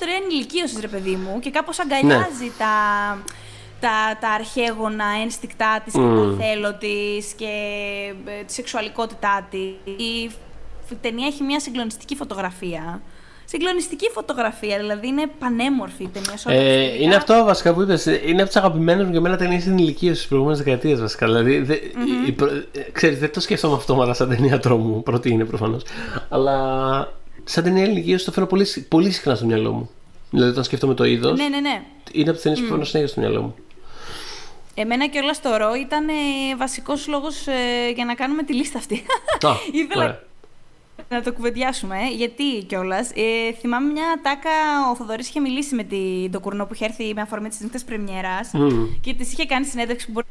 ιστορία 0.01 0.25
ενηλικίωση, 0.25 0.77
ρε 0.81 0.87
παιδί 0.87 1.15
μου, 1.15 1.39
και 1.39 1.49
κάπως 1.49 1.79
αγκαλιάζει 1.79 2.51
τα, 2.57 2.73
τα, 3.79 4.17
τα 4.19 4.29
αρχαίγωνα 4.29 5.05
ένστικτά 5.23 5.81
της 5.85 5.93
και 5.93 5.99
τα 5.99 6.35
θέλω 6.39 6.73
της 6.75 7.33
και 7.33 7.45
ε, 8.25 8.43
τη 8.43 8.53
σεξουαλικότητά 8.53 9.47
της. 9.51 9.59
Η 9.97 10.29
φ- 10.87 11.01
ταινία 11.01 11.27
έχει 11.27 11.43
μια 11.43 11.59
συγκλονιστική 11.59 12.15
φωτογραφία. 12.15 13.01
Συγκλονιστική 13.45 14.09
φωτογραφία, 14.13 14.77
δηλαδή 14.77 15.07
είναι 15.07 15.27
πανέμορφη 15.39 16.03
η 16.03 16.07
ταινία. 16.13 16.37
σε 16.37 16.47
όλα 16.49 16.57
τα 16.57 16.63
Ε, 16.63 16.73
αισθητικά. 16.79 17.03
είναι 17.03 17.15
αυτό 17.15 17.43
βασικά 17.43 17.73
που 17.73 17.81
είπες. 17.81 18.05
Είναι 18.05 18.41
από 18.41 18.51
τι 18.51 18.59
αγαπημένε 18.59 19.03
μου 19.03 19.11
και 19.11 19.17
εμένα 19.17 19.37
ταινίε 19.37 19.61
ενηλικίωση 19.67 20.15
της 20.19 20.27
προηγούμενης 20.27 20.63
δεκαετίας 20.63 20.99
βασικά. 20.99 21.25
Δηλαδή, 21.25 21.57
δε, 21.59 21.75
η 22.27 22.31
προ- 22.31 22.51
ε, 22.51 22.79
ξέρεις, 22.91 23.19
δεν 23.19 23.31
το 23.31 23.39
σκέφτομαι 23.39 23.75
αυτόματα 23.75 24.13
σαν 24.13 24.29
ταινία 24.29 24.59
τρόμου. 24.59 25.03
Πρώτη 25.03 25.29
είναι 25.29 25.45
προφανώς. 25.45 25.83
Αλλά 26.29 26.55
σαν 27.43 27.63
ταινία 27.63 27.83
ενηλικίωση 27.83 28.25
το 28.25 28.31
φέρω 28.31 28.47
πολύ, 28.47 28.65
συ- 28.65 28.87
πολύ 28.87 29.11
συχνά 29.11 29.35
στο 29.35 29.45
μυαλό 29.45 29.71
μου. 29.71 29.89
Δηλαδή, 30.29 30.51
όταν 30.51 30.63
σκέφτομαι 30.63 30.93
το 30.93 31.03
είδος, 31.03 31.39
Ναι, 31.39 31.47
ναι, 31.47 31.59
ναι. 31.59 31.81
είναι 32.11 32.23
από 32.23 32.33
τις 32.33 32.41
ταινίες 32.41 32.61
που 32.61 32.67
φέρνω 32.67 32.83
συνέχεια 32.83 33.11
στο 33.11 33.19
μυαλό 33.21 33.41
μου. 33.41 33.55
Εμένα 34.75 35.07
και 35.07 35.19
όλα 35.19 35.33
στο 35.33 35.55
ρο 35.55 35.73
ήταν 35.75 36.07
ε, 36.07 36.13
βασικός 36.57 37.07
λόγος 37.07 37.47
ε, 37.47 37.89
για 37.95 38.05
να 38.05 38.15
κάνουμε 38.15 38.43
τη 38.43 38.53
λίστα 38.53 38.77
αυτή. 38.77 38.95
Α, 39.45 39.49
Ήθελα 39.81 40.03
ωραία. 40.03 40.19
να 41.09 41.21
το 41.21 41.33
κουβεντιάσουμε, 41.33 41.97
ε, 41.97 42.15
γιατί 42.15 42.63
κιόλας. 42.67 43.09
Ε, 43.15 43.53
θυμάμαι 43.59 43.91
μια 43.91 44.19
τάκα, 44.23 44.49
ο 44.91 44.95
Θοδωρής 44.95 45.27
είχε 45.27 45.39
μιλήσει 45.39 45.75
με 45.75 45.83
την 45.83 46.31
Ντοκουρνό 46.31 46.65
που 46.65 46.73
είχε 46.73 46.85
έρθει 46.85 47.13
με 47.15 47.21
αφορμή 47.21 47.49
τις 47.49 47.59
νύχτες 47.59 47.83
πρεμιέρας 47.83 48.49
Μμμ. 48.53 48.85
και 49.01 49.13
της 49.13 49.31
είχε 49.31 49.45
κάνει 49.45 49.65
συνέντευξη 49.65 50.05
που 50.05 50.11
μπορεί 50.11 50.25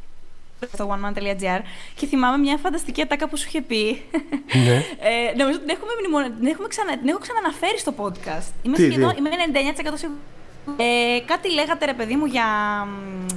στο 0.73 0.89
oneman.gr 0.95 1.61
και 1.95 2.07
θυμάμαι 2.07 2.39
μια 2.39 2.57
φανταστική 2.57 3.03
ατάκα 3.03 3.29
που 3.29 3.37
σου 3.37 3.45
είχε 3.49 3.61
πει. 3.61 4.03
Ναι. 4.67 4.75
ε, 5.09 5.37
νομίζω 5.37 5.59
ότι 5.59 5.67
την 5.67 5.77
έχουμε, 5.77 5.93
μνημο- 6.01 6.39
την 6.39 6.47
έχουμε 6.47 6.69
ξανα... 6.69 6.99
την 6.99 7.09
έχω 7.09 7.19
ξαναναφέρει 7.19 7.79
στο 7.79 7.95
podcast. 7.99 8.53
Είμαι 8.63 8.77
Τι, 8.77 8.91
σχεδόν, 8.91 9.11
τι; 9.15 9.19
είμαι 9.19 9.31
99% 9.31 9.93
σίγουρη. 9.95 10.19
Ε, 10.77 11.21
κάτι 11.27 11.53
λέγατε 11.53 11.85
ρε 11.85 11.93
παιδί 11.95 12.15
μου 12.15 12.25
για 12.25 12.45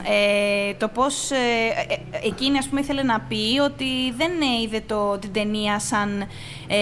ε, 0.04 0.74
το 0.74 0.88
πώς 0.88 1.32
ε, 1.32 1.36
ε, 1.36 1.94
ε, 1.94 2.28
εκείνη 2.28 2.58
ας 2.58 2.68
πούμε 2.68 2.80
ήθελε 2.80 3.04
να 3.04 3.20
πει 3.20 3.60
ότι 3.64 4.12
δεν 4.18 4.32
ε, 4.32 4.62
είδε 4.64 4.82
το, 4.88 5.18
την 5.20 5.34
ταινία 5.34 5.80
σαν 5.80 6.22
ε, 6.68 6.78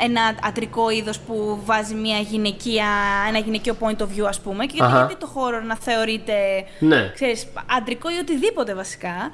ένα 0.00 0.34
ατρικό 0.42 0.90
είδος 0.90 1.20
που 1.20 1.60
βάζει 1.64 1.94
μια 1.94 2.18
γυναικεία, 2.18 2.86
ένα 3.28 3.38
γυναικείο 3.38 3.76
point 3.80 3.96
of 3.98 4.04
view 4.18 4.24
ας 4.28 4.40
πούμε 4.40 4.66
και 4.66 4.82
Αχα. 4.82 4.96
γιατί 4.96 5.16
το 5.16 5.26
χώρο 5.26 5.60
να 5.60 5.76
θεωρείται 5.76 6.34
Ναι. 6.78 7.10
ξέρεις, 7.14 7.46
αντρικό 7.76 8.10
ή 8.10 8.14
οτιδήποτε 8.20 8.74
βασικά. 8.74 9.30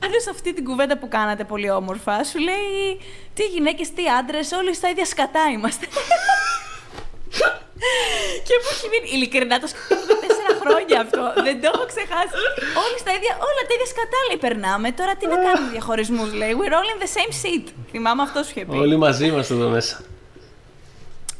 Πάνω 0.00 0.18
σε 0.18 0.30
αυτή 0.30 0.54
την 0.54 0.64
κουβέντα 0.64 0.98
που 0.98 1.08
κάνατε 1.08 1.44
πολύ 1.44 1.70
όμορφα, 1.70 2.24
σου 2.24 2.38
λέει 2.38 3.00
τι 3.34 3.44
γυναίκες, 3.44 3.92
τι 3.92 4.02
άντρες, 4.18 4.52
όλοι 4.52 4.74
στα 4.74 4.88
ίδια 4.88 5.04
σκατά 5.04 5.44
είμαστε. 5.54 5.86
και 8.46 8.54
μου 8.60 8.68
έχει 8.74 8.86
μείνει, 8.92 9.08
ειλικρινά 9.14 9.60
το 9.60 9.66
σκέφτομαι 9.66 10.14
τέσσερα 10.24 10.52
χρόνια 10.62 10.96
αυτό, 11.04 11.22
δεν 11.46 11.56
το 11.60 11.66
έχω 11.74 11.84
ξεχάσει. 11.92 12.34
Όλοι 12.84 12.96
στα 13.02 13.12
ίδια, 13.18 13.32
όλα 13.48 13.62
τα 13.68 13.72
ίδια 13.76 13.88
σκατά 13.94 14.18
λέει 14.28 14.38
περνάμε, 14.46 14.88
τώρα 14.92 15.12
τι 15.18 15.26
να 15.26 15.36
κάνουμε 15.44 15.70
διαχωρισμούς 15.74 16.30
λέει, 16.40 16.52
we're 16.60 16.74
all 16.78 16.88
in 16.94 16.98
the 17.04 17.10
same 17.16 17.32
seat. 17.42 17.64
Θυμάμαι 17.90 18.22
αυτό 18.22 18.42
σου 18.42 18.52
είχε 18.54 18.64
πει. 18.64 18.76
Όλοι 18.76 18.96
μαζί 18.96 19.26
είμαστε 19.26 19.54
εδώ 19.54 19.68
μέσα. 19.68 20.00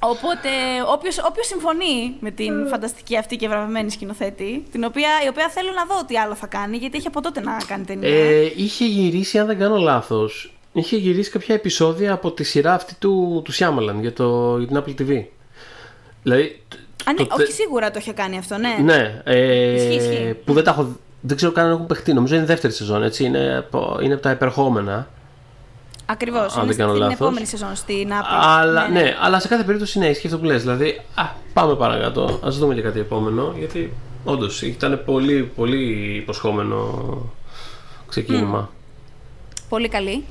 Οπότε, 0.03 0.49
όποιος, 0.95 1.19
όποιος 1.29 1.47
συμφωνεί 1.47 2.15
με 2.21 2.31
την 2.31 2.67
φανταστική 2.69 3.17
αυτή 3.17 3.37
και 3.37 3.49
βραβευμένη 3.49 3.91
σκηνοθέτη, 3.91 4.63
την 4.71 4.85
οποία, 4.85 5.09
η 5.25 5.29
οποία 5.29 5.49
θέλω 5.49 5.69
να 5.75 5.95
δω 5.95 6.05
τι 6.05 6.19
άλλο 6.19 6.35
θα 6.35 6.47
κάνει, 6.47 6.77
γιατί 6.77 6.97
έχει 6.97 7.07
από 7.07 7.21
τότε 7.23 7.41
να 7.41 7.57
κάνει 7.67 7.85
ταινία. 7.85 8.09
Ε, 8.09 8.53
είχε 8.57 8.85
γυρίσει, 8.85 9.39
αν 9.39 9.47
δεν 9.47 9.59
κάνω 9.59 9.77
λάθος, 9.77 10.55
είχε 10.73 10.97
γυρίσει 10.97 11.31
κάποια 11.31 11.55
επεισόδια 11.55 12.13
από 12.13 12.31
τη 12.33 12.45
σειρά 12.45 12.75
αυτή 12.75 12.95
του, 12.99 13.43
του 13.45 13.53
Shyamalan 13.55 14.01
για, 14.01 14.13
το, 14.13 14.57
για 14.59 14.67
την 14.67 14.77
Apple 14.97 15.01
TV. 15.03 15.25
Δηλαδή. 16.23 16.63
Α, 17.05 17.13
ναι, 17.13 17.19
το 17.19 17.25
τε- 17.25 17.33
όχι 17.41 17.53
σίγουρα 17.53 17.91
το 17.91 17.99
είχε 17.99 18.13
κάνει 18.13 18.39
αυτό, 18.39 18.57
ναι. 18.57 18.77
Ναι, 18.83 19.21
ε, 19.25 19.73
Ισχύει, 19.75 19.95
ισχύει. 19.95 20.35
που 20.45 20.53
δεν 20.53 20.65
τα 20.65 20.71
έχω. 20.71 20.97
Δεν 21.21 21.37
ξέρω 21.37 21.53
καν 21.53 21.67
αν 21.67 21.73
έχουν 21.73 21.87
παιχτεί. 21.87 22.13
Νομίζω 22.13 22.35
είναι 22.35 22.45
η 22.45 22.47
δεύτερη 22.47 22.73
σεζόν, 22.73 23.03
έτσι. 23.03 23.25
Είναι 23.25 23.57
από, 23.57 23.99
είναι 24.03 24.13
από 24.15 24.23
τα 24.23 24.31
επερχόμενα. 24.31 25.09
Ακριβώς. 26.11 26.57
αν 26.57 26.63
Είναι 26.65 26.67
δεν 26.67 26.77
κάνω 26.77 26.91
στην 26.91 27.03
λάθος. 27.03 27.21
επόμενη 27.21 27.47
σεζόν 27.47 27.77
στην 27.77 28.09
Apple. 28.11 28.39
Αλλά, 28.41 28.89
ναι, 28.89 29.17
αλλά 29.21 29.41
σε 29.41 29.49
κάθε 29.49 29.63
περίπτωση 29.65 29.99
ναι, 29.99 30.07
ισχύει 30.07 30.27
αυτό 30.27 30.39
που 30.39 30.45
λες. 30.45 30.63
Δηλαδή, 30.63 31.01
α, 31.15 31.25
πάμε 31.53 31.75
παρακάτω. 31.75 32.23
Α 32.25 32.51
δούμε 32.51 32.75
και 32.75 32.81
κάτι 32.83 32.99
επόμενο. 33.01 33.55
Γιατί 33.59 33.93
όντως 34.25 34.63
ήταν 34.63 35.03
πολύ, 35.05 35.43
πολύ 35.57 36.15
υποσχόμενο 36.17 36.95
ξεκίνημα. 38.09 38.71
Πολύ 39.69 39.89
καλή. 39.89 40.25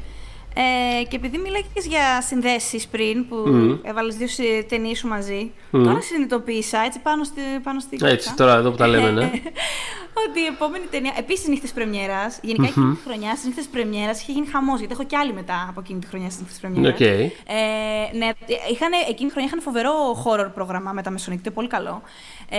Ε, 0.62 1.04
και 1.04 1.16
επειδή 1.16 1.38
μιλάγες 1.38 1.86
για 1.88 2.22
συνδέσεις 2.22 2.88
πριν, 2.88 3.28
που 3.28 3.36
Μμμ. 3.36 3.78
έβαλες 3.84 4.16
δύο 4.16 4.28
συ- 4.28 4.66
ταινίες 4.70 4.98
σου 4.98 5.08
μαζί, 5.08 5.52
Μμμ. 5.70 5.84
τώρα 5.84 6.02
συνειδητοποίησα, 6.02 6.80
έτσι 6.86 7.00
πάνω, 7.00 7.24
στη, 7.24 7.42
πάνω 7.64 7.80
στην 7.80 8.06
Έτσι, 8.06 8.30
κότα, 8.30 8.44
τώρα 8.44 8.58
εδώ 8.60 8.72
που 8.72 8.78
τα 8.78 8.88
λέμε, 8.88 9.12
ναι. 9.12 9.24
ότι 10.28 10.40
η 10.40 10.46
επόμενη 10.46 10.86
ταινία, 10.92 11.14
επίσης 11.18 11.48
νύχτες 11.48 11.72
πρεμιέρας, 11.72 12.40
γενικά 12.42 12.68
εκείνη 12.68 12.94
τη 12.96 13.02
χρονιά 13.04 13.32
στις 13.36 13.46
νύχτες 13.46 13.66
πρεμιέρας 13.66 14.22
είχε 14.22 14.32
γίνει 14.32 14.46
χαμός, 14.46 14.80
γιατί 14.80 14.94
έχω 14.94 15.04
και 15.04 15.18
άλλη 15.18 15.34
μετά 15.34 15.66
από 15.70 15.80
εκείνη 15.80 16.00
τη 16.00 16.08
χρονιά 16.08 16.30
στις 16.30 16.42
νύχτες 16.42 16.60
πρεμιέρας. 16.60 16.94
Οκ. 16.94 17.00
Ε, 17.02 18.18
ναι, 18.18 18.30
είχαν, 18.72 18.92
εκείνη 19.10 19.28
τη 19.30 19.32
χρονιά 19.32 19.50
είχαν 19.50 19.62
φοβερό 19.62 19.92
horror 20.26 20.50
πρόγραμμα 20.54 20.92
με 20.92 21.02
τα 21.02 21.10
μεσονύκτια, 21.10 21.52
πολύ 21.52 21.68
καλό. 21.68 22.02
Ε, 22.50 22.58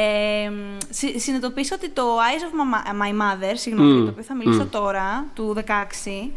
συ, 0.91 1.19
συνειδητοποίησα 1.19 1.75
ότι 1.75 1.89
το 1.91 2.03
Eyes 2.19 2.43
of 2.47 2.53
My- 2.73 3.03
My 3.03 3.11
Mother, 3.23 3.53
συγγνώμη, 3.55 3.91
Μμ, 3.91 3.95
για 3.97 4.05
το 4.05 4.11
οποίο 4.11 4.23
θα 4.23 4.35
μιλήσω 4.35 4.63
μμ. 4.65 4.69
τώρα, 4.71 5.27
του 5.35 5.55
16, 5.55 6.31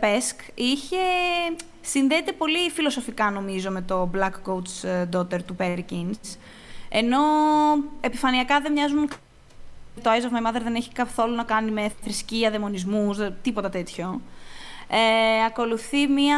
Πέσκ, 0.00 0.40
είχε, 0.54 0.96
συνδέεται 1.80 2.32
πολύ 2.32 2.70
φιλοσοφικά 2.70 3.30
νομίζω 3.30 3.70
με 3.70 3.82
το 3.82 4.10
Black 4.14 4.50
Coat's 4.50 4.88
ε, 4.88 5.08
Daughter 5.16 5.42
του 5.42 5.56
Perkins, 5.58 6.36
ενώ 6.88 7.18
επιφανειακά 8.00 8.60
δεν 8.60 8.72
μοιάζουν 8.72 9.08
το 10.02 10.10
Eyes 10.10 10.22
of 10.22 10.46
My 10.46 10.48
Mother 10.50 10.60
δεν 10.62 10.74
έχει 10.74 10.92
καθόλου 10.92 11.34
να 11.34 11.42
κάνει 11.42 11.70
με 11.70 11.92
θρησκεία, 12.02 12.50
δαιμονισμούς, 12.50 13.16
δε- 13.16 13.30
τίποτα 13.42 13.70
τέτοιο. 13.70 14.20
Ε, 14.88 15.44
ακολουθεί 15.44 16.06
μία 16.06 16.36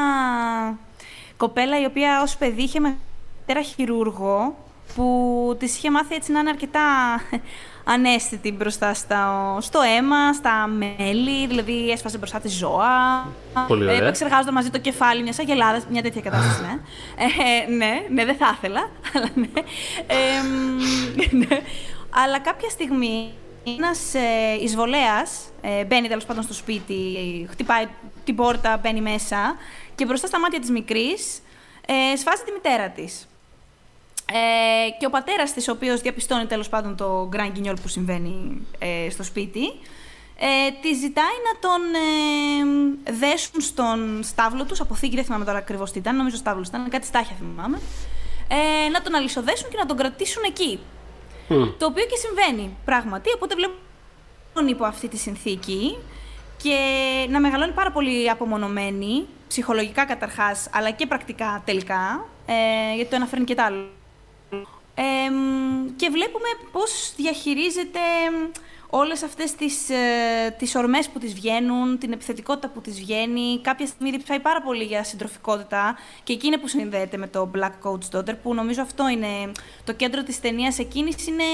κοπέλα 1.37 1.81
η 1.81 1.85
οποία 1.85 2.23
ως 2.23 2.37
παιδί 2.37 2.62
είχε 2.62 2.81
μετέρα 2.81 3.62
χειρούργο 3.62 4.57
που 4.95 5.57
της 5.59 5.77
είχε 5.77 5.91
μάθει 5.91 6.15
έτσι 6.15 6.33
να 6.33 6.39
είναι 6.39 6.49
αρκετά 6.51 6.81
ανέστητη 7.89 8.53
μπροστά 8.53 8.95
στα, 8.95 9.57
στο 9.61 9.81
αίμα, 9.81 10.33
στα 10.33 10.67
μέλη, 10.67 11.47
δηλαδή 11.47 11.91
έσφασε 11.91 12.19
μπροστά 12.19 12.41
τη 12.41 12.49
ζώα. 12.49 13.27
Πολύ 13.69 13.85
ωραία. 13.85 14.05
Ε, 14.05 14.09
εξεργάζονταν 14.09 14.55
μαζί 14.55 14.71
το 14.71 14.79
κεφάλι 14.79 15.23
μιας 15.23 15.39
αγελάδας, 15.39 15.87
μια 15.91 16.03
τέτοια 16.03 16.21
κατάσταση, 16.21 16.63
ναι. 16.63 16.73
Ε, 17.25 17.71
ναι, 17.71 18.07
ναι, 18.09 18.25
δεν 18.25 18.37
θα 18.37 18.55
ήθελα, 18.57 18.91
αλλά 19.15 19.31
ναι. 19.35 19.61
Ε, 20.07 20.43
μ, 20.43 21.37
ναι. 21.37 21.61
Αλλά 22.11 22.39
κάποια 22.39 22.69
στιγμή 22.69 23.33
ένας 23.79 24.15
ε, 24.15 24.63
εισβολέας 24.63 25.53
ε, 25.61 25.85
μπαίνει 25.85 26.09
τέλος 26.09 26.25
πάντων 26.25 26.43
στο 26.43 26.55
σπίτι, 26.55 26.97
χτυπάει 27.51 27.87
την 28.25 28.37
πόρτα, 28.37 28.81
μπαίνει 28.83 29.01
μέσα 29.01 29.57
και 29.95 30.05
μπροστά 30.05 30.27
στα 30.27 30.41
μάτια 30.41 30.61
της 30.61 30.71
μικρής 30.71 31.39
ε, 31.87 32.17
σφάζει 32.17 32.43
τη 32.43 32.53
μητέρα 32.53 32.89
της. 32.89 33.27
Ε, 34.32 34.90
και 34.98 35.07
ο 35.07 35.11
πατέρας 35.11 35.53
της, 35.53 35.69
ο 35.69 35.73
οποίος 35.73 36.01
διαπιστώνει 36.01 36.47
τέλος 36.47 36.69
πάντων 36.69 36.97
το 36.97 37.27
γκραν 37.28 37.51
γκινιόλ 37.51 37.77
που 37.82 37.89
συμβαίνει 37.89 38.66
ε, 38.78 39.11
στο 39.11 39.23
σπίτι, 39.23 39.65
ε, 40.39 40.70
τη 40.81 40.94
ζητάει 40.94 41.36
να 41.44 41.59
τον 41.61 41.81
ε, 41.94 43.12
δέσουν 43.12 43.61
στον 43.61 44.20
στάβλο 44.23 44.65
τους, 44.65 44.81
αποθήκη, 44.81 45.15
δεν 45.15 45.24
θυμάμαι 45.24 45.44
τώρα 45.44 45.59
ακριβώς 45.59 45.93
τι 45.93 45.98
ήταν, 45.98 46.16
νομίζω 46.16 46.36
στάβλος 46.36 46.69
ήταν, 46.69 46.89
κάτι 46.89 47.07
στάχια 47.07 47.36
θυμάμαι, 47.39 47.81
ε, 48.48 48.89
να 48.89 49.03
τον 49.03 49.15
αλυσοδέσουν 49.15 49.70
και 49.70 49.77
να 49.77 49.86
τον 49.86 49.97
κρατήσουν 49.97 50.43
εκεί. 50.47 50.78
Μμ. 51.48 51.65
Το 51.78 51.86
οποίο 51.86 52.05
και 52.05 52.16
συμβαίνει 52.16 52.77
πράγματι, 52.85 53.31
οπότε 53.35 53.55
βλέπουμε 53.55 54.70
υπό 54.70 54.85
αυτή 54.85 55.09
τη 55.09 55.16
συνθήκη 55.16 55.98
και 56.57 56.78
να 57.28 57.40
μεγαλώνει 57.40 57.73
πάρα 57.73 57.90
πολύ 57.90 58.31
απομονωμένη, 58.31 59.27
ψυχολογικά 59.48 60.05
καταρχάς, 60.05 60.69
αλλά 60.73 60.90
και 60.90 61.07
πρακτικά 61.07 61.62
τελικά, 61.65 62.27
ε, 62.47 62.94
γιατί 62.94 63.11
το 63.11 63.16
ένα 63.16 63.27
φέρνει 63.27 63.44
και 63.44 63.55
το 63.55 63.62
άλλο. 63.62 63.95
Ε, 64.94 65.31
μ, 65.31 65.97
και 65.97 66.09
βλέπουμε 66.10 66.48
πώς 66.73 67.12
διαχειρίζεται 67.16 68.01
όλες 68.90 69.23
αυτές 69.23 69.55
τις, 69.55 69.90
ε, 69.90 70.55
τις 70.59 70.74
ορμές 70.74 71.09
που 71.09 71.18
τις 71.18 71.35
βγαίνουν, 71.35 71.98
την 71.98 72.12
επιθετικότητα 72.12 72.68
που 72.68 72.81
τις 72.81 72.98
βγαίνει. 72.98 73.60
Κάποια 73.62 73.86
στιγμή 73.86 74.10
διψάει 74.10 74.40
πάρα 74.40 74.62
πολύ 74.62 74.85
για 74.85 75.05
συντροφικότητα 75.05 75.97
και 76.23 76.32
εκεί 76.32 76.47
είναι 76.47 76.59
που 76.59 76.68
συνδέεται 76.68 77.16
με 77.16 77.27
το 77.27 77.51
Black 77.55 77.89
Coat's 77.89 78.16
Daughter, 78.16 78.35
που 78.43 78.55
νομίζω 78.55 78.82
αυτό 78.82 79.09
είναι 79.09 79.52
το 79.85 79.93
κέντρο 79.93 80.23
της 80.23 80.40
ταινίας 80.40 80.78
εκείνης, 80.78 81.27
είναι 81.27 81.44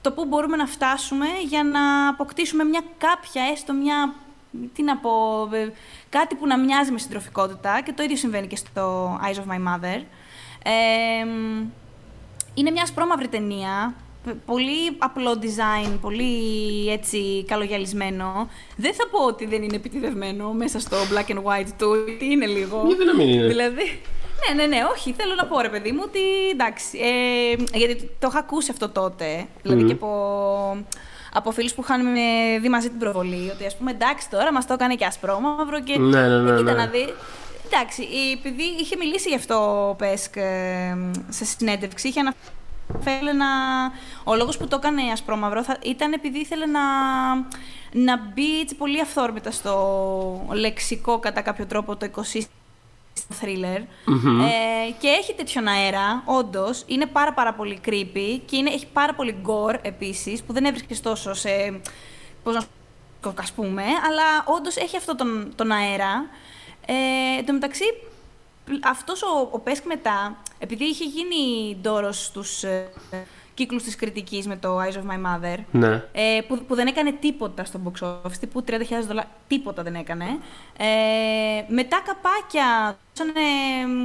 το 0.00 0.12
πού 0.12 0.24
μπορούμε 0.24 0.56
να 0.56 0.66
φτάσουμε 0.66 1.26
για 1.48 1.62
να 1.62 2.08
αποκτήσουμε 2.08 2.64
μια 2.64 2.82
κάποια, 2.98 3.42
έστω 3.52 3.72
μια, 3.72 4.14
τι 4.74 4.82
να 4.82 4.96
πω, 4.96 5.10
ε, 5.52 5.72
κάτι 6.08 6.34
που 6.34 6.46
να 6.46 6.58
μοιάζει 6.58 6.90
με 6.90 6.98
συντροφικότητα 6.98 7.80
και 7.80 7.92
το 7.92 8.02
ίδιο 8.02 8.16
συμβαίνει 8.16 8.46
και 8.46 8.56
στο 8.56 9.16
Eyes 9.24 9.36
of 9.36 9.52
My 9.52 9.68
Mother. 9.68 10.02
Ε, 10.62 11.24
μ, 11.24 11.64
είναι 12.60 12.70
μια 12.70 12.82
ασπρόμαυρη 12.82 13.28
ταινία, 13.28 13.94
π- 14.24 14.46
πολύ 14.46 14.96
απλό 14.98 15.38
design, 15.42 15.98
πολύ 16.00 16.32
έτσι 16.90 17.44
καλογιαλισμένο. 17.48 18.48
Δεν 18.76 18.94
θα 18.94 19.08
πω 19.10 19.24
ότι 19.26 19.46
δεν 19.46 19.62
είναι 19.62 19.76
επιτιδευμένο 19.76 20.52
μέσα 20.52 20.80
στο 20.80 20.96
black 20.96 21.30
and 21.32 21.42
white 21.42 21.68
του, 21.78 21.94
γιατί 22.08 22.24
είναι 22.24 22.46
λίγο. 22.46 22.82
Γιατί 22.86 23.04
να 23.04 23.14
μην 23.14 23.28
είναι. 23.28 23.46
Δηλαδή, 23.46 24.00
ναι, 24.48 24.54
ναι, 24.62 24.66
ναι, 24.66 24.78
όχι, 24.94 25.12
θέλω 25.12 25.34
να 25.34 25.46
πω 25.46 25.60
ρε 25.60 25.68
παιδί 25.68 25.92
μου 25.92 26.00
ότι 26.04 26.20
εντάξει, 26.52 26.98
ε, 26.98 27.78
γιατί 27.78 28.10
το 28.18 28.28
είχα 28.30 28.38
ακούσει 28.38 28.70
αυτό 28.70 28.88
τότε, 28.88 29.46
δηλαδή 29.62 29.80
Μμμ. 29.80 29.86
και 29.88 29.92
από, 29.92 30.10
από 31.32 31.50
φίλους 31.50 31.74
που 31.74 31.82
είχαν 31.82 32.06
ε, 32.16 32.58
δει 32.60 32.68
μαζί 32.68 32.88
την 32.88 32.98
προβολή, 32.98 33.50
ότι 33.54 33.66
ας 33.66 33.76
πούμε 33.76 33.90
εντάξει 33.90 34.30
τώρα 34.30 34.52
μας 34.52 34.66
το 34.66 34.72
έκανε 34.72 34.94
και 34.94 35.04
ασπρόμαυρο 35.04 35.80
και 35.84 35.98
Ναι, 35.98 36.20
ναι, 36.28 36.38
ναι, 36.38 36.50
Ε, 36.52 36.56
κοίτα 36.56 36.72
ναι. 36.72 36.78
να 36.78 36.86
δει. 36.86 37.14
Εντάξει, 37.72 38.02
η- 38.02 38.30
επειδή 38.32 38.62
είχε 38.80 38.96
μιλήσει 38.96 39.28
γι' 39.28 39.34
αυτό 39.34 39.88
ο 39.88 39.94
Πέσκ 39.94 40.36
ε, 40.36 40.96
σε 41.28 41.44
συνέντευξη, 41.44 42.08
είχε 42.08 42.20
αναφέρει 42.20 43.36
να... 43.36 43.46
Ο 44.24 44.34
λόγος 44.36 44.56
που 44.56 44.68
το 44.68 44.76
έκανε 44.76 45.02
ασπρόμαυρο 45.12 45.64
θα, 45.64 45.76
ήταν 45.82 46.12
επειδή 46.12 46.38
ήθελε 46.38 46.66
να, 46.66 46.80
να 47.92 48.16
μπει 48.18 48.60
έτσι 48.60 48.74
πολύ 48.74 49.00
αυθόρμητα 49.00 49.50
στο 49.50 50.46
λεξικό 50.52 51.18
κατά 51.18 51.40
κάποιο 51.40 51.66
τρόπο 51.66 51.96
το 51.96 52.04
οικοσύστημα 52.06 52.54
thriller 53.40 53.82
Μμμ. 54.06 54.40
ε, 54.40 54.46
και 55.00 55.08
έχει 55.08 55.34
τέτοιον 55.34 55.66
αέρα, 55.66 56.22
όντως. 56.24 56.84
Είναι 56.86 57.06
πάρα 57.06 57.32
πάρα 57.32 57.54
πολύ 57.54 57.80
creepy 57.86 58.40
και 58.46 58.56
είναι, 58.56 58.70
έχει 58.70 58.86
πάρα 58.86 59.14
πολύ 59.14 59.36
gore 59.46 59.76
επίσης, 59.82 60.42
που 60.42 60.52
δεν 60.52 60.64
έβρισκες 60.64 61.00
τόσο 61.00 61.34
σε. 61.34 61.80
Πώς 62.42 62.54
να 62.54 62.60
σου 62.60 62.68
πω, 63.20 63.34
ας 63.40 63.52
πούμε, 63.52 63.82
αλλά 63.82 64.44
όντως 64.56 64.76
έχει 64.76 64.96
αυτό 64.96 65.16
τον, 65.16 65.52
τον 65.56 65.70
αέρα. 65.72 66.26
Ε, 66.92 67.38
εν 67.38 67.46
τω 67.46 67.52
μεταξύ, 67.52 67.84
αυτός 68.82 69.22
ο, 69.22 69.48
ο 69.50 69.58
Πέσκ 69.58 69.84
μετά, 69.84 70.36
επειδή 70.58 70.84
είχε 70.84 71.04
γίνει 71.04 71.76
ντόρος 71.80 72.24
στους 72.24 72.64
ε, 73.60 73.64
κύκλους 73.64 73.82
της 73.82 73.96
κριτικής 73.96 74.46
με 74.46 74.56
το 74.56 74.78
Eyes 74.80 74.92
of 74.94 75.10
My 75.10 75.16
Mother, 75.26 75.58
Ναι. 75.70 75.88
ε, 76.12 76.40
που, 76.48 76.58
που 76.68 76.74
δεν 76.74 76.86
έκανε 76.86 77.12
τίποτα 77.20 77.64
στο 77.64 77.80
box 77.84 78.06
office, 78.08 78.36
τύπου 78.40 78.64
30.000 78.68 78.72
δολάρια, 79.06 79.30
τίποτα 79.48 79.82
δεν 79.82 79.94
έκανε. 79.94 80.24
Ε, 80.78 80.84
μετά 81.68 82.02
καπάκια 82.06 82.98
δώσανε 83.14 83.40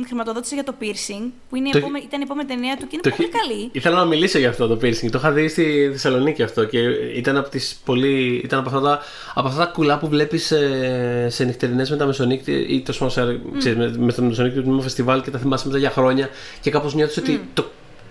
μ, 0.01 0.05
χρηματοδότηση 0.05 0.53
για 0.53 0.63
το 0.63 0.73
piercing, 0.81 1.29
που 1.49 1.55
είναι 1.55 1.67
η 1.67 1.71
Το- 1.71 1.77
επόμε- 1.77 2.03
ήταν 2.03 2.19
η 2.19 2.23
επόμενη 2.25 2.47
ταινία 2.47 2.75
του 2.77 2.87
και 2.87 2.89
είναι 2.91 3.01
Το 3.01 3.09
πολύ 3.09 3.29
χει- 3.29 3.39
καλή. 3.41 3.69
Ήθελα 3.71 3.95
να 3.95 4.05
μιλήσω 4.05 4.37
για 4.39 4.49
αυτό 4.49 4.67
το 4.67 4.73
piercing. 4.81 5.09
Το 5.11 5.17
είχα 5.17 5.31
δει 5.31 5.47
στη 5.47 5.89
Θεσσαλονίκη 5.91 6.43
αυτό 6.43 6.65
και 6.65 6.79
ήταν 7.15 7.37
από 7.37 7.49
τις 7.49 7.81
πολύ. 7.85 8.41
ήταν 8.43 8.59
από 8.59 8.69
αυτά 8.69 8.81
τα, 8.81 8.99
από 9.33 9.47
αυτά 9.47 9.65
τα 9.65 9.71
κουλά 9.71 9.97
που 9.99 10.07
βλέπεις 10.07 10.45
σε, 10.45 11.29
σε 11.29 11.43
νυχτερινές 11.43 11.89
με 11.89 11.97
τα 11.97 12.05
μεσονύκτη 12.05 12.51
ή 12.51 12.81
το 12.81 12.93
σπonsor, 12.99 13.37
ξέρεις, 13.57 13.77
με, 13.77 13.97
με 14.05 14.11
το 14.13 14.21
μεσονύκτη 14.21 14.61
του 14.61 14.81
φεστιβάλ 14.81 15.21
και 15.21 15.31
τα 15.31 15.37
θυμάσαι 15.39 15.67
μετά 15.67 15.79
για 15.79 15.89
χρόνια 15.89 16.29
και 16.61 16.69
κάπως 16.71 16.93
νιώθεις 16.95 17.17
ότι 17.17 17.41
το, 17.53 17.65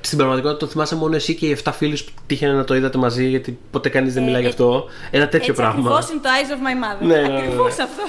στην 0.06 0.18
πραγματικότητα 0.18 0.60
το 0.60 0.72
θυμάσαι 0.72 0.94
μόνο 0.96 1.14
εσύ 1.16 1.34
και 1.34 1.46
οι 1.46 1.58
7 1.64 1.70
φίλους 1.74 2.04
που 2.04 2.12
τύχαινε 2.26 2.52
να 2.52 2.64
το 2.64 2.74
είδατε 2.74 2.98
μαζί 2.98 3.26
γιατί 3.28 3.58
ποτέ 3.70 3.88
κανείς 3.88 4.14
δεν 4.14 4.22
Ε, 4.22 4.26
μιλάει 4.26 4.40
γι' 4.40 4.46
ε, 4.46 4.50
αυτό. 4.50 4.84
Ένα 5.10 5.24
τέτοιο 5.28 5.38
Έτσι 5.38 5.52
πράγμα. 5.52 5.74
ακριβώς 5.80 6.10
είναι 6.10 6.20
το 6.20 6.28
Eyes 6.28 6.50
of 6.52 6.58
My 6.66 6.84
Mother. 6.84 7.06
Ναι, 7.06 7.14
ναι, 7.16 7.22
ναι, 7.22 7.28
ναι. 7.28 7.38
Ακριβώς 7.38 7.78
αυτό. 7.78 8.02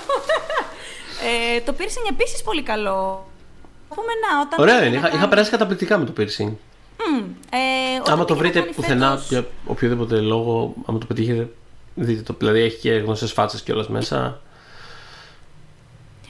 ε, 1.55 1.61
το 1.61 1.73
piercing 1.77 2.09
επίσης 2.11 2.41
πολύ 2.43 2.61
καλό. 2.63 3.25
Πούμε 3.89 4.07
να, 4.07 4.39
όταν 4.41 4.59
Ωραία 4.59 4.75
πήγε 4.75 4.87
είναι. 4.87 4.93
να 4.95 4.99
Είχα, 4.99 5.07
είχα 5.07 5.17
κάνει- 5.17 5.29
περάσει 5.29 5.49
καταπληκτικά 5.51 5.97
με 5.97 6.05
το 6.05 6.13
piercing. 6.17 6.51
Μμ, 6.97 7.17
ε, 7.49 7.99
όταν 8.01 8.13
Άμα 8.13 8.25
το 8.25 8.33
πήγε 8.33 8.45
να 8.45 8.49
βρείτε 8.51 8.59
κάνει 8.59 8.71
πουθενά 8.73 9.09
φέτος- 9.09 9.27
για 9.29 9.45
οποιοδήποτε 9.65 10.19
λόγο, 10.19 10.73
άμα 10.85 10.97
το 10.99 11.05
πετύχετε, 11.05 11.49
δείτε 11.95 12.21
το. 12.21 12.35
Δηλαδή 12.39 12.59
έχει 12.61 12.77
και 12.77 12.91
γνωστές 12.91 13.31
φάτσες 13.31 13.61
κιόλας 13.61 13.87
μέσα. 13.89 14.41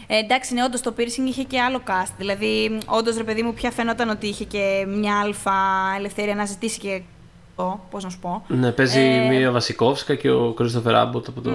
Ε, 0.07 0.17
εντάξει, 0.17 0.53
ναι, 0.53 0.63
όντως 0.63 0.81
το 0.81 0.93
piercing 0.97 1.27
είχε 1.27 1.43
και 1.43 1.61
άλλο 1.61 1.81
cast. 1.87 2.11
Δηλαδή, 2.17 2.77
όντως 2.85 3.17
ρε 3.17 3.23
παιδί 3.23 3.41
μου, 3.43 3.53
πια 3.53 3.71
φαίνονταν 3.71 4.09
ότι 4.09 4.27
είχε 4.27 4.43
και 4.43 4.85
μια 4.87 5.19
αλφα 5.19 5.53
ελευθερία 5.97 6.35
να 6.35 6.45
ζητήσει 6.45 6.79
και. 6.79 7.01
Πώς 7.89 8.03
να 8.03 8.09
σου 8.09 8.19
πω. 8.19 8.43
Ναι, 8.47 8.71
παίζει 8.71 8.99
Ε, 8.99 9.27
μία 9.27 9.51
Βασικόφσκα 9.51 10.15
και 10.15 10.31
ο 10.31 10.51
Κρίστοφερ 10.51 10.95
Άμποτ 10.95 11.27
από 11.27 11.41
το 11.41 11.51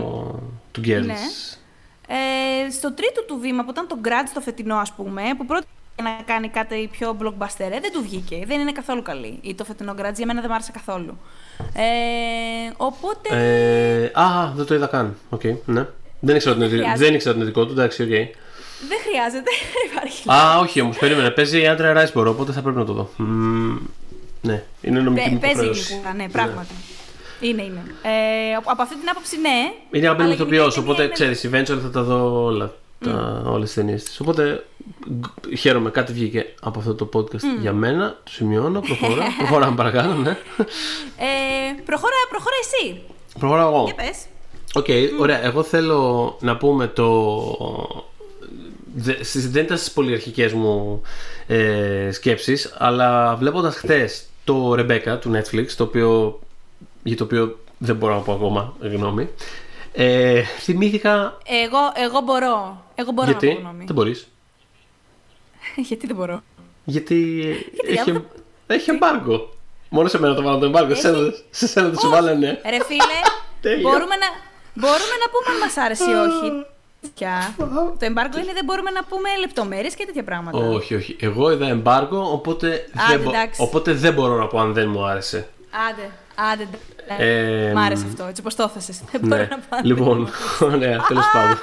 του 0.71 0.81
Girls. 0.81 1.05
Ναι. 1.05 1.15
Ε, 2.07 2.71
στο 2.71 2.93
τρίτο 2.93 3.25
του 3.25 3.39
βήμα, 3.41 3.65
που 3.65 3.71
ήταν 3.71 3.87
το 3.87 3.99
Grudge 4.05 4.31
το 4.35 4.41
φετινό, 4.41 4.77
ας 4.77 4.93
πούμε, 4.93 5.23
που 5.37 5.47
πρώτα 5.47 5.65
να 6.03 6.11
κάνει 6.25 6.49
κάτι 6.49 6.89
πιο 6.93 7.17
blockbuster, 7.23 7.71
ε, 7.71 7.81
δεν 7.81 7.93
του 7.93 8.03
βγήκε. 8.03 8.45
Δεν 8.47 8.61
είναι 8.61 8.73
καθόλου 8.73 9.03
καλή. 9.03 9.39
Ή 9.43 9.55
το 9.55 9.65
φετινό 9.65 9.95
Grudge, 9.99 10.15
για 10.17 10.27
μένα 10.27 10.41
δεν 10.41 10.51
μ' 10.51 10.53
άρεσε 10.53 10.73
καθόλου. 10.73 11.19
Ε, 11.75 11.83
οπότε. 12.77 13.29
Ε, 13.31 14.21
α, 14.21 14.53
δεν 14.55 14.67
το 14.67 14.75
είδα 14.75 14.87
καν. 14.87 15.17
Οκ, 15.31 15.43
ναι. 15.65 15.87
Δεν 16.21 16.37
ήξερα 16.37 16.55
ότι 16.55 16.65
είναι, 16.65 16.71
δι- 16.75 16.81
χρειάζεται. 16.81 17.05
δεν 17.05 17.15
ήξερα 17.15 17.31
ότι 17.35 17.41
είναι 17.41 17.49
δικό 17.51 17.67
του, 17.67 17.73
εντάξει, 17.73 18.03
οκ. 18.03 18.09
Δεν 18.89 18.99
χρειάζεται. 19.09 19.51
Υπάρχει. 19.91 20.31
Α, 20.31 20.59
όχι 20.59 20.81
όμως, 20.81 20.97
περίμενε. 20.99 21.31
Παίζει 21.31 21.61
η 21.61 21.67
Άντρια 21.67 21.93
Ράισμπορο, 21.93 22.31
οπότε 22.31 22.53
θα 22.53 22.61
πρέπει 22.63 22.79
να 22.79 22.85
το 22.85 22.93
δω. 22.93 23.11
Μμμ, 23.17 23.77
ναι, 24.41 24.63
είναι 24.81 25.01
νομική 25.01 25.23
Παι- 25.23 25.33
μου 25.33 25.39
Παίζει 25.39 25.55
υποχρέωση. 25.57 25.93
γλυκούρα, 25.93 26.15
ναι, 26.15 26.29
πράγματι. 26.29 26.75
Είναι, 27.41 27.63
είναι. 27.63 27.83
Ε, 28.03 28.55
από- 28.55 28.71
από 28.71 28.83
αυτή 28.83 28.95
την 28.99 29.09
άποψη, 29.11 29.37
ναι. 29.41 29.73
Είναι 29.91 30.07
αγαπημένη 30.07 30.33
Αλλά 30.35 30.43
ηθοποιός, 30.43 30.75
γενικά 30.75 30.81
η 30.81 30.85
ταινία 30.85 30.91
οπότε 30.91 31.03
είναι- 31.03 31.13
ξέρεις, 31.13 31.49
eventually 31.77 31.83
θα 31.83 31.91
τα 31.91 32.03
δω 32.03 32.45
όλα. 32.45 32.73
τα, 33.05 33.43
όλες 33.47 33.65
τις 33.67 33.75
ταινίες 33.75 34.03
της. 34.05 34.21
Οπότε 34.21 34.65
γκ- 35.13 35.57
χαίρομαι, 35.57 35.91
κάτι 35.91 36.13
βγήκε 36.13 36.55
από 36.63 36.79
αυτό 36.79 36.95
το 36.95 37.09
podcast 37.15 37.45
για 37.61 37.73
μένα. 37.73 38.09
Το 38.25 38.31
σημειώνω, 38.31 38.81
προχωρά, 38.81 39.25
προχωράμε 39.39 39.77
παρακάτω, 39.77 40.15
ναι. 40.15 40.31
Ε, 40.31 41.83
προχώρα, 41.85 42.15
προχώρα 42.31 42.55
εσύ. 42.61 43.01
Προχωράω 43.39 43.69
εγώ. 43.75 43.85
Για 43.85 43.95
πες. 43.95 44.17
Οκ, 44.75 44.87
ωραία. 45.21 45.45
Εγώ 45.45 45.63
θέλω 45.63 46.37
να 46.41 46.57
πούμε 46.57 46.87
το. 46.87 47.87
δε- 48.95 49.23
στις- 49.25 49.51
Δεν 49.51 49.65
ήταν 49.65 49.77
στις 49.79 49.93
πολυαρχικές 49.93 50.53
μου 50.53 51.03
ε, 51.47 52.09
σκέψεις 52.13 52.75
αλλά 52.79 53.37
βλέποντας 53.37 53.77
χθες 53.77 54.25
το 54.45 54.73
Rebecca 54.73 55.19
του 55.21 55.33
Netflix 55.35 55.67
το 55.77 55.85
οποίο, 55.85 56.41
για 57.03 57.17
το 57.17 57.25
οποίο 57.25 57.59
δεν 57.79 57.97
μπορώ 57.97 58.15
να 58.15 58.21
πω 58.21 58.33
ακόμα 58.33 58.75
γνώμη 58.81 59.29
ε, 59.93 60.43
θυμήθηκα 60.43 61.39
Εγώ, 61.47 61.79
εγώ 62.07 62.21
μπορώ. 62.21 62.85
Εγώ 62.95 63.13
μπορώ 63.13 63.31
γιατί; 63.31 63.47
να 63.49 63.55
πω 63.55 63.61
γνώμη. 63.61 63.85
δεν 63.85 63.95
μπορείς 63.95 64.29
γιατί 65.89 66.07
δεν 66.07 66.17
μπορώ; 66.17 66.43
γιατί, 66.85 67.45
έχει, 67.87 68.11
άμα 68.11 68.25
έχει 68.67 68.91
εμπάργκο 68.91 69.49
μόνο 69.89 70.09
σε 70.09 70.21
μένα 70.21 70.35
το 70.35 70.43
βάλω 70.43 70.59
το 70.59 70.65
εμπάργκο 70.67 70.95
σε 70.95 71.01
σένα- 71.01 71.33
σε 71.51 71.67
σένα 71.67 71.91
το 71.91 72.01
σου 72.01 72.09
βάλανε 72.09 72.61
Ρε 72.71 72.85
φίλε, 72.85 73.21
Τέλεια. 73.61 73.81
μπορούμε 73.91 74.15
να, 74.17 74.27
μπορούμε 74.75 75.15
να 75.23 75.27
πούμε 75.33 75.47
αν 75.55 75.59
μας 75.65 75.77
άρεσε 75.77 76.05
ή 76.11 76.15
όχι. 76.15 76.49
Πια. 77.15 77.55
Το 77.99 78.05
εμπάργκο 78.05 78.39
είναι 78.39 78.53
δεν 78.53 78.65
μπορούμε 78.65 78.91
να 78.91 79.05
πούμε 79.05 79.29
λεπτομέρειες 79.41 79.95
και 79.95 80.05
τέτοια 80.07 80.25
πράγματα. 80.25 80.59
όχι 80.59 80.95
όχι 80.95 81.17
εγώ 81.21 81.51
είδα 81.53 81.67
εμπάργκο 81.69 82.33
οπότε, 82.33 82.67
Άντε, 82.69 83.17
δεν, 83.17 83.21
μπο- 83.21 83.31
εντάξει. 83.31 83.63
οπότε 83.63 83.93
δεν 83.93 84.13
μπορώ 84.15 84.37
να 84.37 84.47
πω 84.47 84.59
αν 84.61 84.73
δεν 84.73 84.89
μου 84.89 85.05
άρεσε 85.07 85.49
Άντε, 85.91 86.11
άντε. 86.53 86.69
ντε. 86.73 86.79
Ε, 87.69 87.73
Μ' 87.73 87.79
άρεσε 87.79 88.05
αυτό, 88.09 88.25
έτσι 88.25 88.41
όπως 88.41 88.55
το 88.55 88.63
έθεσες. 88.63 89.01
Δεν 89.13 89.21
μπορώ 89.21 89.37
Ναι. 89.43 89.49
να 89.51 89.59
πάω. 89.69 89.81
Λοιπόν, 89.83 90.29
ωραία, 90.61 91.05
τέλος 91.09 91.25
πάντων. 91.33 91.59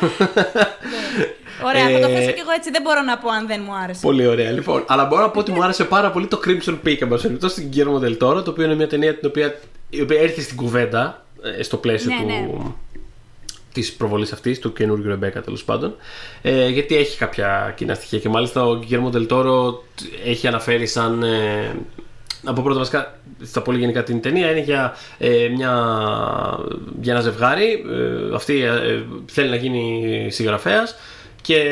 Ωραία, 1.65 1.89
θα 1.89 1.99
το 1.99 2.07
Ε, 2.07 2.15
θέσω 2.15 2.31
κι 2.31 2.39
εγώ 2.39 2.51
έτσι. 2.55 2.71
Δεν 2.71 2.81
μπορώ 2.81 3.01
να 3.01 3.17
πω 3.17 3.29
αν 3.29 3.47
δεν 3.47 3.61
μου 3.65 3.75
άρεσε. 3.83 3.99
πολύ 4.01 4.27
ωραία. 4.27 4.51
Λοιπόν, 4.51 4.83
αλλά 4.87 5.05
μπορώ 5.05 5.21
να 5.21 5.29
πω 5.29 5.39
ότι 5.39 5.51
μου 5.51 5.63
άρεσε 5.63 5.83
πάρα 5.83 6.11
πολύ 6.11 6.27
το 6.27 6.39
Crimson 6.45 6.77
Peak, 6.85 7.01
εν 7.01 7.07
πάση 7.07 7.23
περιπτώσει, 7.23 7.55
στην 7.55 7.69
Guillermo 7.73 8.03
del 8.03 8.17
Toro, 8.27 8.43
το 8.43 8.49
οποίο 8.51 8.63
είναι 8.63 8.75
μια 8.75 8.87
ταινία 8.87 9.15
την 9.17 9.27
οποία, 9.29 9.55
η 9.89 10.01
οποία 10.01 10.19
έρθει 10.21 10.41
στην 10.41 10.55
κουβέντα 10.57 11.25
ε, 11.59 11.63
στο 11.63 11.77
πλαίσιο 11.77 12.11
Ναι, 12.25 12.47
του. 12.47 12.77
Ναι. 13.77 13.83
Της 13.83 13.93
προβολής 13.93 14.31
αυτής, 14.31 14.59
του 14.59 14.73
καινούργιου 14.73 15.09
Ρεμπέκα 15.09 15.41
τέλος 15.41 15.63
πάντων. 15.63 15.95
Ε, 16.41 16.67
γιατί 16.67 16.95
έχει 16.95 17.17
κάποια 17.17 17.73
κοινά 17.77 17.93
στοιχεία 17.93 18.19
και 18.19 18.29
μάλιστα 18.29 18.65
ο 18.65 18.79
Guillermo 18.79 19.11
del 19.11 19.27
Toro 19.27 19.73
έχει 20.25 20.47
αναφέρει 20.47 20.87
σαν. 20.87 21.23
Ε, 21.23 21.75
να 22.41 22.53
πω 22.53 22.61
πρώτα 22.63 22.79
βασικά 22.79 23.19
στα 23.43 23.61
πολύ 23.61 23.79
γενικά 23.79 24.03
την 24.03 24.21
ταινία 24.21 24.51
είναι 24.51 24.61
για, 24.61 24.95
ε, 25.17 25.47
μια, 25.55 25.73
για 27.01 27.13
ένα 27.13 27.21
ζευγάρι. 27.21 27.85
Ε, 28.31 28.35
αυτή 28.35 28.63
ε, 28.63 29.03
θέλει 29.25 29.49
να 29.49 29.55
γίνει 29.55 30.27
συγγραφέας 30.31 30.95
και 31.41 31.63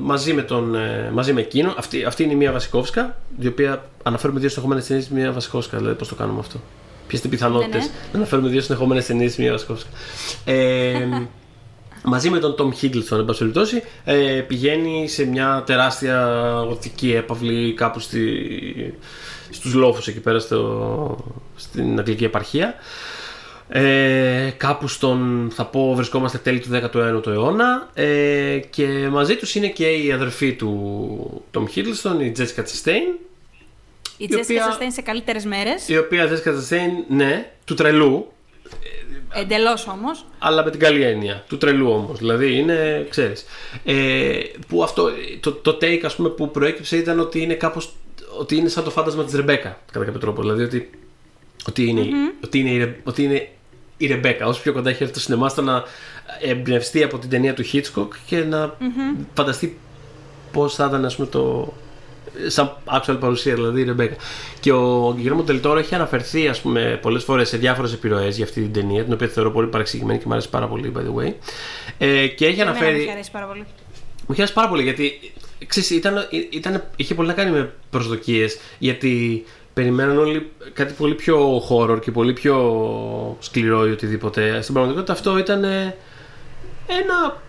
μαζί 0.00 0.32
με, 0.32 0.42
τον, 0.42 0.74
ε, 0.74 1.10
μαζί 1.12 1.32
με 1.32 1.40
εκείνο, 1.40 1.74
αυτή, 1.78 2.04
αυτή 2.04 2.22
είναι 2.22 2.32
η 2.32 2.36
μία 2.36 2.52
Βασικόφσκα, 2.52 3.16
η 3.38 3.46
οποία 3.46 3.84
αναφέρουμε 4.02 4.40
δύο 4.40 4.48
συνεχόμενε 4.48 4.80
ταινίες 4.80 5.06
τη 5.06 5.14
μία 5.14 5.32
Βασικόφσκα. 5.32 5.76
Δηλαδή, 5.76 5.96
πώς 5.96 6.08
το 6.08 6.14
κάνουμε 6.14 6.38
αυτό. 6.38 6.60
Ποιες 7.06 7.20
είναι 7.20 7.34
οι 7.34 7.36
πιθανότητες 7.36 7.80
Ναι, 7.82 7.86
ναι. 7.86 8.08
να 8.12 8.18
αναφέρουμε 8.18 8.48
δύο 8.48 8.60
συνεχόμενες 8.60 9.06
ταινίες 9.06 9.34
τη 9.34 9.42
μία 9.42 9.52
Βασικόφσκα. 9.52 9.88
Ε, 10.44 11.08
μαζί 12.04 12.30
με 12.30 12.38
τον 12.38 12.54
Tom 12.58 12.84
Hiddleston, 12.84 13.18
εν 13.18 13.24
πάση 13.24 13.38
περιπτώσει, 13.38 13.82
ε, 14.04 14.40
πηγαίνει 14.46 15.08
σε 15.08 15.24
μια 15.24 15.62
τεράστια 15.66 16.28
γοτική 16.68 17.12
έπαυλη 17.12 17.74
κάπου 17.74 18.00
στη, 18.00 18.20
στους 19.50 19.74
λόφους 19.74 20.06
εκεί 20.06 20.20
πέρα 20.20 20.38
στο, 20.38 21.16
στην 21.56 21.98
αγγλική 21.98 22.24
επαρχία. 22.24 22.74
Ε, 23.68 24.50
κάπου 24.56 24.88
στον, 24.88 25.50
θα 25.54 25.66
πω, 25.66 25.94
βρισκόμαστε 25.94 26.38
τέλη 26.38 26.60
του 26.60 26.68
19ου 26.72 27.26
αιώνα 27.26 27.90
ε, 27.94 28.58
και 28.70 29.08
μαζί 29.10 29.36
τους 29.36 29.54
είναι 29.54 29.68
και 29.68 29.86
η 29.86 30.12
αδερφή 30.12 30.52
του 30.52 31.42
Tom 31.52 31.62
Hiddleston, 31.62 32.20
η 32.20 32.32
Jessica 32.38 32.60
Chastain, 32.60 33.18
Η 34.18 34.26
Τζέσικα 34.28 34.60
οποία- 34.60 34.72
σας 34.72 34.82
είναι 34.82 34.90
σε 34.90 35.00
καλύτερες 35.02 35.44
μέρες. 35.44 35.88
η 35.88 35.98
οποία 35.98 36.28
Jessica 36.28 36.48
Chastain, 36.48 37.04
ναι, 37.08 37.50
του 37.64 37.74
τρελού, 37.74 38.30
Εντελώς 39.34 39.86
όμως. 39.86 40.24
αλλά 40.38 40.64
με 40.64 40.70
την 40.70 40.80
καλή 40.80 41.02
έννοια. 41.02 41.44
Του 41.48 41.56
τρελού 41.58 41.90
όμως. 41.90 42.18
Δηλαδή 42.18 42.58
είναι, 42.58 43.06
ξέρεις. 43.10 43.44
Ε, 43.84 44.38
που 44.68 44.82
αυτό, 44.82 45.10
το, 45.40 45.52
το 45.52 45.78
take 45.80 46.00
ας 46.04 46.14
πούμε, 46.16 46.28
που 46.28 46.50
προέκυψε 46.50 46.96
ήταν 46.96 47.20
ότι 47.20 47.42
είναι 47.42 47.54
κάπως. 47.54 47.92
ότι 48.38 48.56
είναι 48.56 48.68
σαν 48.68 48.84
το 48.84 48.90
φάντασμα 48.90 49.24
της 49.24 49.34
Ρεμπέκα, 49.34 49.80
κατά 49.92 50.04
κάποιο 50.04 50.20
τρόπο. 50.20 50.40
Δηλαδή 50.42 50.62
ότι, 50.62 50.90
ότι, 51.68 51.84
είναι, 51.88 52.06
ότι, 52.44 52.58
είναι, 52.58 52.70
η 52.70 52.78
Ρε- 52.78 52.96
ότι 53.04 53.22
είναι 53.22 53.48
η 53.96 54.06
Ρεμπέκα. 54.06 54.46
Όσο 54.46 54.62
πιο 54.62 54.72
κοντά 54.72 54.90
έχει 54.90 55.02
έρθει 55.02 55.14
το 55.14 55.20
σινεμά 55.20 55.48
στο 55.48 55.62
να 55.62 55.82
εμπνευστεί 56.40 57.02
από 57.02 57.18
την 57.18 57.30
ταινία 57.30 57.54
του 57.54 57.64
Hitchcock 57.72 58.08
και 58.26 58.36
να 58.44 58.76
φανταστεί 59.34 59.78
πώς 60.52 60.74
θα 60.74 60.84
ήταν, 60.88 61.04
ας 61.04 61.14
πούμε, 61.16 61.28
το. 61.28 61.72
Σαν 62.46 62.76
actual 62.84 63.16
παρουσία, 63.20 63.54
δηλαδή 63.54 63.80
η 63.80 63.84
Ρεμπέκα. 63.84 64.14
Και 64.60 64.72
ο 64.72 65.12
Γκυγέρμο 65.16 65.42
Τελτόρο 65.42 65.78
έχει 65.78 65.94
αναφερθεί, 65.94 66.48
ας 66.48 66.60
πούμε, 66.60 66.98
πολλές 67.02 67.24
φορές 67.24 67.48
σε 67.48 67.56
διάφορες 67.56 67.92
επιρροές 67.92 68.36
για 68.36 68.44
αυτή 68.44 68.60
την 68.60 68.72
ταινία, 68.72 69.04
την 69.04 69.12
οποία 69.12 69.28
θεωρώ 69.28 69.50
πολύ 69.50 69.66
παρεξηγημένη 69.66 70.18
και 70.18 70.24
μου 70.26 70.32
αρέσει 70.32 70.50
πάρα 70.50 70.66
πολύ, 70.68 70.92
by 70.96 71.00
the 71.00 71.22
way. 71.22 71.32
Ε, 71.98 72.26
και 72.26 72.46
έχει 72.46 72.60
Εμένα 72.60 72.70
αναφέρει. 72.70 73.04
μου 73.04 73.10
αρέσει 73.10 73.30
πάρα 73.30 73.46
πολύ. 73.46 73.64
Μου 74.26 74.32
είχε 74.32 74.40
αρέσει 74.40 74.52
πάρα 74.52 74.68
πολύ 74.68 74.82
γιατί 74.82 75.32
ξέρεις, 75.66 75.90
ήταν, 75.90 76.28
ήταν, 76.50 76.84
είχε 76.96 77.14
πολύ 77.14 77.28
να 77.28 77.34
κάνει 77.34 77.50
με 77.50 77.72
προσδοκίες 77.90 78.58
γιατί 78.78 79.44
περιμέναν 79.74 80.18
όλοι 80.18 80.50
κάτι 80.72 80.92
πολύ 80.92 81.14
πιο 81.14 81.62
horror 81.68 82.00
και 82.00 82.10
πολύ 82.10 82.32
πιο 82.32 82.56
σκληρό 83.40 83.86
ή 83.86 83.90
οτιδήποτε. 83.90 84.60
Στην 84.62 84.74
πραγματικότητα 84.74 85.12
αυτό 85.12 85.38
ήταν 85.38 85.64
ε, 85.64 85.96
ένα, 86.86 87.42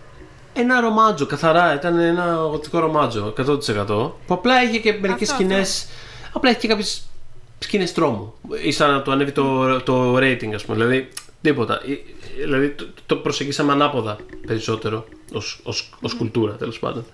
ένα 0.58 0.80
ρομάτζο, 0.80 1.26
καθαρά. 1.26 1.74
Ήταν 1.74 1.98
ένα 1.98 2.34
γοτικό 2.34 2.78
ρομάτζο, 2.78 3.32
100%. 3.36 3.86
Που 4.26 4.34
απλά 4.34 4.62
είχε 4.62 4.78
και 4.78 4.92
μερικές 5.00 5.30
Αυτό, 5.30 5.42
σκηνές. 5.42 5.88
Απλά 6.32 6.50
είχε 6.50 6.58
και 6.58 6.68
κάποιες 6.68 7.02
σκηνές 7.58 7.92
τρόμου. 7.92 8.34
Ή 8.64 8.72
σαν 8.72 8.90
να 8.90 9.02
το 9.02 9.10
ανέβει 9.10 9.32
το, 9.32 9.80
το 9.80 10.16
rating, 10.16 10.52
ας 10.54 10.64
πούμε. 10.64 10.76
Δηλαδή, 10.76 11.08
τίποτα. 11.40 11.74
Ε, 11.74 11.94
Δηλαδή, 12.44 12.68
το, 12.70 12.86
το 13.06 13.16
προσεγγίσαμε 13.16 13.72
ανάποδα 13.72 14.16
περισσότερο 14.46 15.04
ως, 15.32 15.60
ως, 15.62 15.90
ως 16.00 16.14
κουλτούρα, 16.14 16.52
τέλος 16.52 16.78
πάντων. 16.78 17.04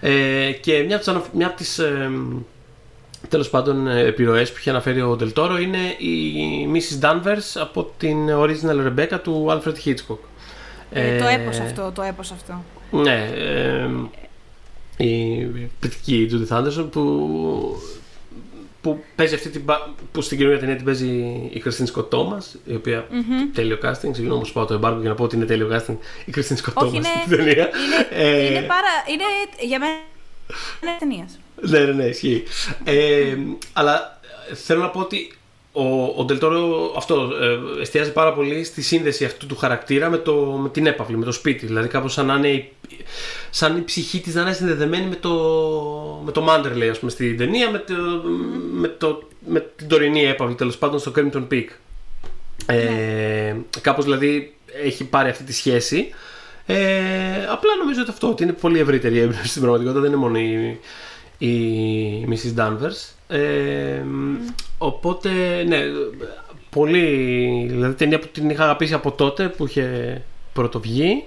Ε, 0.00 0.52
και 0.52 0.82
μια 0.82 0.96
από 0.96 1.04
τις, 1.04 1.08
ανα- 1.08 1.24
μια 1.32 1.46
από 1.46 1.56
τις 1.56 1.78
ε, 1.78 2.10
τέλος 3.28 3.50
πάντων 3.50 3.86
ε, 3.88 4.00
επιρροές 4.04 4.50
που 4.52 4.56
είχε 4.58 4.70
αναφέρει 4.70 5.00
ο 5.02 5.16
Ντελτόρο 5.16 5.58
είναι 5.58 5.78
η 5.98 6.68
Mrs. 6.74 7.04
Danvers 7.04 7.60
από 7.60 7.92
την 7.98 8.28
Original 8.30 8.86
Rebecca 8.88 9.18
του 9.22 9.46
Alfred 9.48 9.74
Hitchcock. 9.84 10.18
Ε, 10.92 11.18
το 11.18 11.26
Ε, 11.26 11.32
έπος 11.34 11.58
αυτό, 11.60 11.92
το 11.94 12.02
έπος 12.02 12.30
αυτό. 12.30 12.64
ναι, 12.90 13.30
ε, 13.34 13.88
η 15.04 15.44
πληκτική 15.80 16.28
Judy 16.32 16.56
Anderson 16.58 16.86
που, 16.90 17.82
που 18.80 19.04
παίζει 19.16 19.34
αυτή 19.34 19.48
την. 19.48 19.64
πα- 19.64 19.94
που 20.12 20.20
στην 20.22 20.36
καινούργια 20.38 20.60
ταινία 20.60 20.76
την 20.76 20.84
παίζει 20.84 21.08
η 21.52 21.58
Κριστίν 21.58 21.86
Σκοτ 21.86 22.10
Τόμας, 22.10 22.56
η 22.66 22.74
οποία. 22.74 23.06
Τέλειο 23.54 23.78
casting. 23.82 24.10
Συγγνώμη 24.12 24.42
που 24.42 24.50
πάω 24.52 24.64
το 24.64 24.74
εμπάργκο 24.74 25.00
για 25.00 25.08
να 25.08 25.14
πω 25.14 25.24
ότι 25.24 25.36
είναι 25.36 25.44
τέλειο 25.44 25.68
casting 25.72 25.96
η 26.24 26.30
Κριστίν 26.30 26.56
Σκοτ 26.56 26.76
Όχι, 26.76 26.90
Τόμας 26.90 27.06
είναι, 27.08 27.22
στην 27.24 27.36
ταινία. 27.36 27.52
είναι, 27.52 28.08
Ε, 28.24 28.46
είναι 28.46 28.60
πάρα, 28.66 28.88
είναι 29.12 29.24
για 29.68 29.78
μένα 29.78 29.92
είναι 30.82 30.96
ταινίας. 30.98 31.38
Ναι, 31.60 31.78
ναι, 31.78 31.92
ναι, 31.92 32.04
ισχύει. 32.04 32.42
Ε, 32.84 33.36
αλλά 33.72 34.20
ε, 34.50 34.54
θέλω 34.54 34.80
να 34.82 34.88
πω 34.90 35.00
ότι 35.00 35.32
ο, 35.72 36.14
ο 36.16 36.24
Ντελτόρο 36.24 36.92
αυτό 36.96 37.30
ε, 37.42 37.80
εστιάζει 37.80 38.12
πάρα 38.12 38.32
πολύ 38.32 38.64
στη 38.64 38.82
σύνδεση 38.82 39.24
αυτού 39.24 39.46
του 39.46 39.56
χαρακτήρα 39.56 40.10
με, 40.10 40.16
το, 40.16 40.34
με 40.34 40.68
την 40.68 40.86
έπαυλη, 40.86 41.16
με 41.16 41.24
το 41.24 41.32
σπίτι. 41.32 41.66
Δηλαδή 41.66 41.88
κάπως 41.88 42.12
σαν 42.12 42.26
να 42.26 42.34
είναι 42.34 42.48
η, 42.48 42.72
σαν 43.50 43.76
η 43.76 43.82
ψυχή 43.82 44.20
της 44.20 44.34
να 44.34 44.40
είναι 44.40 44.52
συνδεδεμένη 44.52 45.06
με 45.06 45.14
το, 45.14 45.30
με 46.24 46.32
το 46.32 46.46
Manderley, 46.48 46.88
ας 46.90 46.98
πούμε, 46.98 47.10
στην 47.10 47.36
ταινία, 47.36 47.70
με, 47.70 47.78
το, 47.78 47.94
με, 48.72 48.88
το, 48.88 49.28
με 49.46 49.66
την 49.76 49.88
τωρινή 49.88 50.24
έπαυλη, 50.24 50.54
τέλος 50.54 50.78
πάντων, 50.78 50.98
στο 50.98 51.12
Crimson 51.16 51.46
Peak. 51.52 51.66
Ε, 52.66 53.56
κάπως 53.80 54.04
δηλαδή 54.04 54.54
έχει 54.84 55.04
πάρει 55.04 55.28
αυτή 55.28 55.44
τη 55.44 55.52
σχέση. 55.52 56.08
Ε, 56.66 56.76
απλά 57.50 57.76
νομίζω 57.78 58.00
ότι 58.00 58.10
αυτό 58.10 58.28
ότι 58.28 58.42
είναι 58.42 58.52
πολύ 58.52 58.78
ευρύτερη 58.78 59.16
η 59.16 59.20
έμπνευση 59.20 59.48
στην 59.48 59.62
πραγματικότητα, 59.62 60.00
δεν 60.02 60.12
είναι 60.12 60.20
μόνο 60.20 60.38
η, 60.38 60.78
η 61.38 62.28
Mrs. 62.30 62.60
Danvers. 62.60 63.17
Ε, 63.28 64.02
Οπότε, 64.78 65.28
ναι, 65.66 65.78
πολύ. 66.70 67.66
Δηλαδή, 67.70 67.94
ταινία 67.94 68.18
που 68.18 68.26
την 68.32 68.50
είχα 68.50 68.62
αγαπήσει 68.64 68.94
από 68.94 69.10
τότε 69.12 69.48
που 69.48 69.66
είχε 69.66 70.22
πρωτοβγεί. 70.52 71.24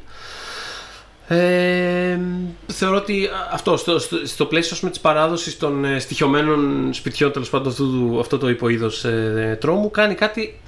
Ε, 1.28 2.20
θεωρώ 2.68 2.96
ότι 2.98 3.30
αυτό 3.52 3.78
στο, 3.78 4.00
στο, 4.00 4.18
στο 4.26 4.46
πλαίσιο 4.46 4.72
ας 4.74 4.80
πούμε, 4.80 4.92
της 4.92 5.00
παράδοσης 5.00 5.58
των 5.58 5.86
ε, 5.86 6.00
στοιχειωμένων 6.00 6.90
σπιτιών 6.94 7.32
τέλος 7.32 7.50
πάντων 7.50 7.68
αυτού, 7.72 7.90
του- 7.92 8.20
αυτό 8.20 8.38
το 8.38 8.50
υποείδος 8.50 9.04
ε, 9.06 9.58
τρόμου 9.62 9.92
κάνει 9.92 10.16
κάτι 10.16 10.60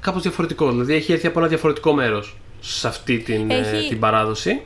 κάπως 0.00 0.22
διαφορετικό 0.22 0.70
δηλαδή 0.70 0.94
έχει 0.94 1.12
έρθει 1.12 1.26
από 1.26 1.38
ένα 1.38 1.48
διαφορετικό 1.48 1.92
μέρος 1.92 2.36
σε 2.60 2.88
αυτή 2.88 3.18
την, 3.18 3.50
ε, 3.50 3.58
Έχει- 3.58 3.88
την 3.88 3.98
παράδοση 3.98 4.60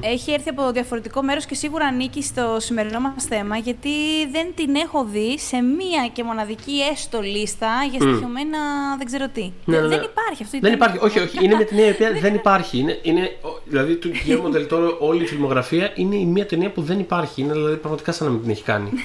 Έχει 0.00 0.32
έρθει 0.32 0.48
από 0.48 0.70
διαφορετικό 0.72 1.22
μέρος 1.22 1.46
και 1.46 1.54
σίγουρα 1.54 1.86
ανήκει 1.86 2.22
στο 2.22 2.56
σημερινό 2.60 3.00
μας 3.00 3.24
θέμα, 3.24 3.56
γιατί 3.56 3.90
δεν 4.32 4.46
την 4.54 4.74
έχω 4.74 5.04
δει 5.04 5.38
σε 5.38 5.56
μία 5.60 6.08
και 6.12 6.24
μοναδική 6.24 6.72
έστω 6.92 7.20
λίστα 7.20 7.68
για 7.90 8.00
στοιχειωμένα 8.00 8.58
δεν 8.98 9.06
ξέρω 9.06 9.28
τι. 9.28 9.52
Ναι, 9.64 9.76
ναι, 9.80 9.88
Δεν 9.88 9.98
ναι. 9.98 10.04
υπάρχει 10.04 10.42
αυτό. 10.42 10.58
Δεν 10.60 10.72
ήταν- 10.72 10.72
υπάρχει, 10.72 10.98
όχι, 11.04 11.18
όχι. 11.18 11.44
Είναι 11.44 11.54
με 11.54 11.64
την 11.64 11.76
έννοια 11.78 11.90
η 11.90 11.94
οποία 11.94 12.20
δεν 12.20 12.34
υπάρχει. 12.34 12.78
Είναι, 12.78 12.98
είναι, 13.02 13.36
ο- 13.42 13.60
δηλαδή, 13.64 13.94
του 13.96 14.10
Guillermo 14.12 14.56
del 14.56 14.68
Toro 14.72 14.96
όλη 14.98 15.22
η 15.22 15.26
φιλμογραφία 15.26 15.92
είναι 15.94 16.16
η 16.16 16.24
μία 16.24 16.46
ταινία 16.46 16.70
που 16.70 16.82
δεν 16.82 16.98
υπάρχει. 16.98 17.40
Είναι 17.42 17.52
δηλαδή 17.52 17.76
πραγματικά 17.76 18.12
σαν 18.12 18.26
να 18.26 18.32
μην 18.32 18.42
την 18.42 18.50
έχει 18.50 18.62
κάνει. 18.62 18.90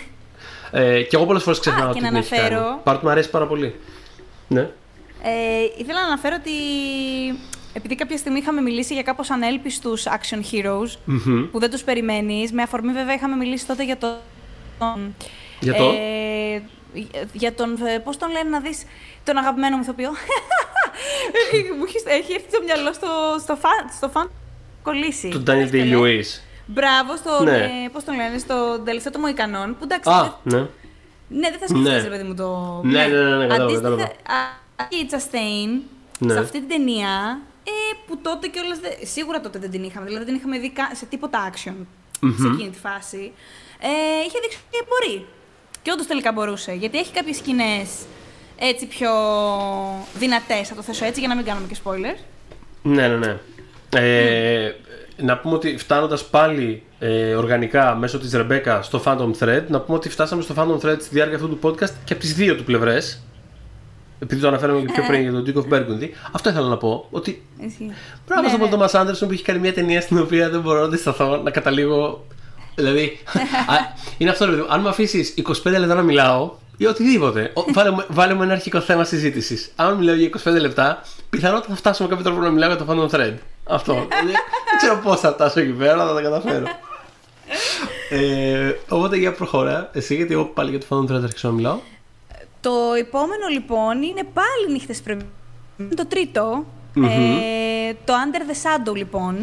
ε, 0.72 1.02
και 1.02 1.16
εγώ 1.16 1.26
πολλές 1.26 1.44
φορές 1.44 1.60
ξεχνάω 1.60 1.86
Α, 1.86 1.90
ότι 1.90 1.98
και 2.00 2.04
την 2.04 2.14
να 2.14 2.20
έχει 2.20 2.30
κάνει. 2.30 2.42
αναφέρω- 2.42 2.80
Παρότι 2.84 3.06
μου 3.06 3.12
αρέσει 3.12 3.30
πάρα 3.30 3.48
πολύ. 3.48 3.76
Ναι. 4.48 4.62
Ε, 5.24 5.64
ήθελα 5.78 6.00
να 6.02 6.06
αναφέρω 6.08 6.36
ότι 6.40 6.52
επειδή 7.74 7.96
κάποια 7.96 8.18
στιγμή 8.18 8.40
είχαμε 8.40 8.62
μιλήσει 8.62 8.94
για 8.94 9.04
κάπως 9.04 9.30
ανέλπιστους 9.30 10.04
action 10.06 10.40
heroes 10.54 10.90
Μμμ. 11.06 11.50
που 11.52 11.60
δεν 11.60 11.70
τους 11.72 11.84
περιμένεις, 11.84 12.52
με 12.52 12.62
αφορμή 12.62 12.92
βέβαια 12.92 13.14
είχαμε 13.14 13.36
μιλήσει 13.36 13.68
τότε 13.68 13.84
για 13.84 13.98
το... 13.98 14.08
Για 15.60 15.74
το; 15.74 15.84
Ε, 15.90 16.62
για 17.34 17.54
τον, 17.54 17.78
ε, 17.86 17.98
πώς 18.00 18.18
τον 18.18 18.32
λένε 18.32 18.50
να 18.50 18.60
δεις, 18.60 18.84
τον 19.24 19.38
αγαπημένο 19.38 19.76
μου 19.76 19.82
ηθοποιό. 19.84 20.10
Μου 21.78 21.84
έχεις, 21.88 22.04
έχει 22.06 22.34
έρθει 22.34 22.52
το 22.52 22.60
μυαλό 22.66 22.94
στο, 22.94 23.08
στο, 23.40 23.56
φαν, 23.56 23.90
στο 23.98 24.10
φαν 24.10 24.32
κολλήσει. 24.84 25.28
Του 25.30 25.44
Daniel 25.48 25.62
Πώς 25.62 25.70
το 25.70 25.78
λένε. 25.78 25.96
Day-Lewis. 25.98 26.42
Μπράβο 26.66 27.16
στον, 27.16 27.44
Ναι. 27.44 27.58
ε, 27.58 27.90
πώς 27.92 28.04
τον 28.04 28.16
λένε, 28.16 28.38
στον 28.38 28.86
τελευταίο 28.86 29.12
του 29.12 29.20
Μοϊκανόν, 29.20 29.76
που 29.78 29.84
εντάξει, 29.84 30.10
Α, 30.10 30.34
δεν- 30.44 30.54
ναι. 30.60 30.68
ναι, 31.40 31.50
δεν 31.50 31.60
θα 31.60 31.68
σκεφτείς, 31.68 31.88
Ναι. 31.92 31.98
ρε 32.02 32.10
παιδί 32.10 32.24
μου, 32.24 32.36
το... 32.36 32.80
Ναι, 32.84 33.06
ναι, 33.08 33.24
ναι, 33.24 33.36
ναι, 33.36 33.48
κατάλαβα, 33.48 33.64
Αντίστοιχα, 33.64 33.82
κατάλαβα. 33.90 34.04
α, 34.04 34.88
η 34.90 35.08
Chastain, 35.12 35.82
Ναι. 36.20 36.34
σε 36.34 36.40
αυτή 36.40 36.60
την 36.60 36.70
ταινία, 36.70 37.40
ε, 37.64 37.72
που 38.08 38.18
τότε 38.22 38.48
κιόλας, 38.48 38.80
δεν- 38.80 38.98
σίγουρα 39.04 39.42
τότε 39.42 39.60
δεν 39.60 39.72
την 39.72 39.84
είχαμε, 39.84 40.06
δηλαδή 40.06 40.26
δεν 40.26 40.36
είχαμε 40.36 40.60
δει 40.60 40.70
κα- 40.72 40.92
σε 40.96 41.06
τίποτα 41.06 41.50
action 41.52 41.76
σε 42.40 42.48
εκείνη 42.54 42.70
τη 42.70 42.80
φάση, 42.80 43.32
ε, 43.80 43.88
είχε 44.28 44.40
δείξει 44.42 44.58
ότι 44.68 44.86
μπορεί. 44.90 45.26
Και 45.82 45.92
όντως 45.92 46.08
τελικά 46.08 46.32
μπορούσε, 46.32 46.72
γιατί 46.74 46.98
έχει 47.00 47.12
κάποιες 47.14 47.36
σκηνές 47.38 47.90
έτσι 48.60 48.86
πιο 48.86 49.10
δυνατές, 50.18 50.68
θα 50.68 50.76
το 50.76 50.82
θέσω 50.82 51.06
έτσι, 51.06 51.20
για 51.20 51.30
να 51.30 51.36
μην 51.36 51.46
κάνουμε 51.46 51.68
και 51.68 51.76
spoilers. 51.84 52.20
Ναι, 52.82 53.08
ναι, 53.08 53.16
ναι. 53.18 53.38
Ε, 53.96 54.76
Να 55.18 55.38
πούμε 55.38 55.56
ότι 55.56 55.78
φτάνοντας 55.78 56.26
πάλι 56.26 56.84
ε, 57.00 57.36
οργανικά 57.36 57.96
μέσω 57.96 58.20
της 58.20 58.34
Ρεμπέκα 58.34 58.82
στο 58.82 59.02
Phantom 59.06 59.32
Thread, 59.40 59.64
να 59.68 59.80
πούμε 59.82 59.98
ότι 59.98 60.10
φτάσαμε 60.10 60.42
στο 60.42 60.54
Phantom 60.58 60.86
Thread 60.86 60.98
στη 61.02 61.10
διάρκεια 61.12 61.36
αυτού 61.36 61.50
του 61.50 61.60
podcast 61.64 61.92
και 62.06 62.14
από 62.14 62.22
τις 62.22 62.34
δύο 62.34 62.56
του 62.56 62.64
πλευρές. 62.64 63.22
Επειδή 64.24 64.42
το 64.42 64.48
αναφέραμε 64.48 64.80
και 64.82 64.92
πιο 64.94 65.04
πριν 65.08 65.22
για 65.22 65.32
τον 65.32 65.44
Duke 65.48 65.58
of 65.58 65.74
Burgundy, 65.74 66.10
αυτό 66.32 66.50
ήθελα 66.50 66.68
να 66.68 66.78
πω. 66.78 67.08
Ότι 67.12 67.42
Ισχύει. 67.60 67.92
μπράβο 68.28 68.42
Ναι, 68.42 68.48
στον 68.48 68.60
ναι. 68.60 68.68
Paul 68.70 68.80
Thomas 68.80 69.02
Anderson 69.02 69.28
που 69.28 69.32
έχει 69.34 69.44
κάνει 69.44 69.60
μια 69.60 69.74
ταινία 69.74 70.02
στην 70.02 70.18
οποία 70.20 70.50
δεν 70.50 70.62
μπορώ 70.62 70.80
να 70.80 70.86
αντισταθώ 70.86 71.38
να 71.44 71.52
καταλήγω. 71.52 72.26
Δηλαδή, 72.76 73.20
α, 73.72 73.76
είναι 74.18 74.30
αυτό 74.30 74.46
ρε 74.46 74.52
παιδί 74.52 74.64
μου. 74.64 74.68
Αν 74.74 74.82
με 74.82 74.90
αφήσεις 74.90 75.34
25 75.48 75.52
λεπτά 75.64 75.96
να 75.96 76.02
μιλάω 76.02 76.52
ή 76.78 76.86
οτιδήποτε, 76.86 77.52
ο- 77.54 77.64
βάλε, 77.74 77.90
μου- 77.92 78.06
βάλε 78.08 78.34
μου 78.34 78.42
ένα 78.44 78.54
αρχικό 78.54 78.80
θέμα 78.80 79.04
συζήτησης. 79.04 79.72
Αν 79.76 79.94
μιλάω 79.98 80.16
για 80.16 80.30
25 80.44 80.60
λεπτά, 80.60 81.02
πιθανότατα 81.30 81.68
θα 81.70 81.76
φτάσω 81.76 82.04
με 82.04 82.10
κάποιο 82.10 82.24
τρόπο 82.24 82.40
να 82.42 82.50
μιλάω 82.50 82.70
για 82.76 82.78
το 82.78 82.86
Phantom 82.90 83.16
Thread. 83.16 83.34
Αυτό. 83.64 83.94
Δηλαδή, 83.94 84.32
δεν 84.32 84.78
ξέρω 84.78 85.00
πώς 85.04 85.20
θα 85.20 85.32
φτάσω 85.32 85.60
εκεί 85.60 85.72
πέρα, 85.72 85.92
αλλά 85.92 86.08
θα 86.08 86.14
τα 86.14 86.22
καταφέρω. 86.22 86.66
ε, 88.10 88.72
οπότε 88.90 89.18
για 89.18 89.32
προχώρα, 89.34 89.90
εσύ 89.94 90.16
γιατί 90.16 90.34
εγώ 90.34 90.46
πάλι 90.46 90.70
για 90.70 90.80
το 90.80 90.86
Phantom 90.90 91.04
Thread 91.04 91.20
θα 91.20 91.24
αρχίσω 91.26 91.48
να 91.48 91.54
μιλάω. 91.54 91.80
Το 92.62 92.94
επόμενο 92.98 93.48
λοιπόν 93.52 94.02
είναι 94.02 94.24
πάλι 94.34 94.72
νύχτες 94.72 95.02
πρέπει. 95.02 95.26
Το 95.96 96.06
τριτο 96.06 96.66
ε, 96.96 97.94
το 98.06 98.14
Under 98.14 98.40
the 98.52 98.56
Shadow 98.90 98.96
λοιπόν, 98.96 99.36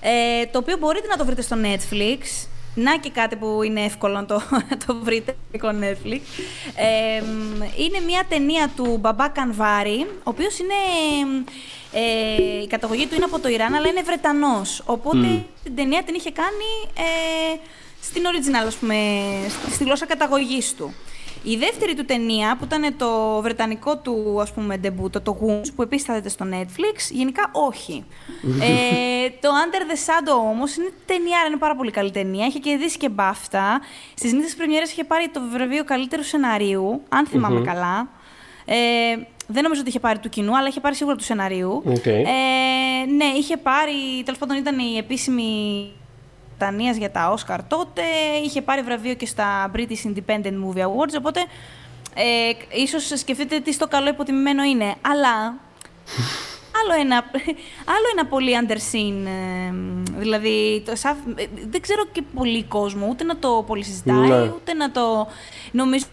ε, 0.00 0.46
το 0.46 0.58
οποίο 0.58 0.76
μπορείτε 0.76 1.06
να 1.06 1.16
το 1.16 1.24
βρείτε 1.24 1.42
στο 1.42 1.56
Netflix. 1.62 2.46
Να 2.76 2.96
και 2.96 3.10
κάτι 3.10 3.36
που 3.36 3.62
είναι 3.62 3.80
εύκολο 3.84 4.14
να 4.14 4.24
το, 4.26 4.42
να 4.70 4.76
το 4.86 4.96
βρείτε 5.02 5.36
στο 5.56 5.68
Netflix. 5.80 6.20
Ε, 6.76 7.20
μ, 7.20 7.62
είναι 7.62 8.00
μια 8.06 8.24
ταινία 8.28 8.70
του 8.76 8.96
Μπαμπά 9.00 9.28
Κανβάρη, 9.28 10.06
ο 10.10 10.22
οποίος 10.24 10.58
είναι... 10.58 10.74
Ε, 11.92 12.62
η 12.62 12.66
καταγωγή 12.66 13.06
του 13.06 13.14
είναι 13.14 13.24
από 13.24 13.40
το 13.40 13.48
Ιράν, 13.48 13.74
αλλά 13.74 13.88
είναι 13.88 14.02
Βρετανός. 14.02 14.82
Οπότε 14.86 15.44
την 15.62 15.76
ταινία 15.76 16.02
την 16.02 16.14
είχε 16.14 16.30
κάνει 16.30 16.92
ε, 16.96 17.58
στην 18.02 18.22
original, 18.22 18.66
ας 18.66 18.74
πούμε, 18.74 18.94
στη- 19.48 19.72
στη 19.72 19.84
γλώσσα 19.84 20.06
καταγωγής 20.06 20.74
του. 20.74 20.94
Η 21.46 21.56
δεύτερη 21.56 21.94
του 21.94 22.04
ταινία, 22.04 22.56
που 22.56 22.64
ήταν 22.64 22.96
το 22.96 23.40
βρετανικό 23.42 23.98
του, 23.98 24.38
ας 24.40 24.52
πούμε, 24.52 24.76
ντεμπούτο, 24.76 25.20
το 25.20 25.38
Wounds, 25.40 25.66
που 25.76 25.82
επίσης 25.82 26.06
θα 26.06 26.14
δείτε 26.14 26.28
στο 26.28 26.46
Netflix, 26.50 27.10
γενικά 27.10 27.50
όχι. 27.52 28.04
ε, 28.60 29.28
το 29.40 29.48
Under 29.48 29.92
the 29.92 29.96
Shadow 30.06 30.50
όμως 30.50 30.76
είναι 30.76 30.90
ταινία, 31.06 31.38
είναι 31.46 31.56
πάρα 31.56 31.76
πολύ 31.76 31.90
καλή 31.90 32.10
ταινία. 32.10 32.46
Είχε 32.46 32.58
κερδίσει 32.58 32.98
και 32.98 33.08
BAFTA. 33.08 33.80
Στις 34.14 34.32
νύχτες 34.32 34.54
πρεμιέρας 34.54 34.90
είχε 34.90 35.04
πάρει 35.04 35.28
το 35.28 35.40
βραβείο 35.52 35.84
καλύτερου 35.84 36.22
σεναρίου, 36.22 37.02
αν 37.08 37.26
θυμάμαι 37.26 37.60
καλά. 37.60 38.08
Ε, 38.64 38.74
δεν 39.46 39.62
νομίζω 39.62 39.80
ότι 39.80 39.88
είχε 39.88 40.00
πάρει 40.00 40.18
του 40.18 40.28
κοινού, 40.28 40.56
αλλά 40.56 40.68
είχε 40.68 40.80
πάρει 40.80 40.94
σίγουρα 40.94 41.16
του 41.16 41.24
σεναρίου. 41.24 41.82
Οκ. 41.86 42.06
Ε, 42.06 42.24
ναι, 43.16 43.24
είχε 43.24 43.56
πάρει, 43.56 44.22
τέλος 44.24 44.38
πάντων 44.38 44.56
ήταν 44.56 44.78
η 44.78 44.96
επίσημη 44.98 45.92
Βρετανίας 46.58 46.96
για 46.96 47.10
τα 47.10 47.34
Oscar 47.34 47.58
τότε, 47.68 48.02
είχε 48.44 48.62
πάρει 48.62 48.82
βραβείο 48.82 49.14
και 49.14 49.26
στα 49.26 49.70
British 49.76 50.06
Independent 50.12 50.52
Movie 50.64 50.82
Awards, 50.82 51.14
οπότε 51.18 51.40
ε, 52.14 52.76
ίσως 52.80 53.12
σκεφτείτε 53.18 53.60
τι 53.60 53.72
στο 53.72 53.86
καλό 53.88 54.08
υποτιμημένο 54.08 54.62
είναι. 54.62 54.94
Αλλά 55.00 55.54
άλλο 56.82 57.00
ένα, 57.00 57.16
άλλο 57.94 58.06
ένα 58.12 58.26
πολύ 58.26 58.52
underseen, 58.60 59.26
ε, 59.26 59.72
δηλαδή 60.18 60.82
το, 60.86 60.96
σαν- 60.96 61.34
ε, 61.36 61.44
δεν 61.70 61.80
ξέρω 61.80 62.04
και 62.12 62.22
πολύ 62.34 62.64
κόσμο, 62.64 63.06
ούτε 63.10 63.24
να 63.24 63.36
το 63.36 63.64
πολύ 63.66 63.84
συζητάει, 63.84 64.16
Ναι. 64.16 64.42
ούτε 64.42 64.74
να 64.74 64.90
το 64.90 65.28
νομίζω 65.70 66.04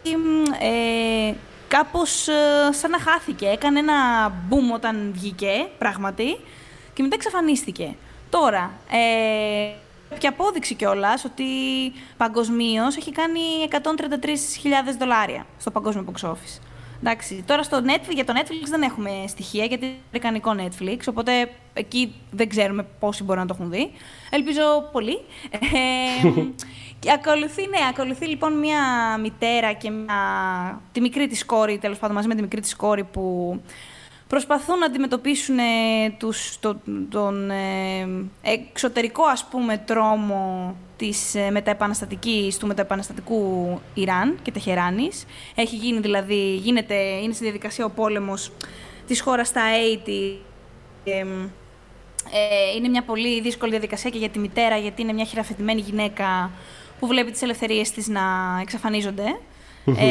ότι 0.00 0.16
μ, 0.16 0.44
ε, 0.60 1.34
κάπως 1.68 2.28
ε, 2.28 2.32
σαν 2.72 2.90
να 2.90 2.98
χάθηκε. 2.98 3.46
Έκανε 3.46 3.78
ένα 3.78 3.94
boom 4.50 4.74
όταν 4.74 5.10
βγήκε, 5.14 5.68
πράγματι, 5.78 6.36
και 6.94 7.02
μετά 7.02 7.14
εξαφανίστηκε. 7.14 7.94
Τώρα, 8.30 8.70
ε, 8.90 9.72
και 10.18 10.26
απόδειξη 10.26 10.74
κιόλας 10.74 11.24
ότι 11.24 11.44
παγκοσμίως 12.16 12.96
έχει 12.96 13.12
κάνει 13.12 13.40
133.000 13.70 13.76
δολάρια 14.98 15.46
στο 15.58 15.70
παγκόσμιο 15.70 16.04
box 16.12 16.28
office. 16.28 16.60
Εντάξει, 17.02 17.44
τώρα 17.46 17.62
στο 17.62 17.82
Netflix, 17.86 18.14
για 18.14 18.24
το 18.24 18.32
Netflix 18.36 18.68
δεν 18.68 18.82
έχουμε 18.82 19.10
στοιχεία 19.26 19.64
γιατί 19.64 19.84
είναι 19.86 19.94
αμερικανικό 20.12 20.54
Netflix, 20.56 20.98
οπότε 21.08 21.50
εκεί 21.72 22.14
δεν 22.30 22.48
ξέρουμε 22.48 22.86
πόσοι 22.98 23.24
μπορεί 23.24 23.38
να 23.38 23.46
το 23.46 23.56
έχουν 23.58 23.70
δει. 23.70 23.90
Ελπίζω 24.30 24.62
πολύ. 24.92 25.20
Ε, 25.50 26.48
και 26.98 27.12
ακολουθεί, 27.12 27.62
ναι, 27.62 27.78
ακολουθεί 27.90 28.26
λοιπόν 28.26 28.58
μια 28.58 28.78
μητέρα 29.20 29.72
και 29.72 29.90
μια, 29.90 30.16
τη 30.92 31.00
μικρή 31.00 31.26
της 31.26 31.44
κόρη, 31.44 31.78
τέλος 31.78 31.98
πάντων 31.98 32.16
μαζί 32.16 32.28
με 32.28 32.34
τη 32.34 32.42
μικρή 32.42 32.60
της 32.60 32.76
κόρη 32.76 33.04
που 33.04 33.54
προσπαθούν 34.30 34.78
να 34.78 34.86
αντιμετωπίσουν 34.86 35.58
ε, 35.58 35.62
τους, 36.18 36.58
το- 36.60 36.80
τον 37.08 37.50
ε, 37.50 38.08
εξωτερικό 38.42 39.24
ας 39.24 39.44
πούμε 39.50 39.78
τρόμο 39.78 40.74
της 40.96 41.34
ε, 41.34 41.50
μεταεπαναστατικής, 41.50 42.56
του 42.58 42.66
μεταεπαναστατικού 42.66 43.68
Ιράν 43.94 44.38
και 44.42 44.50
Τεχεράνης. 44.50 45.24
Έχει 45.54 45.76
γίνει 45.76 45.98
δηλαδή, 46.00 46.54
γίνεται, 46.54 46.94
είναι 46.94 47.32
στη 47.32 47.42
διαδικασία 47.44 47.84
ο 47.84 47.90
πόλεμος 47.90 48.52
της 49.06 49.20
χώρας 49.20 49.48
στα 49.48 49.62
80 50.06 50.08
και, 51.04 51.12
ε, 52.32 52.76
είναι 52.76 52.88
μια 52.88 53.02
πολύ 53.02 53.40
δύσκολη 53.40 53.70
διαδικασία 53.70 54.10
και 54.10 54.18
για 54.18 54.28
τη 54.28 54.38
μητέρα 54.38 54.76
γιατί 54.76 55.02
είναι 55.02 55.12
μια 55.12 55.24
χειραφετημένη 55.24 55.80
γυναίκα 55.80 56.50
που 57.00 57.06
βλέπει 57.06 57.30
τις 57.30 57.42
ελευθερίες 57.42 57.90
της 57.90 58.08
να 58.08 58.20
εξαφανίζονται. 58.60 59.24
Ε, 59.84 60.04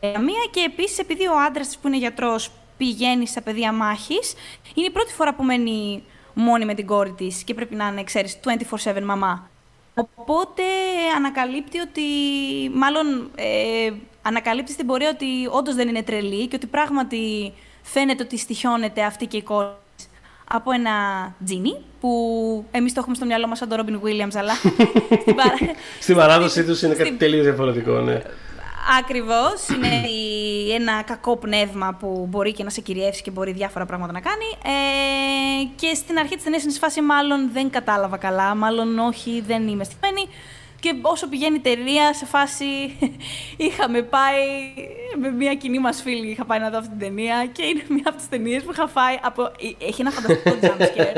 ε, 0.00 0.18
μία 0.18 0.46
και 0.50 0.60
επίσης 0.66 0.98
επειδή 0.98 1.26
ο 1.26 1.40
άντρας 1.46 1.66
της 1.66 1.78
που 1.78 1.88
είναι 1.88 1.96
γιατρός 1.96 2.50
πηγαίνεις 2.76 3.30
στα 3.30 3.42
πεδία 3.42 3.72
μάχης, 3.72 4.34
είναι 4.74 4.86
η 4.86 4.90
πρώτη 4.90 5.12
φορά 5.12 5.34
που 5.34 5.44
μένει 5.44 6.02
μόνη 6.34 6.64
με 6.64 6.74
την 6.74 6.86
κόρη 6.86 7.12
της 7.12 7.42
και 7.42 7.54
πρέπει 7.54 7.74
να 7.74 7.86
είναι, 7.86 8.04
ξέρεις, 8.04 8.38
24-7 8.84 9.02
μαμά. 9.02 9.50
Οπότε 9.94 10.62
ανακαλύπτει 11.16 11.78
ότι, 11.78 12.02
μάλλον 12.72 13.30
ε, 13.34 13.90
ανακαλύπτει 14.22 14.72
στην 14.72 14.86
πορεία 14.86 15.08
ότι 15.08 15.26
όντως 15.50 15.74
δεν 15.74 15.88
είναι 15.88 16.02
τρελή 16.02 16.46
και 16.46 16.56
ότι 16.56 16.66
πράγματι 16.66 17.52
φαίνεται 17.82 18.22
ότι 18.22 18.38
στοιχιώνεται 18.38 19.02
αυτή 19.02 19.26
και 19.26 19.36
η 19.36 19.42
κόρη 19.42 19.68
της 19.96 20.08
από 20.50 20.70
ένα 20.70 20.92
τζίνι, 21.44 21.76
που 22.00 22.10
εμείς 22.70 22.92
το 22.92 23.00
έχουμε 23.00 23.14
στο 23.16 23.24
μυαλό 23.24 23.46
μας 23.46 23.58
σαν 23.58 23.68
τον 23.68 23.76
Ρόμπιν 23.76 24.00
Williams, 24.04 24.36
αλλά 24.36 24.52
στην 25.22 25.34
παρά... 25.34 25.54
Στην 26.00 26.16
παράδοσή 26.16 26.64
τους 26.64 26.82
είναι 26.82 26.94
κάτι 26.94 27.06
στην- 27.06 27.18
τελείως 27.18 27.44
διαφορετικό, 27.44 27.92
ναι. 28.00 28.22
Ακριβώς, 28.98 29.68
είναι 29.68 30.08
η- 30.08 30.72
ένα 30.74 31.02
κακό 31.02 31.36
πνεύμα 31.36 31.96
που 31.98 32.26
μπορεί 32.30 32.52
και 32.52 32.64
να 32.64 32.70
σε 32.70 32.80
κυριεύσει 32.80 33.22
και 33.22 33.30
μπορεί 33.30 33.52
διάφορα 33.52 33.86
πράγματα 33.86 34.12
να 34.12 34.20
κάνει. 34.20 34.44
Ε, 34.64 35.64
και 35.76 35.94
στην 35.94 36.18
αρχή 36.18 36.34
της 36.34 36.44
ταινίας 36.44 36.62
είναι 36.62 36.72
σε 36.72 36.78
φάση 36.78 37.00
μάλλον 37.00 37.50
δεν 37.52 37.70
κατάλαβα 37.70 38.16
καλά, 38.16 38.54
μάλλον 38.54 38.98
όχι, 38.98 39.42
δεν 39.46 39.68
είμαι 39.68 39.84
στημένη. 39.84 40.28
Και 40.86 40.92
και 40.92 40.98
όσο 41.02 41.28
πηγαίνει 41.28 41.56
η 41.56 41.60
ταινία, 41.60 42.14
σε 42.14 42.26
φάση 42.26 42.64
είχαμε 43.66 44.02
πάει 44.02 44.42
με 45.18 45.30
μια 45.30 45.54
κοινή 45.54 45.78
μας 45.78 46.02
φίλη. 46.02 46.30
Είχα 46.30 46.44
πάει 46.44 46.58
να 46.58 46.70
δω 46.70 46.78
αυτή 46.78 46.90
την 46.90 46.98
ταινία 46.98 47.46
και 47.46 47.62
είναι 47.64 47.82
μια 47.94 48.02
από 48.04 48.16
τις 48.16 48.28
ταινίες 48.28 48.62
που 48.62 48.72
είχα 48.72 48.88
φάει. 48.88 49.18
Από... 49.22 49.52
Έχει 49.78 50.00
ένα 50.00 50.10
φανταστικό 50.10 50.56
jumpscare. 50.66 51.16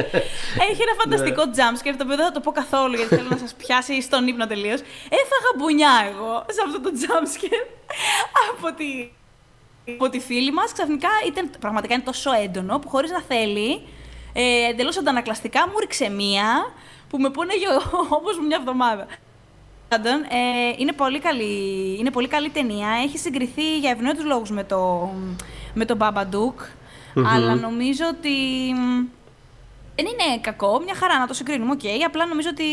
Έχει 0.71 0.83
ένα 0.87 0.95
φανταστικό 1.01 1.45
Ναι. 1.45 1.53
jumpscare 1.57 1.95
το 1.99 2.05
οποίο 2.05 2.17
δεν 2.17 2.25
θα 2.27 2.33
το 2.33 2.41
πω 2.41 2.51
καθόλου 2.51 2.95
γιατί 2.95 3.15
θέλω 3.15 3.29
να 3.29 3.37
σας 3.37 3.55
πιάσει 3.55 4.03
στον 4.03 4.27
ύπνο 4.27 4.47
τελείως. 4.47 4.81
Έφαγα 5.23 5.51
μπουνιά 5.57 5.93
εγώ 6.11 6.45
σε 6.49 6.61
αυτό 6.67 6.81
το 6.81 6.91
jumpscare 7.03 7.67
από 8.51 8.75
τη 8.77 9.09
από 9.93 10.09
τη 10.09 10.21
φίλη 10.21 10.53
μας 10.53 10.73
ξαφνικά 10.73 11.09
ήταν, 11.27 11.51
πραγματικά 11.61 11.95
είναι 11.95 12.03
τόσο 12.03 12.31
έντονο 12.33 12.79
που 12.79 12.89
χωρίς 12.89 13.11
να 13.11 13.21
θέλει, 13.21 13.83
ε, 14.33 14.69
εντελώς 14.71 14.99
αντανακλαστικά 14.99 15.69
μου 15.69 15.79
ρίξε 15.79 16.09
μία 16.11 16.73
που 17.09 17.19
με 17.19 17.31
πόνεγε 17.31 17.67
όπως 18.19 18.39
μια 18.47 18.57
εβδομάδα. 18.61 19.07
Πάντως, 19.89 20.23
ε, 20.23 20.75
είναι, 20.77 20.93
πολύ 20.93 21.19
καλή, 21.19 21.97
είναι 21.99 22.11
πολύ 22.11 22.29
καλή 22.29 22.51
ταινία. 22.51 22.89
Έχει 23.05 23.19
συγκριθεί 23.19 23.79
για 23.79 23.91
ευνόητους 23.91 24.25
λόγους 24.25 24.51
με 24.51 24.65
το, 24.65 25.11
με 25.75 25.85
το 25.85 25.97
Babadook, 26.01 26.65
αλλά 27.15 27.55
νομίζω 27.55 28.05
ότι 28.09 28.29
μ, 28.75 29.05
δεν 29.95 30.07
είναι 30.07 30.41
κακό, 30.41 30.81
μια 30.85 30.95
χαρά 30.95 31.19
να 31.19 31.27
το 31.27 31.35
συγκρίνουμε, 31.35 31.73
οκ. 31.73 31.81
Απλά 32.07 32.27
νομίζω 32.27 32.49
ότι 32.49 32.65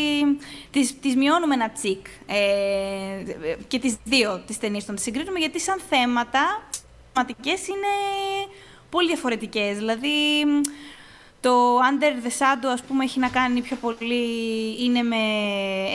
τις, 0.72 1.00
τις 1.00 1.16
μειώνουμε 1.16 1.54
ένα 1.54 1.70
τσικ. 1.70 2.06
Ε, 2.26 3.56
και 3.68 3.80
τις 3.80 3.96
δύο 4.04 4.44
τις 4.48 4.58
ταινίες 4.58 4.86
των 4.86 4.96
τις 4.96 5.04
συγκρίνουμε, 5.04 5.40
γιατί 5.40 5.60
σαν 5.60 5.80
θέματα, 5.90 6.68
θεματικές 7.14 7.68
είναι 7.68 7.94
πολύ 8.90 9.08
διαφορετικές. 9.08 9.78
Δηλαδή, 9.78 10.08
το 11.46 11.78
Under 11.78 12.26
the 12.26 12.32
Shadow, 12.40 12.68
ας 12.74 12.84
πούμε, 12.84 13.04
έχει 13.04 13.20
να 13.20 13.30
κάνει 13.30 13.62
πιο 13.62 13.76
πολύ, 13.76 14.26
είναι 14.84 15.02
με, 15.02 15.16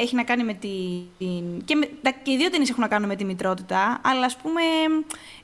έχει 0.01 0.15
να 0.15 0.25
κάνει 0.25 0.45
με 0.45 0.55
την... 0.55 1.65
Και, 1.65 1.75
με, 1.75 1.87
τα, 2.03 2.11
και 2.11 2.31
οι 2.31 2.37
δύο 2.37 2.51
ταινίες 2.51 2.71
έχουν 2.71 2.83
να 2.83 2.89
κάνουν 2.89 3.09
με 3.09 3.17
τη 3.17 3.25
μητρότητα, 3.25 4.01
αλλά 4.05 4.25
ας 4.25 4.37
πούμε, 4.37 4.61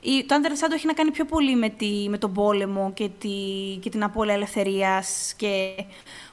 η, 0.00 0.24
το 0.24 0.34
Under 0.34 0.46
the 0.46 0.64
Shadow 0.64 0.72
έχει 0.72 0.86
να 0.86 0.92
κάνει 0.92 1.10
πιο 1.10 1.24
πολύ 1.24 1.56
με, 1.56 1.68
τη, 1.68 2.06
με 2.08 2.18
τον 2.18 2.32
πόλεμο 2.32 2.92
και, 2.94 3.08
τη, 3.18 3.28
και 3.80 3.90
την 3.90 4.02
απώλεια 4.02 4.34
ελευθερίας 4.34 5.34
και 5.36 5.74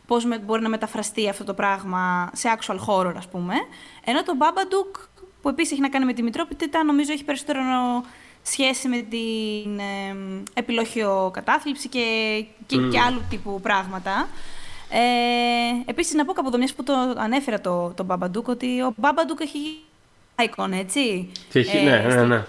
πώς 0.07 0.25
με, 0.25 0.37
μπορεί 0.37 0.61
να 0.61 0.69
μεταφραστεί 0.69 1.29
αυτό 1.29 1.43
το 1.43 1.53
πράγμα 1.53 2.29
σε 2.33 2.57
actual 2.57 2.77
horror, 2.87 3.13
ας 3.17 3.27
πούμε. 3.27 3.53
Ενώ 4.03 4.23
το 4.23 4.33
Babadook, 4.39 4.99
που 5.41 5.49
επίσης 5.49 5.71
έχει 5.71 5.81
να 5.81 5.89
κάνει 5.89 6.05
με 6.05 6.13
τη 6.13 6.23
μητρότητα, 6.23 6.83
νομίζω 6.83 7.11
έχει 7.11 7.23
περισσότερο 7.23 7.61
σχέση 8.43 8.87
με 8.87 8.97
την 8.97 9.79
ε, 9.79 10.15
επιλοχιοκατάθλιψη 10.53 11.87
και, 11.87 12.05
και, 12.65 12.77
και 12.77 12.99
άλλου 12.99 13.21
τύπου 13.29 13.61
πράγματα. 13.61 14.29
Ε, 14.89 15.89
επίσης, 15.89 16.13
να 16.13 16.25
πω 16.25 16.33
κάπου 16.33 16.47
εδώ, 16.47 16.57
μιας 16.57 16.73
που 16.73 16.83
το 16.83 16.93
ανέφερα 17.17 17.61
το, 17.61 17.93
το 17.95 18.05
Babadook, 18.09 18.43
ότι 18.43 18.81
ο 18.81 18.93
Babadook 19.01 19.39
έχει 19.39 19.59
icon, 20.35 20.71
έτσι. 20.71 21.31
Τι 21.51 21.59
έχει, 21.59 21.77
ναι, 21.77 21.97
ναι, 21.97 22.23
ναι. 22.23 22.43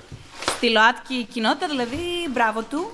Στη 0.57 0.71
ΛΟΑΤΚΙ 0.71 1.27
κοινότητα, 1.33 1.67
δηλαδή, 1.69 1.97
μπράβο 2.33 2.63
του. 2.71 2.91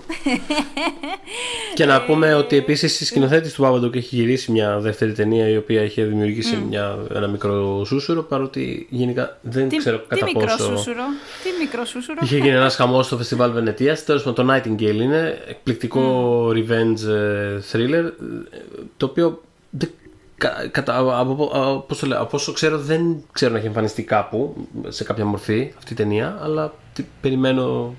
Και 1.75 1.85
να 1.85 2.03
πούμε 2.03 2.35
ότι 2.35 2.57
επίσης 2.57 3.01
η 3.01 3.05
σκηνοθέτης 3.05 3.53
του 3.55 3.63
Babadook 3.65 3.97
έχει 3.97 4.17
γυρίσει 4.17 4.53
μια 4.53 4.79
δεύτερη 4.79 5.13
ταινία 5.13 5.49
η 5.49 5.57
οποία 5.57 5.83
είχε 5.83 6.05
δημιουργήσει 6.05 6.57
μια, 6.69 6.99
ένα 7.15 7.27
μικρό 7.27 7.85
σούσουρο. 7.85 8.23
Παρότι 8.23 8.87
γενικά 8.91 9.39
δεν 9.43 9.69
τι, 9.69 9.77
ξέρω 9.77 9.99
τι 9.99 10.07
κατά 10.09 10.25
μικρό 10.25 10.41
πόσο. 10.41 10.57
σούσουρο; 10.77 11.03
Τι 11.43 11.49
μικρό 11.65 11.85
σούσουρο; 11.85 12.19
Είχε 12.23 12.37
γίνει 12.37 12.49
ένας 12.49 12.75
χαμός 12.77 13.07
στο 13.07 13.17
φεστιβάλ 13.17 13.51
Βενετίας. 13.53 14.05
Τέλος 14.05 14.23
πάντων, 14.23 14.47
το 14.47 14.55
Nightingale 14.55 15.01
είναι 15.01 15.43
εκπληκτικό 15.49 16.47
revenge 16.49 17.09
ε, 17.09 17.59
thriller. 17.73 18.05
ε, 18.51 18.59
Το 18.97 19.07
οποίο 19.07 19.43
δεν- 19.71 19.91
κα- 20.41 20.69
κατα, 20.71 20.97
από, 20.99 21.11
από, 21.17 21.45
από- 21.53 21.85
πώς 21.89 21.99
το 21.99 22.07
λέω, 22.07 22.21
από 22.21 22.37
όσο 22.37 22.53
ξέρω 22.53 22.79
δεν 22.79 23.23
ξέρω 23.33 23.53
να 23.53 23.59
έχει 23.59 23.67
εμφανιστεί 23.67 24.03
κάπου 24.03 24.67
σε 24.89 25.05
κάποια 25.05 25.25
μορφή 25.25 25.73
αυτή 25.79 25.93
η 25.93 25.97
ταινία 25.97 26.39
αλλά 26.43 26.73
τι 26.93 27.05
περιμένω 27.21 27.95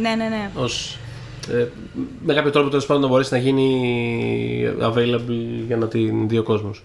ναι, 0.00 0.14
ναι, 0.14 0.28
ναι. 0.28 0.50
ως 0.56 0.98
ε, 1.52 1.66
με 2.24 2.34
κάποιο 2.34 2.50
τρόπο 2.50 2.68
τέλος 2.68 2.86
πάντων 2.86 3.02
να 3.02 3.08
μπορέσει 3.08 3.32
να 3.32 3.38
γίνει 3.38 4.74
available 4.80 5.64
για 5.66 5.76
να 5.76 5.88
την 5.88 6.28
δει 6.28 6.38
ο 6.38 6.42
κόσμος. 6.42 6.84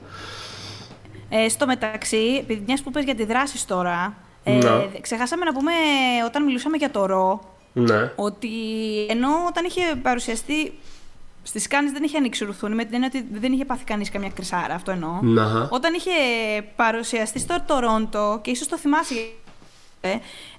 Ε, 1.29 1.49
στο 1.49 1.65
μεταξύ, 1.65 2.37
επειδή 2.39 2.63
μιας 2.67 2.81
που 2.81 2.91
πες 2.91 3.03
για 3.03 3.15
τη 3.15 3.25
δράση 3.25 3.67
τώρα, 3.67 4.13
ε, 4.43 4.51
Ναι. 4.51 4.87
ξεχάσαμε 5.01 5.45
να 5.45 5.53
πούμε 5.53 5.71
όταν 6.25 6.43
μιλούσαμε 6.43 6.77
για 6.77 6.91
το 6.91 7.05
ρο, 7.05 7.41
Ναι. 7.73 8.11
ότι 8.15 8.49
ενώ 9.09 9.27
όταν 9.49 9.65
είχε 9.65 9.81
παρουσιαστεί 10.01 10.73
στις 11.43 11.67
Κάνες 11.67 11.91
δεν 11.91 12.03
είχε 12.03 12.17
ανοίξει 12.17 12.45
ρουθούνη, 12.45 12.75
με 12.75 12.83
την 12.83 12.93
έννοια 12.93 13.09
ότι 13.13 13.27
δεν 13.39 13.51
είχε 13.51 13.65
πάθει 13.65 13.83
κανείς 13.83 14.09
καμιά 14.09 14.29
κρυσάρα, 14.29 14.73
αυτό 14.73 14.91
εννοώ. 14.91 15.19
Να. 15.21 15.67
Όταν 15.71 15.93
είχε 15.93 16.11
παρουσιαστεί 16.75 17.39
στο 17.39 17.63
Τορόντο, 17.67 18.39
και 18.43 18.51
ίσως 18.51 18.67
το 18.67 18.77
θυμάσαι, 18.77 19.13
ε, 20.01 20.09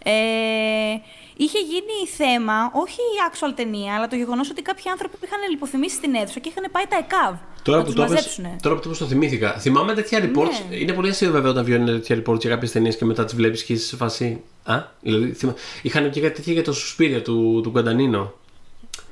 ε, 0.02 1.01
είχε 1.36 1.59
γίνει 1.59 2.09
θέμα, 2.16 2.70
όχι 2.73 3.01
η 3.01 3.19
actual 3.31 3.52
ταινία, 3.57 3.94
αλλά 3.94 4.09
το 4.09 4.16
γεγονός 4.16 4.51
ότι 4.51 4.62
κάποιοι 4.62 4.90
άνθρωποι 4.90 5.16
είχαν 5.24 5.39
λιποθυμήσει 5.51 5.94
στην 5.94 6.15
αίθουσα 6.15 6.40
και 6.40 6.48
είχαν 6.48 6.70
πάει 6.73 6.85
τα 6.89 6.97
ΕΚΑΒ. 6.97 7.35
Τώρα 7.62 7.78
να 7.78 7.85
που, 7.85 7.90
τους 7.90 7.98
το 7.98 8.05
είπες, 8.05 8.15
μαζέψουνε. 8.15 8.57
τώρα 8.62 8.74
που 8.74 8.81
το 8.81 8.89
είπες 8.89 8.98
το 8.98 9.07
θυμήθηκα. 9.07 9.52
Θυμάμαι 9.59 9.94
τέτοια 9.94 10.19
reports. 10.19 10.62
Ναι. 10.70 10.77
Είναι 10.77 10.93
πολύ 10.93 11.09
αστείο 11.09 11.31
βέβαια 11.31 11.51
όταν 11.51 11.65
βγαίνουν 11.64 11.86
τέτοια 11.86 12.23
reports 12.23 12.40
για 12.40 12.51
κάποιες 12.51 12.73
ταινίες 12.73 12.97
και 12.97 13.05
μετά 13.05 13.24
τις 13.24 13.35
βλέπεις 13.35 13.65
και 13.65 13.73
είσαι 13.73 13.86
σε 13.86 13.97
φάση. 13.97 14.43
Α, 14.62 14.82
δηλαδή. 15.01 15.32
Θυμά... 15.32 15.55
Είχαν 15.82 16.11
και 16.11 16.20
κάτι 16.20 16.35
τέτοια 16.35 16.52
για 16.52 16.62
το 16.62 16.73
Suspiria 16.72 17.22
του, 17.23 17.61
του 17.62 17.70
Γκουαντανίνο. 17.70 18.35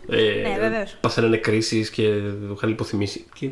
Ε, 0.09 0.49
Ναι, 0.49 0.57
βεβαίως. 0.61 0.97
Παθαίνανε 1.01 1.37
κρίσεις 1.37 1.89
και 1.93 2.03
είχαν 2.55 2.71
λιποθυμήσει. 2.71 3.25
Και; 3.35 3.49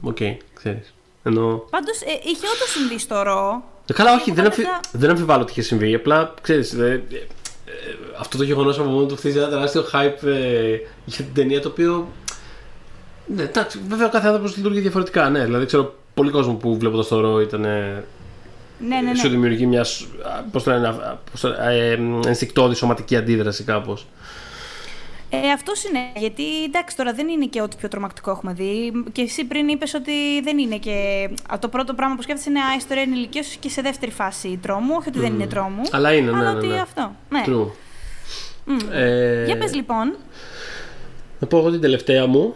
Οκ, 0.00 0.16
ξέρεις. 0.54 0.94
Ενώ. 1.22 1.64
Πάντως 1.70 2.00
ε, 2.00 2.10
είχε 2.24 2.46
όντως 2.54 2.70
συμβεί 2.76 2.98
στο 2.98 3.22
Raw. 3.22 3.62
Ε, 3.86 3.92
Καλά, 3.92 4.14
όχι, 4.14 4.30
Εγώ 4.30 4.34
δεν, 4.36 4.44
αμφι... 4.44 4.62
πάντα- 4.62 4.80
δεν 4.92 5.10
αμφιβάλλω 5.10 5.42
ότι 5.42 5.50
είχε 5.50 5.62
συμβεί. 5.62 5.94
Απλά 5.94 6.34
ξέρεις. 6.42 6.74
αυτό 8.20 8.36
το 8.38 8.44
γεγονός 8.44 8.78
από 8.78 8.88
μόνο 8.88 9.06
του 9.06 9.16
χτίζει 9.16 9.38
ένα 9.38 9.48
τεράστιο 9.48 9.84
hype 9.92 10.26
ε, 10.26 10.76
για 11.04 11.24
την 11.24 11.34
ταινία 11.34 11.60
το 11.60 11.68
οποίο. 11.68 12.08
Ναι, 13.26 13.42
εντάξει, 13.42 13.80
βέβαια 13.88 14.06
ο 14.06 14.10
κάθε 14.10 14.26
άνθρωπος 14.26 14.56
λειτουργεί 14.56 14.80
διαφορετικά. 14.80 15.30
Ναι, 15.30 15.44
δηλαδή 15.44 15.66
ξέρω 15.66 15.94
πολύ 16.14 16.30
κόσμο 16.30 16.54
που 16.54 16.78
βλέποντα 16.78 17.06
το 17.08 17.20
ρο 17.20 17.40
ήταν. 17.40 17.64
ε, 17.64 18.04
Ναι, 18.88 19.00
ναι, 19.00 19.14
Σου 19.14 19.22
ναι. 19.26 19.32
δημιουργεί 19.32 19.66
μια. 19.66 19.84
σ- 19.84 20.02
α, 20.22 20.42
Πώς 20.52 20.62
το 20.62 20.70
λένε, 20.70 20.88
α, 20.88 21.18
πώς 21.30 21.40
το 21.40 21.48
λένε, 21.48 21.74
ε, 21.74 21.90
εμ, 21.92 22.20
ενστικτόδη 22.26 22.74
σωματική 22.74 23.16
αντίδραση 23.16 23.64
κάπως. 23.64 24.06
Ε, 25.30 25.50
αυτό 25.50 25.72
είναι. 25.88 25.98
Γιατί 26.16 26.64
εντάξει, 26.64 26.96
τώρα 26.96 27.12
δεν 27.12 27.28
είναι 27.28 27.46
και 27.46 27.62
ό,τι 27.62 27.76
πιο 27.76 27.88
τρομακτικό 27.88 28.30
έχουμε 28.30 28.52
δει. 28.52 28.92
Και 29.12 29.22
εσύ 29.22 29.44
πριν 29.44 29.68
είπες 29.68 29.94
ότι 29.94 30.40
δεν 30.42 30.58
είναι 30.58 30.76
και. 30.76 31.28
α, 31.52 31.58
Το 31.58 31.68
πρώτο 31.68 31.94
πράγμα 31.94 32.14
που 32.14 32.22
σκέφτεσαι 32.22 32.50
είναι 32.50 32.60
Α, 32.60 32.72
η 32.72 32.76
ιστορία 32.76 33.02
ενηλικίωση 33.02 33.58
και 33.58 33.68
σε 33.68 33.82
δεύτερη 33.82 34.12
φάση 34.12 34.58
τρόμου. 34.62 34.94
Όχι 34.98 35.08
ότι 35.08 35.18
δεν 35.18 35.34
είναι 35.34 35.46
τρόμου. 35.46 35.82
Αλλά 35.90 36.12
είναι, 36.12 36.30
ναι, 36.30 36.38
αλλά 36.38 36.52
ναι, 36.52 36.58
ότι 36.58 36.66
ναι. 36.66 36.80
αυτό. 36.80 37.12
Ναι. 37.28 37.42
True. 37.46 37.66
Μμ. 38.64 38.76
Ε, 38.92 39.44
Για 39.44 39.56
πες 39.58 39.74
λοιπόν. 39.74 40.16
Να 41.38 41.46
πω 41.46 41.58
εγώ 41.58 41.70
την 41.70 41.80
τελευταία 41.80 42.26
μου. 42.26 42.54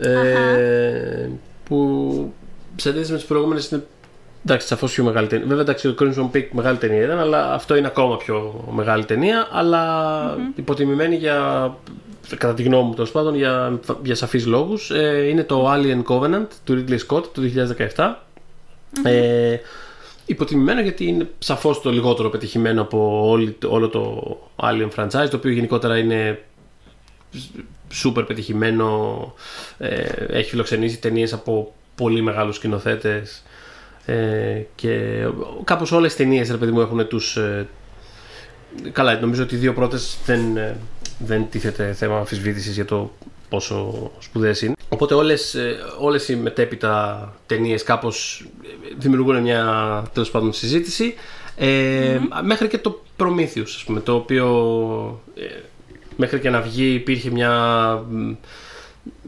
Ε, 0.00 1.28
που 1.64 2.32
σε 2.76 2.88
αντίθεση 2.88 3.10
με 3.12 3.16
τις 3.16 3.26
προηγούμενες 3.26 3.68
είναι. 3.70 3.86
Εντάξει, 4.46 4.66
σαφώς 4.66 4.92
πιο 4.92 5.04
μεγάλη 5.04 5.26
ταινία. 5.26 5.46
Βέβαια, 5.46 5.62
εντάξει, 5.62 5.88
ο 5.88 5.94
Crimson 5.98 6.36
Peak 6.36 6.46
μεγάλη 6.50 6.78
ταινία 6.78 7.02
ήταν, 7.02 7.18
αλλά 7.18 7.52
αυτό 7.52 7.76
είναι 7.76 7.86
ακόμα 7.86 8.16
πιο 8.16 8.64
μεγάλη 8.72 9.04
ταινία. 9.04 9.48
Αλλά 9.52 10.38
υποτιμημένη 10.54 11.16
για. 11.16 11.38
κατά 12.28 12.54
τη 12.54 12.62
γνώμη 12.62 12.88
μου 12.88 12.94
τέλος 12.94 13.10
πάντων, 13.10 13.34
για, 13.34 13.80
για 14.02 14.14
σαφείς 14.14 14.46
λόγους. 14.46 14.90
Ε, 14.90 15.26
είναι 15.28 15.44
το 15.44 15.72
Alien 15.72 16.02
Covenant 16.02 16.46
του 16.64 16.84
Ridley 16.88 16.98
Scott 17.08 17.32
του 17.32 17.52
2017. 17.94 18.14
Ε, 19.04 19.56
υποτιμημένο 20.26 20.80
γιατί 20.80 21.06
είναι 21.06 21.28
σαφώς 21.38 21.80
το 21.80 21.90
λιγότερο 21.90 22.30
πετυχημένο 22.30 22.82
από 22.82 23.28
όλη, 23.28 23.56
όλο 23.66 23.88
το 23.88 24.36
Alien 24.56 24.88
franchise 24.96 25.28
το 25.30 25.36
οποίο 25.36 25.50
γενικότερα 25.50 25.98
είναι 25.98 26.44
σούπερ 27.92 28.24
πετυχημένο 28.24 29.34
ε, 29.78 30.02
έχει 30.28 30.50
φιλοξενήσει 30.50 31.00
ταινίες 31.00 31.32
από 31.32 31.74
πολύ 31.94 32.22
μεγάλους 32.22 32.56
σκηνοθέτες 32.56 33.42
ε, 34.06 34.62
και 34.74 35.24
κάπως 35.64 35.92
όλες 35.92 36.12
οι 36.12 36.16
ταινίες 36.16 36.50
ρε 36.50 36.56
παιδί 36.56 36.72
μου 36.72 36.80
έχουν 36.80 37.06
τους 37.08 37.36
ε, 37.36 37.68
καλά 38.92 39.20
νομίζω 39.20 39.42
ότι 39.42 39.54
οι 39.54 39.58
δύο 39.58 39.72
πρώτες 39.72 40.18
δεν, 40.26 40.56
ε, 40.56 40.76
δεν 41.18 41.46
τίθεται 41.50 41.92
θέμα 41.92 42.18
αμφισβήτησης 42.18 42.74
για 42.74 42.84
το 42.84 43.10
πόσο 43.48 44.10
σπουδαίες 44.18 44.62
είναι. 44.62 44.74
Οπότε 44.88 45.14
όλες, 45.14 45.54
ε, 45.54 45.76
όλες 45.98 46.28
οι 46.28 46.36
μετέπειτα 46.36 47.32
ταινίες 47.46 47.82
κάπως 47.82 48.46
ε, 48.62 48.94
δημιουργούν 48.98 49.40
μια 49.40 50.02
τέλος 50.12 50.30
πάντων 50.30 50.52
συζήτηση. 50.52 51.14
Ε, 51.56 52.18
μέχρι 52.42 52.68
και 52.68 52.78
το 52.78 53.02
Prometheus 53.18 53.62
ας 53.64 53.82
πούμε 53.86 54.00
το 54.00 54.14
οποίο 54.14 55.22
ε, 55.34 55.60
μέχρι 56.16 56.40
και 56.40 56.50
να 56.50 56.60
βγει 56.60 56.94
υπήρχε 56.94 57.30
μια, 57.30 58.04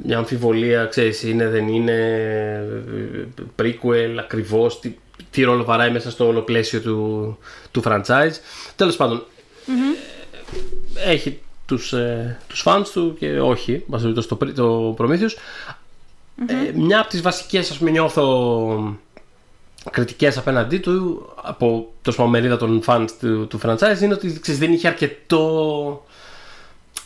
μια 0.04 0.18
αμφιβολία, 0.18 0.84
ξέρεις, 0.84 1.22
είναι, 1.22 1.48
δεν 1.48 1.68
είναι, 1.68 1.92
ε, 3.36 3.42
prequel, 3.62 4.16
ακριβώς, 4.18 4.80
τι, 4.80 4.94
τι 5.30 5.42
ρόλο 5.42 5.64
βαράει 5.64 5.90
μέσα 5.90 6.10
στο 6.10 6.26
όλο 6.26 6.40
πλαίσιο 6.40 6.80
του, 6.80 7.38
του 7.70 7.82
franchise. 7.84 8.34
Τέλος 8.76 8.96
πάντων, 8.96 9.24
ε, 10.94 11.10
έχει 11.10 11.40
τους, 11.66 11.92
ε, 11.92 12.38
τους 12.48 12.62
fans 12.66 12.84
του 12.92 13.16
και 13.18 13.40
όχι, 13.40 13.84
μας 13.86 14.02
το, 14.02 14.26
το, 14.26 14.52
το 14.52 14.96
Prometheus. 14.98 15.32
Ε, 16.46 16.72
μια 16.74 17.00
από 17.00 17.08
τις 17.08 17.22
βασικές, 17.22 17.70
ας 17.70 17.78
πούμε, 17.78 17.90
νιώθω 17.90 18.98
κριτικές 19.90 20.38
απέναντί 20.38 20.78
του 20.78 21.28
από 21.42 21.92
το 22.02 22.26
μερίδα 22.26 22.56
των 22.56 22.82
fans 22.86 23.06
του, 23.20 23.46
του 23.46 23.60
franchise 23.62 24.00
είναι 24.02 24.14
ότι 24.14 24.40
ξέρεις, 24.40 24.60
δεν 24.60 24.72
είχε 24.72 24.88
αρκετό 24.88 26.05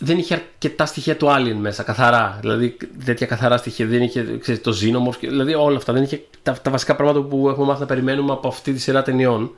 δεν 0.03 0.19
είχε 0.19 0.35
αρκετά 0.35 0.87
στοιχεία 0.87 1.17
του 1.17 1.27
Alien 1.29 1.57
μέσα, 1.59 1.83
καθαρά. 1.83 2.39
Δηλαδή 2.41 2.77
τέτοια 3.05 3.27
καθαρά 3.27 3.57
στοιχεία. 3.57 3.87
Δεν 3.87 4.03
είχε 4.03 4.39
ξέρεις, 4.39 4.61
το 4.61 4.71
Xenomorph, 4.81 5.19
δηλαδή 5.21 5.55
όλα 5.55 5.77
αυτά. 5.77 5.93
Δεν 5.93 6.03
είχε 6.03 6.23
τα, 6.43 6.53
τα 6.53 6.71
βασικά 6.71 6.97
πράγματα 6.97 7.27
που 7.27 7.49
έχουμε 7.49 7.67
μάθει 7.67 7.81
να 7.81 7.87
περιμένουμε 7.87 8.33
από 8.33 8.49
αυτή 8.49 8.73
τη 8.73 8.81
σειρά 8.81 9.03
ταινιών. 9.03 9.51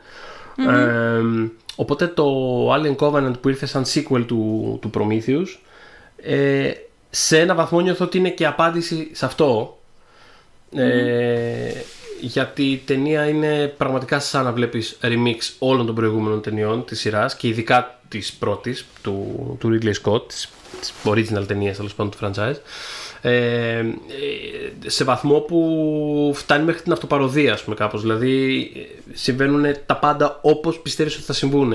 Ε, 0.57 1.23
οπότε 1.77 2.07
το 2.07 2.27
Alien 2.75 2.97
Covenant 2.97 3.41
που 3.41 3.49
ήρθε 3.49 3.67
σαν 3.67 3.85
sequel 3.85 4.25
του, 4.27 4.79
του 4.81 4.91
Prometheus 4.95 5.47
ε, 6.17 6.71
σε 7.11 7.39
ένα 7.39 7.55
βαθμό 7.55 7.81
νιώθω 7.81 8.05
ότι 8.05 8.19
είναι 8.19 8.31
και 8.31 8.47
απάντηση 8.47 9.11
σε 9.13 9.25
αυτό. 9.25 9.79
Ε, 10.75 11.73
γιατί 12.23 12.63
η 12.63 12.77
ταινία 12.77 13.29
είναι 13.29 13.75
πραγματικά 13.77 14.21
σαν 14.21 14.45
να 14.45 14.53
βλέπεις 14.53 14.99
remix 15.03 15.37
όλων 15.59 15.87
των 15.87 15.95
προηγούμενων 15.95 16.43
ταινιών 16.43 16.85
της 16.85 17.01
σειράς 17.01 17.37
και 17.37 17.49
ειδικά 17.49 18.01
της 18.09 18.33
πρώτης 18.33 18.87
του, 19.03 19.57
του 19.61 19.69
Ridley 19.69 19.93
Scott, 20.03 20.29
της, 20.29 20.49
της 20.81 20.93
original 21.05 21.47
ταινίας 21.47 21.77
τέλος 21.77 21.95
πάντων 21.95 22.13
του 22.13 22.19
franchise. 22.21 22.57
Ε, 23.25 23.85
σε 24.87 25.05
βαθμό 25.05 25.39
που 25.39 26.33
φτάνει 26.35 26.65
μέχρι 26.65 26.83
την 26.83 26.93
αυτοπαροδία 26.93 27.53
ας 27.53 27.63
πούμε 27.63 27.77
κάπως. 27.77 28.01
Δηλαδή 28.01 28.73
συμβαίνουν 29.13 29.75
τα 29.87 29.97
πάντα 29.97 30.39
όπως 30.43 30.81
πιστεύεις 30.81 31.15
ότι 31.15 31.25
θα 31.25 31.33
συμβούν 31.33 31.73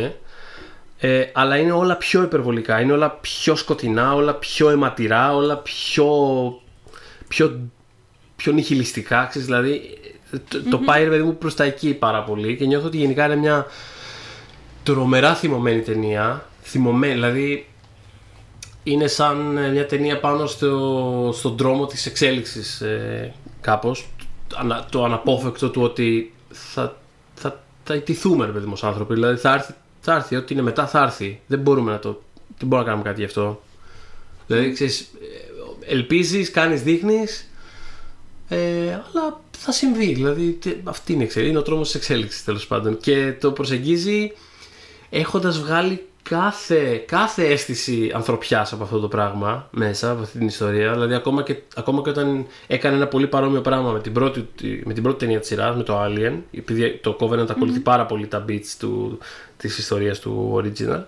ε, 0.99 1.23
αλλά 1.33 1.57
είναι 1.57 1.71
όλα 1.71 1.95
πιο 1.95 2.23
υπερβολικά, 2.23 2.81
είναι 2.81 2.91
όλα 2.91 3.11
πιο 3.11 3.55
σκοτεινά, 3.55 4.13
όλα 4.13 4.33
πιο 4.35 4.69
αιματηρά, 4.69 5.35
όλα 5.35 5.57
πιο, 5.57 6.11
πιο, 7.27 7.59
πιο 8.35 8.51
νihilιστικά, 8.51 9.25
ξέρεις, 9.29 9.47
δηλαδή 9.47 9.97
το, 10.69 10.77
πάει 10.77 11.03
ρε 11.03 11.09
παιδί 11.09 11.23
μου 11.23 11.37
προς 11.37 11.55
τα 11.55 11.63
εκεί 11.63 11.93
πάρα 11.93 12.23
πολύ 12.23 12.55
και 12.55 12.65
νιώθω 12.65 12.87
ότι 12.87 12.97
γενικά 12.97 13.25
είναι 13.25 13.35
μια 13.35 13.65
τρομερά 14.83 15.35
θυμωμένη 15.35 15.81
ταινία, 15.81 16.45
θυμωμένη, 16.61 17.13
δηλαδή 17.13 17.67
είναι 18.83 19.07
σαν 19.07 19.57
ε, 19.57 19.69
μια 19.69 19.85
ταινία 19.85 20.19
πάνω 20.19 20.45
στο, 20.45 21.31
στον 21.33 21.57
δρόμο 21.57 21.85
της 21.85 22.05
εξέλιξης 22.05 22.81
ε, 22.81 23.33
κάπως, 23.61 24.07
το 24.89 25.03
αναπόφευκτο 25.03 25.69
του 25.69 25.81
ότι 25.81 26.33
θα, 26.49 26.97
θα, 27.33 27.63
θα 27.83 27.95
ιτηθούμε 27.95 28.45
ρε 28.45 28.51
παιδί 28.51 28.65
μου 28.65 28.75
άνθρωποι, 28.81 29.13
δηλαδή 29.13 29.39
θα 29.39 29.53
έρθει, 29.53 29.73
θα 30.01 30.15
έρθει, 30.15 30.35
ό,τι 30.35 30.53
είναι 30.53 30.63
μετά 30.63 30.87
θα 30.87 31.01
έρθει, 31.01 31.41
δεν 31.47 31.59
μπορούμε 31.59 31.91
να 31.91 31.99
το, 31.99 32.21
δεν 32.57 32.67
μπορούμε 32.67 32.77
να 32.77 32.93
κάνουμε 32.93 33.09
κάτι 33.09 33.19
γι' 33.19 33.25
αυτό. 33.25 33.61
Δηλαδή, 34.47 34.71
ξέρεις, 34.71 34.99
ε, 34.99 35.93
ελπίζεις, 35.93 36.51
κάνεις, 36.51 36.81
δείχνεις, 36.81 37.49
ε, 38.47 38.57
αλλά 38.91 39.39
θα 39.57 39.71
συμβεί. 39.71 40.13
Δηλαδή, 40.13 40.59
αυτή 40.83 41.13
είναι, 41.13 41.27
είναι 41.35 41.57
ο 41.57 41.61
τρόμος 41.61 41.87
της 41.87 41.95
εξέλιξης 41.95 42.43
τέλος 42.43 42.67
πάντων. 42.67 42.97
Και 42.97 43.33
το 43.39 43.51
προσεγγίζει 43.51 44.31
έχοντας 45.09 45.59
βγάλει 45.59 46.05
κάθε, 46.29 47.03
κάθε 47.07 47.47
αίσθηση 47.47 48.11
ανθρωπιάς 48.13 48.73
από 48.73 48.83
αυτό 48.83 48.99
το 48.99 49.07
πράγμα 49.07 49.67
μέσα, 49.71 50.11
από 50.11 50.21
αυτή 50.21 50.37
την 50.37 50.47
ιστορία. 50.47 50.91
Δηλαδή, 50.91 51.13
ακόμα 51.13 51.43
και, 51.43 51.55
ακόμα 51.75 52.01
και 52.01 52.09
όταν 52.09 52.45
έκανε 52.67 52.95
ένα 52.95 53.07
πολύ 53.07 53.27
παρόμοιο 53.27 53.61
πράγμα 53.61 53.91
με 53.91 53.99
την 53.99 54.13
πρώτη, 54.13 54.49
με 54.83 54.93
την 54.93 55.03
πρώτη 55.03 55.19
ταινία 55.19 55.39
της 55.39 55.47
σειράς, 55.47 55.75
με 55.75 55.83
το 55.83 56.03
Alien, 56.03 56.33
επειδή 56.51 56.99
το 57.03 57.17
Covenant 57.19 57.49
ακολουθεί 57.49 57.79
πάρα 57.79 58.05
πολύ 58.05 58.27
τα 58.27 58.45
beats 58.49 58.75
του, 58.79 59.17
της 59.57 59.77
ιστορίας 59.77 60.19
του 60.19 60.61
original, 60.61 61.03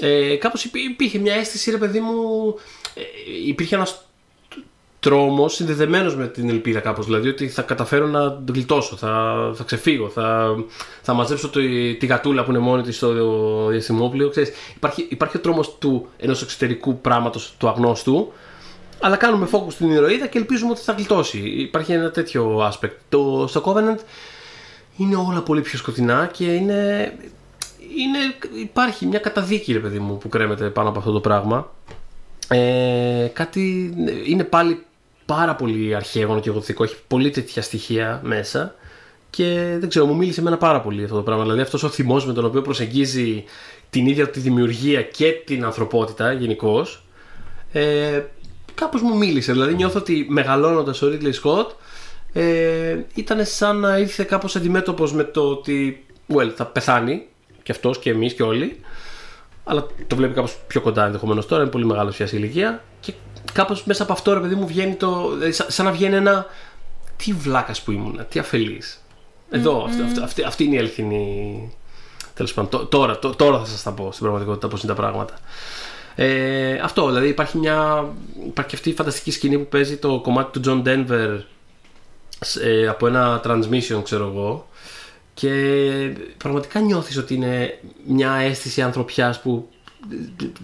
ε, 0.00 0.36
κάπως 0.36 0.64
υπήρχε 0.64 1.18
μια 1.18 1.34
αίσθηση, 1.34 1.70
ρε 1.70 1.76
παιδί 1.76 2.00
μου, 2.00 2.54
ε, 2.94 3.00
υπήρχε 3.46 3.74
ένας 3.74 4.06
τρόμος 5.02 5.54
συνδεδεμένος 5.54 6.16
με 6.16 6.26
την 6.26 6.48
ελπίδα 6.48 6.80
κάπως 6.80 7.06
δηλαδή 7.06 7.28
ότι 7.28 7.48
θα 7.48 7.62
καταφέρω 7.62 8.06
να 8.06 8.42
γλιτώσω, 8.52 8.96
θα, 8.96 9.34
θα 9.54 9.64
ξεφύγω, 9.64 10.08
θα, 10.08 10.54
θα 11.02 11.12
μαζέψω 11.12 11.48
το, 11.48 11.60
τη 11.98 12.06
γατούλα 12.06 12.44
που 12.44 12.50
είναι 12.50 12.58
μόνη 12.58 12.82
της 12.82 12.96
στο 12.96 13.12
διαστημόπλαιο 13.66 14.28
ξέρεις, 14.28 14.52
υπάρχει, 14.76 15.06
υπάρχει 15.08 15.36
ο 15.36 15.40
τρόμος 15.40 15.78
του 15.78 16.06
ενός 16.16 16.42
εξωτερικού 16.42 17.00
πράγματος 17.00 17.54
του 17.58 17.68
αγνώστου 17.68 18.32
αλλά 19.00 19.16
κάνουμε 19.16 19.48
focus 19.52 19.72
στην 19.72 19.90
ηρωίδα 19.90 20.26
και 20.26 20.38
ελπίζουμε 20.38 20.70
ότι 20.70 20.80
θα 20.80 20.92
γλιτώσει. 20.92 21.38
Υπάρχει 21.38 21.92
ένα 21.92 22.10
τέτοιο 22.10 22.70
aspect. 22.72 22.96
Το, 23.08 23.46
στο 23.48 23.62
Covenant 23.64 23.98
είναι 24.96 25.16
όλα 25.16 25.42
πολύ 25.42 25.60
πιο 25.60 25.78
σκοτεινά 25.78 26.30
και 26.32 26.44
είναι, 26.44 27.12
είναι 27.96 28.18
υπάρχει 28.62 29.06
μια 29.06 29.18
καταδίκη 29.18 29.72
ρε 29.72 29.78
παιδί 29.78 29.98
μου 29.98 30.18
που 30.18 30.28
κρέμεται 30.28 30.68
πάνω 30.68 30.88
από 30.88 30.98
αυτό 30.98 31.12
το 31.12 31.20
πράγμα. 31.20 31.70
Ε, 32.48 33.30
κάτι 33.32 33.94
είναι 34.26 34.44
πάλι 34.44 34.84
πάρα 35.26 35.54
πολύ 35.54 35.94
αρχαίγωνο 35.94 36.40
και 36.40 36.50
γοθικό, 36.50 36.84
έχει 36.84 36.96
πολύ 37.06 37.30
τέτοια 37.30 37.62
στοιχεία 37.62 38.20
μέσα 38.24 38.74
και 39.30 39.76
δεν 39.78 39.88
ξέρω, 39.88 40.06
μου 40.06 40.16
μίλησε 40.16 40.40
εμένα 40.40 40.56
πάρα 40.56 40.80
πολύ 40.80 41.04
αυτό 41.04 41.16
το 41.16 41.22
πράγμα. 41.22 41.42
Δηλαδή 41.42 41.60
αυτός 41.60 41.82
ο 41.82 41.88
θυμός 41.88 42.26
με 42.26 42.32
τον 42.32 42.44
οποίο 42.44 42.62
προσεγγίζει 42.62 43.44
την 43.90 44.06
ίδια 44.06 44.28
τη 44.28 44.40
δημιουργία 44.40 45.02
και 45.02 45.32
την 45.44 45.64
ανθρωπότητα 45.64 46.32
γενικώς. 46.32 47.04
Ε, 47.72 48.22
Κάπως 48.74 49.02
μου 49.02 49.16
μίλησε. 49.16 49.52
Δηλαδή 49.52 49.74
νιώθω 49.74 49.98
ότι 49.98 50.26
μεγαλώνοντας 50.28 51.02
ο 51.02 51.08
Ridley 51.12 51.32
Scott 51.42 51.66
ε, 52.32 52.98
ήταν 53.14 53.44
σαν 53.44 53.76
να 53.76 53.98
ήρθε 53.98 54.24
κάπως 54.24 54.56
αντιμέτωπος 54.56 55.12
με 55.12 55.24
το 55.24 55.50
ότι 55.50 56.04
well, 56.34 56.48
θα 56.56 56.66
πεθάνει 56.66 57.26
και 57.62 57.72
αυτός 57.72 57.98
και 57.98 58.10
εμείς 58.10 58.34
και 58.34 58.42
όλοι. 58.42 58.80
Αλλά 59.64 59.86
το 60.06 60.16
βλέπει 60.16 60.34
κάπως 60.34 60.58
πιο 60.66 60.80
κοντά 60.80 61.04
ενδεχομένως 61.04 61.46
τώρα, 61.46 61.62
είναι 61.62 61.70
πολύ 61.70 61.86
μεγάλος 61.86 62.16
πια 62.16 62.26
σε 62.26 62.36
ηλικία. 62.36 62.82
Και 63.52 63.58
κάπως 63.58 63.84
μέσα 63.84 64.02
από 64.02 64.12
αυτό 64.12 64.32
ρε 64.32 64.40
παιδί 64.40 64.54
μου 64.54 64.66
βγαίνει 64.66 64.94
το. 64.94 65.30
Δηλαδή, 65.30 65.52
σαν 65.52 65.84
να 65.84 65.92
βγαίνει 65.92 66.14
ένα. 66.14 66.46
Τι 67.16 67.32
βλάκας 67.32 67.82
που 67.82 67.90
ήμουν, 67.90 68.26
τι 68.28 68.38
αφελή. 68.38 68.82
Εδώ, 69.50 69.84
αυτή, 69.84 70.20
αυτή, 70.22 70.42
αυτή, 70.42 70.64
είναι 70.64 70.74
η 70.74 70.78
αληθινή. 70.78 71.72
Τέλος 72.34 72.54
πάντων, 72.54 72.88
τώρα, 72.88 73.18
τώρα 73.18 73.58
θα 73.58 73.64
σας 73.64 73.82
τα 73.82 73.92
πω 73.92 74.08
στην 74.12 74.22
πραγματικότητα 74.22 74.68
πώς 74.68 74.82
είναι 74.82 74.92
τα 74.94 75.00
πράγματα. 75.00 75.38
Ε, 76.14 76.78
αυτό, 76.78 77.06
δηλαδή 77.06 77.28
υπάρχει 77.28 77.58
μια. 77.58 78.08
Υπάρχει 78.46 78.74
αυτή 78.74 78.90
η 78.90 78.94
φανταστική 78.94 79.30
σκηνή 79.30 79.58
που 79.58 79.68
παίζει 79.68 79.96
το 79.96 80.20
κομμάτι 80.20 80.60
του 80.60 80.82
John 80.84 80.88
Denver 80.88 81.38
ε, 82.62 82.88
από 82.88 83.06
ένα 83.06 83.40
transmission, 83.44 84.00
ξέρω 84.02 84.26
εγώ. 84.26 84.68
Και 85.34 85.50
πραγματικά 86.36 86.80
νιώθεις 86.80 87.16
ότι 87.16 87.34
είναι 87.34 87.78
μια 88.06 88.32
αίσθηση 88.32 88.82
ανθρωπιάς 88.82 89.40
που 89.40 89.68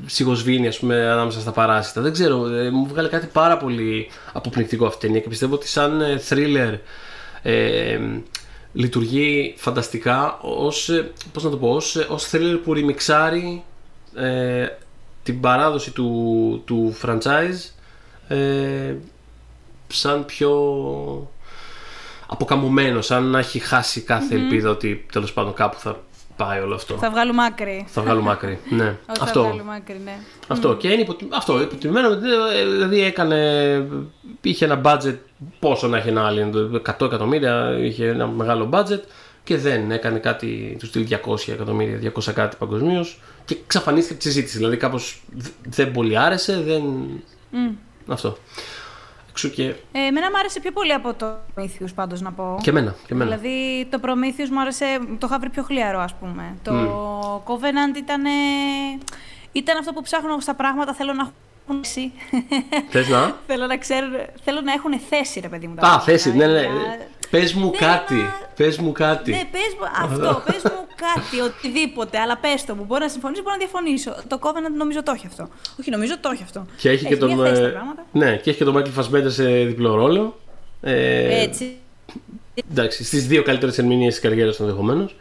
σιγοσβήνει 0.06 0.66
ας 0.66 0.78
πούμε 0.78 1.10
ανάμεσα 1.10 1.40
στα 1.40 1.50
παράσιτα. 1.50 2.00
Δεν 2.00 2.12
ξέρω, 2.12 2.46
ε, 2.46 2.70
μου 2.70 2.86
βγάλε 2.86 3.08
κάτι 3.08 3.26
πάρα 3.26 3.56
πολύ 3.56 4.08
αποπνικτικό 4.32 4.86
αυτή 4.86 5.04
η 5.04 5.08
ταινία 5.08 5.22
και 5.22 5.28
πιστεύω 5.28 5.54
ότι 5.54 5.68
σαν 5.68 6.02
thriller 6.28 6.78
ε, 7.42 7.98
λειτουργεί 8.72 9.54
φανταστικά 9.56 10.38
ως, 10.40 10.88
ε, 10.88 11.10
πώς 11.32 11.44
να 11.44 11.50
το 11.50 11.56
πω, 11.56 11.70
ως, 11.70 11.96
ως 11.96 12.30
thriller 12.32 12.60
που 12.64 12.72
ρημιξάρει 12.72 13.64
ε, 14.14 14.66
την 15.22 15.40
παράδοση 15.40 15.90
του, 15.90 16.62
του 16.66 16.96
franchise 17.02 17.70
ε, 18.28 18.94
σαν 19.88 20.24
πιο 20.24 20.50
αποκαμωμένο, 22.26 23.00
σαν 23.00 23.24
να 23.24 23.38
έχει 23.38 23.58
χάσει 23.58 24.00
κάθε 24.00 24.34
mm-hmm. 24.34 24.38
ελπίδα 24.38 24.70
ότι 24.70 25.06
τέλος 25.12 25.32
πάντων 25.32 25.54
κάπου 25.54 25.78
θα 25.78 26.02
πάει 26.38 26.60
όλο 26.60 26.74
αυτό. 26.74 26.94
Θα 26.94 27.10
βγάλουμε 27.10 27.44
άκρη. 27.44 27.86
Θα 27.88 28.02
βγάλουμε 28.02 28.30
άκρη. 28.30 28.58
ναι. 28.68 28.84
αυτό. 29.20 29.42
Θα 29.42 29.48
βγάλουμε 29.48 29.74
άκρη, 29.74 30.00
ναι. 30.04 30.18
Αυτό. 30.46 30.76
Και 30.76 30.88
είναι 30.88 31.00
υποτιμ... 31.00 31.28
αυτό, 31.32 31.60
υποτιμημένο. 31.60 32.16
Δηλαδή 32.62 33.02
έκανε. 33.02 33.86
είχε 34.40 34.64
ένα 34.64 34.80
budget. 34.84 35.16
Πόσο 35.58 35.88
να 35.88 35.96
έχει 35.96 36.08
ένα 36.08 36.26
άλλο, 36.26 36.82
100 36.98 37.06
εκατομμύρια. 37.06 37.78
Είχε 37.78 38.08
ένα 38.08 38.26
μεγάλο 38.26 38.68
budget 38.72 39.00
και 39.44 39.56
δεν 39.56 39.90
έκανε 39.90 40.18
κάτι 40.18 40.76
τους 40.78 40.88
στυλ 40.88 41.06
200 41.10 41.48
εκατομμύρια, 41.48 42.12
200 42.14 42.32
κάτι 42.34 42.56
παγκοσμίως. 42.58 43.20
Και 43.44 43.56
εξαφανίστηκε 43.64 44.18
τη 44.18 44.22
συζήτηση. 44.22 44.56
Δηλαδή 44.56 44.76
κάπως 44.76 45.22
δεν 45.68 45.92
πολύ 45.92 46.18
άρεσε. 46.18 46.60
Δεν... 46.60 46.82
Mm. 47.52 47.74
Αυτό. 48.06 48.36
Και... 49.46 49.62
Ε, 49.92 50.00
εμένα 50.06 50.30
μου 50.30 50.38
άρεσε 50.38 50.60
πιο 50.60 50.70
πολύ 50.70 50.92
από 50.92 51.14
το 51.14 51.26
Prometheus 51.56 51.94
πάντως 51.94 52.20
να 52.20 52.32
πω. 52.32 52.58
Και 52.62 52.70
εμένα, 52.70 52.94
και 53.06 53.12
εμένα. 53.12 53.36
Δηλαδή 53.36 53.86
το 53.90 54.00
Prometheus 54.02 54.48
μου 54.50 54.60
άρεσε, 54.60 54.84
το 55.18 55.26
είχα 55.30 55.38
βρει 55.38 55.48
πιο 55.48 55.62
χλιαρό 55.62 56.00
ας 56.00 56.14
πούμε. 56.14 56.56
Το 56.62 56.72
mm. 56.72 57.52
Covenant 57.52 57.96
ήταν, 57.96 58.22
ήταν 59.52 59.78
αυτό 59.78 59.92
που 59.92 60.02
ψάχνω 60.02 60.40
στα 60.40 60.54
πράγματα, 60.54 60.94
θέλω 60.94 61.12
να 61.12 61.22
έχουν 61.68 61.84
θέση. 61.84 62.12
Θες 62.88 63.08
να; 63.08 63.36
θέλω, 63.46 63.66
να 63.66 63.76
ξέρουν, 63.76 64.10
θέλω 64.44 64.60
να 64.60 64.72
έχουν 64.72 65.00
θέση 65.08 65.40
ρε 65.40 65.48
παιδί 65.48 65.66
μου. 65.66 65.86
Α, 65.86 66.00
θέση, 66.00 66.36
ναι, 66.36 66.46
ναι. 66.46 66.66
Πες 67.30 67.52
μου 67.52 67.70
κάτι. 67.70 68.30
Πες 68.56 68.78
μου 68.78 68.92
κάτι. 68.92 69.30
Ναι, 69.30 69.48
πες 69.50 69.76
μου 69.78 69.86
αυτό. 70.04 70.42
πες 70.44 70.62
μου 70.62 70.86
κάτι, 71.14 71.40
οτιδήποτε. 71.40 72.18
Αλλά 72.18 72.36
πες 72.36 72.64
το 72.64 72.74
μου. 72.74 72.84
Μπορεί 72.84 73.00
να 73.00 73.08
συμφωνήσω, 73.08 73.42
μπορεί 73.42 73.56
να 73.58 73.64
διαφωνήσω. 73.64 74.14
Το 74.28 74.38
Covenant 74.42 74.76
νομίζω 74.76 75.02
το 75.02 75.12
έχει 75.14 75.26
αυτό. 75.26 75.48
Όχι, 75.80 75.90
νομίζω 75.90 76.18
το 76.20 76.30
έχει 76.32 76.42
αυτό. 76.42 76.66
Και 76.76 76.90
έχει, 76.90 77.06
και 77.06 77.16
τον. 77.16 77.44
Ε, 77.44 77.72
ναι, 78.12 78.36
και 78.36 78.50
έχει 78.50 78.58
και 78.58 78.64
τον 78.64 78.74
Μάικλ 78.74 78.90
Φασμέντερ 78.90 79.30
σε 79.30 79.44
διπλό 79.44 79.94
ρόλο. 79.94 80.40
Ε, 80.80 81.42
Έτσι. 81.42 81.76
Εντάξει, 82.70 83.04
στις 83.04 83.26
δύο 83.26 83.42
καλύτερες 83.42 83.78
ερμηνείες 83.78 84.12
της 84.12 84.22
καριέρας 84.22 84.56
του 84.56 84.62
ενδεχομένως. 84.62 85.16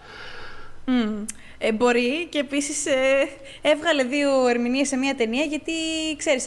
Mm. 0.88 1.26
Ε, 1.58 1.72
μπορεί 1.72 2.28
και 2.30 2.40
επίσης 2.40 2.86
ε, 2.86 3.28
έβγαλε 3.62 4.04
δύο 4.04 4.48
ερμηνείες 4.48 4.88
σε 4.88 4.98
μία 4.98 5.16
ταινία 5.16 5.44
γιατί 5.44 5.72
ξέρεις, 6.18 6.46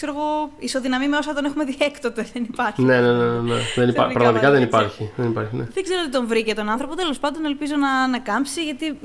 ξέρω 0.00 0.18
εγώ, 0.18 0.50
ισοδυναμεί 0.58 1.08
με 1.08 1.16
όσα 1.16 1.34
τον 1.34 1.44
έχουμε 1.44 1.64
δει 1.64 1.76
έκτοτε. 1.78 2.26
Δεν 2.32 2.46
υπάρχει. 2.52 2.82
Ναι, 2.82 3.00
ναι, 3.00 3.12
ναι. 3.12 3.24
ναι. 3.24 3.54
ναι. 3.54 3.60
δεν 3.74 3.88
υπά... 3.88 4.06
Πραγματικά 4.06 4.50
δεν 4.50 4.62
υπάρχει. 4.62 5.10
Δεν, 5.16 5.28
υπάρχει 5.28 5.56
ναι. 5.56 5.64
δεν 5.74 5.82
ξέρω 5.82 6.02
τι 6.02 6.10
τον 6.10 6.26
βρήκε 6.26 6.54
τον 6.54 6.68
άνθρωπο. 6.68 6.94
Τέλος 6.94 7.18
πάντων, 7.18 7.44
ελπίζω 7.44 7.76
να, 7.76 8.08
να 8.08 8.18
κάμψει, 8.18 8.64
γιατί 8.64 8.98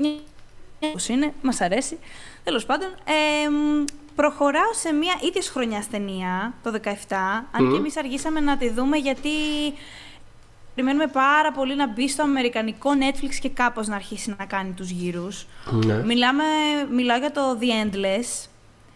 Πώ 0.78 1.12
είναι, 1.12 1.32
μας 1.42 1.60
αρέσει. 1.60 1.98
Τέλος 2.44 2.66
πάντων, 2.66 2.88
ε, 2.88 3.48
προχωράω 4.14 4.72
σε 4.72 4.92
μια 4.92 5.14
ίδια 5.28 5.42
χρονιάς 5.42 5.88
ταινία, 5.88 6.54
το 6.62 6.72
17, 6.84 6.88
αν 7.50 7.70
και 7.70 7.76
εμείς 7.76 7.96
αργήσαμε 7.96 8.40
να 8.40 8.56
τη 8.56 8.70
δούμε 8.70 8.96
γιατί 8.96 9.28
περιμένουμε 10.74 11.06
πάρα 11.06 11.52
πολύ 11.52 11.76
να 11.76 11.88
μπει 11.88 12.08
στο 12.08 12.22
αμερικανικό 12.22 12.90
Netflix 12.90 13.34
και 13.40 13.48
κάπως 13.48 13.86
να 13.86 13.94
αρχίσει 13.94 14.34
να 14.38 14.44
κάνει 14.44 14.72
τους 14.72 14.90
γύρους. 14.90 15.46
Ναι. 15.70 16.04
Μιλάμε, 16.04 16.44
μιλάω 16.90 17.18
για 17.18 17.32
το 17.32 17.58
The 17.60 17.86
Endless, 17.86 18.46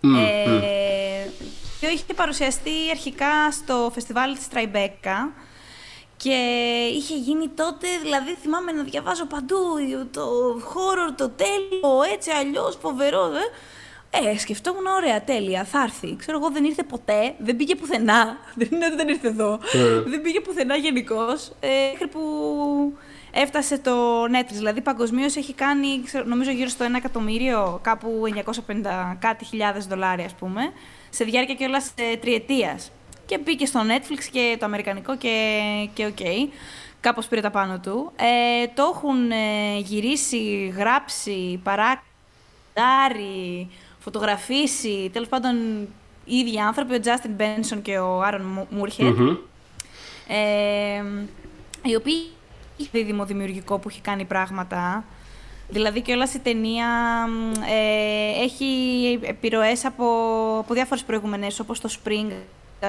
mm, 0.02 0.18
ε, 0.18 0.44
mm. 0.46 1.59
Είχε 1.86 2.14
παρουσιαστεί 2.16 2.70
αρχικά 2.90 3.50
στο 3.50 3.90
φεστιβάλ 3.94 4.34
της 4.34 4.48
Τραϊμπέκα 4.48 5.32
και 6.16 6.36
είχε 6.94 7.14
γίνει 7.14 7.48
τότε, 7.48 7.86
δηλαδή 8.02 8.34
θυμάμαι 8.34 8.72
να 8.72 8.82
διαβάζω 8.82 9.26
παντού 9.26 9.56
το 10.10 10.22
horror, 10.74 11.12
το 11.16 11.28
τέλειο, 11.28 12.02
έτσι 12.14 12.30
αλλιώς, 12.30 12.78
φοβερό, 12.80 13.28
δε. 13.28 13.40
Ε, 14.12 14.38
σκεφτόμουν, 14.38 14.86
ωραία, 14.86 15.22
τέλεια, 15.22 15.64
θα 15.64 15.82
έρθει. 15.82 16.16
Ξέρω 16.16 16.38
εγώ, 16.38 16.50
δεν 16.50 16.64
ήρθε 16.64 16.82
ποτέ, 16.82 17.34
δεν 17.38 17.56
πήγε 17.56 17.74
πουθενά. 17.74 18.36
Δεν 18.58 18.68
είναι 18.72 18.86
ότι 18.86 18.96
δεν 18.96 19.08
ήρθε 19.08 19.28
εδώ. 19.28 19.60
Ε. 19.72 20.00
Δεν 20.00 20.20
πήγε 20.22 20.40
πουθενά 20.40 20.76
γενικώς. 20.76 21.52
Ε, 21.60 21.68
μέχρι 21.92 22.06
που 22.06 22.20
έφτασε 23.30 23.78
το 23.78 24.24
Netflix. 24.24 24.52
Δηλαδή, 24.52 24.80
παγκοσμίως 24.80 25.36
έχει 25.36 25.54
κάνει, 25.54 26.02
ξέρω, 26.04 26.24
νομίζω, 26.24 26.50
γύρω 26.50 26.68
στο 26.68 26.84
1 26.84 26.88
εκατομμύριο, 26.96 27.80
κάπου 27.82 28.22
950 28.26 29.16
κάτι 29.18 29.44
χιλιάδες 29.44 29.86
δολάρια, 29.86 30.24
ας 30.24 30.34
πούμε, 30.34 30.72
σε 31.10 31.24
διάρκεια 31.24 31.54
και 31.54 31.64
όλα 31.64 31.82
τριετίας. 32.20 32.90
Και 33.26 33.38
μπήκε 33.38 33.66
στο 33.66 33.80
Netflix 33.80 34.24
και 34.32 34.56
το 34.58 34.64
αμερικανικό 34.64 35.16
και, 35.16 35.60
και 35.94 36.06
OK. 36.06 36.16
Okay. 36.18 36.48
Κάπως 37.00 37.26
πήρε 37.26 37.40
τα 37.40 37.50
πάνω 37.50 37.78
του. 37.78 38.12
Ε, 38.16 38.66
το 38.74 38.92
έχουν 38.94 39.30
ε, 39.30 39.78
γυρίσει, 39.78 40.72
γράψει, 40.76 41.60
παράξει, 41.62 42.02
φωτογραφίσει, 43.98 45.10
τέλος 45.12 45.28
πάντων 45.28 45.56
οι 46.24 46.36
ίδιοι 46.36 46.58
άνθρωποι, 46.58 46.94
ο 46.94 46.98
Justin 47.04 47.40
Benson 47.40 47.78
και 47.82 47.98
ο 47.98 48.22
Aaron 48.22 48.66
Moorhead, 48.70 49.06
ε, 50.26 51.02
οι 51.82 51.94
οποίοι 51.96 52.30
δίδυμο 52.92 53.24
δημιουργικό 53.24 53.78
που 53.78 53.88
έχει 53.88 54.00
κάνει 54.00 54.24
πράγματα. 54.24 55.04
Δηλαδή 55.70 56.00
και 56.00 56.12
όλας 56.12 56.34
η 56.34 56.38
ταινία 56.38 56.88
ε, 57.70 58.42
έχει 58.42 58.64
επιρροές 59.22 59.84
από, 59.84 60.04
από 60.58 60.74
διάφορες 60.74 61.02
προηγούμενες, 61.02 61.60
όπως 61.60 61.80
το 61.80 61.90
Spring. 62.04 62.30
Ε, 62.80 62.88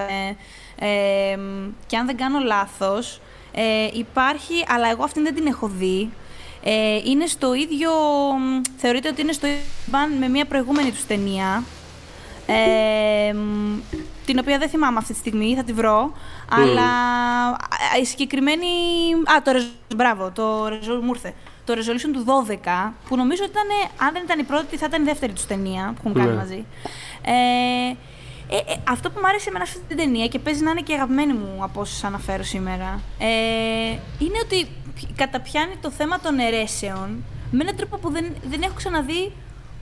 ε, 0.86 1.40
και 1.86 1.98
αν 1.98 2.06
δεν 2.06 2.18
κάνω 2.18 2.40
λάθος, 2.40 3.22
ε, 3.52 3.88
υπάρχει, 3.94 4.54
αλλά 4.68 4.90
εγώ 4.90 5.04
αυτήν 5.04 5.24
δεν 5.24 5.36
την 5.36 5.48
έχω 5.48 5.68
δει, 5.68 6.10
ε, 6.64 6.96
είναι 7.06 7.26
στο 7.26 7.54
ίδιο, 7.54 7.92
θεωρείται 8.78 9.10
ότι 9.10 9.22
είναι 9.22 9.32
στο 9.32 9.48
ίδιο 9.48 10.18
με 10.20 10.28
μια 10.28 10.46
προηγούμενη 10.46 10.92
τους 10.92 11.06
ταινία, 11.06 11.64
ε, 12.46 13.36
την 14.26 14.40
οποία 14.40 14.58
δεν 14.58 14.70
θυμάμαι 14.70 14.98
αυτή 14.98 15.14
τη 15.14 15.20
στιγμή, 15.20 15.56
θα 15.56 15.64
τη 15.64 15.74
βρω, 15.74 16.12
αλλά 16.50 16.90
η 18.02 18.06
συγκεκριμένη, 18.06 18.68
α, 19.38 19.42
το 19.42 19.52
μπράβο, 19.96 20.32
το 20.32 20.44
μου 21.02 21.14
το 21.66 21.74
Resolution 21.74 22.10
του 22.14 22.26
12, 22.48 22.92
που 23.08 23.16
νομίζω 23.16 23.44
ότι 23.44 23.52
ήταν, 23.52 23.98
αν 24.08 24.14
δεν 24.14 24.24
ήταν 24.24 24.40
η 24.40 24.44
πρώτη, 24.44 24.78
θα 24.78 24.86
ήταν 24.90 25.02
η 25.02 25.06
δεύτερη 25.06 25.34
τους 25.34 25.46
ταινία 25.46 25.94
που 25.96 25.98
έχουν 26.00 26.14
κάνει 26.14 26.30
ναι. 26.30 26.36
μαζί. 26.36 26.66
Ε, 27.22 27.32
ε, 28.54 28.56
ε, 28.56 28.76
αυτό 28.88 29.10
που 29.10 29.20
μου 29.22 29.28
άρεσε 29.28 29.50
εμένα 29.50 29.64
αυτή 29.64 29.80
την 29.88 29.98
ταινία 29.98 30.28
και 30.28 30.40
παίζει 30.40 30.64
να 30.64 30.72
είναι 30.72 30.82
και 30.82 30.94
αγαπημένη 30.94 31.34
μου 31.34 31.58
από 31.60 31.82
όσους 31.82 32.04
αναφέρω 32.04 32.44
σήμερα, 32.44 33.00
ε, 33.20 33.28
είναι 34.20 34.40
ότι 34.44 34.68
καταπιάνει 35.16 35.76
το 35.82 35.92
θέμα 35.92 36.20
των 36.20 36.40
αιρέσεων 36.40 37.24
με 37.52 37.64
έναν 37.64 37.76
τρόπο 37.76 37.98
που 37.98 38.12
δεν, 38.12 38.26
δεν 38.50 38.62
έχω 38.62 38.74
ξαναδεί 38.74 39.32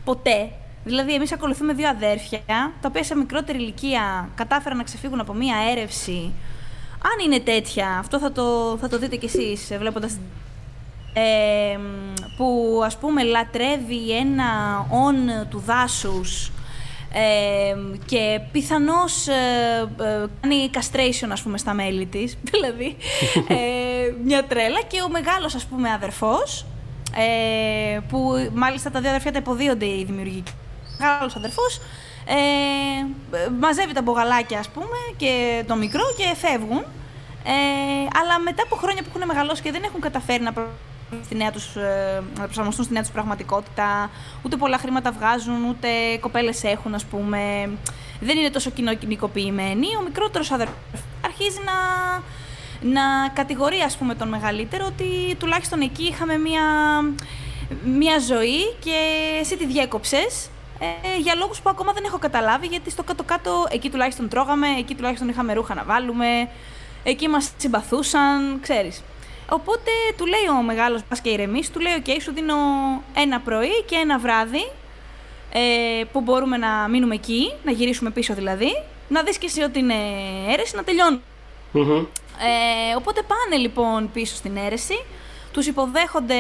ποτέ. 0.04 0.52
Δηλαδή, 0.84 1.14
εμείς 1.14 1.32
ακολουθούμε 1.32 1.74
δύο 1.74 1.90
αδέρφια, 1.90 2.42
τα 2.82 2.88
οποία 2.88 3.04
σε 3.04 3.16
μικρότερη 3.16 3.58
ηλικία 3.58 4.30
κατάφεραν 4.36 4.78
να 4.78 4.84
ξεφύγουν 4.84 5.20
από 5.20 5.34
μία 5.34 5.56
έρευση. 5.72 6.34
Αν 7.04 7.26
είναι 7.26 7.40
τέτοια, 7.40 7.98
αυτό 8.00 8.20
θα 8.20 8.32
το, 8.32 8.78
θα 8.82 8.90
το 8.90 8.98
δείτε 8.98 9.16
κι 9.16 9.26
εσείς 9.26 9.78
βλέποντας 9.78 10.18
ε, 11.14 11.78
που 12.38 12.82
ας 12.86 12.98
πούμε 12.98 13.24
λατρεύει 13.24 14.18
ένα 14.18 14.46
όν 14.90 15.48
του 15.50 15.64
δάσους 15.66 16.52
και 18.06 18.40
πιθανώς 18.52 19.28
ε, 19.28 19.34
ε, 20.02 20.26
κάνει 20.42 20.70
castration 20.74 21.28
ας 21.32 21.42
πούμε 21.42 21.58
στα 21.58 21.74
μέλη 21.74 22.06
της, 22.06 22.38
δηλαδή 22.52 22.98
ε, 23.48 24.14
μια 24.24 24.44
τρέλα 24.44 24.82
και 24.88 25.02
ο 25.02 25.10
μεγάλος 25.10 25.56
ας 25.56 25.66
πούμε 25.66 25.92
αδερφός 25.92 26.66
ε, 27.16 28.00
που 28.10 28.50
μάλιστα 28.54 28.92
τα 28.92 29.00
δύο 29.00 29.10
αδερφιά 29.10 29.32
τα 29.32 29.38
υποδίονται 29.38 29.86
οι 29.86 30.04
δημιουργικοί. 30.06 30.52
Μεγάλος 31.00 31.36
αδερφός 31.36 31.82
ε, 32.26 33.46
μαζεύει 33.60 33.94
τα 33.94 34.02
μπογαλάκια 34.02 34.60
ας 34.60 34.70
πούμε 34.70 34.98
και 35.18 35.64
το 35.68 35.76
μικρό 35.76 36.04
και 36.18 36.36
φεύγουν 36.36 36.84
αλλά 38.22 38.40
μετά 38.40 38.64
από 38.64 38.76
χρόνια 38.76 39.04
που 39.04 39.10
έχουν 39.16 39.28
μεγαλώσει 39.28 39.62
και 39.62 39.72
δεν 39.72 39.84
έχουν 39.84 40.02
καταφέρει 40.02 40.44
να 40.44 40.54
στη 41.24 41.36
νέα 41.36 41.52
τους, 41.52 41.76
ε, 41.76 42.24
να 42.38 42.44
προσαρμοστούν 42.44 42.84
στη 42.84 42.94
νέα 42.94 43.02
τους 43.02 43.12
πραγματικότητα. 43.12 44.10
Ούτε 44.44 44.56
πολλά 44.56 44.78
χρήματα 44.78 45.12
βγάζουν, 45.12 45.66
ούτε 45.70 45.88
κοπέλες 46.20 46.64
έχουν, 46.64 46.94
ας 46.94 47.06
πούμε. 47.06 47.70
Δεν 48.20 48.38
είναι 48.38 48.50
τόσο 48.50 48.70
κοινωνικοποιημένοι. 48.70 49.88
Ο 50.00 50.02
μικρότερος 50.04 50.52
αδερφός 50.52 50.76
αρχίζει 51.26 51.60
να, 51.66 51.74
να 52.90 53.30
κατηγορεί, 53.34 53.80
ας 53.80 53.98
πούμε, 53.98 54.16
τον 54.16 54.28
μεγαλύτερο 54.28 54.86
ότι 54.86 55.36
τουλάχιστον 55.40 55.82
εκεί 55.82 56.04
είχαμε 56.04 56.38
μία, 56.38 56.62
μία 57.86 58.20
ζωή 58.20 58.74
και 58.80 58.98
εσύ 59.40 59.58
τη 59.58 59.66
διέκοψες. 59.66 60.50
Ε, 60.82 61.20
για 61.20 61.36
λόγους 61.36 61.62
που 61.62 61.70
ακόμα 61.70 61.94
δεν 61.94 62.04
έχω 62.04 62.18
καταλάβει, 62.18 62.68
γιατί 62.68 62.90
στο 62.90 63.04
κάτω-κάτω 63.04 63.68
εκεί 63.70 63.90
τουλάχιστον 63.90 64.30
τρώγαμε, 64.30 64.68
εκεί 64.68 64.96
τουλάχιστον 64.96 65.30
είχαμε 65.30 65.54
ρούχα 65.54 65.74
να 65.74 65.84
βάλουμε, 65.84 66.50
εκεί 67.04 67.28
μας 67.28 67.52
συμπαθούσαν, 67.58 68.60
ξέρεις. 68.62 69.04
Οπότε 69.50 69.92
του 70.18 70.26
λέει 70.26 70.58
ο 70.60 70.62
μεγάλος 70.62 71.04
πα 71.04 71.18
και 71.22 71.30
ηρεμείς, 71.30 71.72
του 71.72 71.80
λέει: 71.80 72.04
OK, 72.06 72.10
σου 72.22 72.34
δίνω 72.34 72.56
ένα 73.16 73.40
πρωί 73.40 73.84
και 73.86 73.96
ένα 73.96 74.20
βράδυ 74.20 74.72
ε, 75.52 76.04
που 76.12 76.22
μπορούμε 76.22 76.58
να 76.58 76.88
μείνουμε 76.88 77.16
εκεί, 77.16 77.54
να 77.64 77.72
γυρίσουμε 77.72 78.10
πίσω 78.10 78.34
δηλαδή, 78.34 78.84
να 79.08 79.24
δεις 79.24 79.38
και 79.38 79.46
εσύ 79.46 79.62
ότι 79.62 79.80
είναι 79.80 79.96
αίρεση, 80.48 80.76
να 80.76 80.84
τελειωνει 80.84 81.22
Ε, 82.92 82.96
οπότε 82.96 83.22
πάνε 83.22 83.62
λοιπόν 83.62 84.10
πίσω 84.14 84.36
στην 84.36 84.58
αίρεση, 84.58 85.06
τους 85.52 85.68
υποδέχονται 85.68 86.36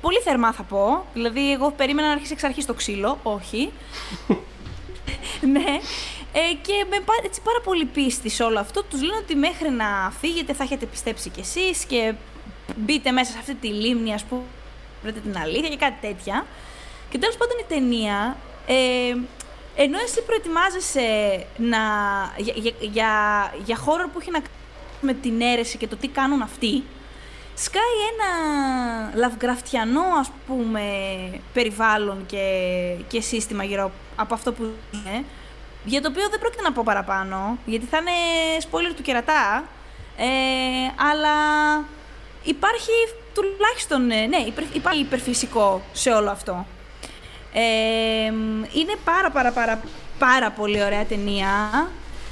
πολύ 0.00 0.18
θερμά 0.18 0.52
θα 0.52 0.62
πω, 0.62 1.04
δηλαδή 1.14 1.52
εγώ 1.52 1.70
περίμενα 1.70 2.06
να 2.06 2.12
αρχίσει 2.12 2.32
εξ 2.32 2.44
αρχής 2.44 2.66
το 2.66 2.74
ξύλο, 2.74 3.18
όχι. 3.22 3.72
ναι, 5.52 5.78
ε, 6.32 6.54
και 6.62 6.84
με 6.90 6.96
έτσι, 7.24 7.40
πάρα 7.44 7.60
πολύ 7.64 7.84
πίστη 7.84 8.28
σε 8.28 8.42
όλο 8.42 8.58
αυτό. 8.58 8.82
Τους 8.84 9.02
λένε 9.02 9.16
ότι 9.16 9.34
μέχρι 9.34 9.70
να 9.70 10.12
φύγετε 10.20 10.52
θα 10.52 10.62
έχετε 10.64 10.86
πιστέψει 10.86 11.30
κι 11.30 11.40
εσείς 11.40 11.84
και 11.84 12.14
μπείτε 12.76 13.10
μέσα 13.10 13.32
σε 13.32 13.38
αυτή 13.38 13.54
τη 13.54 13.68
λίμνη, 13.68 14.14
ας 14.14 14.24
πούμε, 14.24 14.42
βρείτε 15.02 15.20
την 15.20 15.38
αλήθεια 15.38 15.68
και 15.68 15.76
κάτι 15.76 15.96
τέτοια. 16.00 16.46
Και 17.10 17.18
τέλος 17.18 17.36
πάντων 17.36 17.56
η 17.58 17.64
ταινία, 17.68 18.36
ε, 18.66 19.16
ενώ 19.82 19.98
εσύ 20.04 20.22
προετοιμάζεσαι 20.22 21.06
να, 21.56 21.78
για, 22.36 22.54
για, 22.56 22.72
για, 22.80 23.10
για 23.64 23.76
χώρο 23.76 24.08
που 24.08 24.18
έχει 24.20 24.30
να 24.30 24.38
κάνει 24.38 24.54
με 25.00 25.12
την 25.12 25.40
αίρεση 25.40 25.78
και 25.78 25.86
το 25.86 25.96
τι 25.96 26.08
κάνουν 26.08 26.42
αυτοί, 26.42 26.84
σκάει 27.54 27.96
ένα 28.12 28.30
λαυγραφτιανό 29.14 30.04
ας 30.20 30.30
πούμε 30.46 30.82
περιβάλλον 31.52 32.26
και, 32.26 32.44
και 33.08 33.20
σύστημα 33.20 33.64
γύρω 33.64 33.90
από 34.16 34.34
αυτό 34.34 34.52
που 34.52 34.62
είναι 34.92 35.24
για 35.84 36.02
το 36.02 36.08
οποίο 36.08 36.28
δεν 36.28 36.38
πρόκειται 36.38 36.62
να 36.62 36.72
πω 36.72 36.82
παραπάνω, 36.84 37.58
γιατί 37.64 37.86
θα 37.86 37.98
είναι 37.98 38.10
spoiler 38.70 38.92
του 38.96 39.02
κερατά, 39.02 39.64
ε, 40.16 40.26
αλλά 41.10 41.36
υπάρχει 42.48 42.90
τουλάχιστον, 43.34 44.10
ε, 44.10 44.26
ναι, 44.26 44.46
υπάρχει 44.72 45.00
υπερφυσικό 45.00 45.82
σε 45.92 46.10
όλο 46.10 46.30
αυτό. 46.30 46.66
Ε, 47.52 48.26
είναι 48.72 48.94
πάρα 49.04 49.30
πάρα 49.30 49.52
πάρα 49.52 49.80
πάρα 50.18 50.50
πολύ 50.50 50.82
ωραία 50.82 51.04
ταινία 51.04 51.50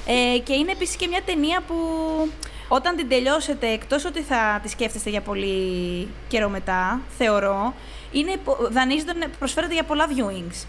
ε, 0.06 0.38
και 0.38 0.52
είναι 0.52 0.72
επίσης 0.72 0.96
και 0.96 1.06
μια 1.06 1.22
ταινία 1.22 1.62
που 1.66 1.74
όταν 2.68 2.96
την 2.96 3.08
τελειώσετε, 3.08 3.68
εκτός 3.68 4.04
ότι 4.04 4.20
θα 4.22 4.60
τη 4.62 4.68
σκέφτεστε 4.68 5.10
για 5.10 5.20
πολύ 5.20 6.08
καιρό 6.28 6.48
μετά, 6.48 7.00
θεωρώ, 7.18 7.74
είναι, 8.12 8.32
δανείζεται, 8.70 9.12
προσφέρεται 9.38 9.74
για 9.74 9.84
πολλά 9.84 10.06
viewings. 10.08 10.66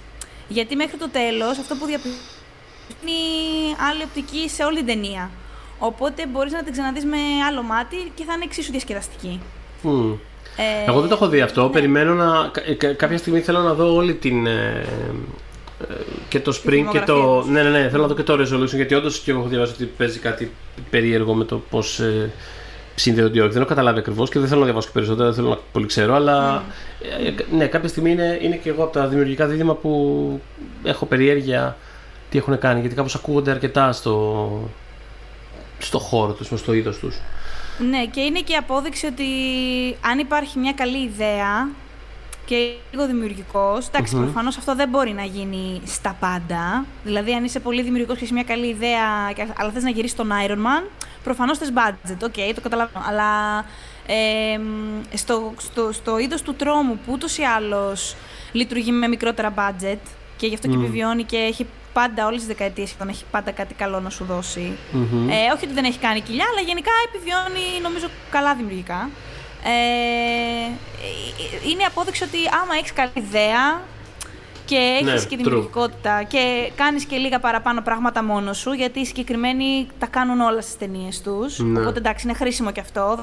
Γιατί 0.48 0.76
μέχρι 0.76 0.98
το 0.98 1.10
τέλος, 1.10 1.58
αυτό 1.58 1.76
που 1.76 1.86
διαπιστώνω 1.86 2.38
είναι 3.02 3.76
άλλη 3.90 4.04
οπτική 4.04 4.50
σε 4.50 4.64
όλη 4.64 4.78
την 4.78 4.86
ταινία. 4.86 5.30
Οπότε 5.80 6.28
μπορείς 6.28 6.52
να 6.52 6.64
την 6.64 6.72
ξαναδείς 6.72 7.06
με 7.06 7.18
άλλο 7.48 7.62
μάτι 7.64 8.12
και 8.16 8.24
θα 8.24 8.34
είναι 8.34 8.44
εξίσου 8.44 8.72
διασκεδαστική. 8.72 9.42
Mm. 9.84 10.18
Ε, 10.58 10.90
Εγώ 10.90 11.00
δεν 11.00 11.10
το 11.10 11.16
έχω 11.16 11.28
δει 11.28 11.42
αυτό. 11.42 11.64
Ναι. 11.64 11.70
Περιμένω 11.70 12.14
να. 12.14 12.52
Κάποια 12.96 13.18
στιγμή 13.18 13.40
θέλω 13.40 13.60
να 13.60 13.74
δω 13.74 13.96
όλη 13.96 14.14
την. 14.14 14.48
Ε, 14.48 14.86
ε, 15.90 15.94
και 16.30 16.40
το 16.40 16.62
Spring 16.64 16.86
και 16.92 17.00
το. 17.00 17.44
Ναι, 17.50 17.64
ναι, 17.64 17.70
ναι, 17.70 17.90
θέλω 17.90 18.02
να 18.02 18.08
δω 18.08 18.14
και 18.14 18.24
το 18.24 18.34
Resolution 18.34 18.76
γιατί 18.76 18.96
όντως 18.96 19.20
και 19.20 19.32
εγώ 19.32 19.40
έχω 19.40 19.50
διαβάσει 19.50 19.74
ότι 19.74 19.86
παίζει 19.86 20.20
κάτι 20.20 20.52
περίεργο 20.90 21.34
με 21.34 21.44
το 21.44 21.62
πώς 21.70 22.00
ε, 22.00 22.32
συνδέονται 22.96 23.40
όχι. 23.40 23.50
Δεν 23.50 23.60
έχω 23.62 23.70
καταλάβει 23.70 24.00
ακριβώς 24.00 24.30
και 24.30 24.40
δεν 24.40 24.48
θέλω 24.48 24.60
να 24.60 24.66
διαβάσω 24.66 24.88
και 24.88 24.94
περισσότερα, 24.94 25.26
δεν 25.26 25.36
θέλω 25.36 25.50
να 25.50 25.58
πολύ 25.72 25.86
ξέρω, 25.86 26.16
αλλά 26.16 26.64
ε, 27.26 27.56
ναι, 27.56 27.66
κάποια 27.66 27.90
στιγμή 27.90 28.12
είναι, 28.12 28.40
είναι 28.42 28.56
και 28.56 28.70
εγώ 28.70 28.84
από 28.84 28.94
τα 28.94 29.08
δημιουργικά 29.08 29.48
δίδυμα 29.48 29.74
που 29.76 30.42
έχω 30.84 31.06
περιέργεια 31.06 31.78
τι 32.30 32.38
έχουν 32.38 32.60
κάνει 32.60 32.80
γιατί 32.80 32.96
κάπως 32.96 33.16
ακούγονται 33.16 33.52
αρκετά 33.52 33.92
στο, 33.92 34.50
στο 35.80 36.00
χώρο 36.00 36.34
τους, 36.34 36.60
στο 36.60 36.74
είδος 36.74 36.98
τους. 36.98 37.16
Ναι, 37.90 38.06
και 38.06 38.22
είναι 38.22 38.40
και 38.40 38.54
η 38.54 38.56
απόδειξη 38.56 39.06
ότι 39.06 39.26
αν 40.02 40.20
υπάρχει 40.20 40.60
μια 40.60 40.74
καλή 40.74 41.04
ιδέα 41.04 41.70
και 42.46 42.56
λίγο 42.92 43.08
δημιουργικός. 43.08 43.88
Εντάξει, 43.88 44.16
mm-hmm. 44.18 44.22
προφανώς 44.22 44.58
αυτό 44.58 44.76
δεν 44.76 44.90
μπορεί 44.90 45.12
να 45.12 45.24
γίνει 45.24 45.82
στα 45.86 46.16
πάντα. 46.20 46.86
Δηλαδή, 47.04 47.34
αν 47.34 47.44
είσαι 47.44 47.60
πολύ 47.60 47.82
δημιουργικός 47.82 48.18
και 48.18 48.24
έχεις 48.24 48.34
μια 48.34 48.44
καλή 48.44 48.68
ιδέα, 48.68 49.04
αλλά 49.58 49.72
θες 49.72 49.84
να 49.84 49.90
γυρίσεις 49.90 50.16
τον 50.16 50.30
Iron 50.48 50.56
Man, 50.56 50.90
προφανώς 51.24 51.58
θες 51.58 51.72
budget. 51.76 52.18
OK, 52.24 52.34
okay, 52.34 52.52
το 52.56 52.62
καταλαβαίνω. 52.62 53.06
Αλλά 53.08 53.58
ε, 54.08 54.60
στο, 55.18 55.54
στο, 55.58 55.92
στο 55.92 56.18
είδος 56.18 56.42
του 56.42 56.54
τρόμου, 56.54 57.00
που 57.06 57.12
ούτως 57.12 57.38
ή 57.38 57.44
άλλως 57.44 58.16
λειτουργεί 58.52 58.92
με 58.92 59.08
μικρότερα 59.08 59.54
budget 59.58 60.00
και 60.38 60.48
γι' 60.48 60.54
αυτό 60.54 60.70
mm. 60.70 60.72
και 60.72 60.78
επιβιώνει 60.78 61.24
και 61.24 61.38
έχει 61.38 61.66
πάντα 62.00 62.26
όλες 62.26 62.38
τις 62.38 62.48
δεκαετίες 62.48 62.94
όταν 62.94 63.08
έχει 63.08 63.24
πάντα 63.32 63.52
κάτι 63.52 63.74
καλό 63.74 64.00
να 64.00 64.10
σου 64.10 64.26
δώσει. 64.26 64.78
Mm-hmm. 64.94 65.30
Ε, 65.30 65.54
όχι 65.54 65.64
ότι 65.66 65.74
δεν 65.74 65.84
έχει 65.84 66.00
κάνει 66.00 66.22
κοιλιά, 66.22 66.46
αλλά 66.52 66.62
γενικά 66.68 66.92
επιβιώνει 67.08 67.66
νομίζω 67.82 68.08
καλά 68.30 68.56
δημιουργικά. 68.56 69.10
Ε, 69.64 69.72
είναι 71.70 71.84
απόδειξη 71.84 72.24
ότι 72.24 72.38
άμα 72.62 72.74
έχεις 72.80 72.94
καλή 72.94 73.12
ιδέα 73.14 73.82
και 74.66 74.76
έχεις 74.76 75.24
ναι, 75.24 75.30
και 75.30 75.36
δημιουργικότητα 75.36 76.24
και 76.24 76.72
κάνεις 76.76 77.06
και 77.06 77.18
λίγα 77.18 77.40
παραπάνω 77.40 77.82
πράγματα 77.82 78.24
μόνος 78.24 78.58
σου, 78.58 78.72
γιατί 78.72 79.00
οι 79.00 79.06
συγκεκριμένοι 79.06 79.88
τα 80.00 80.06
κάνουν 80.06 80.40
όλα 80.40 80.62
στις 80.62 80.78
ταινίες 80.78 81.22
τους. 81.22 81.60
Ναι. 81.60 81.80
Οπότε 81.80 81.98
εντάξει, 81.98 82.28
είναι 82.28 82.36
χρήσιμο 82.36 82.72
και 82.72 82.80
αυτό. 82.80 83.20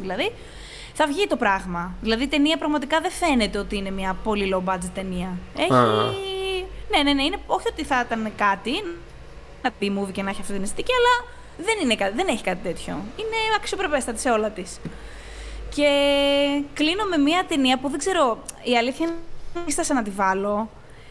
δηλαδή. 0.00 0.32
Θα 0.94 1.06
βγει 1.06 1.26
το 1.26 1.36
πράγμα. 1.36 1.94
Δηλαδή 2.00 2.22
η 2.22 2.28
ταινία 2.28 2.56
πραγματικά 2.56 3.00
δεν 3.00 3.10
φαίνεται 3.10 3.58
ότι 3.58 3.76
είναι 3.76 3.90
μια 3.90 4.16
πολύ 4.24 4.54
low 4.54 4.72
budget 4.72 4.90
ταινία. 4.94 5.38
Έχει. 5.56 6.35
Ναι, 6.90 7.02
ναι, 7.02 7.12
ναι. 7.12 7.22
Είναι... 7.22 7.38
Όχι 7.46 7.68
ότι 7.68 7.84
θα 7.84 8.04
ήταν 8.06 8.32
κάτι. 8.36 8.72
Να 9.62 9.70
πει 9.70 9.92
movie 9.98 10.12
και 10.12 10.22
να 10.22 10.30
έχει 10.30 10.40
αυτή 10.40 10.52
την 10.52 10.62
αισθητική, 10.62 10.92
αλλά 10.92 11.32
δεν, 11.56 11.76
είναι, 11.82 12.12
δεν 12.16 12.26
έχει 12.28 12.42
κάτι 12.42 12.62
τέτοιο. 12.62 12.92
Είναι 12.92 13.36
αξιοπρεπέστατη 13.56 14.20
σε 14.20 14.30
όλα 14.30 14.50
της. 14.50 14.80
Και 15.74 15.88
κλείνω 16.74 17.04
με 17.04 17.16
μια 17.16 17.44
ταινία 17.48 17.78
που 17.78 17.88
δεν 17.88 17.98
ξέρω. 17.98 18.38
Η 18.62 18.76
αλήθεια 18.76 19.06
είναι 19.06 19.74
ότι 19.78 19.92
να 19.92 20.02
τη 20.02 20.10
βάλω. 20.10 20.70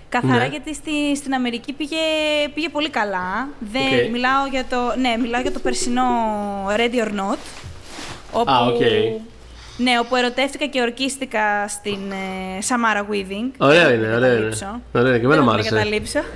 Καθαρά 0.09 0.43
ναι. 0.43 0.47
γιατί 0.47 0.73
στη, 0.73 1.15
στην 1.15 1.33
Αμερική 1.33 1.73
πήγε, 1.73 1.97
πήγε 2.53 2.69
πολύ 2.69 2.89
καλά. 2.89 3.47
Δεν, 3.59 4.11
μιλάω, 4.11 4.45
για 4.45 4.65
το, 4.65 4.77
ναι, 4.99 5.17
μιλάω 5.17 5.41
για 5.41 5.51
το 5.51 5.59
περσινό 5.59 6.03
Ready 6.69 7.03
or 7.05 7.11
Not. 7.11 7.37
Όπου, 8.31 8.51
ah, 8.51 8.67
okay. 8.67 9.21
Ναι, 9.77 9.99
όπου 9.99 10.15
ερωτεύτηκα 10.15 10.65
και 10.65 10.81
ορκίστηκα 10.81 11.67
στην 11.67 11.99
Samara 12.59 13.07
uh, 13.09 13.11
Weaving. 13.11 13.51
Ωραία 13.57 13.93
είναι, 13.93 14.15
ωραία 14.15 14.33
είναι. 14.33 14.81
Ωραία, 14.93 15.19
και 15.19 15.25
εμένα 15.25 15.41
μου 15.41 15.49
άρεσε. 15.49 15.87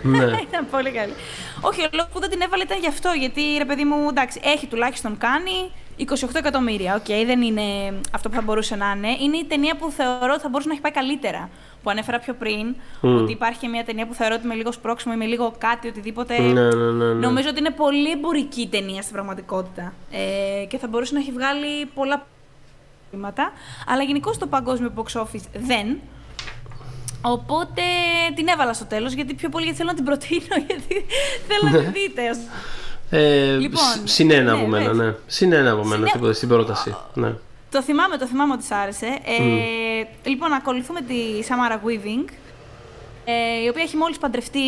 Ναι. 0.04 0.18
ήταν 0.50 0.66
πολύ 0.72 0.92
καλή. 0.92 1.14
Όχι, 1.62 1.82
ο 1.82 1.90
λόγος 1.92 2.12
που 2.14 2.20
δεν 2.20 2.30
την 2.30 2.42
έβαλε 2.42 2.64
ήταν 2.64 2.78
γι' 2.80 2.88
αυτό. 2.88 3.10
Γιατί 3.20 3.42
ρε 3.58 3.66
παιδί 3.66 3.84
μου, 3.84 4.10
εντάξει, 4.10 4.40
έχει 4.44 4.68
τουλάχιστον 4.68 5.18
κάνει 5.18 5.72
28 6.00 6.36
εκατομμύρια. 6.36 6.96
OK, 6.96 7.06
okay, 7.08 7.24
δεν 7.26 7.42
είναι 7.42 7.62
αυτό 8.12 8.30
που 8.30 8.36
θα 8.36 8.42
μπορούσε 8.42 8.76
να 8.76 8.94
είναι. 8.96 9.08
Είναι 9.22 9.38
η 9.38 9.46
ταινία 9.46 9.76
που 9.76 9.92
θεωρώ 9.92 10.32
ότι 10.34 10.42
θα 10.42 10.50
μπορούσε 10.50 10.68
να 10.68 10.74
έχει 10.74 10.84
πάει 10.84 10.92
καλύτερα. 10.92 11.50
Που 11.84 11.90
ανέφερα 11.90 12.20
πιο 12.20 12.34
πριν, 12.34 12.76
mm. 13.02 13.22
ότι 13.22 13.32
υπάρχει 13.32 13.68
μια 13.68 13.84
ταινία 13.84 14.08
που 14.08 14.14
θεωρώ 14.14 14.36
ότι 14.36 14.48
με 14.48 14.54
λίγο 14.54 14.72
σπρώξιμο 14.72 15.14
ή 15.16 15.20
με 15.20 15.26
λίγο 15.26 15.54
κάτι, 15.58 15.88
οτιδήποτε. 15.88 16.40
Ναι, 16.40 16.62
ναι, 16.62 16.70
ναι, 16.70 17.06
ναι. 17.06 17.14
Νομίζω 17.14 17.50
ότι 17.50 17.60
είναι 17.60 17.70
πολύ 17.70 18.12
εμπορική 18.12 18.68
ταινία 18.72 19.02
στην 19.02 19.14
πραγματικότητα. 19.14 19.94
Ε, 20.12 20.66
και 20.66 20.78
θα 20.78 20.88
μπορούσε 20.88 21.14
να 21.14 21.20
έχει 21.20 21.32
βγάλει 21.32 21.86
πολλά 21.94 22.26
αλλά 23.88 24.04
γενικώς 24.04 24.38
το 24.38 24.48
παγκόσμιο 24.48 24.94
box 24.96 25.22
office 25.22 25.46
δεν. 25.54 26.00
Οπότε 27.22 27.82
την 28.36 28.48
έβαλα 28.48 28.74
στο 28.74 28.86
τέλος, 28.86 29.14
γιατί 29.14 29.34
πιο 29.34 29.50
πολύ 29.50 29.74
θέλω 29.74 29.90
να 29.90 29.96
την 29.96 30.06
προτείνω, 30.06 30.56
γιατί 30.68 31.06
θέλω 31.48 31.72
να 31.72 31.72
την 31.72 31.86
ναι. 31.86 31.92
δείτε. 31.92 32.22
Ε, 33.10 33.56
λοιπόν, 33.58 33.82
συνένα 34.04 34.54
ναι, 34.54 34.60
από 34.60 34.68
μένα, 34.68 34.94
ναι. 34.94 35.14
Συνένα 35.28 35.72
από 35.72 35.84
μένα 35.84 36.08
Συνέ... 36.08 36.34
στην 36.34 36.48
πρόταση. 36.48 36.96
Ναι. 37.14 37.34
Το 37.72 37.82
θυμάμαι, 37.82 38.18
το 38.18 38.28
θυμάμαι 38.28 38.54
ότι 38.54 38.64
σ' 38.64 38.72
άρεσε. 38.72 39.06
Ε, 39.06 40.30
Λοιπόν, 40.30 40.54
ακολουθούμε 40.54 41.02
τη 41.02 41.44
Σαμάρα 41.44 41.82
Weaving, 41.86 42.30
ε, 43.26 43.64
η 43.64 43.68
οποία 43.70 43.84
έχει 43.84 43.96
μόλις 43.96 44.18
παντρευτεί 44.18 44.60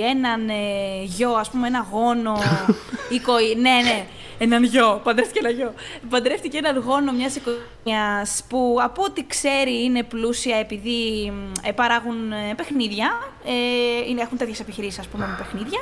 έναν 0.00 0.48
ε, 0.48 1.02
γιο, 1.04 1.32
ας 1.32 1.50
πούμε, 1.50 1.66
ένα 1.66 1.86
γόνο, 1.92 2.38
οικοή, 3.14 3.54
ναι, 3.54 3.70
ναι, 3.82 4.06
έναν 4.42 4.64
γιο, 4.64 5.00
παντρεύτηκε 5.04 5.38
ένα 5.38 5.50
γιο. 5.50 5.74
Παντρεύτηκε 6.08 6.58
έναν 6.58 6.78
γόνο 6.78 7.12
μιας 7.12 7.36
οικογένειας 7.36 8.44
που 8.48 8.78
από 8.82 9.02
ό,τι 9.02 9.26
ξέρει 9.26 9.82
είναι 9.84 10.02
πλούσια 10.02 10.56
επειδή 10.56 11.32
ε, 11.62 11.72
παράγουν 11.72 12.32
ε, 12.32 12.54
παιχνίδια, 12.56 13.10
ε, 13.44 14.08
είναι, 14.08 14.20
έχουν 14.20 14.38
τέτοιες 14.38 14.60
επιχειρήσεις, 14.60 14.98
ας 14.98 15.06
πούμε, 15.06 15.26
με 15.26 15.34
παιχνίδια. 15.38 15.80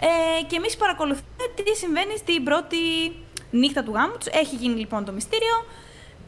Ε, 0.00 0.42
και 0.42 0.56
εμείς 0.56 0.76
παρακολουθούμε 0.76 1.24
τι 1.54 1.76
συμβαίνει 1.76 2.16
στην 2.16 2.44
πρώτη 2.44 2.76
νύχτα 3.50 3.82
του 3.82 3.92
γάμου 3.92 4.16
τους. 4.18 4.26
Έχει 4.26 4.56
γίνει 4.56 4.78
λοιπόν 4.78 5.04
το 5.04 5.12
μυστήριο 5.12 5.64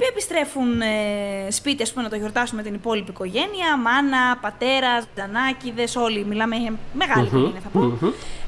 επιστρέφουν 0.04 0.80
ε, 0.80 1.50
σπίτι 1.50 1.82
ας 1.82 1.90
πούμε, 1.92 2.04
να 2.04 2.10
το 2.10 2.16
γιορτάσουν 2.16 2.56
με 2.56 2.62
την 2.62 2.74
υπόλοιπη 2.74 3.10
οικογένεια, 3.10 3.76
μάνα, 3.82 4.38
πατέρας, 4.40 5.04
ζανάκιδε, 5.16 5.84
όλοι. 5.96 6.24
Μιλάμε 6.24 6.56
για 6.56 6.72
μεγάλη 6.92 7.26
οικογένεια, 7.26 7.60
θα 7.60 7.68
πω. 7.68 7.98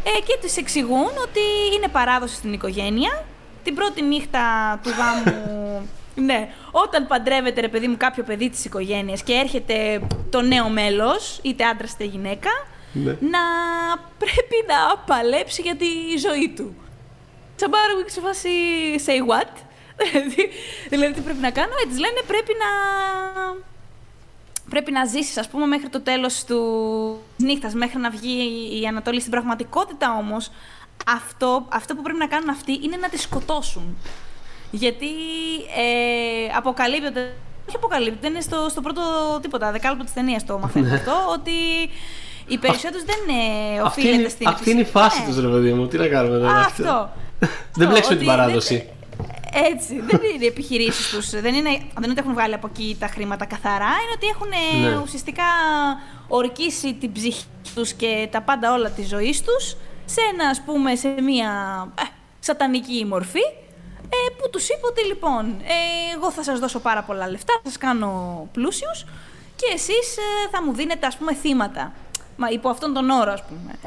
Ε, 0.05 0.21
και 0.27 0.39
τους 0.43 0.57
εξηγούν 0.57 1.11
ότι 1.23 1.41
είναι 1.77 1.89
παράδοση 1.89 2.35
στην 2.35 2.53
οικογένεια. 2.53 3.25
Την 3.65 3.75
πρώτη 3.75 4.03
νύχτα 4.03 4.41
του 4.83 4.91
γάμου. 4.91 5.89
ναι, 6.29 6.49
όταν 6.71 7.07
παντρεύεται 7.07 7.61
ρε 7.61 7.69
παιδί 7.69 7.89
μου 7.89 7.97
κάποιο 7.97 8.23
παιδί 8.23 8.51
της 8.51 8.65
οικογένειας 8.65 9.23
και 9.23 9.33
έρχεται 9.33 10.01
το 10.31 10.41
νέο 10.41 10.69
μέλος, 10.69 11.41
είτε 11.43 11.65
άντρας 11.65 11.93
είτε 11.93 12.05
γυναίκα, 12.05 12.51
ναι. 12.93 13.11
να 13.11 13.41
πρέπει 14.19 14.65
να 14.67 14.99
παλέψει 15.07 15.63
για 15.63 15.77
τη 15.77 15.87
ζωή 16.29 16.53
του. 16.57 16.75
Τσαμπάρου, 17.57 17.99
σε 18.07 18.21
φάση 18.21 18.49
say 19.07 19.31
what; 19.31 19.53
Δηλαδή, 20.89 21.13
τι 21.13 21.21
πρέπει 21.21 21.41
να 21.41 21.51
κάνω, 21.51 21.73
έτσι 21.87 21.99
λένε 21.99 22.21
πρέπει 22.27 22.53
να. 22.63 22.71
Πρέπει 24.71 24.93
να 24.93 25.05
ζήσεις, 25.05 25.37
ας 25.37 25.49
πούμε, 25.49 25.67
μέχρι 25.67 25.89
το 25.89 26.01
τέλος 26.01 26.45
του 26.45 26.61
νύχτας, 27.37 27.75
μέχρι 27.75 27.99
να 27.99 28.11
βγει 28.11 28.39
η 28.83 28.87
Ανατολή. 28.87 29.21
Στην 29.21 29.33
πραγματικότητα 29.33 30.17
όμως, 30.19 30.51
αυτό, 31.07 31.67
αυτό 31.69 31.95
που 31.95 32.03
πρέπει 32.03 32.19
να 32.19 32.27
κάνουν 32.27 32.49
αυτοί 32.49 32.73
είναι 32.83 32.97
να 32.97 33.09
τη 33.09 33.19
σκοτώσουν. 33.19 33.97
Γιατί 34.71 35.09
ε, 35.77 36.57
αποκαλύπτεται 36.57 37.37
όχι 37.71 37.77
αποκαλύπτεται, 37.77 38.27
είναι 38.27 38.41
στο, 38.41 38.67
στο 38.71 38.81
πρώτο 38.81 39.03
τίποτα, 39.43 39.71
δεκάλεπτο 39.71 40.05
της 40.05 40.13
ταινίας 40.13 40.45
το 40.45 40.59
μαθαίνω 40.59 40.89
ναι. 40.89 40.95
αυτό, 40.95 41.13
ότι 41.33 41.51
οι 42.47 42.59
περισσότεροι 42.59 43.05
δεν 43.05 43.17
είναι 43.29 43.83
οφείλεται 43.83 44.29
στην 44.29 44.49
Αυτή 44.49 44.71
είναι 44.71 44.81
η 44.81 44.85
φάση 44.85 45.21
ναι. 45.21 45.27
τους, 45.27 45.41
ρε 45.41 45.49
παιδί 45.49 45.73
μου. 45.73 45.87
Τι 45.87 45.99
να 45.99 46.07
κάνουμε 46.07 46.39
τώρα. 46.39 46.59
Αυτό. 46.59 47.11
δεν 47.75 47.89
μπλέξουμε 47.89 48.17
την 48.17 48.27
παράδοση. 48.27 48.89
Έτσι. 49.53 50.01
δεν 50.01 50.21
είναι 50.35 50.45
οι 50.45 50.47
επιχειρήσεις 50.47 51.09
τους. 51.09 51.31
Δεν 51.31 51.55
είναι, 51.55 51.71
δεν 51.71 52.03
είναι 52.03 52.11
ότι 52.11 52.19
έχουν 52.19 52.33
βγάλει 52.33 52.55
από 52.55 52.67
εκεί 52.67 52.97
τα 53.01 53.07
χρήματα 53.07 53.45
καθαρά. 53.45 53.85
Είναι 53.85 54.15
ότι 54.15 54.27
έχουν 54.27 54.49
ναι. 54.81 55.03
ουσιαστικά 55.03 55.45
ορκίσει 56.29 56.95
την 56.95 57.13
ψυχή 57.13 57.45
τους 57.75 57.93
και 57.93 58.29
τα 58.31 58.41
πάντα 58.41 58.73
όλα 58.73 58.91
της 58.91 59.09
ζωής 59.09 59.43
τους 59.43 59.77
σε 60.05 60.21
ένα, 60.33 60.49
ας 60.49 60.61
πούμε, 60.61 60.95
σε 60.95 61.09
μια 61.09 61.53
ε, 61.99 62.03
σατανική 62.41 63.05
μορφή. 63.09 63.43
Ε, 64.13 64.31
που 64.39 64.51
τους 64.51 64.69
είπε 64.69 64.87
ότι 64.87 65.05
λοιπόν, 65.07 65.45
ε, 65.63 66.15
εγώ 66.17 66.31
θα 66.31 66.43
σας 66.43 66.59
δώσω 66.59 66.79
πάρα 66.79 67.03
πολλά 67.03 67.31
λεφτά, 67.31 67.61
θα 67.63 67.69
σας 67.69 67.79
κάνω 67.79 68.49
πλούσιους 68.53 69.05
και 69.57 69.67
εσείς 69.75 70.17
ε, 70.17 70.49
θα 70.51 70.63
μου 70.63 70.73
δίνετε 70.73 71.07
ας 71.07 71.17
πούμε 71.17 71.35
θύματα. 71.35 71.93
Μα 72.37 72.49
υπό 72.49 72.69
αυτόν 72.69 72.93
τον 72.93 73.11
όρο 73.11 73.33
ας 73.33 73.45
πούμε. 73.45 73.79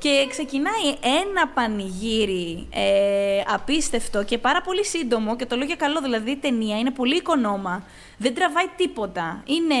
Και 0.00 0.26
ξεκινάει 0.28 0.88
ένα 1.20 1.48
πανηγύρι 1.54 2.66
ε, 2.70 3.40
απίστευτο 3.46 4.24
και 4.24 4.38
πάρα 4.38 4.60
πολύ 4.60 4.84
σύντομο 4.84 5.36
και 5.36 5.46
το 5.46 5.56
λέω 5.56 5.66
για 5.66 5.76
καλό, 5.76 6.00
δηλαδή 6.00 6.30
η 6.30 6.36
ταινία 6.36 6.78
είναι 6.78 6.90
πολύ 6.90 7.16
οικονόμα, 7.16 7.84
δεν 8.16 8.34
τραβάει 8.34 8.66
τίποτα. 8.76 9.42
Είναι 9.46 9.74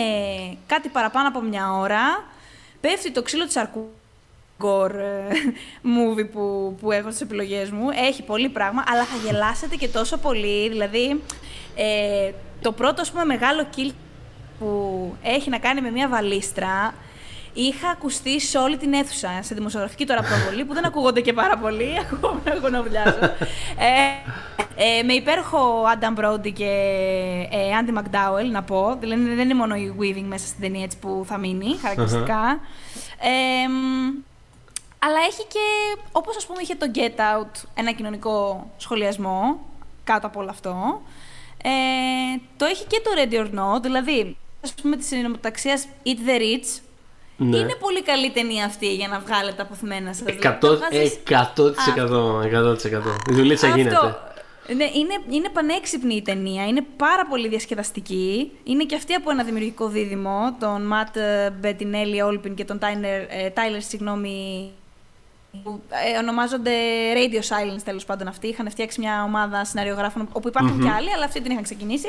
κάτι 0.66 0.88
παραπάνω 0.88 1.28
από 1.28 1.40
μια 1.40 1.72
ώρα, 1.72 2.24
πέφτει 2.80 3.10
το 3.10 3.22
ξύλο 3.22 3.46
της 3.46 3.56
αρκού 3.56 3.90
gore 4.62 4.94
ε, 4.94 5.28
movie 5.96 6.30
που, 6.32 6.76
που 6.80 6.92
έχω 6.92 7.08
στις 7.08 7.20
επιλογές 7.20 7.70
μου. 7.70 7.88
Έχει 7.90 8.22
πολύ 8.22 8.48
πράγμα, 8.48 8.84
αλλά 8.88 9.04
θα 9.04 9.16
γελάσετε 9.26 9.76
και 9.76 9.88
τόσο 9.88 10.16
πολύ. 10.16 10.68
Δηλαδή, 10.68 11.20
ε, 11.74 12.32
το 12.60 12.72
πρώτο, 12.72 13.00
ας 13.00 13.10
πούμε, 13.10 13.24
μεγάλο 13.24 13.66
kill 13.76 13.90
που 14.58 15.14
έχει 15.22 15.50
να 15.50 15.58
κάνει 15.58 15.80
με 15.80 15.90
μια 15.90 16.08
βαλίστρα, 16.08 16.94
είχα 17.52 17.88
ακουστεί 17.88 18.40
σε 18.40 18.58
όλη 18.58 18.76
την 18.76 18.92
αίθουσα, 18.92 19.28
σε 19.40 19.54
δημοσιογραφική 19.54 20.06
τώρα 20.06 20.22
προβολή, 20.22 20.64
που 20.64 20.74
δεν 20.74 20.84
ακούγονται 20.84 21.20
και 21.20 21.32
πάρα 21.32 21.58
πολύ, 21.58 21.96
ακούγομαι 22.02 22.40
να 22.44 22.54
γονοβουλιάζω. 22.54 23.18
ε, 23.78 24.28
ε, 24.76 25.02
με 25.02 25.12
υπέροχο 25.12 25.82
Adam 25.98 26.20
Brody 26.20 26.52
και 26.52 26.70
ε, 27.50 27.58
Andy 27.80 27.98
McDowell, 27.98 28.50
να 28.50 28.62
πω. 28.62 28.96
Δηλαδή 29.00 29.22
δεν 29.22 29.38
είναι 29.38 29.54
μόνο 29.54 29.74
η 29.74 29.94
Weaving 30.00 30.26
μέσα 30.26 30.46
στην 30.46 30.60
ταινία 30.60 30.84
έτσι 30.84 30.98
που 30.98 31.24
θα 31.26 31.38
μείνει, 31.38 31.76
χαρακτηριστικά. 31.80 32.60
αλλά 34.98 35.18
έχει 35.28 35.46
και, 35.48 35.98
όπως 36.12 36.36
ας 36.36 36.46
πούμε 36.46 36.58
είχε 36.62 36.74
το 36.74 36.90
Get 36.94 37.20
Out, 37.20 37.64
ένα 37.74 37.92
κοινωνικό 37.92 38.70
σχολιασμό 38.76 39.60
κάτω 40.04 40.26
από 40.26 40.40
όλο 40.40 40.50
αυτό. 40.50 41.02
Ε, 41.62 41.70
το 42.56 42.64
έχει 42.64 42.84
και 42.84 43.00
το 43.04 43.10
Ready 43.16 43.44
or 43.44 43.58
Not, 43.58 43.82
δηλαδή, 43.82 44.36
ας 44.64 44.74
πούμε, 44.74 44.96
της 44.96 45.06
συνομοταξία 45.06 45.80
Eat 46.04 46.28
the 46.28 46.40
Rich, 46.40 46.80
ναι. 47.42 47.56
Είναι 47.56 47.74
πολύ 47.74 48.02
καλή 48.02 48.30
ταινία 48.30 48.64
αυτή 48.64 48.94
για 48.94 49.08
να 49.08 49.18
βγάλετε 49.18 49.62
αποθυμένα 49.62 50.12
σας. 50.12 50.26
100%. 50.42 50.60
100%. 51.28 52.42
100%. 52.42 53.30
Η 53.30 53.34
δουλίτσα 53.34 53.68
γίνεται. 53.68 54.18
Ναι, 54.76 54.84
είναι, 54.84 55.14
είναι 55.30 55.48
πανέξυπνη 55.52 56.14
η 56.14 56.22
ταινία, 56.22 56.66
είναι 56.66 56.84
πάρα 56.96 57.26
πολύ 57.26 57.48
διασκεδαστική. 57.48 58.50
Είναι 58.64 58.84
και 58.84 58.94
αυτή 58.94 59.14
από 59.14 59.30
ένα 59.30 59.44
δημιουργικό 59.44 59.88
δίδυμο, 59.88 60.56
τον 60.60 60.86
Ματ 60.86 61.16
Μπετινέλη 61.60 62.20
Όλπιν 62.20 62.54
και 62.54 62.64
τον 62.64 62.78
Τάιλερ, 63.54 63.82
συγγνώμη, 63.82 64.70
που 65.62 65.80
ε, 66.14 66.18
ονομάζονται 66.18 66.72
Radio 67.14 67.38
Silence 67.38 67.82
τέλος 67.84 68.04
πάντων 68.04 68.26
αυτοί. 68.28 68.46
Είχαν 68.46 68.70
φτιάξει 68.70 69.00
μια 69.00 69.22
ομάδα 69.22 69.64
σεναριογράφων 69.64 70.28
όπου 70.32 70.48
υπάρχουν 70.48 70.82
και 70.82 70.90
άλλοι, 70.90 71.12
αλλά 71.12 71.24
αυτοί 71.24 71.40
την 71.40 71.50
είχαν 71.50 71.62
ξεκινήσει. 71.62 72.08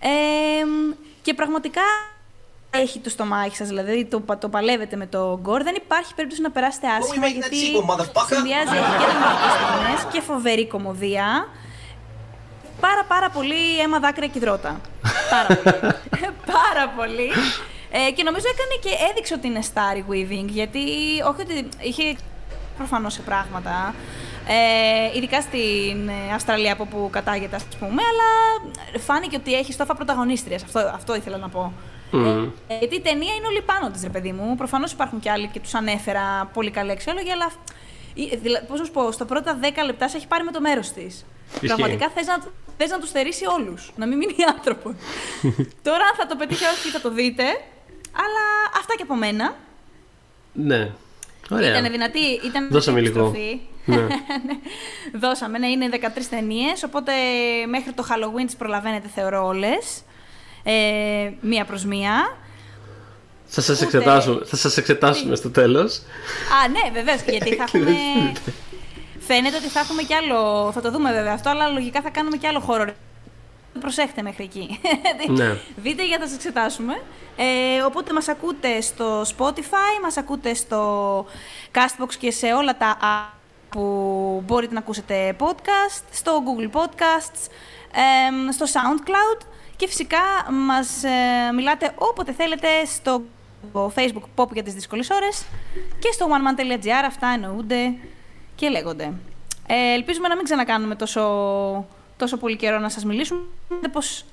Ε, 0.00 0.66
και 1.22 1.34
πραγματικά 1.34 1.82
έχει 2.74 2.98
το 2.98 3.10
στομάχι 3.10 3.56
σας, 3.56 3.68
δηλαδή 3.68 4.04
το, 4.04 4.22
το 4.38 4.48
παλεύετε 4.48 4.96
με 4.96 5.06
το 5.06 5.38
γκορ, 5.42 5.62
δεν 5.62 5.74
υπάρχει 5.74 6.14
περίπτωση 6.14 6.42
να 6.42 6.50
περάσετε 6.50 6.86
άσχημα 6.88 7.26
γιατί 7.26 7.56
συνδυάζει 8.28 8.76
και 8.98 9.06
δραματικές 9.12 10.06
και 10.12 10.20
φοβερή 10.20 10.66
κομμωδία. 10.66 11.48
Πάρα 12.80 13.04
πάρα 13.08 13.30
πολύ 13.30 13.80
αίμα 13.80 13.98
δάκρυα 13.98 14.28
και 14.28 14.38
υδρότα. 14.38 14.80
πάρα 15.30 15.60
πολύ. 15.62 15.94
πάρα 16.56 16.88
πολύ. 16.96 17.30
Ε, 17.90 18.10
και 18.10 18.22
νομίζω 18.22 18.46
έκανε 18.54 18.74
και 18.82 19.04
έδειξε 19.10 19.34
ότι 19.34 19.46
είναι 19.46 19.62
Starry 19.72 20.10
Weaving, 20.10 20.48
γιατί 20.48 20.80
όχι 21.30 21.40
ότι 21.40 21.68
είχε 21.80 22.16
προφανώς 22.76 23.12
σε 23.12 23.20
πράγματα. 23.20 23.94
Ε, 24.48 25.16
ειδικά 25.16 25.40
στην 25.40 26.10
Αυστραλία 26.34 26.72
από 26.72 26.86
που 26.86 27.08
κατάγεται, 27.12 27.56
ας 27.56 27.64
πούμε, 27.78 28.02
αλλά 28.10 28.28
φάνηκε 28.98 29.36
ότι 29.36 29.54
έχει 29.54 29.72
στόφα 29.72 29.94
πρωταγωνίστριας. 29.94 30.62
Αυτό, 30.62 30.78
αυτό 30.78 31.14
ήθελα 31.14 31.36
να 31.36 31.48
πω. 31.48 31.72
Mm. 32.12 32.48
Ε, 32.68 32.78
γιατί 32.78 32.94
η 32.94 33.00
ταινία 33.00 33.34
είναι 33.34 33.46
όλοι 33.46 33.62
πάνω 33.62 33.90
της, 33.90 34.02
ρε 34.02 34.08
παιδί 34.08 34.32
μου. 34.32 34.54
Προφανώς 34.56 34.92
υπάρχουν 34.92 35.20
και 35.20 35.30
άλλοι 35.30 35.48
και 35.52 35.60
τους 35.60 35.74
ανέφερα 35.74 36.50
πολύ 36.52 36.70
καλή 36.70 36.90
αξιόλογοι, 36.90 37.30
αλλά. 37.30 37.52
Πώς 38.68 38.78
να 38.78 38.84
σου 38.84 38.92
πω, 38.92 39.12
στα 39.12 39.24
πρώτα 39.24 39.58
10 39.62 39.66
λεπτά 39.86 40.08
σε 40.08 40.16
έχει 40.16 40.26
πάρει 40.26 40.44
με 40.44 40.50
το 40.50 40.60
μέρος 40.60 40.90
της. 40.92 41.24
Πραγματικά 41.60 42.10
θες 42.14 42.26
να, 42.26 42.36
θες 42.76 42.90
να 42.90 42.98
τους 42.98 43.10
θερήσει 43.10 43.44
όλους. 43.46 43.92
Να 43.96 44.06
μην 44.06 44.18
μείνει 44.18 44.34
άνθρωπος. 44.56 44.94
Τώρα, 45.88 46.04
αν 46.04 46.14
θα 46.16 46.26
το 46.26 46.36
πετύχει 46.36 46.64
όχι, 46.64 46.88
θα 46.88 47.00
το 47.00 47.10
δείτε. 47.10 47.42
Αλλά 48.12 48.44
αυτά 48.78 48.94
και 48.96 49.02
από 49.02 49.14
μένα. 49.14 49.54
Ναι. 50.52 50.90
Ωραία. 51.50 51.78
Ήταν 51.78 51.90
δυνατή. 51.92 52.24
Ήταν 52.44 52.68
Δώσαμε 52.70 53.00
λίγο. 53.00 53.30
Ναι. 53.30 53.38
ναι. 53.94 54.06
Δώσαμε, 55.14 55.58
ναι, 55.58 55.66
είναι 55.66 55.88
13 55.92 55.98
ταινίες. 56.30 56.82
Οπότε 56.82 57.12
μέχρι 57.68 57.92
το 57.92 58.06
Halloween 58.10 58.44
τις 58.46 58.56
προλαβαίνετε, 58.56 59.08
θεωρώ 59.14 59.46
όλες 59.46 60.02
ε, 60.62 61.30
μία 61.40 61.64
προς 61.64 61.84
μία. 61.84 62.36
Θα 63.46 63.60
σας, 63.60 63.76
Ούτε... 63.76 63.84
εξετάσουμε, 63.84 64.44
θα 64.44 64.56
σας 64.56 64.76
εξετάσουμε 64.76 65.36
στο 65.36 65.50
τέλος. 65.50 65.96
Α, 65.96 66.68
ναι, 66.68 66.90
βεβαίως, 66.92 67.20
γιατί 67.22 67.54
θα 67.54 67.62
έχουμε... 67.72 67.96
Φαίνεται 69.26 69.56
ότι 69.56 69.68
θα 69.68 69.80
έχουμε 69.80 70.02
κι 70.02 70.14
άλλο, 70.14 70.70
θα 70.72 70.80
το 70.80 70.90
δούμε 70.90 71.12
βέβαια 71.12 71.32
αυτό, 71.32 71.50
αλλά 71.50 71.68
λογικά 71.68 72.00
θα 72.00 72.10
κάνουμε 72.10 72.36
κι 72.36 72.46
άλλο 72.46 72.60
χώρο. 72.60 72.84
Προσέχτε 73.80 74.22
μέχρι 74.22 74.44
εκεί. 74.44 74.80
Ναι. 75.38 75.56
Δείτε 75.76 76.06
για 76.06 76.18
να 76.18 76.26
σας 76.26 76.34
εξετάσουμε. 76.34 77.02
Ε, 77.36 77.82
οπότε 77.82 78.12
μας 78.12 78.28
ακούτε 78.28 78.80
στο 78.80 79.22
Spotify, 79.22 80.02
μας 80.02 80.16
ακούτε 80.16 80.54
στο 80.54 81.26
Castbox 81.72 82.14
και 82.18 82.30
σε 82.30 82.46
όλα 82.46 82.76
τα 82.76 82.96
app 83.00 83.41
που 83.72 84.42
μπορείτε 84.46 84.72
να 84.72 84.78
ακούσετε 84.78 85.36
podcast, 85.38 86.02
στο 86.10 86.42
Google 86.46 86.76
Podcasts, 86.76 87.50
ε, 87.92 88.52
στο 88.52 88.66
SoundCloud 88.66 89.46
και 89.76 89.88
φυσικά 89.88 90.18
μας 90.66 91.04
ε, 91.04 91.52
μιλάτε 91.54 91.92
όποτε 91.94 92.32
θέλετε 92.32 92.68
στο 92.84 93.22
facebook 93.72 94.24
pop 94.36 94.52
για 94.52 94.62
τις 94.62 94.74
δύσκολες 94.74 95.10
ώρες 95.10 95.44
και 95.98 96.12
στο 96.12 96.26
oneman.gr 96.30 97.04
αυτά 97.06 97.26
εννοούνται 97.28 97.94
και 98.54 98.68
λέγονται. 98.68 99.12
Ε, 99.66 99.92
ελπίζουμε 99.94 100.28
να 100.28 100.36
μην 100.36 100.44
ξανακάνουμε 100.44 100.94
τόσο, 100.94 101.22
τόσο 102.16 102.36
πολύ 102.36 102.56
καιρό 102.56 102.78
να 102.78 102.88
σας 102.88 103.04
μιλήσουμε, 103.04 103.40
πως 103.92 104.24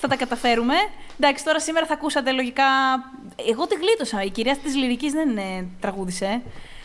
θα 0.00 0.08
τα 0.08 0.16
καταφέρουμε. 0.16 0.74
Εντάξει, 1.20 1.44
τώρα 1.44 1.60
σήμερα 1.60 1.86
θα 1.86 1.94
ακούσατε 1.94 2.32
λογικά... 2.32 2.64
Εγώ 3.48 3.66
τη 3.66 3.74
γλίτωσα, 3.74 4.22
η 4.22 4.30
κυρία 4.30 4.56
της 4.56 4.74
λυρικής 4.74 5.12
δεν 5.12 5.36
ε, 5.36 5.68
τραγούδισε. 5.80 6.42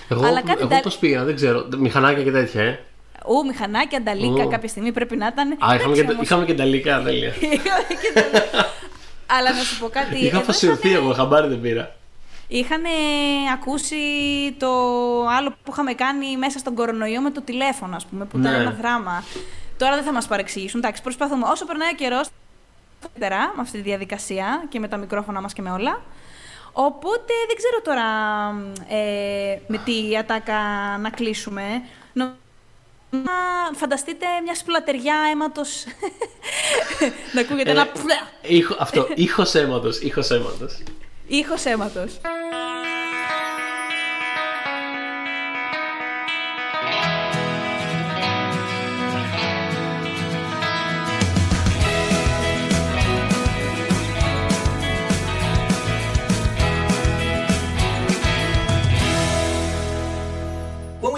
Εγώ, 0.10 0.26
αλλά 0.26 0.42
κάτι 0.42 0.62
εγώ 0.62 0.80
πώς 0.82 0.98
πήγα, 0.98 1.24
δεν 1.24 1.36
ξέρω, 1.36 1.68
μηχανάκια 1.78 2.24
και 2.24 2.32
τέτοια, 2.32 2.64
ε. 2.64 2.80
Ού, 3.26 3.46
μηχανάκια, 3.46 3.98
ανταλίκα, 3.98 4.46
κάποια 4.46 4.70
στιγμή 4.70 4.92
πρέπει 4.92 5.16
να 5.16 5.28
ήταν. 5.28 5.52
Α, 5.52 5.76
είχαμε 5.76 5.96
και, 5.96 6.06
είχαμε 6.22 6.46
και 6.46 6.52
ανταλίκα, 6.52 7.02
τέλεια. 7.06 7.34
Αλλά 9.26 9.54
να 9.54 9.64
σου 9.64 9.80
πω 9.80 9.90
κάτι. 9.90 10.26
Είχα 10.26 10.42
φασιωθεί 10.42 10.94
εγώ, 10.94 11.14
χαμπάρι 11.14 11.48
δεν 11.48 11.62
πήρα. 11.62 11.96
Είχαν 12.48 12.82
ακούσει 13.54 13.96
το 14.58 14.68
άλλο 15.38 15.50
που 15.64 15.72
είχαμε 15.72 15.94
κάνει 15.94 16.38
μέσα 16.38 16.60
στον 16.60 16.76
κορονοϊό 16.76 17.22
με 17.22 17.32
το 17.32 17.42
τηλέφωνο, 17.42 17.96
ας 17.96 18.06
πούμε, 18.06 18.26
που 18.26 18.38
ήταν 18.38 18.52
ναι. 18.52 18.58
ένα 18.58 18.72
δράμα. 18.72 19.24
Τώρα 19.78 19.96
δεν 19.96 20.04
θα 20.04 20.14
μας 20.14 20.28
παρεξηγήσουν. 20.28 20.80
Εντάξει, 20.80 21.02
προσπαθούμε. 21.02 21.48
Όσο 21.48 21.66
περνάει 21.66 21.90
ο 21.92 21.96
καιρός, 21.96 22.28
με 23.20 23.62
αυτή 23.62 23.78
τη 23.78 23.84
διαδικασία 23.84 24.66
και 24.70 24.80
με 24.80 24.88
τα 24.88 24.98
μικρόφωνα 24.98 25.42
μας 25.42 25.54
και 25.54 25.62
με 25.62 25.72
όλα. 25.72 26.02
Οπότε 26.74 27.34
δεν 27.48 27.56
ξέρω 27.56 27.82
τώρα 27.84 28.06
ε, 28.88 29.60
με 29.68 29.78
τι 29.78 30.18
ατάκα 30.18 30.60
να 31.02 31.10
κλείσουμε. 31.10 31.64
Να 32.14 32.36
φανταστείτε 33.76 34.26
μια 34.44 34.56
σπλατεριά 34.56 35.16
αίματος. 35.32 35.86
Να 37.34 37.42
ακούγεται 37.42 37.70
ένα 37.70 37.88
ε, 38.42 38.56
ήχος, 38.56 38.78
αυτό, 38.80 39.08
ήχος 39.16 39.56
αίματος, 41.66 42.20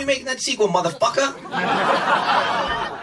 we 0.06 0.14
making 0.14 0.26
that 0.26 0.42
sequel, 0.42 0.68
motherfucker? 0.68 1.34